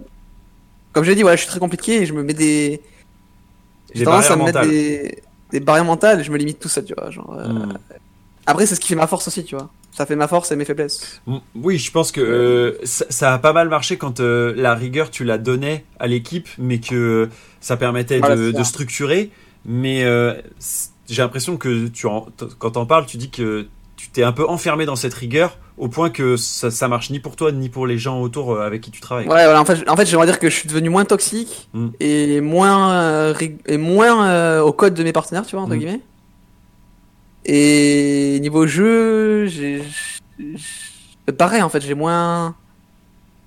comme 0.93 1.05
je 1.05 1.11
l'ai 1.11 1.17
dit, 1.17 1.23
voilà, 1.23 1.37
je 1.37 1.43
suis 1.43 1.51
très 1.51 1.61
compliqué 1.61 2.03
et 2.03 2.07
je 2.07 2.15
me 2.15 2.23
mets 2.25 2.35
des, 2.35 2.81
j'ai 3.95 4.01
Des 4.01 4.05
tendance 4.05 4.27
à 4.31 4.37
barrières 4.37 4.39
me 4.39 4.45
mettre 4.47 4.59
mentales. 4.59 4.71
des, 4.71 5.23
des 5.53 5.61
barrières 5.61 5.85
mentales 5.85 6.21
et 6.21 6.25
je 6.25 6.33
me 6.33 6.37
limite 6.37 6.59
tout 6.59 6.69
ça, 6.69 6.83
tu 6.83 6.95
vois, 6.99 7.11
genre, 7.11 7.37
euh. 7.39 7.67
Après, 8.49 8.65
c'est 8.65 8.75
ce 8.77 8.81
qui 8.81 8.89
fait 8.89 8.95
ma 8.95 9.07
force 9.07 9.29
aussi, 9.29 9.45
tu 9.45 9.55
vois. 9.55 9.69
Ça 9.93 10.07
fait 10.07 10.17
ma 10.17 10.27
force 10.27 10.51
et 10.53 10.57
mes 10.57 10.65
faiblesses. 10.65 11.21
Oui, 11.55 11.77
je 11.77 11.91
pense 11.93 12.13
que 12.13 12.21
euh, 12.23 12.79
ça, 12.85 13.05
ça 13.11 13.35
a 13.35 13.39
pas 13.39 13.53
mal 13.53 13.69
marché 13.69 13.99
quand 13.99 14.21
euh, 14.21 14.55
la 14.57 14.75
rigueur 14.75 15.11
tu 15.11 15.23
la 15.23 15.37
donnais 15.37 15.85
à 16.01 16.07
l'équipe, 16.07 16.49
mais 16.57 16.79
que 16.79 17.29
ça 17.61 17.77
permettait 17.77 18.21
Voilà, 18.21 18.37
de, 18.37 18.63
structurer. 18.63 19.31
Mais 19.67 20.05
euh, 20.05 20.33
j'ai 21.11 21.21
l'impression 21.21 21.59
que 21.59 21.89
tu 21.89 22.07
en, 22.07 22.27
quand 22.59 22.71
t'en 22.71 22.87
parles, 22.87 23.05
tu 23.05 23.19
dis 23.19 23.29
que 23.29 23.67
tu 23.97 24.09
t'es 24.09 24.23
un 24.23 24.33
peu 24.33 24.49
enfermé 24.49 24.87
dans 24.87 24.97
cette 24.97 25.15
rigueur 25.15 25.59
au 25.77 25.89
point 25.89 26.09
que 26.09 26.37
ça, 26.39 26.71
ça 26.71 26.89
marche 26.89 27.11
ni 27.11 27.21
pour 27.21 27.37
toi 27.37 27.53
ni 27.53 27.69
pour 27.69 27.87
les 27.87 27.99
gens 27.99 28.21
autour 28.23 28.59
avec 28.63 28.81
qui 28.81 28.91
tu 28.91 29.01
travailles. 29.03 29.27
Ouais, 29.27 29.45
voilà, 29.45 29.61
en 29.61 29.65
fait, 29.67 29.87
en 29.91 29.97
fait, 29.97 30.07
j'aimerais 30.07 30.27
dire 30.27 30.39
que 30.39 30.49
je 30.49 30.55
suis 30.55 30.69
devenu 30.69 30.89
moins 30.89 31.05
toxique 31.05 31.69
Mm. 31.75 31.89
et 32.01 32.41
moins 32.41 33.35
et 33.67 33.77
moins 33.77 34.61
au 34.63 34.73
code 34.73 34.95
de 34.95 35.03
mes 35.05 35.13
partenaires, 35.13 35.45
tu 35.45 35.55
vois 35.55 35.65
entre 35.65 35.75
Mm. 35.75 35.79
guillemets. 35.79 36.01
Et 37.51 38.39
niveau 38.41 38.67
jeu, 38.67 39.47
j'ai 39.47 39.83
pareil 41.37 41.63
en 41.63 41.69
fait, 41.69 41.81
j'ai 41.81 41.95
moins 41.95 42.55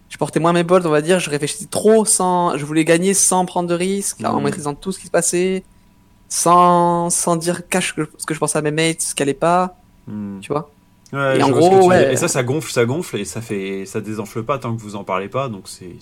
je 0.09 0.17
portais 0.17 0.39
moins 0.41 0.51
mes 0.53 0.63
bolts, 0.63 0.85
on 0.85 0.89
va 0.89 1.01
dire, 1.01 1.19
je 1.19 1.29
réfléchissais 1.29 1.67
trop 1.69 2.03
sans 2.03 2.57
je 2.57 2.65
voulais 2.65 2.83
gagner 2.83 3.13
sans 3.13 3.45
prendre 3.45 3.69
de 3.69 3.75
risques, 3.75 4.23
en 4.25 4.39
Mm. 4.39 4.43
maîtrisant 4.43 4.73
tout 4.73 4.91
ce 4.91 4.99
qui 4.99 5.05
se 5.05 5.11
passait, 5.11 5.63
sans 6.29 7.09
sans 7.11 7.35
dire 7.35 7.67
cache 7.69 7.95
que- 7.95 8.09
ce 8.17 8.25
que 8.25 8.33
je 8.33 8.39
pensais 8.39 8.57
à 8.57 8.61
mes 8.63 8.71
mates, 8.71 9.01
ce 9.01 9.13
qui 9.15 9.21
allait 9.23 9.33
pas, 9.35 9.75
Mm. 10.07 10.39
tu 10.41 10.51
vois. 10.51 10.71
Ouais, 11.13 11.37
Et 11.39 11.43
en 11.43 11.49
gros, 11.49 11.87
ouais. 11.89 12.13
Et 12.13 12.15
ça, 12.15 12.27
ça 12.27 12.41
gonfle, 12.41 12.71
ça 12.71 12.85
gonfle 12.85 13.17
et 13.17 13.25
ça 13.25 13.41
fait, 13.41 13.85
ça 13.85 14.01
désenfle 14.01 14.43
pas 14.43 14.57
tant 14.57 14.75
que 14.75 14.81
vous 14.81 14.95
en 14.95 15.03
parlez 15.03 15.27
pas. 15.27 15.47
Donc 15.49 15.63
c'est 15.67 15.95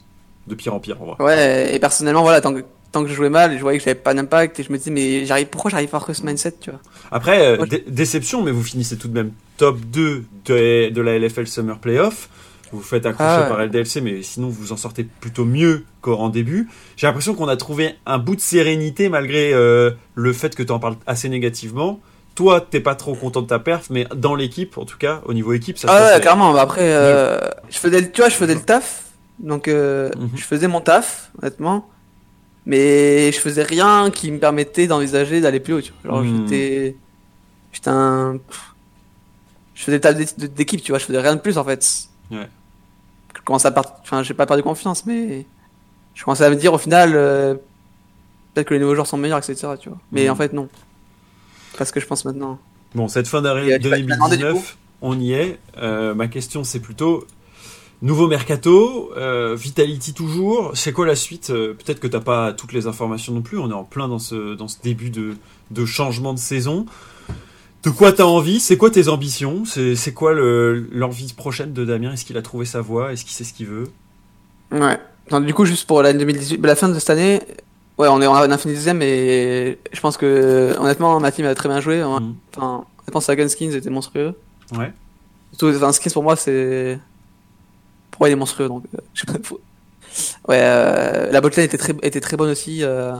de 0.48 0.56
pire 0.56 0.74
en 0.74 0.80
pire 0.80 1.02
en 1.02 1.06
vrai. 1.06 1.16
Ouais, 1.24 1.76
et 1.76 1.80
personnellement, 1.80 2.22
voilà, 2.22 2.40
tant 2.42 2.54
que, 2.54 2.64
tant 2.92 3.04
que 3.04 3.10
je 3.10 3.14
jouais 3.14 3.30
mal, 3.30 3.56
je 3.56 3.62
voyais 3.62 3.78
que 3.78 3.84
j'avais 3.84 3.96
pas 3.96 4.14
d'impact 4.14 4.60
et 4.60 4.64
je 4.64 4.72
me 4.72 4.78
disais 4.78 4.92
mais 4.92 5.26
j'arrive 5.26 5.48
pourquoi 5.48 5.70
j'arrive 5.72 5.90
pas 5.90 5.98
à 5.98 6.02
avoir 6.02 6.16
ce 6.16 6.24
mindset, 6.24 6.56
tu 6.60 6.72
vois? 6.72 6.80
Après, 7.12 7.42
euh, 7.46 7.58
Moi, 7.58 7.66
je- 7.66 7.78
dé- 7.78 7.84
déception, 7.88 8.42
mais 8.44 8.52
vous 8.52 8.64
finissez 8.64 8.98
tout 8.98 9.08
de 9.08 9.14
même 9.14 9.32
top 9.58 9.80
2 9.80 10.24
de, 10.46 10.90
de 10.90 11.02
la 11.02 11.16
LFL 11.18 11.48
Summer 11.48 11.78
Playoff. 11.80 12.30
Vous 12.72 12.78
vous 12.80 12.84
faites 12.84 13.06
accrocher 13.08 13.30
Ah 13.32 13.42
ouais. 13.44 13.50
par 13.50 13.62
LDLC, 13.62 14.00
mais 14.02 14.22
sinon 14.22 14.48
vous 14.50 14.72
en 14.72 14.78
sortez 14.78 15.04
plutôt 15.04 15.44
mieux 15.46 15.86
qu'en 16.02 16.30
début. 16.30 16.70
J'ai 16.98 17.08
l'impression 17.08 17.34
qu'on 17.34 17.48
a 17.48 17.58
trouvé 17.58 17.96
un 18.06 18.20
bout 18.20 18.36
de 18.36 18.42
sérénité 18.42 19.10
malgré 19.10 19.54
euh, 19.54 19.90
le 20.14 20.34
fait 20.34 20.56
que 20.56 20.62
tu 20.62 20.72
en 20.72 20.78
parles 20.80 20.96
assez 21.08 21.30
négativement. 21.30 22.00
Toi, 22.36 22.62
t'es 22.62 22.80
pas 22.80 22.94
trop 22.96 23.16
content 23.16 23.42
de 23.42 23.48
ta 23.48 23.58
perf, 23.60 23.88
mais 23.90 24.06
dans 24.16 24.36
l'équipe, 24.36 24.78
en 24.78 24.86
tout 24.86 24.98
cas, 25.00 25.22
au 25.26 25.34
niveau 25.34 25.52
équipe, 25.54 25.78
ça 25.80 25.88
se 25.88 25.94
Ah 25.94 26.14
ouais, 26.16 26.22
clairement. 26.22 26.54
Bah 26.54 26.62
après, 26.62 26.94
euh, 26.94 27.40
je 27.72 27.78
faisais, 27.80 28.02
le- 28.02 28.12
tu 28.12 28.22
vois, 28.22 28.30
je 28.30 28.36
faisais 28.36 28.54
le 28.54 28.62
taf. 28.62 29.04
Donc, 29.40 29.68
Mhm. 29.68 30.12
je 30.36 30.44
faisais 30.44 30.68
mon 30.68 30.80
taf, 30.80 31.32
honnêtement. 31.42 31.90
Mais 32.70 33.32
je 33.32 33.40
faisais 33.40 33.64
rien 33.64 34.12
qui 34.12 34.30
me 34.32 34.38
permettait 34.38 34.86
d'envisager 34.86 35.42
d'aller 35.42 35.60
plus 35.60 35.74
haut, 35.74 35.82
tu 35.82 35.92
vois. 36.04 36.12
Genre, 36.12 36.24
Mhm. 36.24 36.48
j'étais, 36.48 36.96
j'étais 37.74 37.90
un, 37.90 38.38
je 39.74 39.84
faisais 39.84 39.98
le 39.98 40.02
taf 40.02 40.16
d'é- 40.16 40.48
d'équipe, 40.48 40.82
tu 40.84 40.92
vois. 40.92 41.00
Je 41.00 41.06
faisais 41.06 41.20
rien 41.20 41.36
de 41.36 41.42
plus, 41.42 41.58
en 41.58 41.64
fait. 41.64 41.84
Ouais. 42.30 42.48
Je 43.36 43.42
commençais 43.44 43.70
à 43.70 43.74
enfin, 44.04 44.22
j'ai 44.22 44.36
pas 44.36 44.46
perdu 44.46 44.62
confiance, 44.62 45.06
mais 45.08 45.46
je 46.14 46.24
commençais 46.24 46.44
à 46.46 46.50
me 46.52 46.56
dire, 46.56 46.72
au 46.74 46.78
final, 46.78 47.14
euh, 47.16 47.56
peut-être 48.54 48.68
que 48.68 48.76
les 48.76 48.80
nouveaux 48.80 48.94
joueurs 48.94 49.08
sont 49.08 49.18
meilleurs, 49.18 49.40
etc., 49.40 49.74
tu 49.80 49.90
vois. 49.90 49.98
Mais 50.12 50.26
Mhm. 50.26 50.32
en 50.32 50.36
fait, 50.36 50.54
non. 50.54 50.70
Parce 51.78 51.92
que 51.92 52.00
je 52.00 52.06
pense 52.06 52.24
maintenant. 52.26 52.60
Bon, 52.94 53.08
cette 53.08 53.28
fin 53.28 53.42
d'année 53.42 53.74
euh, 53.74 53.80
tu 53.80 53.88
vas 53.90 53.98
te 53.98 54.02
demander, 54.04 54.38
du 54.38 54.44
2019, 54.44 54.78
on 55.02 55.20
y 55.20 55.34
est. 55.34 55.58
Euh, 55.78 56.14
ma 56.14 56.28
question, 56.28 56.64
c'est 56.64 56.80
plutôt 56.82 57.26
nouveau 58.02 58.28
mercato, 58.28 59.12
euh, 59.18 59.56
Vitality 59.58 60.14
toujours. 60.14 60.72
C'est 60.76 60.92
quoi 60.94 61.06
la 61.06 61.16
suite 61.16 61.50
Euh, 61.50 61.74
Peut-être 61.74 62.00
que 62.00 62.08
t'as 62.08 62.20
pas 62.22 62.54
toutes 62.54 62.74
les 62.74 62.88
informations 62.88 63.34
non 63.34 63.42
plus. 63.42 63.58
On 63.58 63.70
est 63.70 63.74
en 63.74 63.84
plein 63.84 64.08
dans 64.08 64.20
ce 64.20 64.56
dans 64.56 64.68
ce 64.68 64.78
début 64.82 65.10
de 65.10 65.36
de 65.72 65.86
changement 65.86 66.34
de 66.34 66.40
saison. 66.40 66.86
De 67.84 67.90
quoi 67.90 68.12
t'as 68.12 68.24
envie? 68.26 68.60
C'est 68.60 68.76
quoi 68.78 68.90
tes 68.90 69.08
ambitions? 69.08 69.64
C'est 69.66 70.14
quoi 70.14 70.34
le- 70.34 70.90
l'envie 70.92 71.32
prochaine 71.34 71.72
de 71.72 71.86
Damien? 71.86 72.12
Est-ce 72.14 72.26
qu'il 72.26 72.38
a 72.38 72.42
trouvé 72.42 72.66
sa 72.66 72.82
voie? 72.82 73.14
Est-ce 73.14 73.24
qu'il 73.24 73.34
sait 73.34 73.46
ce 73.46 73.54
qu'il 73.54 73.68
veut? 73.68 73.86
Ouais. 74.72 75.00
Non, 75.32 75.40
du 75.40 75.54
coup, 75.54 75.64
juste 75.66 75.88
pour 75.88 76.02
l'année 76.02 76.20
2018, 76.20 76.58
bah, 76.58 76.68
la 76.68 76.76
fin 76.76 76.90
de 76.90 77.00
cette 77.00 77.10
année, 77.10 77.40
ouais, 77.98 78.08
on 78.10 78.20
est 78.22 78.58
fini 78.58 78.74
deuxième 78.74 79.02
et 79.02 79.78
je 79.94 80.00
pense 80.02 80.18
que 80.18 80.76
honnêtement, 80.78 81.20
ma 81.22 81.32
team 81.32 81.46
a 81.46 81.56
très 81.56 81.70
bien 81.70 81.80
joué. 81.80 82.04
Enfin, 82.04 82.20
Mhm. 82.20 82.36
enfin, 82.58 82.86
honnêtement, 83.04 83.22
Sagan 83.22 83.48
Skins 83.48 83.72
était 83.74 83.90
monstrueux. 83.90 84.34
Ouais. 84.78 84.92
Surtout, 85.52 85.74
enfin, 85.78 85.94
Skins 85.94 86.12
pour 86.12 86.24
moi, 86.24 86.36
c'est. 86.36 87.00
Pour 88.20 88.28
il 88.28 88.32
est 88.32 88.36
monstrueux 88.36 88.68
donc. 88.68 88.84
euh, 88.94 89.00
je 89.16 89.22
sais 89.22 89.26
pas, 89.26 89.40
faut- 89.42 89.60
Ouais, 90.48 90.60
euh, 90.62 91.32
la 91.32 91.40
botlane 91.42 91.66
était 91.66 91.78
très, 91.78 91.96
était 92.04 92.20
très 92.20 92.36
bonne 92.38 92.50
aussi 92.52 92.84
euh, 92.84 93.14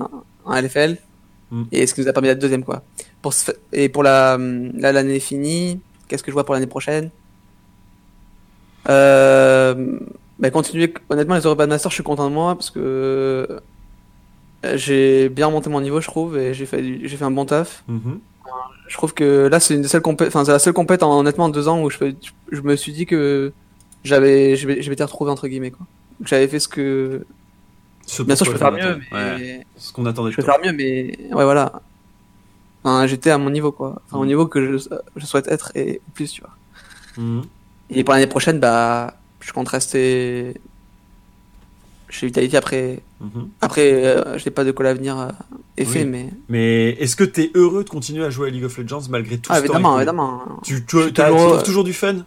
en 0.46 0.54
LFL. 0.56 0.98
Mhm. 1.52 1.66
Et 1.72 1.88
ce 1.88 1.94
qui 1.96 2.02
nous 2.02 2.08
a 2.08 2.14
permis 2.14 2.28
d'être 2.28 2.40
deuxième, 2.40 2.64
quoi? 2.64 2.84
Pour 3.22 3.34
ce 3.34 3.52
Et 3.74 3.90
pour 3.90 4.04
la. 4.04 4.38
Là, 4.38 4.92
l'année 4.92 5.20
finie. 5.20 5.80
Qu'est-ce 6.08 6.22
que 6.24 6.30
je 6.32 6.34
vois 6.34 6.44
pour 6.46 6.54
l'année 6.54 6.68
prochaine? 6.68 7.10
Euh, 8.90 10.00
bah, 10.40 10.50
continuer. 10.52 10.94
Honnêtement, 11.10 11.36
les 11.36 11.42
European 11.42 11.68
Masters, 11.68 11.92
je 11.92 11.96
suis 11.96 12.04
content 12.04 12.30
de 12.30 12.34
moi 12.34 12.56
parce 12.56 12.70
que 12.72 13.60
j'ai 14.76 15.30
bien 15.30 15.50
monté 15.50 15.70
mon 15.70 15.82
niveau, 15.82 16.02
je 16.02 16.08
trouve, 16.08 16.38
et 16.38 16.54
j'ai 16.54 16.66
fait, 16.66 16.84
j'ai 17.08 17.18
fait 17.18 17.26
un 17.26 17.32
bon 17.32 17.46
taf. 17.46 17.84
Mhm. 17.88 18.20
Je 18.88 18.98
trouve 18.98 19.14
que 19.14 19.48
là, 19.48 19.60
c'est 19.60 19.76
une 19.76 19.84
des 19.84 19.88
seules 19.88 20.02
compé- 20.02 20.28
enfin, 20.28 20.44
c'est 20.44 20.52
la 20.52 20.60
seule 20.60 20.74
compète 20.74 21.04
en 21.04 21.20
honnêtement 21.20 21.50
deux 21.50 21.68
ans 21.68 21.82
où 21.84 21.90
je, 21.92 21.98
je 22.52 22.62
me 22.62 22.76
suis 22.76 22.92
dit 22.92 23.06
que 23.06 23.54
j'avais, 24.04 24.56
je 24.56 24.68
m'étais 24.90 25.04
retrouvé 25.04 25.32
entre 25.32 25.48
guillemets, 25.48 25.72
quoi. 25.72 25.86
J'avais 26.26 26.48
fait 26.48 26.60
ce 26.60 26.68
que, 26.68 27.26
Ce 28.06 28.24
bien 28.24 28.36
sûr, 28.36 28.46
je 28.46 28.52
peux 28.52 28.58
faire 28.58 28.72
mieux, 28.72 29.00
mais 29.12 29.18
Ouais, 29.18 29.66
ce 29.78 29.94
qu'on 29.94 30.06
attendait 30.06 30.32
je 30.32 30.36
peux 30.38 30.44
toi. 30.44 30.54
faire 30.56 30.64
mieux, 30.64 30.76
mais 30.76 31.18
ouais, 31.34 31.44
voilà. 31.44 31.82
Enfin, 32.84 33.08
j'étais 33.08 33.30
à 33.32 33.38
mon 33.38 33.50
niveau, 33.50 33.72
quoi. 33.72 34.02
Enfin, 34.08 34.18
au 34.18 34.24
Mm. 34.24 34.28
niveau 34.28 34.48
que 34.48 34.78
je, 34.78 34.88
je 35.16 35.26
souhaite 35.26 35.48
être 35.50 35.72
et 35.76 36.02
plus, 36.14 36.32
tu 36.32 36.42
vois. 36.42 36.56
Mhm. 37.24 37.42
Et 37.90 38.04
pour 38.04 38.14
l'année 38.14 38.28
prochaine, 38.28 38.60
bah, 38.60 39.18
je 39.42 39.52
compte 39.52 39.68
rester 39.70 40.54
chez 42.10 42.26
Vitality 42.28 42.58
après. 42.58 43.00
Mhm. 43.20 43.50
Après, 43.62 43.92
euh, 43.94 44.38
je 44.38 44.46
n'ai 44.46 44.52
pas 44.52 44.64
de 44.64 44.72
quoi 44.72 44.86
l'avenir 44.86 45.18
euh, 45.20 45.28
est 45.78 45.86
fait, 45.86 46.04
Oui. 46.04 46.06
mais. 46.06 46.30
Mais 46.48 46.90
est-ce 47.00 47.16
que 47.16 47.24
t'es 47.24 47.52
heureux 47.54 47.84
de 47.84 47.90
continuer 47.90 48.24
à 48.26 48.30
jouer 48.30 48.48
à 48.48 48.52
League 48.52 48.64
of 48.64 48.78
Legends 48.78 49.02
malgré 49.10 49.38
tout 49.38 49.50
Ah, 49.52 49.56
ce 49.56 49.60
temps 49.68 49.74
évidemment, 49.74 49.90
écoulé 50.00 50.02
évidemment. 50.04 50.44
Tu, 50.64 50.86
tu, 50.86 50.98
tu 51.08 51.14
trouves 51.14 51.54
euh, 51.60 51.62
toujours 51.62 51.84
du 51.84 51.94
fun? 51.94 52.26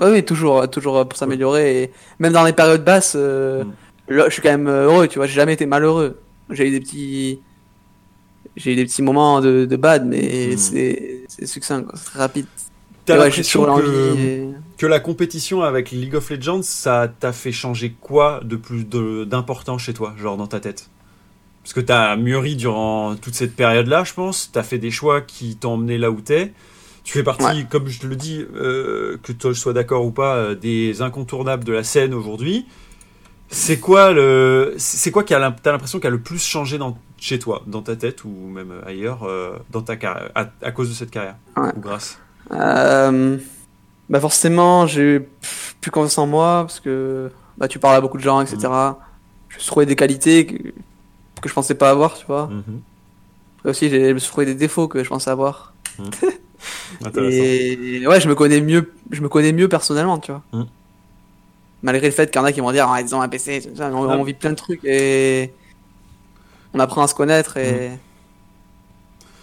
Oui, 0.00 0.06
oui, 0.12 0.24
toujours, 0.24 0.68
toujours 0.70 0.96
euh, 0.98 1.04
pour 1.04 1.18
s'améliorer. 1.18 1.82
Et 1.84 1.90
même 2.18 2.32
dans 2.32 2.44
les 2.44 2.52
périodes 2.52 2.84
basses, 2.84 3.14
euh, 3.16 3.64
Mm. 3.64 3.72
là, 4.14 4.24
je 4.28 4.32
suis 4.32 4.42
quand 4.42 4.50
même 4.50 4.66
euh, 4.68 4.86
heureux, 4.86 5.08
tu 5.08 5.18
vois. 5.18 5.26
J'ai 5.26 5.34
jamais 5.34 5.52
été 5.54 5.66
malheureux. 5.66 6.18
J'ai 6.50 6.68
eu 6.68 6.70
des 6.70 6.80
petits. 6.80 7.40
J'ai 8.56 8.72
eu 8.72 8.76
des 8.76 8.84
petits 8.84 9.02
moments 9.02 9.40
de, 9.40 9.64
de 9.64 9.76
bad, 9.76 10.06
mais 10.06 10.50
Mm. 10.54 10.56
c'est 10.58 11.20
c'est 11.28 11.46
succinct, 11.46 11.82
quoi. 11.82 11.94
C'est 11.96 12.04
très 12.10 12.18
rapide. 12.18 12.46
T'as 13.06 13.14
ouais, 13.18 13.24
l'impression 13.24 13.64
que, 13.76 14.16
et- 14.18 14.48
que 14.76 14.86
la 14.86 15.00
compétition 15.00 15.62
avec 15.62 15.90
League 15.90 16.14
of 16.14 16.28
Legends, 16.30 16.62
ça 16.62 17.08
t'a 17.20 17.32
fait 17.32 17.52
changer 17.52 17.94
quoi 18.00 18.40
de 18.44 18.56
plus 18.56 18.84
de- 18.84 19.24
d'important 19.24 19.78
chez 19.78 19.94
toi, 19.94 20.14
genre 20.18 20.36
dans 20.36 20.46
ta 20.46 20.60
tête? 20.60 20.88
Parce 21.62 21.72
que 21.72 21.80
t'as 21.80 22.16
mûri 22.16 22.56
durant 22.56 23.16
toute 23.16 23.34
cette 23.34 23.54
période-là, 23.56 24.04
je 24.04 24.14
pense. 24.14 24.50
T'as 24.52 24.62
fait 24.62 24.78
des 24.78 24.90
choix 24.90 25.20
qui 25.20 25.56
t'ont 25.56 25.72
emmené 25.74 25.98
là 25.98 26.10
où 26.10 26.20
t'es. 26.20 26.52
Tu 27.04 27.12
fais 27.14 27.22
partie, 27.22 27.44
Ouais. 27.44 27.66
comme 27.68 27.88
je 27.88 27.98
te 28.00 28.06
le 28.06 28.14
dis, 28.16 28.44
euh, 28.54 29.16
que 29.22 29.32
toi 29.32 29.52
je 29.52 29.58
sois 29.58 29.72
d'accord 29.72 30.04
ou 30.04 30.10
pas, 30.10 30.36
euh, 30.36 30.54
des 30.54 31.02
incontournables 31.02 31.64
de 31.64 31.72
la 31.72 31.82
scène 31.82 32.14
aujourd'hui. 32.14 32.66
C'est 33.48 33.80
quoi 33.80 34.12
le, 34.12 34.74
c'est 34.78 35.10
quoi 35.10 35.24
qui 35.24 35.34
a 35.34 35.50
t'as 35.62 35.72
l'impression 35.72 35.98
qui 35.98 36.06
a 36.06 36.10
le 36.10 36.20
plus 36.20 36.38
changé 36.44 36.78
dans, 36.78 36.96
chez 37.18 37.38
toi, 37.40 37.62
dans 37.66 37.82
ta 37.82 37.96
tête 37.96 38.24
ou 38.24 38.30
même 38.48 38.72
ailleurs, 38.86 39.24
euh, 39.24 39.56
dans 39.70 39.82
ta 39.82 39.96
carrière, 39.96 40.30
à, 40.36 40.46
à 40.62 40.70
cause 40.70 40.88
de 40.88 40.94
cette 40.94 41.10
carrière 41.10 41.34
Ouais. 41.56 41.70
ou 41.76 41.80
grâce? 41.80 42.18
Bah 44.08 44.18
forcément, 44.20 44.86
j'ai 44.86 45.20
plus 45.80 45.90
confiance 45.90 46.18
en 46.18 46.26
moi 46.26 46.64
parce 46.66 46.80
que 46.80 47.30
bah, 47.58 47.68
tu 47.68 47.78
parles 47.78 47.96
à 47.96 48.00
beaucoup 48.00 48.18
de 48.18 48.22
gens, 48.22 48.40
etc. 48.40 48.58
Je 49.48 49.54
me 49.56 49.60
suis 49.60 49.66
trouvé 49.68 49.86
des 49.86 49.96
qualités 49.96 50.46
que, 50.46 50.54
que 51.40 51.48
je 51.48 51.54
pensais 51.54 51.74
pas 51.74 51.90
avoir, 51.90 52.16
tu 52.18 52.26
vois. 52.26 52.50
Et 53.64 53.68
aussi, 53.68 53.88
j'ai- 53.88 54.08
je 54.08 54.14
me 54.14 54.18
suis 54.18 54.30
trouvé 54.30 54.46
des 54.46 54.54
défauts 54.54 54.88
que 54.88 55.02
je 55.04 55.08
pensais 55.08 55.30
avoir. 55.30 55.74
Intéressant. 55.98 56.36
Et 57.16 58.06
ouais, 58.06 58.20
je 58.20 58.28
me 58.28 58.34
connais 58.34 58.60
mieux, 58.60 58.92
je 59.10 59.20
me 59.22 59.28
connais 59.28 59.52
mieux 59.52 59.68
personnellement, 59.68 60.18
tu 60.18 60.32
vois. 60.32 60.42
Mm. 60.52 60.64
Malgré 61.82 62.06
le 62.08 62.12
fait 62.12 62.30
qu'il 62.30 62.38
y 62.40 62.42
en 62.42 62.46
a 62.46 62.52
qui 62.52 62.60
vont 62.60 62.72
dire, 62.72 62.86
ah, 62.88 63.00
ils 63.00 63.14
ont 63.14 63.22
un 63.22 63.28
PC, 63.28 63.62
tout 63.62 63.76
ça, 63.76 63.90
on, 63.92 64.08
Ah. 64.10 64.16
on 64.18 64.22
vit 64.24 64.34
plein 64.34 64.50
de 64.50 64.54
trucs 64.56 64.84
et 64.84 65.52
on 66.74 66.78
apprend 66.80 67.02
à 67.02 67.06
se 67.08 67.14
connaître 67.14 67.56
et 67.56 67.90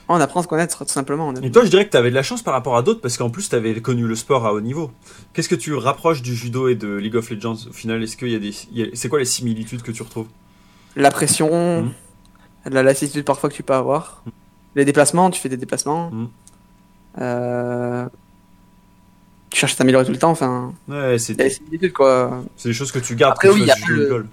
Ouais, 0.09 0.15
on 0.15 0.21
apprend 0.21 0.39
à 0.39 0.43
se 0.43 0.47
connaître 0.47 0.85
tout 0.85 0.91
simplement. 0.91 1.33
Et 1.35 1.51
toi, 1.51 1.65
je 1.65 1.69
dirais 1.69 1.85
que 1.85 1.91
tu 1.91 1.97
avais 1.97 2.09
de 2.11 2.15
la 2.15 2.23
chance 2.23 2.41
par 2.41 2.53
rapport 2.53 2.77
à 2.77 2.81
d'autres 2.81 3.01
parce 3.01 3.17
qu'en 3.17 3.29
plus, 3.29 3.49
tu 3.49 3.55
avais 3.55 3.81
connu 3.81 4.07
le 4.07 4.15
sport 4.15 4.45
à 4.45 4.53
haut 4.53 4.61
niveau. 4.61 4.91
Qu'est-ce 5.33 5.49
que 5.49 5.55
tu 5.55 5.73
rapproches 5.73 6.21
du 6.21 6.33
judo 6.33 6.69
et 6.69 6.75
de 6.75 6.95
League 6.95 7.15
of 7.17 7.29
Legends 7.29 7.57
au 7.69 7.73
final? 7.73 8.01
Est-ce 8.03 8.15
qu'il 8.15 8.29
y 8.29 8.35
a 8.35 8.39
des, 8.39 8.53
c'est 8.95 9.09
quoi 9.09 9.19
les 9.19 9.25
similitudes 9.25 9.81
que 9.81 9.91
tu 9.91 10.03
retrouves? 10.03 10.27
La 10.95 11.11
pression, 11.11 11.81
Mm. 11.83 11.91
la 12.71 12.83
lassitude 12.83 13.25
parfois 13.25 13.49
que 13.49 13.55
tu 13.55 13.63
peux 13.63 13.73
avoir, 13.73 14.23
les 14.75 14.85
déplacements, 14.85 15.29
tu 15.29 15.41
fais 15.41 15.49
des 15.49 15.57
déplacements. 15.57 16.09
Mm. 16.11 16.29
Euh, 17.21 18.05
Tu 19.49 19.59
cherches 19.59 19.73
à 19.73 19.77
t'améliorer 19.77 20.05
tout 20.05 20.11
le 20.11 20.17
temps, 20.19 20.31
enfin, 20.31 20.73
Ouais, 20.87 21.17
c'est, 21.17 21.33
des 21.33 21.49
similitudes 21.49 21.93
quoi. 21.93 22.43
c'est 22.57 22.69
des 22.69 22.73
choses 22.73 22.91
que 22.91 22.99
tu 22.99 23.15
gardes 23.15 23.33
Après, 23.33 23.49
oui, 23.49 23.63
y 23.63 23.71
a 23.71 23.75
le-. 23.87 24.25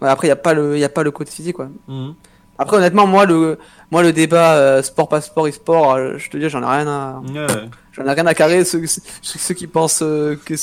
Ouais, 0.00 0.08
après, 0.08 0.28
il 0.28 0.30
n'y 0.30 0.32
a, 0.32 0.36
pas 0.36 0.54
le- 0.54 0.82
a 0.82 0.88
pas 0.88 1.02
le 1.02 1.10
côté 1.10 1.30
physique 1.30 1.56
quoi. 1.56 1.68
Mhm. 1.88 2.14
Après, 2.58 2.76
honnêtement, 2.76 3.06
moi, 3.06 3.24
le, 3.26 3.58
moi, 3.90 4.02
le 4.02 4.12
débat 4.12 4.54
euh, 4.54 4.82
sport, 4.82 5.08
pas 5.08 5.20
sport, 5.22 5.46
e-sport, 5.48 5.94
euh, 5.94 6.18
je 6.18 6.28
te 6.30 6.36
dis, 6.36 6.48
j'en 6.50 6.62
ai 6.62 6.66
rien 6.66 6.86
à, 6.86 7.20
Ouais. 7.26 7.46
j'en 7.92 8.04
ai 8.06 8.12
rien 8.12 8.26
à 8.26 8.34
carrer. 8.34 8.64
Ceux, 8.64 8.86
ceux, 8.86 9.00
ceux 9.22 9.54
qui 9.54 9.66
pensent 9.66 10.02
euh, 10.02 10.36
que. 10.44 10.54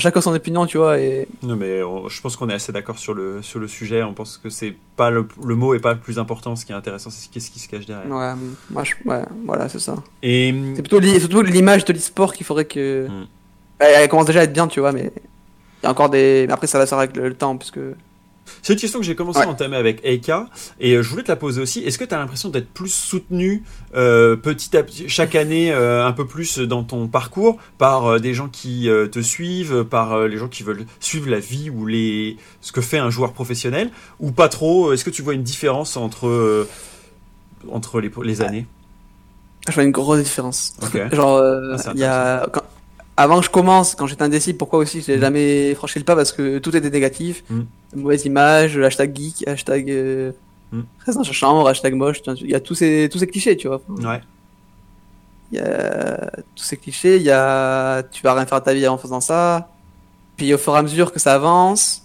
Chacun 0.00 0.20
son 0.20 0.34
opinion, 0.34 0.66
tu 0.66 0.78
vois, 0.78 0.98
et 0.98 1.26
Non, 1.42 1.56
mais 1.56 1.82
on- 1.82 2.08
je 2.08 2.20
pense 2.20 2.36
qu'on 2.36 2.48
est 2.48 2.54
assez 2.54 2.72
d'accord 2.72 2.98
sur 2.98 3.14
le, 3.14 3.42
sur 3.42 3.58
le 3.58 3.68
sujet. 3.68 4.02
On 4.02 4.14
pense 4.14 4.38
que 4.38 4.48
c'est 4.50 4.74
pas 4.96 5.10
le, 5.10 5.26
le 5.44 5.54
mot 5.54 5.74
est 5.74 5.78
pas 5.80 5.94
le 5.94 6.00
plus 6.00 6.18
important. 6.18 6.56
Ce 6.56 6.64
qui 6.64 6.72
est 6.72 6.74
intéressant, 6.74 7.10
c'est 7.10 7.30
qu'est-ce 7.30 7.50
qui 7.50 7.58
se 7.58 7.68
cache 7.68 7.86
derrière. 7.86 8.10
ouais, 8.10 8.32
moi, 8.70 8.84
je, 8.84 8.92
ouais, 9.08 9.22
voilà, 9.44 9.68
c'est 9.68 9.78
ça. 9.78 9.96
Et 10.22 10.54
C'est 10.74 10.82
plutôt, 10.82 11.00
surtout 11.02 11.42
l'image 11.42 11.84
de 11.84 11.92
l'e-sport 11.92 12.32
qu'il 12.34 12.46
faudrait 12.46 12.64
que. 12.66 13.06
Mm. 13.08 13.26
Elle, 13.78 13.94
elle 14.02 14.08
commence 14.08 14.26
déjà 14.26 14.40
à 14.40 14.44
être 14.44 14.52
bien, 14.52 14.68
tu 14.68 14.80
vois, 14.80 14.92
mais 14.92 15.12
il 15.82 15.84
y 15.84 15.86
a 15.86 15.90
encore 15.90 16.08
des. 16.10 16.44
mais 16.46 16.52
Après, 16.52 16.66
ça 16.66 16.78
va 16.78 16.86
se 16.86 16.94
avec 16.94 17.16
le, 17.16 17.28
le 17.28 17.34
temps, 17.34 17.56
puisque. 17.56 17.78
C'est 18.62 18.72
une 18.74 18.78
question 18.78 18.98
que 19.00 19.04
j'ai 19.04 19.14
commencé 19.14 19.38
Ouais. 19.40 19.44
à 19.46 19.48
entamer 19.48 19.76
avec 19.76 20.00
Eika 20.04 20.48
et 20.80 20.94
euh, 20.94 21.02
je 21.02 21.08
voulais 21.10 21.22
te 21.22 21.28
la 21.28 21.36
poser 21.36 21.60
aussi. 21.60 21.80
Est-ce 21.80 21.98
que 21.98 22.04
tu 22.04 22.14
as 22.14 22.18
l'impression 22.18 22.48
d'être 22.48 22.68
plus 22.68 22.92
soutenu 22.92 23.62
euh, 23.94 24.36
petit 24.36 24.76
à 24.76 24.82
petit, 24.82 25.08
chaque 25.08 25.34
année 25.34 25.72
euh, 25.72 26.06
un 26.06 26.12
peu 26.12 26.26
plus 26.26 26.58
dans 26.58 26.82
ton 26.84 27.08
parcours 27.08 27.58
par 27.78 28.06
euh, 28.06 28.18
des 28.18 28.34
gens 28.34 28.48
qui 28.48 28.88
te 29.12 29.20
suivent, 29.20 29.84
par 29.84 30.26
les 30.26 30.36
gens 30.38 30.48
qui 30.48 30.62
veulent 30.62 30.86
suivre 31.00 31.28
la 31.30 31.38
vie 31.40 31.70
ou 31.70 31.86
les 31.86 32.36
ce 32.60 32.72
que 32.72 32.80
fait 32.80 32.98
un 32.98 33.10
joueur 33.10 33.32
professionnel 33.32 33.90
ou 34.20 34.30
pas 34.32 34.48
trop 34.48 34.92
Est-ce 34.92 35.04
que 35.04 35.10
tu 35.10 35.22
vois 35.22 35.34
une 35.34 35.42
différence 35.42 35.96
entre 35.96 36.66
entre 37.70 38.00
les, 38.00 38.10
les 38.22 38.42
années? 38.42 38.66
Je 39.68 39.74
vois 39.74 39.82
une 39.84 39.90
grosse 39.90 40.22
différence. 40.22 40.74
Ok. 40.82 41.12
Genre, 41.14 41.40
Ah, 41.40 41.92
il 41.94 42.00
y 42.00 42.04
a. 42.04 42.46
quand- 42.52 42.62
Avant 43.16 43.38
que 43.40 43.46
je 43.46 43.50
commence, 43.50 43.94
quand 43.94 44.06
j'étais 44.06 44.22
indécis, 44.24 44.52
pourquoi 44.52 44.78
aussi 44.80 45.00
j'ai 45.00 45.16
Mm. 45.16 45.20
jamais 45.20 45.74
franchi 45.74 45.98
le 45.98 46.04
pas 46.04 46.14
parce 46.16 46.32
que 46.32 46.58
tout 46.58 46.74
était 46.76 46.90
négatif. 46.90 47.44
Mm. 47.48 47.60
mauvaise 47.96 48.24
image, 48.26 48.76
hashtag 48.78 49.16
geek, 49.16 49.48
hashtag 49.48 49.90
euh, 49.90 50.32
Hmm. 50.72 50.82
reste 51.06 51.16
dans 51.16 51.22
sa 51.24 51.32
chambre, 51.32 51.66
hashtag 51.68 51.94
moche. 51.94 52.20
Il 52.40 52.50
y 52.50 52.54
a 52.54 52.60
tous 52.60 52.74
ces, 52.74 53.08
tous 53.10 53.18
ces 53.18 53.26
clichés, 53.28 53.56
tu 53.56 53.68
vois. 53.68 53.80
Ouais. 53.88 54.20
Il 55.52 55.58
y 55.58 55.60
a 55.60 56.30
tous 56.56 56.64
ces 56.64 56.76
clichés, 56.76 57.16
il 57.16 57.22
y 57.22 57.30
a 57.30 58.02
tu 58.10 58.20
vas 58.24 58.34
rien 58.34 58.44
faire 58.46 58.58
de 58.60 58.64
ta 58.64 58.74
vie 58.74 58.86
en 58.88 58.98
faisant 58.98 59.20
ça. 59.20 59.68
Puis 60.36 60.52
au 60.52 60.58
fur 60.58 60.74
et 60.74 60.78
à 60.78 60.82
mesure 60.82 61.12
que 61.12 61.20
ça 61.20 61.34
avance, 61.34 62.02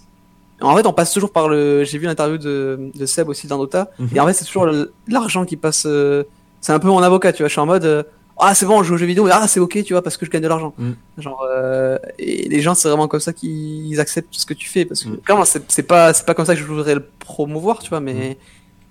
en 0.60 0.76
fait 0.76 0.86
on 0.86 0.92
passe 0.92 1.12
toujours 1.12 1.32
par 1.32 1.48
le. 1.48 1.82
J'ai 1.84 1.98
vu 1.98 2.06
l'interview 2.06 2.38
de, 2.38 2.90
de 2.94 3.04
Seb 3.06 3.28
aussi 3.28 3.48
dans 3.48 3.58
Dota, 3.58 3.90
Mhm. 3.98 4.08
et 4.14 4.20
en 4.20 4.26
fait 4.28 4.32
c'est 4.34 4.44
toujours 4.44 4.68
l'argent 5.08 5.44
qui 5.44 5.56
passe. 5.56 5.82
euh, 5.86 6.22
C'est 6.60 6.72
un 6.72 6.78
peu 6.78 6.86
mon 6.86 7.02
avocat, 7.02 7.32
tu 7.32 7.42
vois. 7.42 7.48
Je 7.48 7.52
suis 7.52 7.60
en 7.60 7.66
mode 7.66 7.84
euh, 7.84 8.04
ah 8.44 8.54
c'est 8.54 8.66
bon, 8.66 8.82
je 8.82 8.88
joue 8.88 8.94
aux 8.94 8.98
jeux 8.98 9.06
vidéo, 9.06 9.24
mais 9.24 9.30
ah 9.32 9.46
c'est 9.48 9.60
ok, 9.60 9.82
tu 9.84 9.92
vois, 9.94 10.02
parce 10.02 10.16
que 10.16 10.26
je 10.26 10.30
gagne 10.30 10.42
de 10.42 10.48
l'argent. 10.48 10.74
Mhm. 10.78 10.94
Genre 11.18 11.46
euh, 11.50 11.98
et 12.18 12.48
les 12.48 12.60
gens 12.60 12.74
c'est 12.74 12.88
vraiment 12.88 13.08
comme 13.08 13.20
ça 13.20 13.32
qu'ils 13.32 13.98
acceptent 14.00 14.28
ce 14.34 14.44
que 14.46 14.54
tu 14.54 14.68
fais 14.68 14.84
parce 14.84 15.02
que 15.04 15.08
Mhm. 15.10 15.18
clairement 15.18 15.44
c'est 15.46 15.82
pas 15.82 16.12
c'est 16.12 16.26
pas 16.26 16.34
comme 16.34 16.44
ça 16.46 16.54
que 16.54 16.60
je 16.60 16.66
voudrais 16.66 16.94
le 16.94 17.04
promouvoir, 17.18 17.78
tu 17.80 17.88
vois, 17.90 18.00
mais 18.00 18.12
Mhm. 18.14 18.34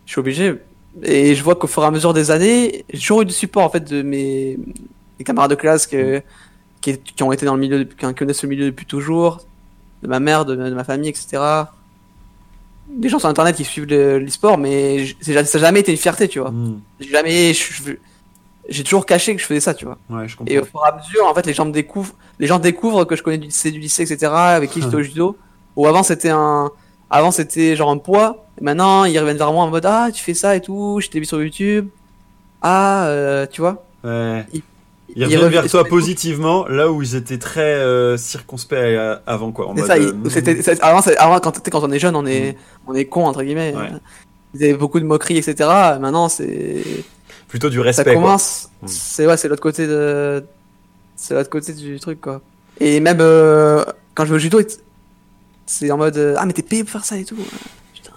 je 0.06 0.12
suis 0.12 0.20
obligé. 0.20 0.56
Et 1.04 1.36
je 1.36 1.44
vois 1.44 1.56
qu'au 1.56 1.68
fur 1.68 1.84
et 1.84 1.86
à 1.86 1.92
mesure 1.92 2.14
des 2.14 2.32
années, 2.32 2.84
j'ai 2.92 3.00
toujours 3.00 3.22
eu 3.22 3.26
du 3.26 3.34
support 3.34 3.64
en 3.64 3.70
fait 3.70 3.84
de 3.90 4.02
mes, 4.02 4.58
mes 5.20 5.24
camarades 5.26 5.52
de 5.52 5.56
classe 5.56 5.88
que, 5.88 6.22
qui, 6.82 6.98
qui 6.98 7.24
ont 7.24 7.32
été 7.32 7.46
dans 7.46 7.54
le 7.56 7.62
milieu, 7.62 7.84
qui 7.86 8.14
connaissent 8.14 8.44
le 8.44 8.50
milieu 8.50 8.66
depuis 8.66 8.86
toujours, 8.86 9.40
de 10.04 10.08
ma 10.10 10.20
mère, 10.20 10.44
de, 10.46 10.56
de 10.56 10.74
ma 10.74 10.84
famille, 10.84 11.08
etc. 11.10 11.42
Des 12.90 13.08
gens 13.08 13.20
sur 13.20 13.30
internet 13.30 13.56
qui 13.56 13.64
suivent 13.64 13.86
le- 13.88 14.20
l'e-sport, 14.20 14.58
mais 14.58 15.06
ça 15.22 15.32
n'a 15.34 15.44
jamais 15.46 15.80
été 15.80 15.92
une 15.94 15.98
fierté, 15.98 16.28
tu 16.28 16.40
vois. 16.40 16.54
Jamais, 17.00 17.54
je- 17.54 17.72
je- 17.74 17.92
j'ai 18.70 18.84
toujours 18.84 19.06
caché 19.06 19.36
que 19.36 19.42
je 19.42 19.46
faisais 19.48 19.60
ça, 19.60 19.74
tu 19.74 19.86
vois. 19.86 19.98
Ouais, 20.10 20.28
je 20.28 20.36
comprends. 20.38 20.54
Et 20.54 20.60
au 20.60 20.64
fur 20.66 20.80
et 20.86 20.90
à 20.90 20.96
mesure, 20.98 21.26
en 21.26 21.34
fait, 21.34 21.46
les 21.46 21.54
gens 21.54 21.66
me 21.66 21.72
découvrent, 21.72 22.14
les 22.40 22.48
gens 22.48 22.60
découvrent 22.60 23.06
que 23.06 23.16
je 23.16 23.24
connais 23.24 23.38
du 23.38 23.48
lycée, 23.48 23.72
du 23.72 23.80
lycée, 23.80 24.04
etc., 24.04 24.32
avec 24.34 24.70
qui 24.72 24.82
j'étais 24.82 24.96
au 24.96 25.02
judo. 25.04 25.38
Ou 25.76 25.88
avant, 25.88 26.04
c'était 26.04 26.30
un, 26.30 26.70
avant, 27.10 27.32
c'était 27.32 27.76
genre 27.76 27.90
un 27.90 27.98
poids. 27.98 28.46
Et 28.60 28.64
maintenant, 28.64 29.06
ils 29.06 29.18
reviennent 29.20 29.38
vers 29.38 29.52
moi 29.52 29.64
en 29.64 29.70
mode, 29.70 29.86
ah, 29.86 30.10
tu 30.14 30.24
fais 30.24 30.34
ça 30.34 30.56
et 30.56 30.62
tout, 30.62 31.00
je 31.02 31.08
t'ai 31.10 31.20
vu 31.20 31.26
sur 31.26 31.42
YouTube. 31.42 31.88
Ah, 32.62 33.06
euh, 33.08 33.46
tu 33.50 33.62
vois. 33.62 33.84
Ouais. 34.04 34.46
Ils- 34.54 34.62
Ils 35.16 35.24
ils 35.24 35.26
reviennent 35.26 35.50
vers 35.50 35.68
toi 35.70 35.84
positivement, 35.84 36.66
là 36.68 36.90
où 36.92 37.02
ils 37.02 37.16
étaient 37.16 37.38
très 37.38 37.62
euh, 37.62 38.16
circonspects 38.16 38.74
euh, 38.74 39.18
avant, 39.26 39.52
quoi. 39.52 39.68
en 39.68 39.76
C'est 39.76 39.82
mode, 39.82 39.88
ça, 39.90 39.96
euh, 39.98 40.14
ils- 40.26 40.32
c'était, 40.32 40.82
avant, 40.82 41.40
quand, 41.40 41.84
on 41.84 41.92
est 41.92 42.00
jeune, 42.00 42.16
on 42.16 42.26
est, 42.26 42.56
on 42.88 42.94
est 42.94 43.06
con, 43.06 43.26
entre 43.26 43.44
guillemets. 43.44 43.74
Ouais. 43.76 43.90
Il 44.54 44.62
y 44.62 44.66
avait 44.66 44.74
beaucoup 44.74 45.00
de 45.00 45.06
moqueries, 45.06 45.38
etc. 45.38 45.70
Maintenant, 46.00 46.30
c'est, 46.30 46.84
plutôt 47.52 47.70
du 47.70 47.78
ça 47.78 47.84
respect, 47.84 48.04
quoi. 48.06 48.14
commence. 48.14 48.70
Mm. 48.82 48.88
C'est 48.88 49.28
ouais, 49.28 49.38
c'est 49.38 49.48
l'autre 49.48 49.62
côté 49.62 49.86
de, 49.86 50.44
c'est 51.16 51.34
l'autre 51.36 51.50
côté 51.50 51.74
du 51.74 52.00
truc 52.00 52.20
quoi. 52.20 52.42
Et 52.80 53.00
même 53.00 53.20
euh, 53.22 53.86
quand 54.16 54.26
je 54.26 54.30
vais 54.32 54.36
au 54.38 54.40
judo, 54.40 54.60
c'est 55.68 55.92
en 55.92 55.98
mode 55.98 56.18
euh, 56.18 56.36
ah 56.38 56.46
mais 56.46 56.54
t'es 56.54 56.64
payé 56.64 56.84
pour 56.84 56.92
faire 56.92 57.06
ça 57.06 57.18
et 57.18 57.26
tout. 57.26 57.38
Putain, 57.94 58.14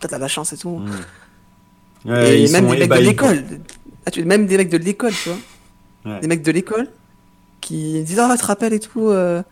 t'as 0.00 0.16
de 0.16 0.22
la 0.22 0.28
chance 0.28 0.52
et 0.52 0.56
tout. 0.56 0.78
Hmm. 0.78 0.90
Ouais, 2.10 2.38
et 2.38 2.42
ils 2.44 2.52
même 2.52 2.66
sont 2.68 2.74
des 2.74 2.86
mecs 2.86 2.90
de 3.00 3.04
l'école, 3.04 3.44
ah, 4.06 4.10
tu 4.12 4.24
même 4.24 4.46
des 4.46 4.56
mecs 4.56 4.68
de 4.70 4.76
l'école, 4.76 5.12
tu 5.12 5.28
vois, 5.30 5.38
Ouais. 6.04 6.20
des 6.20 6.28
mecs 6.28 6.42
de 6.42 6.52
l'école 6.52 6.86
qui 7.60 8.00
disent 8.04 8.20
ah 8.20 8.28
tu 8.32 8.38
te 8.40 8.46
rappelles 8.46 8.74
et 8.74 8.78
tout. 8.80 9.08
euh, 9.08 9.42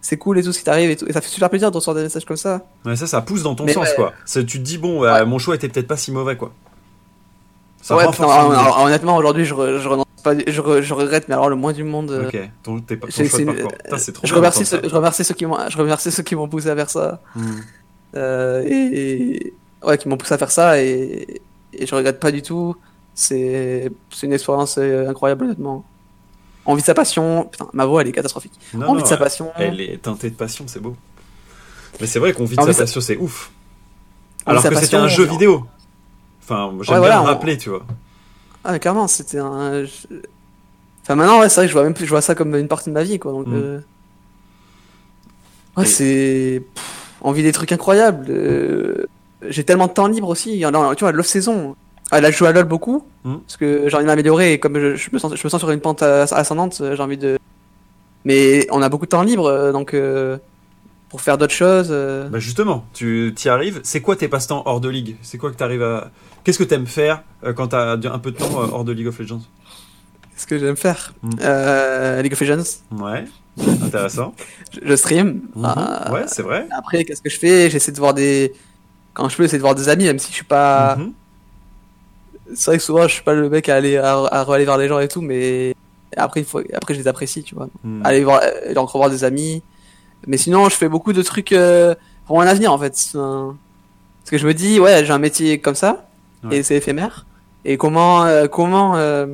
c'est 0.00 0.18
cool 0.18 0.38
et 0.38 0.42
tout 0.42 0.52
ce 0.52 0.58
qui 0.58 0.64
t'arrive 0.64 0.90
et 0.90 0.96
tout. 0.96 1.06
Et 1.08 1.12
ça 1.14 1.22
fait 1.22 1.28
super 1.28 1.48
plaisir 1.48 1.70
de 1.70 1.76
recevoir 1.76 1.96
des 1.96 2.02
messages 2.02 2.26
comme 2.26 2.36
ça. 2.36 2.66
Ouais, 2.84 2.94
ça, 2.94 3.06
ça 3.06 3.22
pousse 3.22 3.42
dans 3.42 3.54
ton 3.54 3.64
Mais 3.64 3.72
sens, 3.72 3.88
ouais. 3.88 3.94
quoi. 3.96 4.12
Tu 4.26 4.44
te 4.44 4.58
dis, 4.58 4.76
bon, 4.76 5.00
bah, 5.00 5.24
mon 5.24 5.38
choix 5.38 5.54
était 5.54 5.68
peut-être 5.68 5.86
pas 5.86 5.96
si 5.96 6.12
mauvais, 6.12 6.36
quoi. 6.36 6.52
Ça 7.86 7.96
ouais, 7.96 8.10
putain, 8.10 8.24
alors, 8.28 8.80
honnêtement 8.82 9.14
aujourd'hui 9.16 9.44
je, 9.44 9.52
re- 9.54 9.78
je 9.78 9.86
renonce 9.88 10.06
pas, 10.22 10.32
je, 10.38 10.60
re- 10.62 10.80
je 10.80 10.94
regrette 10.94 11.28
mais 11.28 11.34
alors 11.34 11.50
le 11.50 11.56
moins 11.56 11.74
du 11.74 11.84
monde. 11.84 12.10
euh, 12.12 12.28
Ok, 12.28 12.38
ton, 12.62 12.80
t'es 12.80 12.96
pas, 12.96 13.08
ton 13.08 13.12
c'est- 13.12 13.28
choix 13.28 13.38
de 13.40 13.44
c'est- 13.44 13.52
parcours. 13.52 13.72
Putain, 13.84 13.98
c'est 13.98 14.12
trop 14.12 14.26
je 14.26 14.34
remercie, 14.34 14.64
ceux, 14.64 14.80
je 14.82 14.94
remercie 14.94 15.22
ceux 15.22 15.34
qui 15.34 15.44
m'ont, 15.44 15.58
je 15.68 15.76
remercie 15.76 16.10
ceux 16.10 16.22
qui 16.22 16.34
m'ont 16.34 16.48
poussé 16.48 16.70
à 16.70 16.74
faire 16.76 16.88
ça. 16.88 17.20
Hmm. 17.36 17.42
Euh, 18.16 18.62
et, 18.64 18.72
et- 19.46 19.54
ouais, 19.86 19.98
qui 19.98 20.08
m'ont 20.08 20.16
poussé 20.16 20.32
à 20.32 20.38
faire 20.38 20.50
ça 20.50 20.80
et, 20.80 21.42
et 21.74 21.86
je 21.86 21.94
regrette 21.94 22.20
pas 22.20 22.32
du 22.32 22.40
tout. 22.40 22.74
C'est, 23.14 23.92
c'est 24.10 24.26
une 24.26 24.32
expérience 24.32 24.76
euh, 24.78 25.08
incroyable, 25.10 25.44
honnêtement. 25.44 25.84
On 26.66 26.74
vit 26.74 26.82
sa 26.82 26.94
passion. 26.94 27.44
Putain, 27.52 27.66
ma 27.74 27.84
voix, 27.84 28.00
elle 28.00 28.08
est 28.08 28.12
catastrophique. 28.12 28.52
Non, 28.72 28.86
On 28.86 28.92
non, 28.92 28.96
vit 28.96 29.02
de 29.02 29.08
sa 29.08 29.18
passion. 29.18 29.50
Elle 29.56 29.80
est 29.82 30.00
teintée 30.02 30.30
de 30.30 30.36
passion, 30.36 30.64
c'est 30.68 30.80
beau. 30.80 30.96
Mais 32.00 32.06
c'est 32.06 32.18
vrai 32.18 32.32
qu'on 32.32 32.46
vit 32.46 32.56
de 32.56 32.62
sa 32.62 32.72
passion, 32.72 33.00
c'est 33.02 33.18
ouf. 33.18 33.50
Alors 34.46 34.62
que 34.62 34.74
c'était 34.76 34.96
un 34.96 35.06
jeu 35.08 35.24
vidéo. 35.24 35.66
Enfin, 36.44 36.70
j'aime 36.70 36.78
Ouais, 36.78 36.84
bien 36.86 36.98
voilà, 36.98 37.14
le 37.16 37.20
on- 37.22 37.24
rappeler, 37.24 37.56
tu 37.58 37.70
vois. 37.70 37.82
Ah, 38.64 38.72
mais 38.72 38.78
clairement, 38.78 39.08
c'était 39.08 39.38
un. 39.38 39.84
Enfin, 41.02 41.14
maintenant, 41.16 41.40
ouais, 41.40 41.48
c'est 41.48 41.56
vrai 41.56 41.64
que 41.66 41.68
je 41.68 41.74
vois 41.74 41.82
même 41.84 41.94
plus, 41.94 42.04
je 42.06 42.10
vois 42.10 42.20
ça 42.22 42.34
comme 42.34 42.54
une 42.54 42.68
partie 42.68 42.88
de 42.90 42.94
ma 42.94 43.02
vie, 43.02 43.18
quoi. 43.18 43.32
Donc, 43.32 43.46
Mm. 43.46 43.52
euh, 43.54 43.80
Ouais, 45.76 45.84
Et- 45.84 45.86
c'est. 45.86 46.62
On 47.20 47.32
vit 47.32 47.42
des 47.42 47.52
trucs 47.52 47.72
incroyables. 47.72 48.26
euh, 48.28 49.06
J'ai 49.46 49.64
tellement 49.64 49.88
de 49.88 49.92
temps 49.92 50.06
libre 50.06 50.28
aussi. 50.28 50.62
Tu 50.96 51.04
vois, 51.04 51.12
l'off-saison. 51.12 51.76
Ah, 52.10 52.20
là, 52.20 52.30
je 52.30 52.36
joue 52.36 52.46
à 52.46 52.52
LoL 52.52 52.64
beaucoup. 52.64 53.04
Mm. 53.24 53.36
Parce 53.46 53.56
que 53.56 53.88
j'ai 53.88 53.94
envie 53.96 54.04
de 54.04 54.08
m'améliorer 54.08 54.52
et 54.54 54.58
comme 54.60 54.78
je, 54.78 54.94
je 54.96 55.10
me 55.12 55.18
sens, 55.18 55.34
je 55.34 55.44
me 55.44 55.48
sens 55.50 55.58
sur 55.60 55.70
une 55.70 55.80
pente 55.80 56.02
as- 56.02 56.32
ascendante, 56.32 56.78
euh, 56.80 56.94
j'ai 56.96 57.02
envie 57.02 57.18
de. 57.18 57.38
Mais 58.24 58.66
on 58.70 58.80
a 58.82 58.88
beaucoup 58.88 59.04
de 59.06 59.10
temps 59.10 59.22
libre, 59.22 59.46
euh, 59.46 59.72
donc. 59.72 59.92
euh, 59.94 60.38
Pour 61.14 61.20
faire 61.20 61.38
d'autres 61.38 61.54
choses. 61.54 61.90
euh, 61.92 62.28
Bah 62.28 62.40
justement, 62.40 62.84
tu 62.92 63.32
y 63.44 63.48
arrives. 63.48 63.78
C'est 63.84 64.00
quoi 64.00 64.16
tes 64.16 64.26
passe-temps 64.26 64.64
hors 64.66 64.80
de 64.80 64.88
ligue 64.88 65.14
C'est 65.22 65.38
quoi 65.38 65.52
que 65.52 65.56
t'arrives 65.56 65.84
à. 65.84 66.10
Qu'est-ce 66.42 66.58
que 66.58 66.64
t'aimes 66.64 66.88
faire 66.88 67.22
euh, 67.44 67.52
quand 67.52 67.68
t'as 67.68 67.92
un 67.92 68.18
peu 68.18 68.32
de 68.32 68.36
temps 68.36 68.60
euh, 68.60 68.66
hors 68.72 68.82
de 68.82 68.90
League 68.90 69.06
of 69.06 69.16
Legends? 69.20 69.42
Ce 70.36 70.44
que 70.44 70.58
j'aime 70.58 70.74
faire? 70.76 71.14
Mm. 71.22 71.30
Euh, 71.40 72.20
League 72.20 72.32
of 72.32 72.40
Legends. 72.40 72.64
Ouais, 72.90 73.26
intéressant. 73.84 74.34
Je, 74.72 74.80
je 74.82 74.96
stream. 74.96 75.42
Mhm. 75.54 75.64
Euh, 75.64 76.10
Ouais, 76.12 76.24
c'est 76.26 76.42
vrai. 76.42 76.66
Après, 76.76 77.04
qu'est-ce 77.04 77.22
que 77.22 77.30
je 77.30 77.38
fais? 77.38 77.70
J'essaie 77.70 77.92
de 77.92 77.98
voir 77.98 78.12
des. 78.12 78.52
Quand 79.12 79.28
je 79.28 79.36
peux, 79.36 79.44
j'essaie 79.44 79.58
de 79.58 79.62
voir 79.62 79.76
des 79.76 79.88
amis, 79.88 80.06
même 80.06 80.18
si 80.18 80.30
je 80.30 80.34
suis 80.34 80.44
pas. 80.44 80.96
Mhm. 80.96 81.12
C'est 82.56 82.72
vrai 82.72 82.78
que 82.78 82.82
souvent, 82.82 83.06
je 83.06 83.12
suis 83.14 83.22
pas 83.22 83.34
le 83.34 83.48
mec 83.48 83.68
à 83.68 83.76
aller 83.76 83.98
à, 83.98 84.14
à 84.18 84.52
aller 84.52 84.64
vers 84.64 84.78
les 84.78 84.88
gens 84.88 84.98
et 84.98 85.06
tout, 85.06 85.20
mais 85.20 85.76
après, 86.16 86.40
il 86.40 86.46
faut... 86.46 86.60
après, 86.74 86.94
je 86.94 86.98
les 86.98 87.06
apprécie, 87.06 87.44
tu 87.44 87.54
vois. 87.54 87.68
Mhm. 87.84 88.02
Aller 88.04 88.24
voir, 88.24 88.40
aller 88.42 88.76
encore 88.78 88.96
voir 88.98 89.10
des 89.10 89.22
amis. 89.22 89.62
Mais 90.26 90.36
sinon, 90.36 90.68
je 90.68 90.74
fais 90.76 90.88
beaucoup 90.88 91.12
de 91.12 91.22
trucs 91.22 91.52
euh, 91.52 91.94
pour 92.26 92.36
mon 92.36 92.42
avenir, 92.46 92.72
en 92.72 92.78
fait. 92.78 92.92
Parce 93.12 94.30
que 94.30 94.38
je 94.38 94.46
me 94.46 94.54
dis, 94.54 94.80
ouais, 94.80 95.04
j'ai 95.04 95.12
un 95.12 95.18
métier 95.18 95.60
comme 95.60 95.74
ça, 95.74 96.06
Ouais. 96.44 96.56
et 96.58 96.62
c'est 96.62 96.76
éphémère. 96.76 97.26
Et 97.64 97.76
comment, 97.76 98.24
euh, 98.24 98.46
comment 98.46 98.96
euh, 98.96 99.26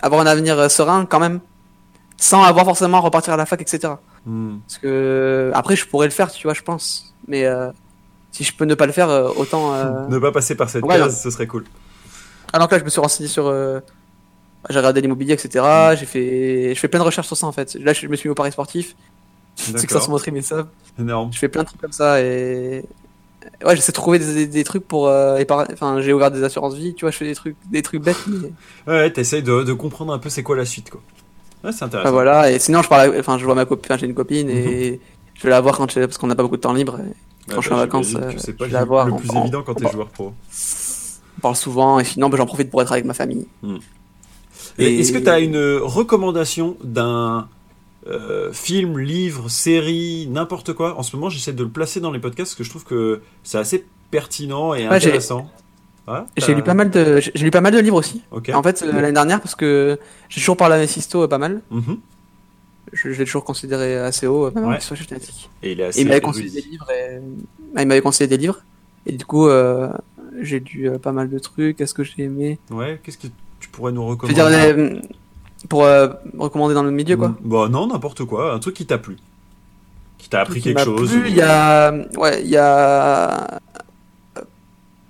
avoir 0.00 0.20
un 0.20 0.26
avenir 0.26 0.70
serein 0.70 1.06
quand 1.06 1.20
même, 1.20 1.40
sans 2.18 2.42
avoir 2.42 2.64
forcément 2.64 2.98
à 2.98 3.00
repartir 3.00 3.32
à 3.34 3.36
la 3.36 3.46
fac, 3.46 3.60
etc. 3.60 3.94
Mhm. 4.26 4.60
Parce 4.66 4.78
que 4.78 5.50
après, 5.54 5.76
je 5.76 5.86
pourrais 5.86 6.06
le 6.06 6.12
faire, 6.12 6.30
tu 6.30 6.46
vois, 6.46 6.54
je 6.54 6.62
pense. 6.62 7.14
Mais 7.28 7.46
si 8.32 8.44
je 8.44 8.54
peux 8.54 8.64
ne 8.66 8.74
pas 8.74 8.86
le 8.86 8.92
faire, 8.92 9.08
autant. 9.38 9.72
Ne 10.08 10.18
pas 10.18 10.32
passer 10.32 10.54
par 10.54 10.68
cette 10.70 10.84
Ouais, 10.84 10.96
case, 10.98 11.14
non. 11.14 11.20
ce 11.22 11.30
serait 11.30 11.46
cool. 11.46 11.64
Donc 12.58 12.70
là, 12.70 12.78
je 12.78 12.84
me 12.84 12.90
suis 12.90 13.00
renseigné 13.00 13.28
sur. 13.28 13.44
J'ai 14.68 14.78
regardé 14.78 15.00
l'immobilier, 15.00 15.34
etc. 15.34 15.64
Mm. 15.64 15.96
J'ai 15.96 16.06
fait, 16.06 16.74
je 16.74 16.80
fais 16.80 16.88
plein 16.88 16.98
de 17.00 17.04
recherches 17.04 17.26
sur 17.28 17.36
ça 17.36 17.46
en 17.46 17.52
fait. 17.52 17.74
Là, 17.74 17.92
je 17.92 18.06
me 18.08 18.16
suis 18.16 18.28
mis 18.28 18.32
au 18.32 18.34
Paris 18.34 18.52
sportif. 18.52 18.96
C'est 19.56 19.72
que 19.72 19.78
ça 19.80 19.86
se 19.86 19.92
D'accord. 19.94 20.10
montre, 20.10 20.28
mais 20.32 20.42
ça. 20.42 20.68
Énorme. 20.98 21.32
Je 21.32 21.38
fais 21.38 21.48
plein 21.48 21.62
de 21.62 21.66
trucs 21.68 21.80
comme 21.80 21.92
ça 21.92 22.20
et. 22.22 22.84
Ouais, 23.64 23.74
j'essaie 23.76 23.92
de 23.92 23.96
trouver 23.96 24.18
des, 24.18 24.34
des, 24.34 24.46
des 24.46 24.64
trucs 24.64 24.86
pour. 24.86 25.08
euh, 25.08 25.42
Enfin, 25.72 26.00
j'ai 26.00 26.12
ouvert 26.12 26.30
des 26.30 26.42
assurances 26.44 26.74
vie, 26.74 26.94
tu 26.94 27.04
vois, 27.04 27.10
je 27.10 27.16
fais 27.16 27.24
des 27.26 27.34
trucs, 27.34 27.56
des 27.70 27.80
trucs 27.82 28.02
bêtes, 28.02 28.24
mais. 28.26 28.52
Ouais, 28.92 29.10
t'essayes 29.12 29.42
de, 29.42 29.62
de 29.62 29.72
comprendre 29.72 30.12
un 30.12 30.18
peu 30.18 30.28
c'est 30.28 30.42
quoi 30.42 30.56
la 30.56 30.64
suite, 30.66 30.90
quoi. 30.90 31.00
Ouais, 31.64 31.72
c'est 31.72 31.84
intéressant. 31.84 32.08
Enfin, 32.08 32.12
voilà. 32.12 32.50
Et 32.50 32.58
sinon, 32.58 32.82
je 32.82 32.88
parle. 32.88 33.14
à- 33.14 33.18
Enfin, 33.20 33.38
je 33.38 33.44
vois 33.44 33.54
ma 33.54 33.64
copine. 33.64 33.86
Enfin, 33.92 33.98
j'ai 33.98 34.06
une 34.06 34.14
copine 34.14 34.48
Mhm. 34.48 34.56
et 34.56 35.00
je 35.34 35.42
vais 35.44 35.50
la 35.50 35.60
voir 35.60 35.76
quand 35.76 35.90
je... 35.90 36.00
parce 36.00 36.18
qu'on 36.18 36.26
n'a 36.26 36.34
pas 36.34 36.42
beaucoup 36.42 36.56
de 36.56 36.60
temps 36.62 36.72
libre. 36.72 36.98
et 36.98 37.02
Ouais, 37.04 37.14
quand 37.54 37.60
je 37.60 37.66
suis 37.66 37.72
en 37.72 37.76
bah, 37.76 37.82
vacances, 37.84 38.06
j'imagine 38.08 38.28
euh, 38.30 38.32
que 38.34 38.40
c'est 38.40 38.52
je 38.52 38.56
pas 38.56 38.66
vais 38.66 38.72
la 38.72 38.84
voir 38.84 39.06
le 39.06 39.12
en- 39.12 39.16
plus 39.16 39.30
en- 39.30 39.42
évident 39.42 39.62
quand 39.62 39.74
t'es 39.74 39.90
joueur 39.90 40.08
pro. 40.08 40.32
On 41.38 41.40
parle 41.40 41.56
souvent 41.56 42.00
et 42.00 42.04
sinon, 42.04 42.28
ben, 42.28 42.36
j'en 42.38 42.46
profite 42.46 42.68
pour 42.70 42.82
être 42.82 42.92
avec 42.92 43.04
ma 43.04 43.14
famille. 43.14 43.46
Et 44.78 44.84
Et- 44.86 45.00
Est-ce 45.00 45.12
que 45.12 45.18
tu 45.18 45.28
as 45.28 45.38
une 45.38 45.56
recommandation 45.82 46.76
d'un 46.82 47.48
euh, 48.08 48.52
film, 48.52 48.98
livre, 48.98 49.48
série, 49.48 50.26
n'importe 50.30 50.72
quoi 50.72 50.98
En 50.98 51.02
ce 51.02 51.16
moment, 51.16 51.28
j'essaie 51.28 51.52
de 51.52 51.62
le 51.64 51.68
placer 51.70 52.00
dans 52.00 52.12
les 52.12 52.18
podcasts 52.20 52.52
parce 52.52 52.54
que 52.58 52.64
je 52.64 52.70
trouve 52.70 52.84
que 52.84 53.20
c'est 53.42 53.58
assez 53.58 53.84
pertinent 54.10 54.74
et 54.74 54.88
Ouais, 54.88 55.00
j'ai- 55.00 55.08
intéressant. 55.08 55.50
Ouais, 56.08 56.20
J'ai 56.36 56.54
lu 56.54 56.62
pas 56.62 56.74
mal 56.74 56.90
de, 56.90 57.18
j'ai 57.20 57.32
lu 57.44 57.50
pas 57.50 57.60
mal 57.60 57.72
de 57.74 57.80
livres 57.80 57.96
aussi. 57.96 58.22
En 58.54 58.62
fait, 58.62 58.82
euh, 58.82 58.92
l'année 58.92 59.12
dernière, 59.12 59.40
parce 59.40 59.56
que 59.56 59.98
j'ai 60.28 60.40
toujours 60.40 60.56
parlé 60.56 60.76
à 60.76 60.78
Mephisto 60.78 61.22
euh, 61.22 61.26
pas 61.28 61.38
mal. 61.38 61.62
Mhm. 61.72 61.98
Je, 62.92 63.10
je 63.10 63.18
l'ai 63.18 63.24
toujours 63.24 63.42
considéré 63.44 63.96
assez 63.96 64.28
haut. 64.28 64.48
Et 65.66 65.72
il 66.02 66.06
m'avait 66.06 66.20
conseillé 66.20 66.50
des 66.50 66.60
livres. 66.60 66.86
Et... 66.92 67.18
ah, 67.74 67.82
il 67.82 67.88
m'avait 67.88 68.00
conseillé 68.02 68.28
des 68.28 68.36
livres. 68.36 68.60
Et 69.06 69.12
du 69.12 69.24
coup, 69.24 69.48
euh, 69.48 69.88
j'ai 70.40 70.60
lu 70.60 70.90
pas 71.02 71.10
mal 71.10 71.28
de 71.28 71.38
trucs. 71.40 71.76
Qu'est-ce 71.76 71.94
que 71.94 72.04
j'ai 72.04 72.22
aimé? 72.22 72.60
Ouais, 72.70 73.00
qu'est-ce 73.02 73.18
que 73.18 73.26
tu 73.58 73.68
pourrais 73.70 73.90
nous 73.90 74.06
recommander? 74.06 74.32
Pour 75.68 75.84
euh, 75.84 76.08
recommander 76.38 76.74
dans 76.74 76.82
le 76.82 76.90
milieu, 76.90 77.16
quoi. 77.16 77.28
Mm, 77.28 77.36
Bah 77.44 77.68
non, 77.70 77.86
n'importe 77.88 78.24
quoi, 78.24 78.52
un 78.54 78.58
truc 78.58 78.74
qui 78.74 78.86
t'a 78.86 78.98
plu. 78.98 79.16
Qui 80.18 80.28
t'a 80.28 80.40
appris 80.40 80.60
Qui 80.60 80.74
quelque 80.74 80.84
chose. 80.84 81.12
Il 81.26 81.34
y 81.34 81.42
a, 81.42 81.92
ouais, 82.16 82.42
il 82.42 82.48
y 82.50 82.56
a 82.56 83.60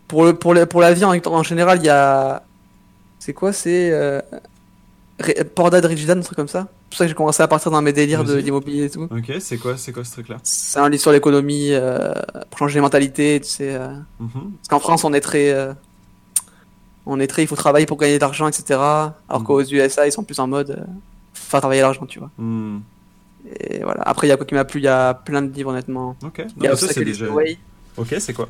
pour 0.08 0.24
le 0.24 0.34
pour 0.34 0.54
le, 0.54 0.66
pour 0.66 0.80
la 0.80 0.92
vie 0.92 1.04
en, 1.04 1.14
en 1.26 1.42
général, 1.42 1.78
il 1.80 1.86
y 1.86 1.88
a 1.90 2.42
c'est 3.18 3.32
quoi 3.32 3.52
C'est 3.52 3.90
euh... 3.92 4.20
Ré- 5.18 5.44
Port 5.44 5.70
d'Ad 5.70 5.84
Rigidan, 5.84 6.18
un 6.18 6.20
truc 6.20 6.36
comme 6.36 6.46
ça. 6.48 6.68
pour 6.90 6.98
ça 6.98 7.04
que 7.04 7.08
j'ai 7.08 7.14
commencé 7.14 7.42
à 7.42 7.48
partir 7.48 7.70
dans 7.72 7.80
mes 7.80 7.92
délires 7.94 8.22
de 8.22 8.34
l'immobilier 8.34 8.84
et 8.84 8.90
tout. 8.90 9.04
Ok, 9.10 9.32
c'est 9.40 9.56
quoi, 9.56 9.76
c'est 9.78 9.90
quoi 9.92 10.04
ce 10.04 10.12
truc-là? 10.12 10.36
C'est 10.42 10.78
un 10.78 10.88
livre 10.90 11.00
sur 11.00 11.10
l'économie, 11.10 11.70
euh, 11.72 12.12
pour 12.50 12.58
changer 12.58 12.74
les 12.74 12.80
mentalités, 12.82 13.40
tu 13.42 13.48
sais. 13.48 13.74
euh, 13.74 13.88
Mhm. 14.20 14.28
Parce 14.58 14.68
qu'en 14.68 14.78
France, 14.80 15.04
on 15.04 15.12
est 15.14 15.20
très, 15.22 15.50
euh, 15.52 15.72
on 17.06 17.20
est 17.20 17.26
très, 17.28 17.42
il 17.42 17.46
faut 17.46 17.56
travailler 17.56 17.86
pour 17.86 17.96
gagner 17.98 18.16
de 18.16 18.20
l'argent, 18.20 18.48
etc. 18.48 18.64
Alors 19.28 19.40
Mhm. 19.40 19.44
qu'aux 19.44 19.62
USA, 19.62 20.06
ils 20.06 20.12
sont 20.12 20.24
plus 20.24 20.38
en 20.40 20.46
mode, 20.46 20.70
euh, 20.70 20.84
faut 21.34 21.50
faire 21.50 21.60
travailler 21.60 21.80
l'argent, 21.82 22.04
tu 22.06 22.18
vois. 22.18 22.30
Hmm. 22.38 22.80
Et 23.60 23.78
voilà. 23.84 24.02
Après, 24.02 24.26
il 24.26 24.30
y 24.30 24.32
a 24.32 24.36
quoi 24.36 24.44
qui 24.44 24.54
m'a 24.54 24.64
plu, 24.64 24.80
il 24.80 24.84
y 24.84 24.88
a 24.88 25.14
plein 25.14 25.40
de 25.42 25.52
livres, 25.52 25.70
honnêtement. 25.70 26.16
Ok, 26.24 26.38
non, 26.40 26.46
Il 26.58 26.62
y 26.64 26.66
a 26.66 26.74
ça 26.76 26.88
c'est 26.88 27.04
déjà. 27.04 27.28
Way. 27.30 27.58
Ok, 27.96 28.14
c'est 28.18 28.32
quoi? 28.32 28.48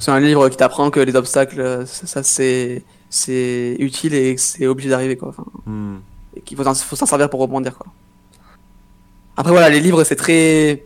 C'est 0.00 0.10
un 0.10 0.20
livre 0.20 0.48
qui 0.48 0.56
t'apprend 0.56 0.90
que 0.90 1.00
les 1.00 1.14
obstacles, 1.16 1.84
ça, 1.86 2.06
ça, 2.06 2.22
c'est, 2.22 2.82
c'est 3.10 3.76
utile 3.78 4.14
et 4.14 4.34
que 4.34 4.40
c'est 4.40 4.66
obligé 4.66 4.88
d'arriver, 4.90 5.16
quoi. 5.16 5.28
Enfin, 5.28 5.44
Hmm. 5.66 5.96
et 6.36 6.40
qu'il 6.40 6.56
faut 6.56 6.64
s'en 6.64 6.74
faut 6.74 6.96
s'en 6.96 7.06
servir 7.06 7.30
pour 7.30 7.40
rebondir, 7.40 7.76
quoi. 7.78 7.86
Après, 9.36 9.52
voilà, 9.52 9.68
les 9.70 9.80
livres, 9.80 10.02
c'est 10.04 10.16
très, 10.16 10.84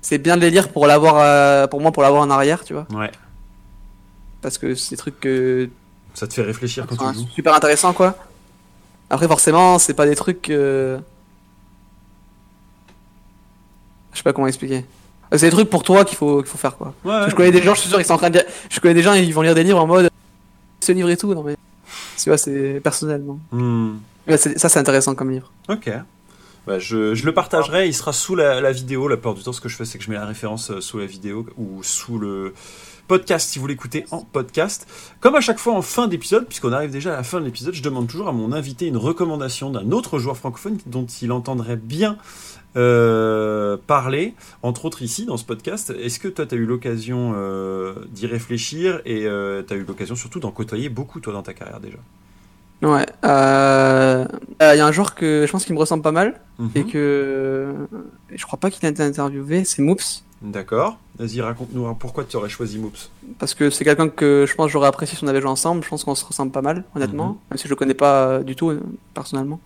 c'est 0.00 0.18
bien 0.18 0.36
de 0.36 0.42
les 0.42 0.50
lire 0.50 0.70
pour 0.72 0.86
l'avoir, 0.88 1.16
euh, 1.18 1.66
pour 1.68 1.80
moi, 1.80 1.92
pour 1.92 2.02
l'avoir 2.02 2.22
en 2.22 2.30
arrière, 2.30 2.64
tu 2.64 2.72
vois. 2.74 2.86
Ouais, 2.92 3.10
Parce 4.44 4.58
que 4.58 4.74
c'est 4.74 4.90
des 4.90 4.96
trucs 4.98 5.18
que 5.20 5.70
ça 6.12 6.26
te 6.26 6.34
fait 6.34 6.42
réfléchir 6.42 6.86
quand 6.86 6.96
tu 7.12 7.18
joues. 7.18 7.26
super 7.34 7.54
intéressant 7.54 7.94
quoi. 7.94 8.14
Après 9.08 9.26
forcément 9.26 9.78
c'est 9.78 9.94
pas 9.94 10.04
des 10.06 10.14
trucs 10.14 10.50
euh, 10.50 10.98
je 14.12 14.18
sais 14.18 14.22
pas 14.22 14.34
comment 14.34 14.46
expliquer. 14.46 14.84
Euh, 15.32 15.38
C'est 15.38 15.46
des 15.46 15.52
trucs 15.52 15.70
pour 15.70 15.82
toi 15.82 16.04
qu'il 16.04 16.16
faut 16.18 16.38
qu'il 16.42 16.50
faut 16.50 16.58
faire 16.58 16.76
quoi. 16.76 16.92
Ouais, 17.04 17.30
Je 17.30 17.34
connais 17.34 17.50
des 17.50 17.62
gens, 17.62 17.74
je 17.74 17.80
suis 17.80 17.88
sûr 17.88 17.98
ils 18.00 18.04
sont 18.04 18.12
en 18.14 18.18
train 18.18 18.28
de 18.30 18.42
je 18.70 18.80
connais 18.80 18.92
des 18.94 19.02
gens 19.02 19.14
ils 19.14 19.32
vont 19.32 19.40
lire 19.42 19.54
des 19.54 19.64
livres 19.64 19.80
en 19.80 19.86
mode 19.86 20.10
ce 20.80 20.92
livre 20.92 21.08
et 21.08 21.16
tout 21.16 21.32
non 21.34 21.42
mais 21.42 21.56
tu 22.22 22.28
vois 22.28 22.36
c'est 22.38 22.80
personnel 22.84 23.22
non. 23.24 23.38
Hmm. 23.50 23.96
Ouais, 24.28 24.36
ça 24.36 24.68
c'est 24.68 24.78
intéressant 24.78 25.14
comme 25.14 25.30
livre. 25.30 25.50
Ok. 25.70 25.90
Bah, 26.66 26.78
je, 26.78 27.14
je 27.14 27.26
le 27.26 27.32
partagerai, 27.34 27.88
il 27.88 27.94
sera 27.94 28.12
sous 28.14 28.34
la, 28.34 28.60
la 28.62 28.72
vidéo. 28.72 29.06
La 29.08 29.16
plupart 29.16 29.34
du 29.34 29.42
temps, 29.42 29.52
ce 29.52 29.60
que 29.60 29.68
je 29.68 29.76
fais, 29.76 29.84
c'est 29.84 29.98
que 29.98 30.04
je 30.04 30.10
mets 30.10 30.16
la 30.16 30.24
référence 30.24 30.70
euh, 30.70 30.80
sous 30.80 30.98
la 30.98 31.04
vidéo 31.04 31.46
ou 31.58 31.82
sous 31.82 32.18
le 32.18 32.54
podcast 33.06 33.48
si 33.50 33.58
vous 33.58 33.66
l'écoutez 33.66 34.06
en 34.10 34.20
podcast. 34.22 34.86
Comme 35.20 35.34
à 35.34 35.40
chaque 35.40 35.58
fois 35.58 35.74
en 35.74 35.82
fin 35.82 36.08
d'épisode, 36.08 36.46
puisqu'on 36.46 36.72
arrive 36.72 36.90
déjà 36.90 37.14
à 37.14 37.16
la 37.16 37.22
fin 37.22 37.40
de 37.40 37.44
l'épisode, 37.44 37.74
je 37.74 37.82
demande 37.82 38.06
toujours 38.08 38.28
à 38.28 38.32
mon 38.32 38.52
invité 38.52 38.86
une 38.86 38.96
recommandation 38.96 39.70
d'un 39.70 39.90
autre 39.92 40.18
joueur 40.18 40.36
francophone 40.36 40.78
dont 40.86 41.06
il 41.06 41.32
entendrait 41.32 41.76
bien 41.76 42.16
euh, 42.76 43.76
parler, 43.86 44.34
entre 44.62 44.84
autres 44.86 45.02
ici 45.02 45.26
dans 45.26 45.36
ce 45.36 45.44
podcast. 45.44 45.92
Est-ce 46.00 46.18
que 46.18 46.28
toi, 46.28 46.46
tu 46.46 46.54
as 46.54 46.58
eu 46.58 46.64
l'occasion 46.66 47.32
euh, 47.36 47.94
d'y 48.10 48.26
réfléchir 48.26 49.00
et 49.04 49.20
tu 49.22 49.72
as 49.74 49.76
eu 49.76 49.84
l'occasion 49.86 50.16
surtout 50.16 50.40
d'en 50.40 50.50
côtoyer 50.50 50.88
beaucoup, 50.88 51.20
toi, 51.20 51.32
dans 51.32 51.42
ta 51.42 51.52
carrière 51.54 51.80
déjà? 51.80 51.98
Ouais. 52.82 53.06
Euh, 53.24 54.26
euh, 54.62 54.74
Il 54.74 54.78
y 54.78 54.80
a 54.80 54.86
un 54.86 54.92
joueur 54.92 55.14
que 55.14 55.44
je 55.46 55.50
pense 55.52 55.64
qu'il 55.64 55.74
me 55.74 55.80
ressemble 55.80 56.02
pas 56.02 56.12
mal 56.12 56.40
Mhm. 56.58 56.70
et 56.74 56.84
que 56.84 57.74
je 58.34 58.44
crois 58.44 58.58
pas 58.58 58.70
qu'il 58.70 58.84
a 58.86 58.88
été 58.90 59.02
interviewé, 59.02 59.64
c'est 59.64 59.80
Moops. 59.82 60.22
D'accord. 60.44 60.98
Vas-y, 61.18 61.40
raconte-nous 61.40 61.86
hein, 61.86 61.96
pourquoi 61.98 62.22
tu 62.24 62.36
aurais 62.36 62.48
choisi 62.50 62.78
Moops. 62.78 63.10
Parce 63.38 63.54
que 63.54 63.70
c'est 63.70 63.82
quelqu'un 63.84 64.08
que 64.10 64.44
je 64.46 64.54
pense 64.54 64.70
j'aurais 64.70 64.88
apprécié 64.88 65.16
si 65.16 65.24
on 65.24 65.28
avait 65.28 65.40
joué 65.40 65.48
ensemble. 65.50 65.82
Je 65.82 65.88
pense 65.88 66.04
qu'on 66.04 66.14
se 66.14 66.24
ressemble 66.24 66.52
pas 66.52 66.60
mal, 66.62 66.84
honnêtement. 66.94 67.28
Mhm. 67.28 67.36
Même 67.50 67.58
si 67.58 67.64
je 67.64 67.70
le 67.70 67.76
connais 67.76 67.94
pas 67.94 68.26
euh, 68.26 68.42
du 68.42 68.54
tout, 68.54 68.70
euh, 68.70 68.80
personnellement. 69.14 69.58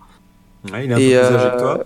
Ouais, 0.71 0.85
il 0.85 0.91
est 0.91 0.93
un 0.93 0.97
Et, 0.97 1.11
peu 1.11 1.27
plus 1.27 1.35
âgé 1.35 1.45
euh, 1.45 1.51
que 1.51 1.59
toi. 1.59 1.83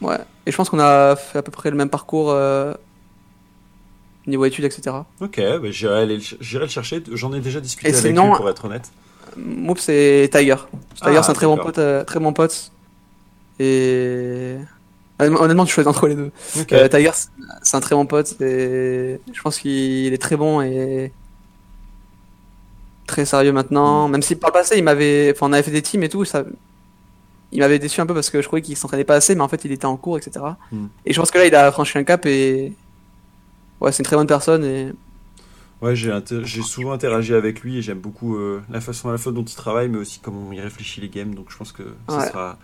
Ouais. 0.00 0.18
Et 0.46 0.50
je 0.50 0.56
pense 0.56 0.68
qu'on 0.70 0.80
a 0.80 1.14
fait 1.14 1.38
à 1.38 1.42
peu 1.42 1.52
près 1.52 1.70
le 1.70 1.76
même 1.76 1.88
parcours 1.90 2.30
euh, 2.30 2.74
niveau 4.26 4.44
études, 4.44 4.64
etc. 4.64 4.96
Ok, 5.20 5.36
bah, 5.40 5.70
j'irai 5.70 6.06
le 6.06 6.66
chercher. 6.68 7.02
J'en 7.12 7.32
ai 7.32 7.40
déjà 7.40 7.60
discuté 7.60 7.90
Et 7.90 7.92
avec 7.94 8.06
sinon- 8.06 8.30
lui, 8.30 8.36
pour 8.38 8.48
être 8.50 8.64
honnête. 8.64 8.90
Moops 9.36 9.82
c'est 9.82 10.28
Tiger. 10.32 10.56
Tiger 10.96 11.16
Ah, 11.18 11.22
c'est 11.22 11.30
un 11.30 11.34
très 11.34 11.46
bon 11.46 11.56
pote, 11.56 11.78
euh, 11.78 12.02
très 12.02 12.18
bon 12.18 12.32
pote. 12.32 12.72
Et 13.60 14.56
honnêtement, 15.20 15.64
tu 15.64 15.72
choisis 15.72 15.88
entre 15.88 16.06
les 16.08 16.14
deux. 16.14 16.30
Ok. 16.58 16.72
Euh, 16.72 16.88
Tiger 16.88 17.10
c'est- 17.62 17.76
un 17.76 17.80
très 17.80 17.94
bon 17.94 18.06
pote 18.06 18.40
et 18.40 19.20
je 19.32 19.42
pense 19.42 19.58
qu'il 19.58 20.12
est 20.12 20.18
très 20.22 20.36
bon 20.36 20.60
et 20.62 21.12
très 23.06 23.24
sérieux 23.24 23.52
maintenant. 23.52 24.08
Mm. 24.08 24.12
Même 24.12 24.22
si 24.22 24.36
par 24.36 24.50
le 24.50 24.54
passé 24.54 24.76
il 24.78 24.84
m'avait, 24.84 25.32
enfin 25.34 25.46
on 25.48 25.52
avait 25.52 25.62
fait 25.62 25.70
des 25.70 25.82
teams 25.82 26.02
et 26.02 26.08
tout, 26.08 26.24
ça, 26.24 26.44
il 27.52 27.58
m'avait 27.60 27.78
déçu 27.78 28.00
un 28.00 28.06
peu 28.06 28.14
parce 28.14 28.30
que 28.30 28.40
je 28.40 28.46
croyais 28.46 28.62
qu'il 28.62 28.76
s'entraînait 28.76 29.04
pas 29.04 29.16
assez, 29.16 29.34
mais 29.34 29.40
en 29.42 29.48
fait 29.48 29.64
il 29.64 29.72
était 29.72 29.86
en 29.86 29.96
cours, 29.96 30.18
etc. 30.18 30.44
Mm. 30.72 30.86
Et 31.06 31.12
je 31.12 31.20
pense 31.20 31.30
que 31.30 31.38
là 31.38 31.46
il 31.46 31.54
a 31.54 31.70
franchi 31.72 31.98
un 31.98 32.04
cap 32.04 32.24
et 32.26 32.72
ouais 33.80 33.92
c'est 33.92 33.98
une 33.98 34.04
très 34.06 34.16
bonne 34.16 34.26
personne 34.26 34.64
et 34.64 34.92
Ouais, 35.82 35.96
j'ai 35.96 36.12
inter- 36.12 36.44
souvent 36.46 36.92
interagi 36.92 37.32
avec 37.32 37.62
lui 37.62 37.78
et 37.78 37.82
j'aime 37.82 38.00
beaucoup 38.00 38.36
euh, 38.36 38.60
la 38.70 38.82
façon 38.82 39.08
à 39.08 39.12
la 39.12 39.16
fois 39.18 39.32
dont 39.32 39.42
il 39.44 39.54
travaille, 39.54 39.88
mais 39.88 39.96
aussi 39.96 40.20
comment 40.20 40.52
il 40.52 40.60
réfléchit 40.60 41.00
les 41.00 41.08
games. 41.08 41.34
Donc 41.34 41.46
je 41.48 41.56
pense 41.56 41.72
que 41.72 41.94
ça 42.06 42.18
Ouais. 42.18 42.26
sera 42.28 42.58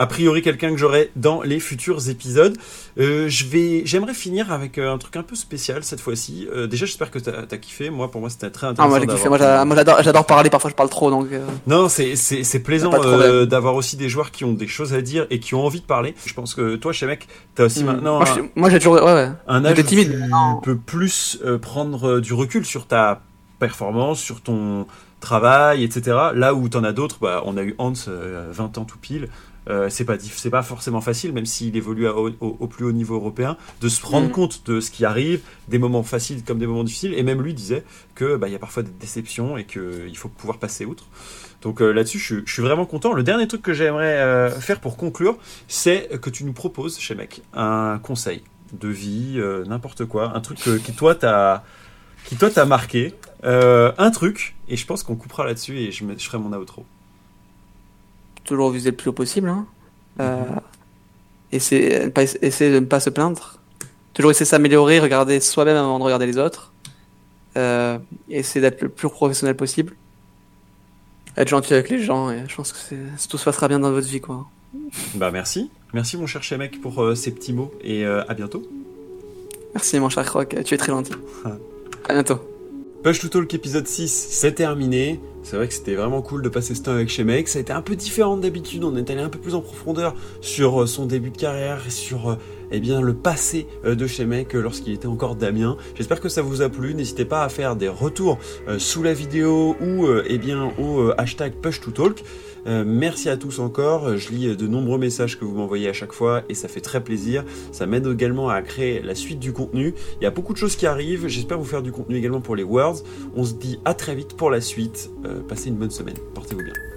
a 0.00 0.06
priori 0.06 0.40
quelqu'un 0.40 0.70
que 0.70 0.78
j'aurai 0.78 1.10
dans 1.14 1.42
les 1.42 1.60
futurs 1.60 2.08
épisodes. 2.08 2.56
Euh, 2.98 3.28
je 3.28 3.44
vais, 3.44 3.82
j'aimerais 3.84 4.14
finir 4.14 4.50
avec 4.50 4.78
euh, 4.78 4.92
un 4.92 4.96
truc 4.96 5.14
un 5.16 5.22
peu 5.22 5.36
spécial 5.36 5.84
cette 5.84 6.00
fois-ci. 6.00 6.48
Euh, 6.50 6.66
déjà, 6.66 6.86
j'espère 6.86 7.10
que 7.10 7.18
t'as 7.18 7.42
as 7.42 7.58
kiffé. 7.58 7.90
Moi, 7.90 8.10
pour 8.10 8.22
moi, 8.22 8.30
c'était 8.30 8.48
très 8.48 8.66
ah 8.66 8.70
intéressant. 8.70 8.88
moi 8.88 9.00
j'ai 9.00 9.06
kiffé, 9.06 9.28
moi 9.28 9.38
j'adore, 9.76 10.02
j'adore 10.02 10.24
parler, 10.24 10.48
parfois 10.48 10.70
je 10.70 10.74
parle 10.74 10.88
trop 10.88 11.10
donc 11.10 11.26
euh, 11.32 11.46
Non, 11.66 11.90
c'est 11.90 12.16
c'est 12.16 12.44
c'est 12.44 12.60
plaisant 12.60 12.92
euh, 12.94 13.44
d'avoir 13.44 13.74
aussi 13.74 13.98
des 13.98 14.08
joueurs 14.08 14.30
qui 14.30 14.44
ont 14.46 14.54
des 14.54 14.68
choses 14.68 14.94
à 14.94 15.02
dire 15.02 15.26
et 15.28 15.38
qui 15.38 15.54
ont 15.54 15.66
envie 15.66 15.80
de 15.80 15.86
parler. 15.86 16.14
Je 16.24 16.32
pense 16.32 16.54
que 16.54 16.76
toi, 16.76 16.94
chez 16.94 17.04
mec, 17.04 17.28
t'as 17.54 17.66
aussi 17.66 17.84
mm. 17.84 17.86
maintenant 17.86 18.20
moi, 18.56 18.70
j'ai 18.70 18.78
toujours 18.78 18.94
ouais 18.94 19.02
ouais. 19.02 19.28
un 19.48 19.64
âge 19.66 19.78
où 19.78 19.82
timide, 19.82 20.12
tu 20.12 20.64
peux 20.64 20.76
plus 20.76 21.38
euh, 21.44 21.58
prendre 21.58 22.08
euh, 22.08 22.20
du 22.20 22.32
recul 22.32 22.64
sur 22.64 22.86
ta 22.86 23.20
performance, 23.58 24.20
sur 24.20 24.40
ton 24.40 24.86
travail, 25.20 25.84
etc. 25.84 26.16
Là 26.34 26.54
où 26.54 26.68
t'en 26.68 26.82
as 26.82 26.92
d'autres, 26.92 27.18
bah, 27.20 27.42
on 27.44 27.56
a 27.56 27.62
eu 27.62 27.74
Hans, 27.78 27.92
euh, 28.08 28.48
20 28.50 28.78
ans 28.78 28.84
tout 28.84 28.98
pile. 28.98 29.28
Euh, 29.70 29.88
c'est 29.88 30.04
pas 30.04 30.16
diff- 30.16 30.36
c'est 30.36 30.50
pas 30.50 30.62
forcément 30.62 31.00
facile, 31.00 31.32
même 31.32 31.46
s'il 31.46 31.76
évolue 31.76 32.06
à- 32.08 32.14
au, 32.16 32.66
plus 32.66 32.84
haut 32.84 32.92
niveau 32.92 33.14
européen, 33.14 33.56
de 33.80 33.88
se 33.88 34.04
rendre 34.04 34.26
Mhm. 34.26 34.32
compte 34.32 34.66
de 34.66 34.80
ce 34.80 34.90
qui 34.90 35.04
arrive, 35.04 35.40
des 35.68 35.78
moments 35.78 36.02
faciles 36.02 36.42
comme 36.44 36.58
des 36.58 36.66
moments 36.66 36.84
difficiles. 36.84 37.14
Et 37.14 37.22
même 37.22 37.40
lui 37.40 37.54
disait 37.54 37.84
que 38.14 38.36
bah, 38.36 38.48
il 38.48 38.52
y 38.52 38.56
a 38.56 38.58
parfois 38.58 38.82
des 38.82 38.90
déceptions 39.00 39.56
et 39.56 39.64
qu'il 39.64 40.16
faut 40.16 40.28
pouvoir 40.28 40.58
passer 40.58 40.84
outre. 40.84 41.04
Donc 41.62 41.80
euh, 41.82 41.92
là-dessus, 41.92 42.18
je, 42.18 42.24
suis- 42.24 42.42
je 42.46 42.52
suis 42.52 42.62
vraiment 42.62 42.84
content. 42.86 43.12
Le 43.12 43.22
dernier 43.22 43.46
truc 43.46 43.62
que 43.62 43.72
j'aimerais 43.72 44.18
euh, 44.18 44.50
faire 44.50 44.80
pour 44.80 44.96
conclure, 44.96 45.36
c'est 45.68 46.08
que 46.20 46.30
tu 46.30 46.44
nous 46.44 46.52
proposes 46.52 46.98
chez 46.98 47.14
Mec 47.14 47.42
un 47.54 48.00
conseil 48.02 48.42
de 48.72 48.88
vie, 48.88 49.34
euh, 49.36 49.64
n'importe 49.66 50.04
quoi, 50.04 50.36
un 50.36 50.40
truc 50.40 50.58
que- 50.62 50.76
qui 50.78 50.92
toi 50.92 51.14
t'a 51.14 51.64
qui 52.26 52.36
toi 52.36 52.50
t'a 52.50 52.64
marqué, 52.66 53.14
un 53.44 54.10
truc, 54.10 54.54
et 54.68 54.76
je 54.76 54.84
pense 54.86 55.02
qu'on 55.02 55.16
coupera 55.16 55.44
là-dessus 55.46 55.78
et 55.78 55.90
je, 55.90 56.04
me- 56.04 56.18
je 56.18 56.24
ferai 56.24 56.38
mon 56.38 56.52
outro. 56.56 56.84
Toujours 58.50 58.70
viser 58.70 58.90
le 58.90 58.96
plus 58.96 59.08
haut 59.10 59.14
possible. 59.14 59.48
Hein. 59.48 59.66
Euh, 60.20 60.36
Mhm. 60.42 60.60
essayer, 61.52 61.98
de 62.00 62.78
ne 62.80 62.84
pas 62.84 63.00
se 63.00 63.10
plaindre. 63.10 63.58
Toujours 64.14 64.30
essayer 64.30 64.44
de 64.44 64.48
s'améliorer, 64.50 64.98
regarder 65.00 65.40
soi-même 65.40 65.76
avant 65.76 65.98
de 65.98 66.04
regarder 66.04 66.26
les 66.26 66.36
autres. 66.38 66.72
Euh, 67.56 67.98
essayer 68.28 68.60
d'être 68.60 68.82
le 68.82 68.88
plus 68.88 69.08
professionnel 69.08 69.56
possible. 69.56 69.94
Être 71.36 71.48
gentil 71.48 71.74
avec 71.74 71.88
les 71.90 72.02
gens 72.02 72.30
et 72.30 72.42
je 72.48 72.54
pense 72.54 72.72
que 72.72 72.78
c'est- 72.78 73.28
tout 73.28 73.38
se 73.38 73.44
passera 73.44 73.68
bien 73.68 73.78
dans 73.78 73.90
votre 73.92 74.06
vie. 74.08 74.20
quoi. 74.20 74.46
Bah 75.14 75.30
merci, 75.32 75.70
merci 75.92 76.16
mon 76.16 76.26
cher 76.26 76.42
Chemek 76.42 76.80
pour 76.80 77.02
euh, 77.02 77.14
ces 77.14 77.30
petits 77.32 77.52
mots 77.52 77.72
et 77.82 78.04
euh, 78.04 78.22
à 78.28 78.34
bientôt. 78.34 78.62
Merci 79.74 79.98
mon 80.00 80.08
cher 80.10 80.24
Croc, 80.24 80.56
tu 80.64 80.74
es 80.74 80.76
très 80.76 80.92
gentil. 80.92 81.12
À 82.08 82.12
bientôt. 82.12 82.49
Push 83.02 83.20
to 83.20 83.28
Talk 83.28 83.54
épisode 83.54 83.86
6, 83.86 84.28
c'est 84.30 84.52
terminé. 84.52 85.20
C'est 85.42 85.56
vrai 85.56 85.68
que 85.68 85.72
c'était 85.72 85.94
vraiment 85.94 86.20
cool 86.20 86.42
de 86.42 86.50
passer 86.50 86.74
ce 86.74 86.82
temps 86.82 86.90
avec 86.90 87.08
Shemek. 87.08 87.48
Ça 87.48 87.58
a 87.58 87.62
été 87.62 87.72
un 87.72 87.80
peu 87.80 87.96
différent 87.96 88.36
d'habitude. 88.36 88.84
On 88.84 88.94
est 88.94 89.08
allé 89.08 89.22
un 89.22 89.30
peu 89.30 89.38
plus 89.38 89.54
en 89.54 89.62
profondeur 89.62 90.14
sur 90.42 90.82
euh, 90.82 90.86
son 90.86 91.06
début 91.06 91.30
de 91.30 91.36
carrière 91.38 91.80
sur 91.88 92.28
euh, 92.28 92.34
eh 92.70 92.78
bien, 92.78 93.00
le 93.00 93.14
passé 93.14 93.66
euh, 93.86 93.94
de 93.94 94.06
Shemek 94.06 94.52
lorsqu'il 94.52 94.92
était 94.92 95.06
encore 95.06 95.34
Damien. 95.34 95.78
J'espère 95.94 96.20
que 96.20 96.28
ça 96.28 96.42
vous 96.42 96.60
a 96.60 96.68
plu. 96.68 96.92
N'hésitez 96.92 97.24
pas 97.24 97.42
à 97.42 97.48
faire 97.48 97.74
des 97.74 97.88
retours 97.88 98.38
sous 98.76 99.02
la 99.02 99.14
vidéo 99.14 99.76
ou 99.80 100.06
eh 100.26 100.36
bien, 100.36 100.70
au 100.78 101.10
hashtag 101.16 101.54
Push 101.54 101.80
to 101.80 101.92
Talk. 101.92 102.22
Euh, 102.66 102.84
merci 102.86 103.28
à 103.28 103.36
tous 103.36 103.58
encore. 103.58 104.16
Je 104.16 104.30
lis 104.30 104.56
de 104.56 104.66
nombreux 104.66 104.98
messages 104.98 105.38
que 105.38 105.44
vous 105.44 105.54
m'envoyez 105.54 105.88
à 105.88 105.92
chaque 105.92 106.12
fois 106.12 106.42
et 106.48 106.54
ça 106.54 106.68
fait 106.68 106.80
très 106.80 107.02
plaisir. 107.02 107.44
Ça 107.72 107.86
m'aide 107.86 108.06
également 108.06 108.48
à 108.48 108.62
créer 108.62 109.00
la 109.02 109.14
suite 109.14 109.38
du 109.38 109.52
contenu. 109.52 109.94
Il 110.20 110.24
y 110.24 110.26
a 110.26 110.30
beaucoup 110.30 110.52
de 110.52 110.58
choses 110.58 110.76
qui 110.76 110.86
arrivent. 110.86 111.26
J'espère 111.28 111.58
vous 111.58 111.64
faire 111.64 111.82
du 111.82 111.92
contenu 111.92 112.16
également 112.16 112.40
pour 112.40 112.56
les 112.56 112.64
Worlds. 112.64 113.02
On 113.34 113.44
se 113.44 113.54
dit 113.54 113.78
à 113.84 113.94
très 113.94 114.14
vite 114.14 114.34
pour 114.34 114.50
la 114.50 114.60
suite. 114.60 115.10
Euh, 115.24 115.40
passez 115.40 115.68
une 115.68 115.76
bonne 115.76 115.90
semaine. 115.90 116.16
Portez-vous 116.34 116.62
bien. 116.62 116.89